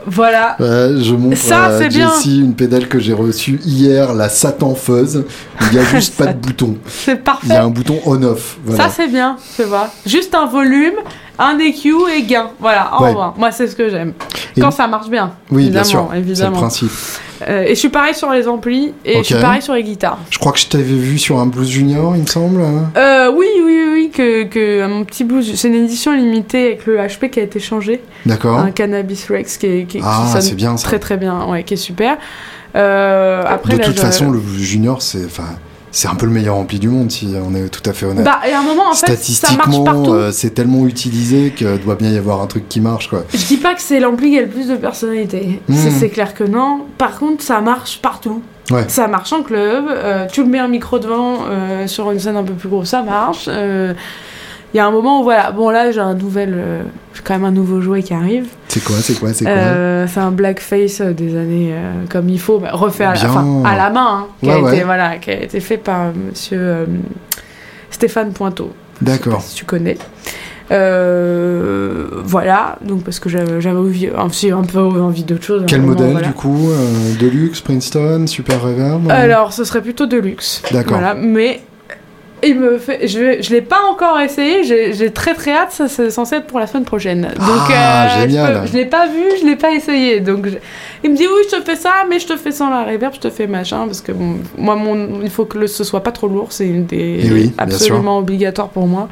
Voilà. 0.06 0.56
je 0.58 1.14
montre 1.14 1.36
ça, 1.36 1.66
à 1.66 1.88
Jessie 1.88 2.40
une 2.40 2.54
pédale 2.54 2.88
que 2.88 2.98
j'ai 2.98 3.12
reçue 3.12 3.60
hier, 3.64 4.14
la 4.14 4.28
Satan 4.28 4.74
Fuzz. 4.74 5.24
Il 5.60 5.78
n'y 5.78 5.78
a 5.78 5.84
juste 5.90 6.16
pas 6.16 6.32
de 6.32 6.38
bouton. 6.38 6.76
C'est 6.86 7.16
parfait. 7.16 7.46
Il 7.48 7.52
y 7.52 7.56
a 7.56 7.64
un 7.64 7.70
bouton 7.70 7.98
on-off. 8.06 8.58
Ça, 8.76 8.88
c'est 8.88 9.08
bien, 9.08 9.36
tu 9.56 9.64
vois. 9.64 9.90
Juste 10.06 10.34
un 10.34 10.46
volume, 10.46 10.94
un 11.38 11.58
EQ 11.58 11.94
et 12.16 12.22
gain. 12.22 12.50
Voilà, 12.60 12.90
au 12.94 13.04
revoir. 13.04 13.34
Moi, 13.36 13.50
c'est 13.50 13.66
ce 13.66 13.76
que 13.76 13.88
j'aime. 13.88 14.12
Quand 14.58 14.70
ça 14.70 14.86
marche 14.86 15.08
bien. 15.08 15.32
Oui, 15.50 15.70
bien 15.70 15.84
sûr. 15.84 16.08
C'est 16.34 16.44
le 16.44 16.52
principe. 16.52 16.90
Euh, 17.46 17.64
et 17.64 17.70
je 17.70 17.74
suis 17.74 17.90
pareil 17.90 18.14
sur 18.14 18.30
les 18.30 18.48
amplis 18.48 18.94
et 19.04 19.18
je 19.18 19.22
suis 19.22 19.34
pareil 19.34 19.60
sur 19.60 19.74
les 19.74 19.82
guitares. 19.82 20.18
Je 20.30 20.38
crois 20.38 20.52
que 20.52 20.58
je 20.58 20.66
t'avais 20.66 20.84
vu 20.84 21.18
sur 21.18 21.38
un 21.38 21.46
blues 21.46 21.68
junior, 21.68 22.16
il 22.16 22.22
me 22.22 22.26
semble. 22.26 22.62
Euh, 22.96 23.30
oui, 23.30 23.46
oui, 23.62 23.78
oui, 23.92 24.10
que, 24.10 24.44
que 24.44 24.86
mon 24.86 25.04
petit 25.04 25.24
blues, 25.24 25.54
c'est 25.54 25.68
une 25.68 25.74
édition 25.74 26.14
limitée 26.14 26.66
avec 26.66 26.86
le 26.86 26.96
HP 26.96 27.28
qui 27.28 27.40
a 27.40 27.42
été 27.42 27.60
changé. 27.60 28.00
D'accord. 28.24 28.58
Un 28.58 28.70
Cannabis 28.70 29.26
Rex 29.28 29.58
qui, 29.58 29.66
est, 29.66 29.84
qui, 29.84 30.00
ah, 30.02 30.34
c'est 30.40 30.54
bien 30.54 30.74
très 30.76 30.98
très 30.98 31.18
bien, 31.18 31.46
ouais, 31.46 31.62
qui 31.62 31.74
est 31.74 31.78
super. 31.78 32.16
Euh, 32.74 33.42
après, 33.46 33.76
de 33.76 33.84
toute 33.84 33.98
façon, 33.98 34.30
le 34.30 34.40
junior, 34.58 35.02
c'est, 35.02 35.24
enfin, 35.24 35.58
c'est 35.96 36.08
un 36.08 36.14
peu 36.14 36.26
le 36.26 36.32
meilleur 36.32 36.56
ampli 36.56 36.78
du 36.78 36.90
monde, 36.90 37.10
si 37.10 37.34
on 37.42 37.54
est 37.54 37.70
tout 37.70 37.88
à 37.88 37.94
fait 37.94 38.04
honnête. 38.04 38.22
Bah, 38.22 38.40
et 38.46 38.52
à 38.52 38.60
un 38.60 38.62
moment, 38.62 38.90
en 38.90 38.92
fait, 38.92 39.06
Statistiquement, 39.06 40.12
euh, 40.12 40.30
c'est 40.30 40.50
tellement 40.50 40.86
utilisé 40.86 41.54
qu'il 41.56 41.78
doit 41.78 41.94
bien 41.94 42.10
y 42.10 42.18
avoir 42.18 42.42
un 42.42 42.46
truc 42.46 42.68
qui 42.68 42.82
marche, 42.82 43.08
quoi. 43.08 43.24
Je 43.32 43.46
dis 43.46 43.56
pas 43.56 43.74
que 43.74 43.80
c'est 43.80 43.98
l'ampli 43.98 44.32
qui 44.32 44.38
a 44.38 44.42
le 44.42 44.48
plus 44.48 44.68
de 44.68 44.76
personnalité. 44.76 45.62
Hmm. 45.68 45.74
C'est 45.98 46.10
clair 46.10 46.34
que 46.34 46.44
non. 46.44 46.82
Par 46.98 47.18
contre, 47.18 47.42
ça 47.42 47.62
marche 47.62 48.02
partout. 48.02 48.42
Ouais. 48.70 48.84
Ça 48.88 49.08
marche 49.08 49.32
en 49.32 49.42
club. 49.42 49.86
Euh, 49.88 50.26
tu 50.30 50.42
le 50.42 50.50
mets 50.50 50.58
un 50.58 50.68
micro 50.68 50.98
devant 50.98 51.46
euh, 51.48 51.86
sur 51.86 52.10
une 52.10 52.20
scène 52.20 52.36
un 52.36 52.44
peu 52.44 52.52
plus 52.52 52.68
grosse, 52.68 52.88
ça 52.88 53.00
marche 53.00 53.48
il 54.74 54.76
y 54.76 54.80
a 54.80 54.86
un 54.86 54.90
moment 54.90 55.20
où 55.20 55.24
voilà, 55.24 55.52
bon 55.52 55.70
là 55.70 55.90
j'ai 55.90 56.00
un 56.00 56.14
nouvel, 56.14 56.52
euh, 56.54 56.82
quand 57.24 57.34
même 57.34 57.44
un 57.44 57.50
nouveau 57.50 57.80
jouet 57.80 58.02
qui 58.02 58.14
arrive. 58.14 58.46
C'est 58.68 58.82
quoi, 58.82 58.96
c'est 58.96 59.18
quoi, 59.18 59.32
c'est 59.32 59.44
quoi 59.44 59.54
euh, 59.54 60.06
C'est 60.06 60.20
un 60.20 60.30
blackface 60.30 61.00
euh, 61.00 61.12
des 61.12 61.36
années 61.36 61.74
comme 62.10 62.28
il 62.28 62.40
faut, 62.40 62.60
refait 62.72 63.04
à 63.04 63.14
la, 63.14 63.20
à 63.64 63.76
la 63.76 63.90
main, 63.90 64.24
hein, 64.24 64.26
qui, 64.42 64.50
a 64.50 64.58
été, 64.58 64.84
voilà, 64.84 65.16
qui 65.18 65.30
a 65.30 65.42
été 65.42 65.60
fait 65.60 65.78
par 65.78 66.12
Monsieur 66.12 66.86
Stéphane 67.90 68.32
Pointeau. 68.32 68.72
D'accord. 69.00 69.42
Si 69.42 69.54
tu 69.54 69.64
connais. 69.64 69.98
voilà, 70.68 72.78
donc 72.82 73.04
parce 73.04 73.20
que 73.20 73.28
j'avais 73.28 73.66
un 73.66 74.62
peu 74.62 74.80
envie 74.80 75.24
d'autre 75.24 75.44
chose. 75.44 75.64
Quel 75.66 75.82
modèle 75.82 76.20
du 76.22 76.32
coup 76.32 76.70
Deluxe, 77.20 77.60
Princeton, 77.60 78.26
Super 78.26 78.60
Reverb 78.60 79.10
Alors 79.10 79.52
ce 79.52 79.64
serait 79.64 79.80
plutôt 79.80 80.06
Deluxe. 80.06 80.62
D'accord. 80.72 80.98
Voilà, 80.98 81.14
mais 81.14 81.62
il 82.42 82.58
me 82.58 82.78
fait, 82.78 83.08
je 83.08 83.40
je 83.40 83.50
l'ai 83.50 83.62
pas 83.62 83.80
encore 83.90 84.18
essayé, 84.20 84.62
j'ai 84.64 85.10
très 85.10 85.34
très 85.34 85.52
hâte, 85.52 85.72
ça 85.72 85.88
c'est 85.88 86.10
censé 86.10 86.36
être 86.36 86.46
pour 86.46 86.58
la 86.58 86.66
semaine 86.66 86.84
prochaine. 86.84 87.22
Donc 87.22 87.70
ah, 87.74 88.06
euh, 88.06 88.22
génial. 88.22 88.66
je, 88.66 88.72
l'ai 88.74 88.84
pas 88.84 89.06
vu, 89.06 89.24
je 89.40 89.46
l'ai 89.46 89.56
pas 89.56 89.72
essayé. 89.72 90.20
Donc 90.20 90.46
il 91.02 91.10
me 91.10 91.16
dit 91.16 91.26
oui, 91.26 91.42
je 91.50 91.56
te 91.56 91.62
fais 91.62 91.76
ça, 91.76 91.92
mais 92.08 92.18
je 92.18 92.26
te 92.26 92.36
fais 92.36 92.52
sans 92.52 92.68
la 92.68 92.84
reverb, 92.84 93.14
je 93.14 93.20
te 93.20 93.30
fais 93.30 93.46
machin 93.46 93.86
parce 93.86 94.00
que 94.00 94.12
moi 94.56 94.76
mon 94.76 95.22
il 95.22 95.30
faut 95.30 95.46
que 95.46 95.58
le, 95.58 95.66
ce 95.66 95.84
soit 95.84 96.02
pas 96.02 96.12
trop 96.12 96.28
lourd, 96.28 96.48
c'est 96.50 96.66
une 96.66 96.84
des 96.84 97.50
absolument 97.58 98.18
obligatoire 98.18 98.68
pour 98.68 98.86
moi. 98.86 99.08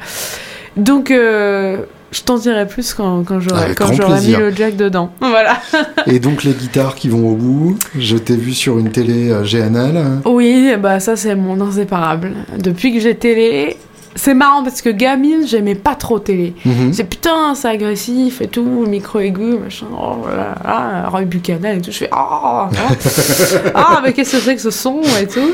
Donc 0.77 1.09
euh, 1.09 1.77
je 2.15 2.23
t'en 2.23 2.37
dirai 2.37 2.65
plus 2.65 2.93
quand, 2.93 3.23
quand 3.25 3.39
j'aurai 3.39 4.21
mis 4.21 4.35
le 4.35 4.51
jack 4.51 4.75
dedans. 4.77 5.11
Voilà. 5.19 5.57
Et 6.07 6.19
donc 6.19 6.43
les 6.43 6.53
guitares 6.53 6.95
qui 6.95 7.09
vont 7.09 7.29
au 7.29 7.35
bout, 7.35 7.77
je 7.97 8.15
t'ai 8.15 8.37
vu 8.37 8.53
sur 8.53 8.79
une 8.79 8.89
télé 8.89 9.31
euh, 9.31 9.43
GNL. 9.43 10.21
Oui, 10.25 10.73
bah 10.79 10.99
ça 11.01 11.17
c'est 11.17 11.35
mon 11.35 11.59
inséparable. 11.59 12.31
Depuis 12.57 12.93
que 12.93 12.99
j'ai 13.01 13.15
télé, 13.15 13.75
c'est 14.17 14.33
marrant 14.33 14.63
parce 14.63 14.81
que 14.81 14.89
gamine, 14.89 15.45
j'aimais 15.45 15.75
pas 15.75 15.93
trop 15.93 16.19
télé. 16.19 16.53
Mhm. 16.63 16.93
C'est 16.93 17.03
putain, 17.03 17.53
c'est 17.53 17.67
agressif 17.67 18.41
et 18.41 18.47
tout, 18.47 18.85
micro 18.87 19.19
aigu, 19.19 19.57
machin, 19.61 19.87
oh 19.91 20.25
là 20.29 20.55
là, 20.63 21.09
Roy 21.09 21.25
Buchanan 21.25 21.77
et 21.77 21.81
tout. 21.81 21.91
Je 21.91 21.97
fais, 21.97 22.09
oh, 22.13 22.15
ah, 23.75 24.01
mais 24.03 24.13
qu'est-ce 24.13 24.37
que 24.37 24.41
c'est 24.41 24.55
que 24.55 24.61
ce 24.61 24.71
son 24.71 25.01
et 25.21 25.27
tout. 25.27 25.51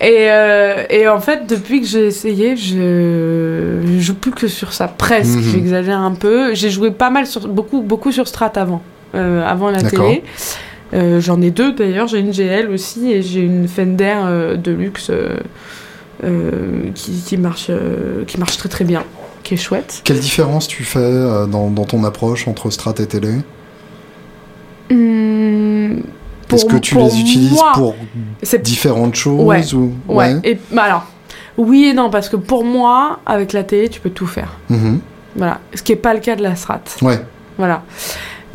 Et, 0.00 0.30
euh, 0.30 0.84
et 0.88 1.06
en 1.06 1.20
fait, 1.20 1.46
depuis 1.46 1.82
que 1.82 1.86
j'ai 1.86 2.06
essayé, 2.06 2.56
je, 2.56 3.82
je 3.84 4.00
joue 4.00 4.14
plus 4.14 4.30
que 4.30 4.48
sur 4.48 4.72
ça, 4.72 4.88
presque. 4.88 5.36
Mhm. 5.36 5.52
J'exagère 5.52 5.98
un 5.98 6.14
peu. 6.14 6.54
J'ai 6.54 6.70
joué 6.70 6.90
pas 6.90 7.10
mal 7.10 7.26
sur, 7.26 7.46
beaucoup, 7.46 7.82
beaucoup 7.82 8.10
sur 8.10 8.26
Strat 8.26 8.52
avant, 8.56 8.80
euh, 9.14 9.46
avant 9.46 9.70
la 9.70 9.82
télé. 9.82 10.24
Euh, 10.94 11.20
J'en 11.20 11.42
ai 11.42 11.50
deux 11.50 11.72
d'ailleurs, 11.72 12.06
j'ai 12.06 12.20
une 12.20 12.32
GL 12.32 12.70
aussi 12.70 13.12
et 13.12 13.20
j'ai 13.20 13.40
une 13.40 13.68
Fender 13.68 14.16
de 14.56 14.72
luxe 14.72 15.10
qui, 16.94 17.12
qui, 17.12 17.36
marche, 17.36 17.66
euh, 17.70 18.24
qui 18.24 18.38
marche 18.38 18.56
très 18.56 18.68
très 18.68 18.84
bien, 18.84 19.04
qui 19.42 19.54
est 19.54 19.58
chouette. 19.58 20.00
Quelle 20.04 20.18
différence 20.18 20.66
tu 20.66 20.84
fais 20.84 20.98
euh, 20.98 21.46
dans, 21.46 21.70
dans, 21.70 21.84
ton 21.84 22.04
approche 22.04 22.48
entre 22.48 22.70
Strat 22.70 22.94
et 22.98 23.06
télé? 23.06 23.34
Hmm, 24.90 26.00
Est-ce 26.52 26.64
que 26.64 26.76
tu 26.76 26.96
les 26.96 27.20
utilises 27.20 27.62
pour 27.74 27.94
différentes 28.62 29.14
choses 29.14 29.44
ouais. 29.44 29.74
ou... 29.74 29.92
ouais. 30.08 30.36
Et, 30.44 30.58
bah 30.72 30.84
alors, 30.84 31.06
oui 31.56 31.86
et 31.86 31.92
non, 31.92 32.10
parce 32.10 32.28
que 32.28 32.36
pour 32.36 32.64
moi, 32.64 33.20
avec 33.26 33.52
la 33.52 33.64
télé, 33.64 33.88
tu 33.88 34.00
peux 34.00 34.10
tout 34.10 34.26
faire. 34.26 34.56
Mhm. 34.70 35.00
Voilà. 35.36 35.60
Ce 35.74 35.82
qui 35.82 35.92
n'est 35.92 35.96
pas 35.96 36.14
le 36.14 36.20
cas 36.20 36.36
de 36.36 36.42
la 36.42 36.56
Strat. 36.56 36.80
Ouais. 37.02 37.20
Voilà. 37.58 37.82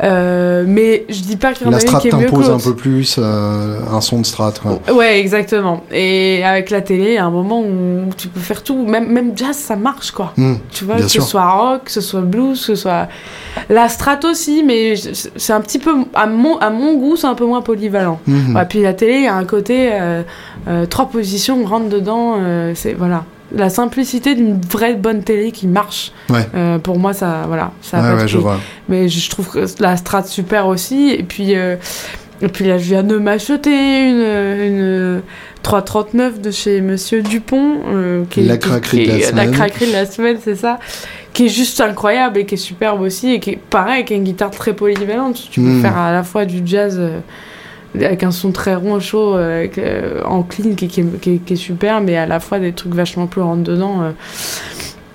Euh, 0.02 0.64
mais 0.66 1.04
je 1.08 1.20
dis 1.20 1.36
pas 1.36 1.52
qu'il 1.52 1.66
y 1.66 1.70
en 1.70 1.72
a 1.72 1.80
une 1.80 1.98
qui 1.98 2.08
est 2.08 2.12
mieux 2.12 2.26
que 2.26 2.50
un 2.50 2.58
peu 2.58 2.74
plus 2.74 3.16
euh, 3.18 3.78
un 3.90 4.00
son 4.00 4.20
de 4.20 4.26
strat. 4.26 4.54
Ouais. 4.64 4.92
ouais. 4.92 5.20
exactement. 5.20 5.84
Et 5.92 6.42
avec 6.44 6.70
la 6.70 6.80
télé, 6.80 7.04
il 7.04 7.14
y 7.14 7.18
a 7.18 7.24
un 7.24 7.30
moment 7.30 7.60
où 7.60 8.08
tu 8.16 8.28
peux 8.28 8.40
faire 8.40 8.62
tout. 8.62 8.84
Même, 8.84 9.10
même 9.10 9.36
jazz, 9.36 9.56
ça 9.56 9.76
marche, 9.76 10.10
quoi. 10.10 10.32
Hmm, 10.36 10.54
tu 10.70 10.84
vois, 10.84 10.96
que 10.96 11.08
ce 11.08 11.20
soit 11.20 11.48
rock, 11.48 11.84
que 11.84 11.90
ce 11.90 12.00
soit 12.00 12.22
blues, 12.22 12.58
que 12.58 12.66
ce 12.66 12.74
soit... 12.74 13.08
La 13.68 13.88
strat 13.88 14.20
aussi, 14.24 14.64
mais 14.64 14.94
c'est 15.36 15.52
un 15.52 15.60
petit 15.60 15.78
peu... 15.78 15.92
À 16.14 16.26
mon, 16.26 16.58
à 16.58 16.70
mon 16.70 16.96
goût, 16.96 17.16
c'est 17.16 17.28
un 17.28 17.34
peu 17.34 17.46
moins 17.46 17.62
polyvalent. 17.62 18.20
Hmm. 18.26 18.58
puis 18.68 18.82
la 18.82 18.94
télé, 18.94 19.14
il 19.14 19.24
y 19.24 19.28
a 19.28 19.34
un 19.34 19.44
côté... 19.44 19.90
Euh, 19.92 20.22
trois 20.88 21.08
positions, 21.08 21.60
on 21.62 21.66
rentre 21.66 21.88
dedans, 21.88 22.38
c'est... 22.74 22.94
Voilà 22.94 23.24
la 23.56 23.70
simplicité 23.70 24.34
d'une 24.34 24.60
vraie 24.60 24.94
bonne 24.94 25.22
télé 25.22 25.52
qui 25.52 25.66
marche. 25.66 26.12
Euh, 26.54 26.78
pour 26.78 26.98
moi, 26.98 27.12
ça, 27.12 27.44
voilà, 27.46 27.72
ça 27.80 28.16
ouais, 28.16 28.28
je 28.28 28.38
vois. 28.38 28.60
Mais 28.88 29.08
je 29.08 29.30
trouve 29.30 29.48
que 29.48 29.64
la 29.80 29.96
strat 29.96 30.24
super 30.24 30.66
aussi. 30.66 31.10
Et 31.10 31.22
puis, 31.22 31.54
euh, 31.54 31.76
et 32.42 32.48
puis 32.48 32.66
là, 32.66 32.78
je 32.78 32.84
viens 32.84 33.02
de 33.02 33.16
m'acheter 33.16 34.08
une, 34.08 34.76
une 34.76 35.22
339 35.62 36.40
de 36.40 36.50
chez 36.50 36.80
Monsieur 36.80 37.22
Dupont. 37.22 37.80
Euh, 37.86 38.24
qui 38.28 38.42
la 38.42 38.58
craquerie 38.58 39.06
de 39.06 39.12
la 39.12 39.20
semaine. 39.20 39.50
La 39.50 39.56
craquerie 39.56 39.86
de 39.86 39.92
la 39.92 40.06
semaine, 40.06 40.36
c'est 40.42 40.56
ça. 40.56 40.78
Qui 41.32 41.46
est 41.46 41.48
juste 41.48 41.80
incroyable 41.80 42.38
et 42.38 42.46
qui 42.46 42.54
est 42.54 42.58
superbe 42.58 43.00
aussi. 43.00 43.32
Et 43.32 43.40
qui 43.40 43.50
est 43.50 43.58
pareil, 43.70 44.04
qui 44.04 44.14
a 44.14 44.16
une 44.16 44.24
guitare 44.24 44.50
très 44.50 44.74
polyvalente. 44.74 45.48
Tu 45.50 45.60
peux 45.60 45.68
hmm. 45.68 45.82
faire 45.82 45.96
à 45.96 46.12
la 46.12 46.22
fois 46.22 46.44
du 46.44 46.62
jazz 46.64 47.00
avec 47.94 48.22
un 48.22 48.30
son 48.30 48.52
très 48.52 48.74
rond, 48.74 48.98
chaud, 49.00 49.36
euh, 49.36 49.66
euh, 49.78 50.22
en 50.24 50.42
clean, 50.42 50.74
qui, 50.74 50.88
qui, 50.88 51.40
est 51.48 51.56
super, 51.56 52.00
mais 52.00 52.16
à 52.16 52.26
la 52.26 52.40
fois 52.40 52.58
des 52.58 52.72
trucs 52.72 52.94
vachement 52.94 53.26
plus 53.26 53.40
rentre 53.40 53.62
dedans. 53.62 54.02
Euh. 54.02 54.10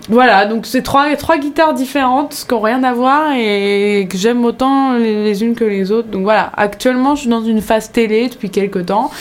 voilà, 0.09 0.45
donc 0.45 0.65
c'est 0.65 0.81
trois, 0.81 1.15
trois 1.15 1.37
guitares 1.37 1.73
différentes 1.73 2.45
qui 2.47 2.53
n'ont 2.53 2.61
rien 2.61 2.83
à 2.83 2.93
voir 2.93 3.33
et 3.37 4.07
que 4.09 4.17
j'aime 4.17 4.45
autant 4.45 4.97
les, 4.97 5.43
unes 5.43 5.55
que 5.55 5.65
les 5.65 5.91
autres. 5.91 6.09
Donc 6.09 6.23
voilà, 6.23 6.51
actuellement 6.55 7.15
je 7.15 7.21
suis 7.21 7.29
dans 7.29 7.43
une 7.43 7.61
phase 7.61 7.91
télé 7.91 8.29
depuis 8.29 8.49
quelques 8.49 8.85
temps. 8.85 9.11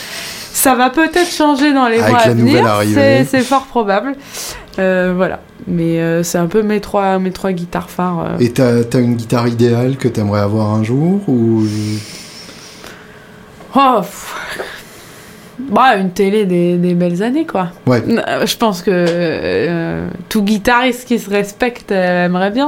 Ça 0.51 0.75
va 0.75 0.89
peut-être 0.89 1.29
changer 1.29 1.73
dans 1.73 1.87
les 1.87 1.99
mois 1.99 2.19
à 2.19 2.29
venir, 2.29 2.65
c'est 3.25 3.41
fort 3.41 3.65
probable. 3.65 4.15
Euh, 4.79 5.13
voilà, 5.15 5.41
mais 5.67 5.99
euh, 5.99 6.23
c'est 6.23 6.37
un 6.37 6.47
peu 6.47 6.61
mes 6.61 6.79
trois, 6.79 7.19
mes 7.19 7.31
trois 7.31 7.51
guitares 7.51 7.89
phares. 7.89 8.19
Euh. 8.19 8.37
Et 8.39 8.51
t'as 8.51 8.81
as 8.93 8.99
une 8.99 9.15
guitare 9.15 9.47
idéale 9.47 9.97
que 9.97 10.07
t'aimerais 10.07 10.39
avoir 10.39 10.73
un 10.73 10.83
jour 10.83 11.21
ou 11.27 11.63
Oh, 13.75 14.01
bah, 15.59 15.97
une 15.97 16.11
télé 16.11 16.45
des, 16.45 16.77
des, 16.77 16.93
belles 16.93 17.21
années, 17.21 17.45
quoi. 17.45 17.69
Ouais. 17.85 18.01
Je 18.45 18.57
pense 18.57 18.81
que 18.81 18.91
euh, 18.91 20.07
tout 20.29 20.43
guitariste 20.43 21.07
qui 21.07 21.19
se 21.19 21.29
respecte 21.29 21.91
aimerait 21.91 22.51
bien. 22.51 22.67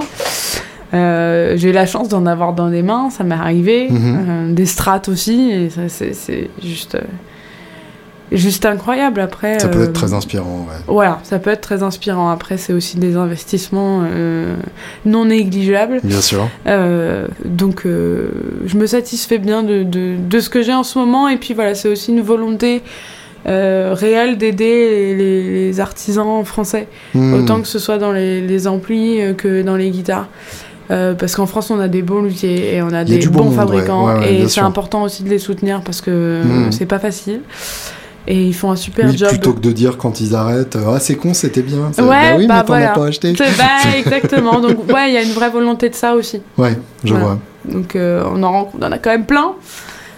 Euh, 0.94 1.56
j'ai 1.56 1.70
eu 1.70 1.72
la 1.72 1.86
chance 1.86 2.10
d'en 2.10 2.26
avoir 2.26 2.54
dans 2.54 2.68
les 2.68 2.84
mains, 2.84 3.10
ça 3.10 3.24
m'est 3.24 3.36
arrivé. 3.36 3.88
Mhm. 3.90 4.26
Euh, 4.30 4.54
des 4.54 4.66
strates 4.66 5.08
aussi, 5.10 5.52
et 5.52 5.70
ça, 5.70 5.88
c'est 5.88 6.50
juste 6.62 6.98
juste 8.32 8.66
incroyable 8.66 9.20
après. 9.20 9.60
Ça 9.60 9.68
peut 9.68 9.84
être 9.84 9.90
euh, 9.90 9.94
très 9.94 10.14
inspirant, 10.14 10.68
ouais. 10.70 10.78
Voilà, 10.88 11.20
ça 11.24 11.40
peut 11.40 11.50
être 11.50 11.62
très 11.62 11.84
inspirant. 11.84 12.30
Après, 12.30 12.58
c'est 12.58 12.74
aussi 12.74 12.98
des 12.98 13.16
investissements 13.16 14.04
euh, 14.04 14.56
non 15.06 15.26
négligeables. 15.26 16.00
Bien 16.04 16.22
sûr. 16.22 16.48
Euh, 16.68 17.28
donc, 17.46 17.84
je 17.86 18.78
me 18.78 18.86
satisfais 18.86 19.38
bien 19.38 19.64
de, 19.64 19.84
de, 19.84 20.16
de 20.18 20.40
ce 20.40 20.50
que 20.50 20.62
j'ai 20.62 20.74
en 20.74 20.84
ce 20.84 20.98
moment. 20.98 21.28
Et 21.28 21.38
puis 21.38 21.54
voilà, 21.54 21.76
c'est 21.76 21.90
aussi 21.90 22.12
une 22.12 22.22
volonté 22.22 22.82
réelle 23.46 24.38
d'aider 24.38 25.16
les, 25.16 25.80
artisans 25.80 26.46
français, 26.46 26.88
hmm. 27.16 27.34
autant 27.34 27.62
que 27.62 27.68
ce 27.68 27.80
soit 27.80 27.98
dans 27.98 28.12
les, 28.12 28.40
les 28.40 28.68
amplis 28.68 29.20
que 29.36 29.64
dans 29.64 29.76
les 29.76 29.90
guitares. 29.90 30.28
parce 30.88 31.36
qu'en 31.36 31.48
France, 31.48 31.72
on 31.72 31.80
a 31.80 31.88
des 31.88 32.04
bons 32.04 32.22
luthiers 32.22 32.76
et 32.76 32.82
on 32.82 32.94
a 32.94 33.04
des 33.04 33.26
bons 33.28 33.52
fabricants. 33.52 34.22
et 34.22 34.48
c'est 34.48 34.62
important 34.62 35.04
aussi 35.04 35.24
de 35.24 35.30
les 35.30 35.40
soutenir 35.40 35.82
parce 35.82 36.02
que 36.02 36.44
hmm. 36.44 36.72
c'est 36.72 36.86
pas 36.86 37.00
facile. 37.00 37.42
Et 38.28 38.46
ils 38.46 38.54
font 38.54 38.72
un 38.72 38.76
super 38.76 39.10
oui, 39.10 39.18
job. 39.18 39.30
Plutôt 39.30 39.54
que 39.54 39.60
de 39.60 39.72
dire 39.72 39.98
quand 39.98 40.22
ils 40.22 40.36
arrêtent, 40.36 40.78
ah 40.88 41.00
c'est 41.00 41.16
con, 41.16 41.34
c'était 41.34 41.64
bien. 41.64 41.92
Ouais, 41.98 42.06
bah 42.08 42.36
oui, 42.38 42.48
bah 42.48 42.58
mais 42.62 42.64
t'en 42.66 42.74
as 42.74 42.88
pas 42.90 43.06
acheté. 43.08 43.34
Bah, 43.34 43.66
exactement. 43.98 44.60
Donc 44.60 44.88
ouais, 44.94 45.10
il 45.10 45.14
y 45.14 45.18
a 45.18 45.24
une 45.24 45.32
vraie 45.34 45.50
volonté 45.50 45.90
de 45.90 45.96
ça 45.96 46.14
aussi. 46.14 46.42
Ouais, 46.58 46.78
je 47.04 47.16
vois. 47.16 47.40
Donc 47.66 47.96
euh, 47.96 48.24
on, 48.32 48.44
en, 48.44 48.70
on 48.80 48.86
en 48.86 48.92
a 48.92 48.98
quand 48.98 49.10
même 49.10 49.26
plein. 49.26 49.54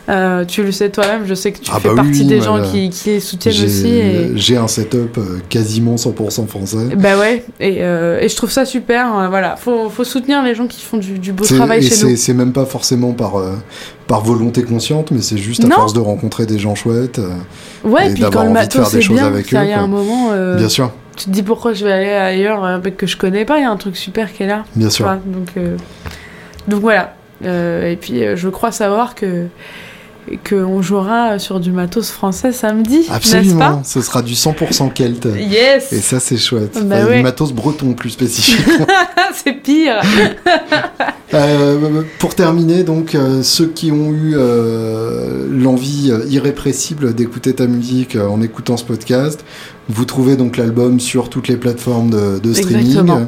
Euh, 0.09 0.43
tu 0.43 0.63
le 0.63 0.73
sais 0.73 0.89
toi-même, 0.89 1.25
je 1.25 1.33
sais 1.33 1.53
que 1.53 1.59
tu 1.59 1.71
ah 1.73 1.79
fais 1.79 1.87
bah 1.87 1.95
partie 1.95 2.25
des 2.25 2.41
gens 2.41 2.61
qui, 2.61 2.89
qui, 2.89 3.21
soutiennent 3.21 3.63
aussi. 3.63 4.01
J'ai 4.35 4.57
un 4.57 4.67
setup 4.67 5.17
euh, 5.17 5.39
quasiment 5.47 5.95
100% 5.95 6.45
français. 6.47 6.95
Bah 6.97 7.17
ouais, 7.17 7.45
et, 7.61 7.77
euh, 7.79 8.19
et, 8.19 8.27
je 8.27 8.35
trouve 8.35 8.51
ça 8.51 8.65
super. 8.65 9.05
Hein, 9.05 9.29
voilà, 9.29 9.55
faut, 9.55 9.89
faut, 9.89 10.03
soutenir 10.03 10.43
les 10.43 10.55
gens 10.55 10.67
qui 10.67 10.81
font 10.81 10.97
du, 10.97 11.19
du 11.19 11.31
beau 11.31 11.45
travail 11.45 11.81
chez 11.81 12.05
nous. 12.05 12.17
C'est 12.17 12.33
même 12.33 12.51
pas 12.51 12.65
forcément 12.65 13.13
par, 13.13 13.35
par 14.07 14.21
volonté 14.21 14.63
consciente, 14.63 15.11
mais 15.11 15.21
c'est 15.21 15.37
juste 15.37 15.63
à 15.63 15.69
force 15.69 15.93
de 15.93 16.01
rencontrer 16.01 16.45
des 16.45 16.59
gens 16.59 16.75
chouettes. 16.75 17.21
ouais, 17.85 18.11
et 18.11 18.13
puis 18.13 18.23
quand 18.29 18.43
le 18.43 18.51
matos 18.51 18.89
c'est 18.89 19.07
bien, 19.07 19.31
il 19.33 19.69
y 19.69 19.71
a 19.71 19.81
un 19.81 19.87
moment. 19.87 20.31
Bien 20.57 20.69
sûr. 20.69 20.91
Tu 21.15 21.25
te 21.25 21.29
dis 21.29 21.43
pourquoi 21.43 21.73
je 21.73 21.85
vais 21.85 21.91
aller 21.91 22.09
ailleurs 22.09 22.65
avec 22.65 22.97
que 22.97 23.05
je 23.05 23.15
connais 23.15 23.45
pas, 23.45 23.59
il 23.59 23.61
y 23.61 23.65
a 23.65 23.71
un 23.71 23.77
truc 23.77 23.95
super 23.95 24.33
qui 24.33 24.43
est 24.43 24.47
là. 24.47 24.65
Bien 24.75 24.89
sûr. 24.89 25.05
donc, 25.25 25.51
donc 26.67 26.81
voilà. 26.81 27.15
et 27.41 27.97
puis 28.01 28.21
je 28.35 28.49
crois 28.49 28.73
savoir 28.73 29.15
que 29.15 29.47
qu'on 30.47 30.81
jouera 30.81 31.39
sur 31.39 31.59
du 31.59 31.71
matos 31.71 32.09
français 32.09 32.51
samedi. 32.51 33.05
Absolument, 33.09 33.77
pas 33.77 33.81
ce 33.83 34.01
sera 34.01 34.21
du 34.21 34.33
100% 34.33 34.93
Kelt. 34.93 35.27
Yes 35.37 35.91
Et 35.91 36.01
ça, 36.01 36.19
c'est 36.19 36.37
chouette. 36.37 36.77
Bah 36.85 37.05
du 37.05 37.21
matos 37.21 37.51
breton 37.51 37.93
plus 37.93 38.09
spécifiquement. 38.11 38.87
c'est 39.33 39.53
pire 39.53 40.01
euh, 41.33 42.03
Pour 42.19 42.35
terminer, 42.35 42.83
donc, 42.83 43.15
euh, 43.15 43.43
ceux 43.43 43.67
qui 43.67 43.91
ont 43.91 44.11
eu 44.11 44.33
euh, 44.35 45.47
l'envie 45.49 46.11
irrépressible 46.29 47.13
d'écouter 47.13 47.53
ta 47.53 47.67
musique 47.67 48.15
en 48.15 48.41
écoutant 48.41 48.77
ce 48.77 48.83
podcast, 48.83 49.43
vous 49.89 50.05
trouvez 50.05 50.35
donc 50.35 50.57
l'album 50.57 50.99
sur 50.99 51.29
toutes 51.29 51.47
les 51.47 51.57
plateformes 51.57 52.09
de, 52.09 52.53
streaming. 52.53 53.25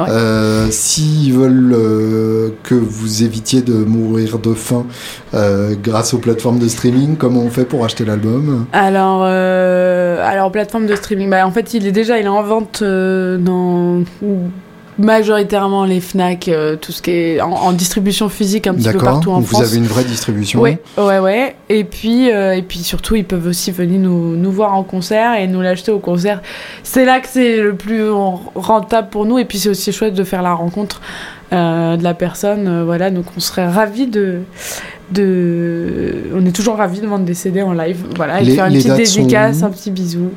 Euh, 0.00 0.66
S'ils 0.70 1.34
veulent 1.34 1.74
euh, 1.74 2.50
que 2.62 2.74
vous 2.74 3.22
évitiez 3.24 3.62
de 3.62 3.74
mourir 3.74 4.38
de 4.38 4.54
faim 4.54 4.86
euh, 5.34 5.74
grâce 5.82 6.14
aux 6.14 6.18
plateformes 6.18 6.58
de 6.58 6.68
streaming, 6.68 7.16
comment 7.16 7.40
on 7.40 7.50
fait 7.50 7.64
pour 7.64 7.84
acheter 7.84 8.04
l'album? 8.04 8.66
Alors, 8.72 9.22
euh, 9.24 10.26
alors 10.26 10.50
plateforme 10.50 10.86
de 10.86 10.96
streaming, 10.96 11.28
bah, 11.28 11.46
en 11.46 11.50
fait, 11.50 11.74
il 11.74 11.86
est 11.86 11.92
déjà 11.92 12.18
il 12.18 12.24
est 12.24 12.28
en 12.28 12.42
vente 12.42 12.82
dans 12.82 14.02
majoritairement 14.98 15.84
les 15.84 16.00
Fnac, 16.00 16.48
euh, 16.48 16.76
tout 16.76 16.92
ce 16.92 17.00
qui 17.00 17.10
est 17.12 17.40
en, 17.40 17.72
distribution 17.72 18.28
physique 18.28 18.66
un 18.66 18.74
petit 18.74 18.90
peu 18.90 18.98
partout 18.98 19.30
en 19.30 19.40
France. 19.42 19.62
Vous 19.62 19.68
avez 19.68 19.76
une 19.76 19.86
vraie 19.86 20.04
distribution. 20.04 20.60
Oui, 20.60 20.76
ouais, 20.96 21.18
ouais. 21.18 21.56
Et 21.68 21.84
puis, 21.84 22.30
euh, 22.30 22.56
et 22.56 22.62
puis 22.62 22.80
surtout, 22.80 23.14
ils 23.14 23.24
peuvent 23.24 23.46
aussi 23.46 23.70
venir 23.70 24.00
nous, 24.00 24.36
nous 24.36 24.50
voir 24.50 24.74
en 24.74 24.82
concert 24.82 25.34
et 25.34 25.46
nous 25.46 25.60
l'acheter 25.60 25.92
au 25.92 26.00
concert. 26.00 26.42
C'est 26.82 27.04
là 27.04 27.20
que 27.20 27.28
c'est 27.28 27.58
le 27.58 27.74
plus 27.74 28.10
rentable 28.10 29.08
pour 29.10 29.24
nous. 29.24 29.38
Et 29.38 29.44
puis 29.44 29.58
c'est 29.58 29.68
aussi 29.68 29.92
chouette 29.92 30.14
de 30.14 30.24
faire 30.24 30.42
la 30.42 30.52
rencontre 30.52 31.00
euh, 31.52 31.96
de 31.96 32.02
la 32.02 32.14
personne. 32.14 32.84
voilà, 32.84 33.10
donc 33.10 33.26
on 33.36 33.40
serait 33.40 33.68
ravis 33.68 34.08
de, 34.08 34.40
de. 35.12 36.14
On 36.34 36.44
est 36.44 36.54
toujours 36.54 36.76
ravis 36.76 37.00
de 37.00 37.06
vendre 37.06 37.24
des 37.24 37.34
CD 37.34 37.62
en 37.62 37.72
live. 37.72 38.04
Voilà, 38.16 38.40
et 38.42 38.50
faire 38.50 38.66
une 38.66 38.74
petite 38.74 38.94
dédicace, 38.94 39.62
un 39.62 39.70
petit 39.70 39.92
bisou. 39.92 40.32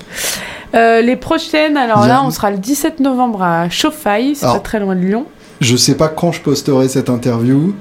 Euh, 0.74 1.02
les 1.02 1.16
prochaines, 1.16 1.78
alors 1.78 2.08
là, 2.08 2.22
on 2.26 2.32
sera 2.32 2.52
le 2.52 2.58
17 2.58 3.00
novembre 3.00 3.44
à 3.44 3.70
Chauffaille, 3.70 4.36
c'est 4.36 4.46
pas 4.46 4.60
très 4.60 4.80
loin 4.80 4.96
de 4.96 5.02
Lyon. 5.02 5.26
Je 5.60 5.76
sais 5.76 5.96
pas 5.96 6.08
quand 6.08 6.32
je 6.32 6.42
posterai 6.42 6.88
cette 6.88 7.10
interview. 7.10 7.74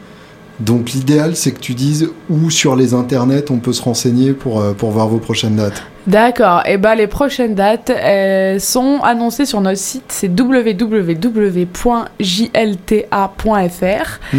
Donc 0.61 0.91
l'idéal, 0.91 1.37
c'est 1.37 1.53
que 1.53 1.61
tu 1.61 1.75
dises 1.75 2.09
où 2.29 2.51
sur 2.51 2.77
les 2.77 2.95
internets 2.95 3.51
on 3.51 3.59
peut 3.59 3.73
se 3.73 3.83
renseigner 3.83 4.33
pour, 4.33 4.61
euh, 4.61 4.73
pour 4.73 4.91
voir 4.91 5.09
vos 5.09 5.19
prochaines 5.19 5.57
dates. 5.57 5.83
D'accord. 6.07 6.63
Et 6.67 6.73
eh 6.73 6.77
ben 6.79 6.95
les 6.95 7.07
prochaines 7.07 7.55
dates 7.55 7.93
sont 8.59 9.01
annoncées 9.03 9.45
sur 9.45 9.61
notre 9.61 9.79
site, 9.79 10.05
c'est 10.09 10.29
www.jlta.fr 10.29 11.17
mmh. 14.33 14.39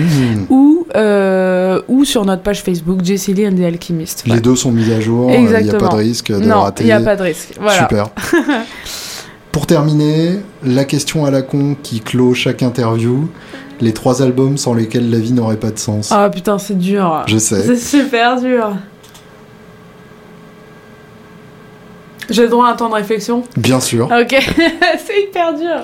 ou 0.50 0.72
euh, 0.96 1.82
ou 1.88 2.06
sur 2.06 2.26
notre 2.26 2.42
page 2.42 2.62
Facebook 2.62 3.04
Jessie 3.04 3.36
and 3.48 3.56
the 3.56 3.64
Alchemist. 3.64 4.24
Les 4.28 4.40
deux 4.40 4.56
sont 4.56 4.72
mis 4.72 4.92
à 4.92 5.00
jour. 5.00 5.32
Il 5.32 5.46
n'y 5.46 5.70
a 5.70 5.74
pas 5.78 5.88
de 5.88 5.96
risque 5.96 6.32
de 6.32 6.46
non, 6.46 6.66
il 6.80 6.86
n'y 6.86 6.92
a 6.92 7.00
pas 7.00 7.16
de 7.16 7.24
risque. 7.24 7.54
Voilà. 7.60 7.82
Super. 7.82 8.10
Pour 9.52 9.68
terminer, 9.68 10.40
la 10.64 10.86
question 10.86 11.26
à 11.26 11.32
la 11.32 11.42
con 11.42 11.76
qui 11.82 12.00
clôt 12.00 12.34
chaque 12.34 12.64
interview 12.64 13.30
les 13.82 13.94
trois 13.94 14.22
albums 14.22 14.58
sans 14.58 14.74
lesquels 14.74 15.10
la 15.10 15.20
vie 15.20 15.34
n'aurait 15.34 15.58
pas 15.58 15.72
de 15.72 15.80
sens. 15.80 16.12
Ah 16.12 16.30
putain, 16.30 16.58
c'est 16.58 16.78
dur. 16.78 17.24
Je 17.28 17.38
sais. 17.38 17.64
C'est 17.64 17.78
super 17.78 18.40
dur. 18.40 18.76
J'ai 22.30 22.44
le 22.44 22.50
droit 22.50 22.68
à 22.68 22.72
un 22.72 22.76
temps 22.76 22.90
de 22.90 22.94
réflexion 22.94 23.44
Bien 23.58 23.80
sûr. 23.80 24.06
Ok, 24.06 24.30
c'est 25.06 25.24
hyper 25.24 25.54
dur. 25.54 25.82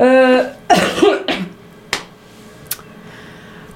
Euh... 0.00 0.42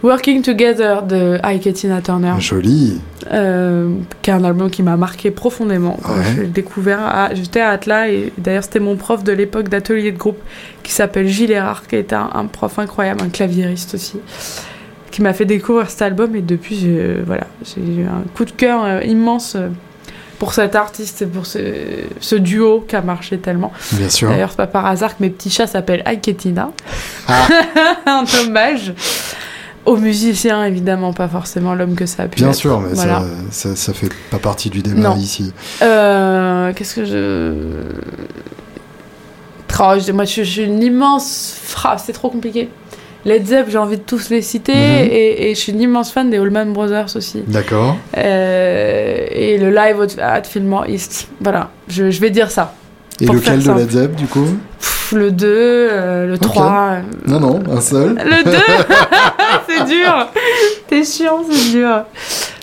Working 0.03 0.43
Together 0.43 1.03
de 1.03 1.39
Ike 1.43 1.73
Tina 1.73 2.01
Turner. 2.01 2.35
Joli. 2.39 3.01
Euh, 3.33 3.91
qui 4.23 4.31
est 4.31 4.33
un 4.33 4.45
album 4.45 4.70
qui 4.70 4.83
m'a 4.83 4.97
marqué 4.97 5.31
profondément. 5.31 5.99
Je 6.37 6.43
l'ai 6.43 6.47
découvert, 6.47 7.31
j'étais 7.35 7.61
à 7.61 7.70
Atlas 7.70 8.09
et 8.09 8.33
d'ailleurs 8.39 8.62
c'était 8.62 8.81
mon 8.81 8.97
prof 8.97 9.25
de 9.25 9.33
l'époque 9.33 9.69
d'atelier 9.69 10.12
de 10.12 10.16
groupe 10.16 10.39
qui 10.83 10.93
s'appelle 10.93 11.27
Gilles 11.27 11.51
Erard, 11.51 11.87
qui 11.87 11.97
est 11.97 12.12
un, 12.12 12.47
prof 12.51 12.79
incroyable, 12.79 13.23
un 13.23 13.29
claviériste 13.29 13.95
aussi, 13.95 14.19
qui 15.11 15.20
m'a 15.20 15.33
fait 15.33 15.45
découvrir 15.45 15.91
cet 15.91 16.03
album 16.03 16.37
et 16.37 16.43
depuis 16.43 16.87
voilà, 17.27 17.49
j'ai 17.65 17.81
eu 17.81 18.05
un 18.05 18.23
coup 18.35 18.45
de 18.45 18.53
cœur 18.53 18.85
euh, 18.85 19.01
immense. 19.03 19.57
Euh, 19.57 19.69
pour 20.39 20.55
cet 20.55 20.77
artiste 20.77 21.23
et 21.23 21.27
pour 21.27 21.47
ce, 21.47 22.37
duo 22.37 22.85
qui 22.87 22.95
a 22.95 23.03
marché 23.03 23.39
tellement. 23.39 23.73
Bien 23.95 24.09
sûr. 24.09 24.29
D'ailleurs, 24.29 24.51
c'est 24.51 24.57
pas 24.57 24.69
par 24.69 24.87
hasard 24.87 25.16
que 25.16 25.25
mes 25.25 25.31
petits 25.31 25.51
chats 25.51 25.66
s'appellent 25.66 26.05
Ike 26.07 26.29
et 26.29 26.35
Tina. 26.37 26.70
Ah. 27.27 27.49
un 28.07 28.25
hommage 28.41 28.95
aux 29.89 29.97
musiciens, 29.97 30.65
évidemment, 30.65 31.12
pas 31.12 31.28
forcément 31.28 31.74
l'homme 31.74 31.94
que 31.94 32.05
ça 32.05 32.24
a 32.24 32.28
pu 32.28 32.43
Bien 32.43 32.52
sûr, 32.52 32.78
mais 32.81 32.94
ça, 32.94 33.23
ça, 33.51 33.93
fait 33.94 34.10
pas 34.31 34.39
partie 34.39 34.69
du 34.69 34.82
débat 34.82 35.15
ici. 35.19 35.52
Euh, 35.82 36.73
qu'est-ce 36.74 36.94
que 36.94 37.05
je... 37.05 37.55
Oh, 39.81 40.12
moi, 40.12 40.24
je, 40.24 40.43
suis 40.43 40.65
une 40.65 40.82
immense... 40.82 41.56
c'est 41.98 42.12
trop 42.12 42.31
compliqué. 42.31 42.69
Led 43.24 43.47
Zepp, 43.47 43.70
j'ai 43.70 43.78
envie 43.78 43.97
de 43.97 44.02
tous 44.02 44.28
les 44.28 44.43
citer, 44.43 44.74
mhm. 44.74 45.09
et, 45.10 45.55
je 45.55 45.59
suis 45.59 45.73
une 45.73 45.81
immense 45.81 46.12
fan 46.12 46.31
des 46.31 46.39
Allman 46.39 46.73
Brothers 46.73 47.16
aussi. 47.16 47.43
D'accord. 47.47 47.97
Euh, 48.16 49.27
et 49.31 49.59
le 49.59 49.70
live 49.70 50.06
at 50.20 50.44
Fillmore 50.44 50.86
East. 50.89 51.28
Voilà, 51.40 51.70
je, 51.89 52.05
vais 52.05 52.31
dire 52.31 52.51
ça. 52.51 52.74
Et 53.20 53.27
lequel 53.27 53.62
de 53.62 53.73
Led 53.73 53.90
Zepp, 53.90 54.15
du 54.15 54.27
coup? 54.27 54.47
Le 55.12 55.32
2, 55.32 55.47
euh, 55.47 56.27
le 56.27 56.39
3. 56.39 56.99
Non, 57.27 57.40
non, 57.40 57.62
un 57.70 57.81
seul. 57.81 58.15
Le 58.15 58.45
2 58.45 58.51
C'est 59.69 59.85
dur 59.86 60.31
T'es 60.86 61.05
chiant, 61.05 61.45
c'est 61.51 61.70
dur. 61.73 62.05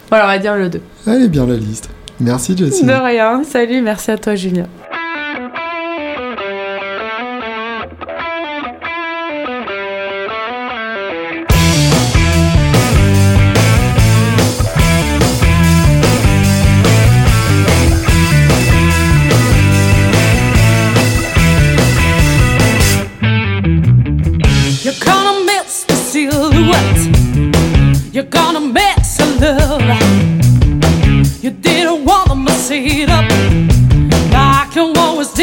Voilà, 0.10 0.26
on 0.26 0.28
va 0.28 0.38
dire 0.38 0.56
le 0.56 0.70
2. 0.70 0.82
Allez, 1.08 1.28
bien 1.28 1.46
la 1.46 1.56
liste. 1.56 1.90
Merci, 2.20 2.56
Jessie. 2.56 2.86
De 2.86 2.94
rien. 2.94 3.44
Salut, 3.44 3.82
merci 3.82 4.12
à 4.12 4.18
toi, 4.18 4.36
Julien. 4.36 4.68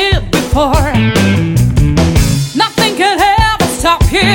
did 0.03 0.23
before. 0.31 0.93
Nothing 2.65 2.93
can 3.01 3.16
ever 3.51 3.69
stop 3.79 4.03
you 4.19 4.35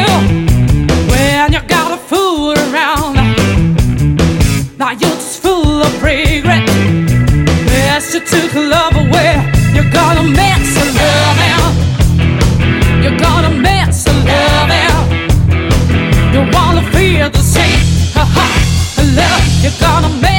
when 1.12 1.46
you 1.56 1.62
got 1.76 1.90
a 1.98 2.00
fool 2.10 2.54
around. 2.66 3.16
Now 4.82 4.92
you're 5.02 5.20
just 5.24 5.42
full 5.44 5.82
of 5.88 5.94
regret. 6.04 6.64
Yes, 7.76 8.14
you 8.14 8.22
took 8.32 8.54
love 8.76 8.96
away. 9.04 9.34
You're 9.76 9.92
gonna 10.00 10.26
mess 10.40 10.68
a 10.84 10.86
loving. 11.00 11.76
You're 13.04 13.20
gonna 13.28 13.54
mess 13.68 13.98
a 14.12 14.14
loving. 14.30 14.96
You 16.34 16.42
wanna 16.56 16.84
feel 16.94 17.30
the 17.38 17.44
same. 17.56 17.82
Ha 18.18 18.24
ha. 18.36 18.48
Love, 19.20 19.46
you're 19.64 19.80
gonna 19.86 20.22
mess. 20.22 20.37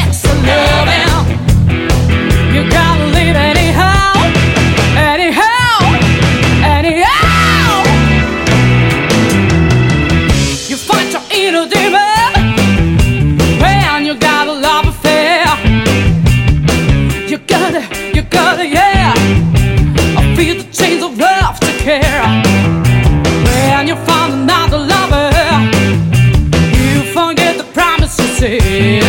said 28.39 29.03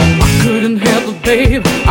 I 0.00 0.40
couldn't 0.42 0.78
help 0.78 1.14
it, 1.14 1.22
babe. 1.22 1.85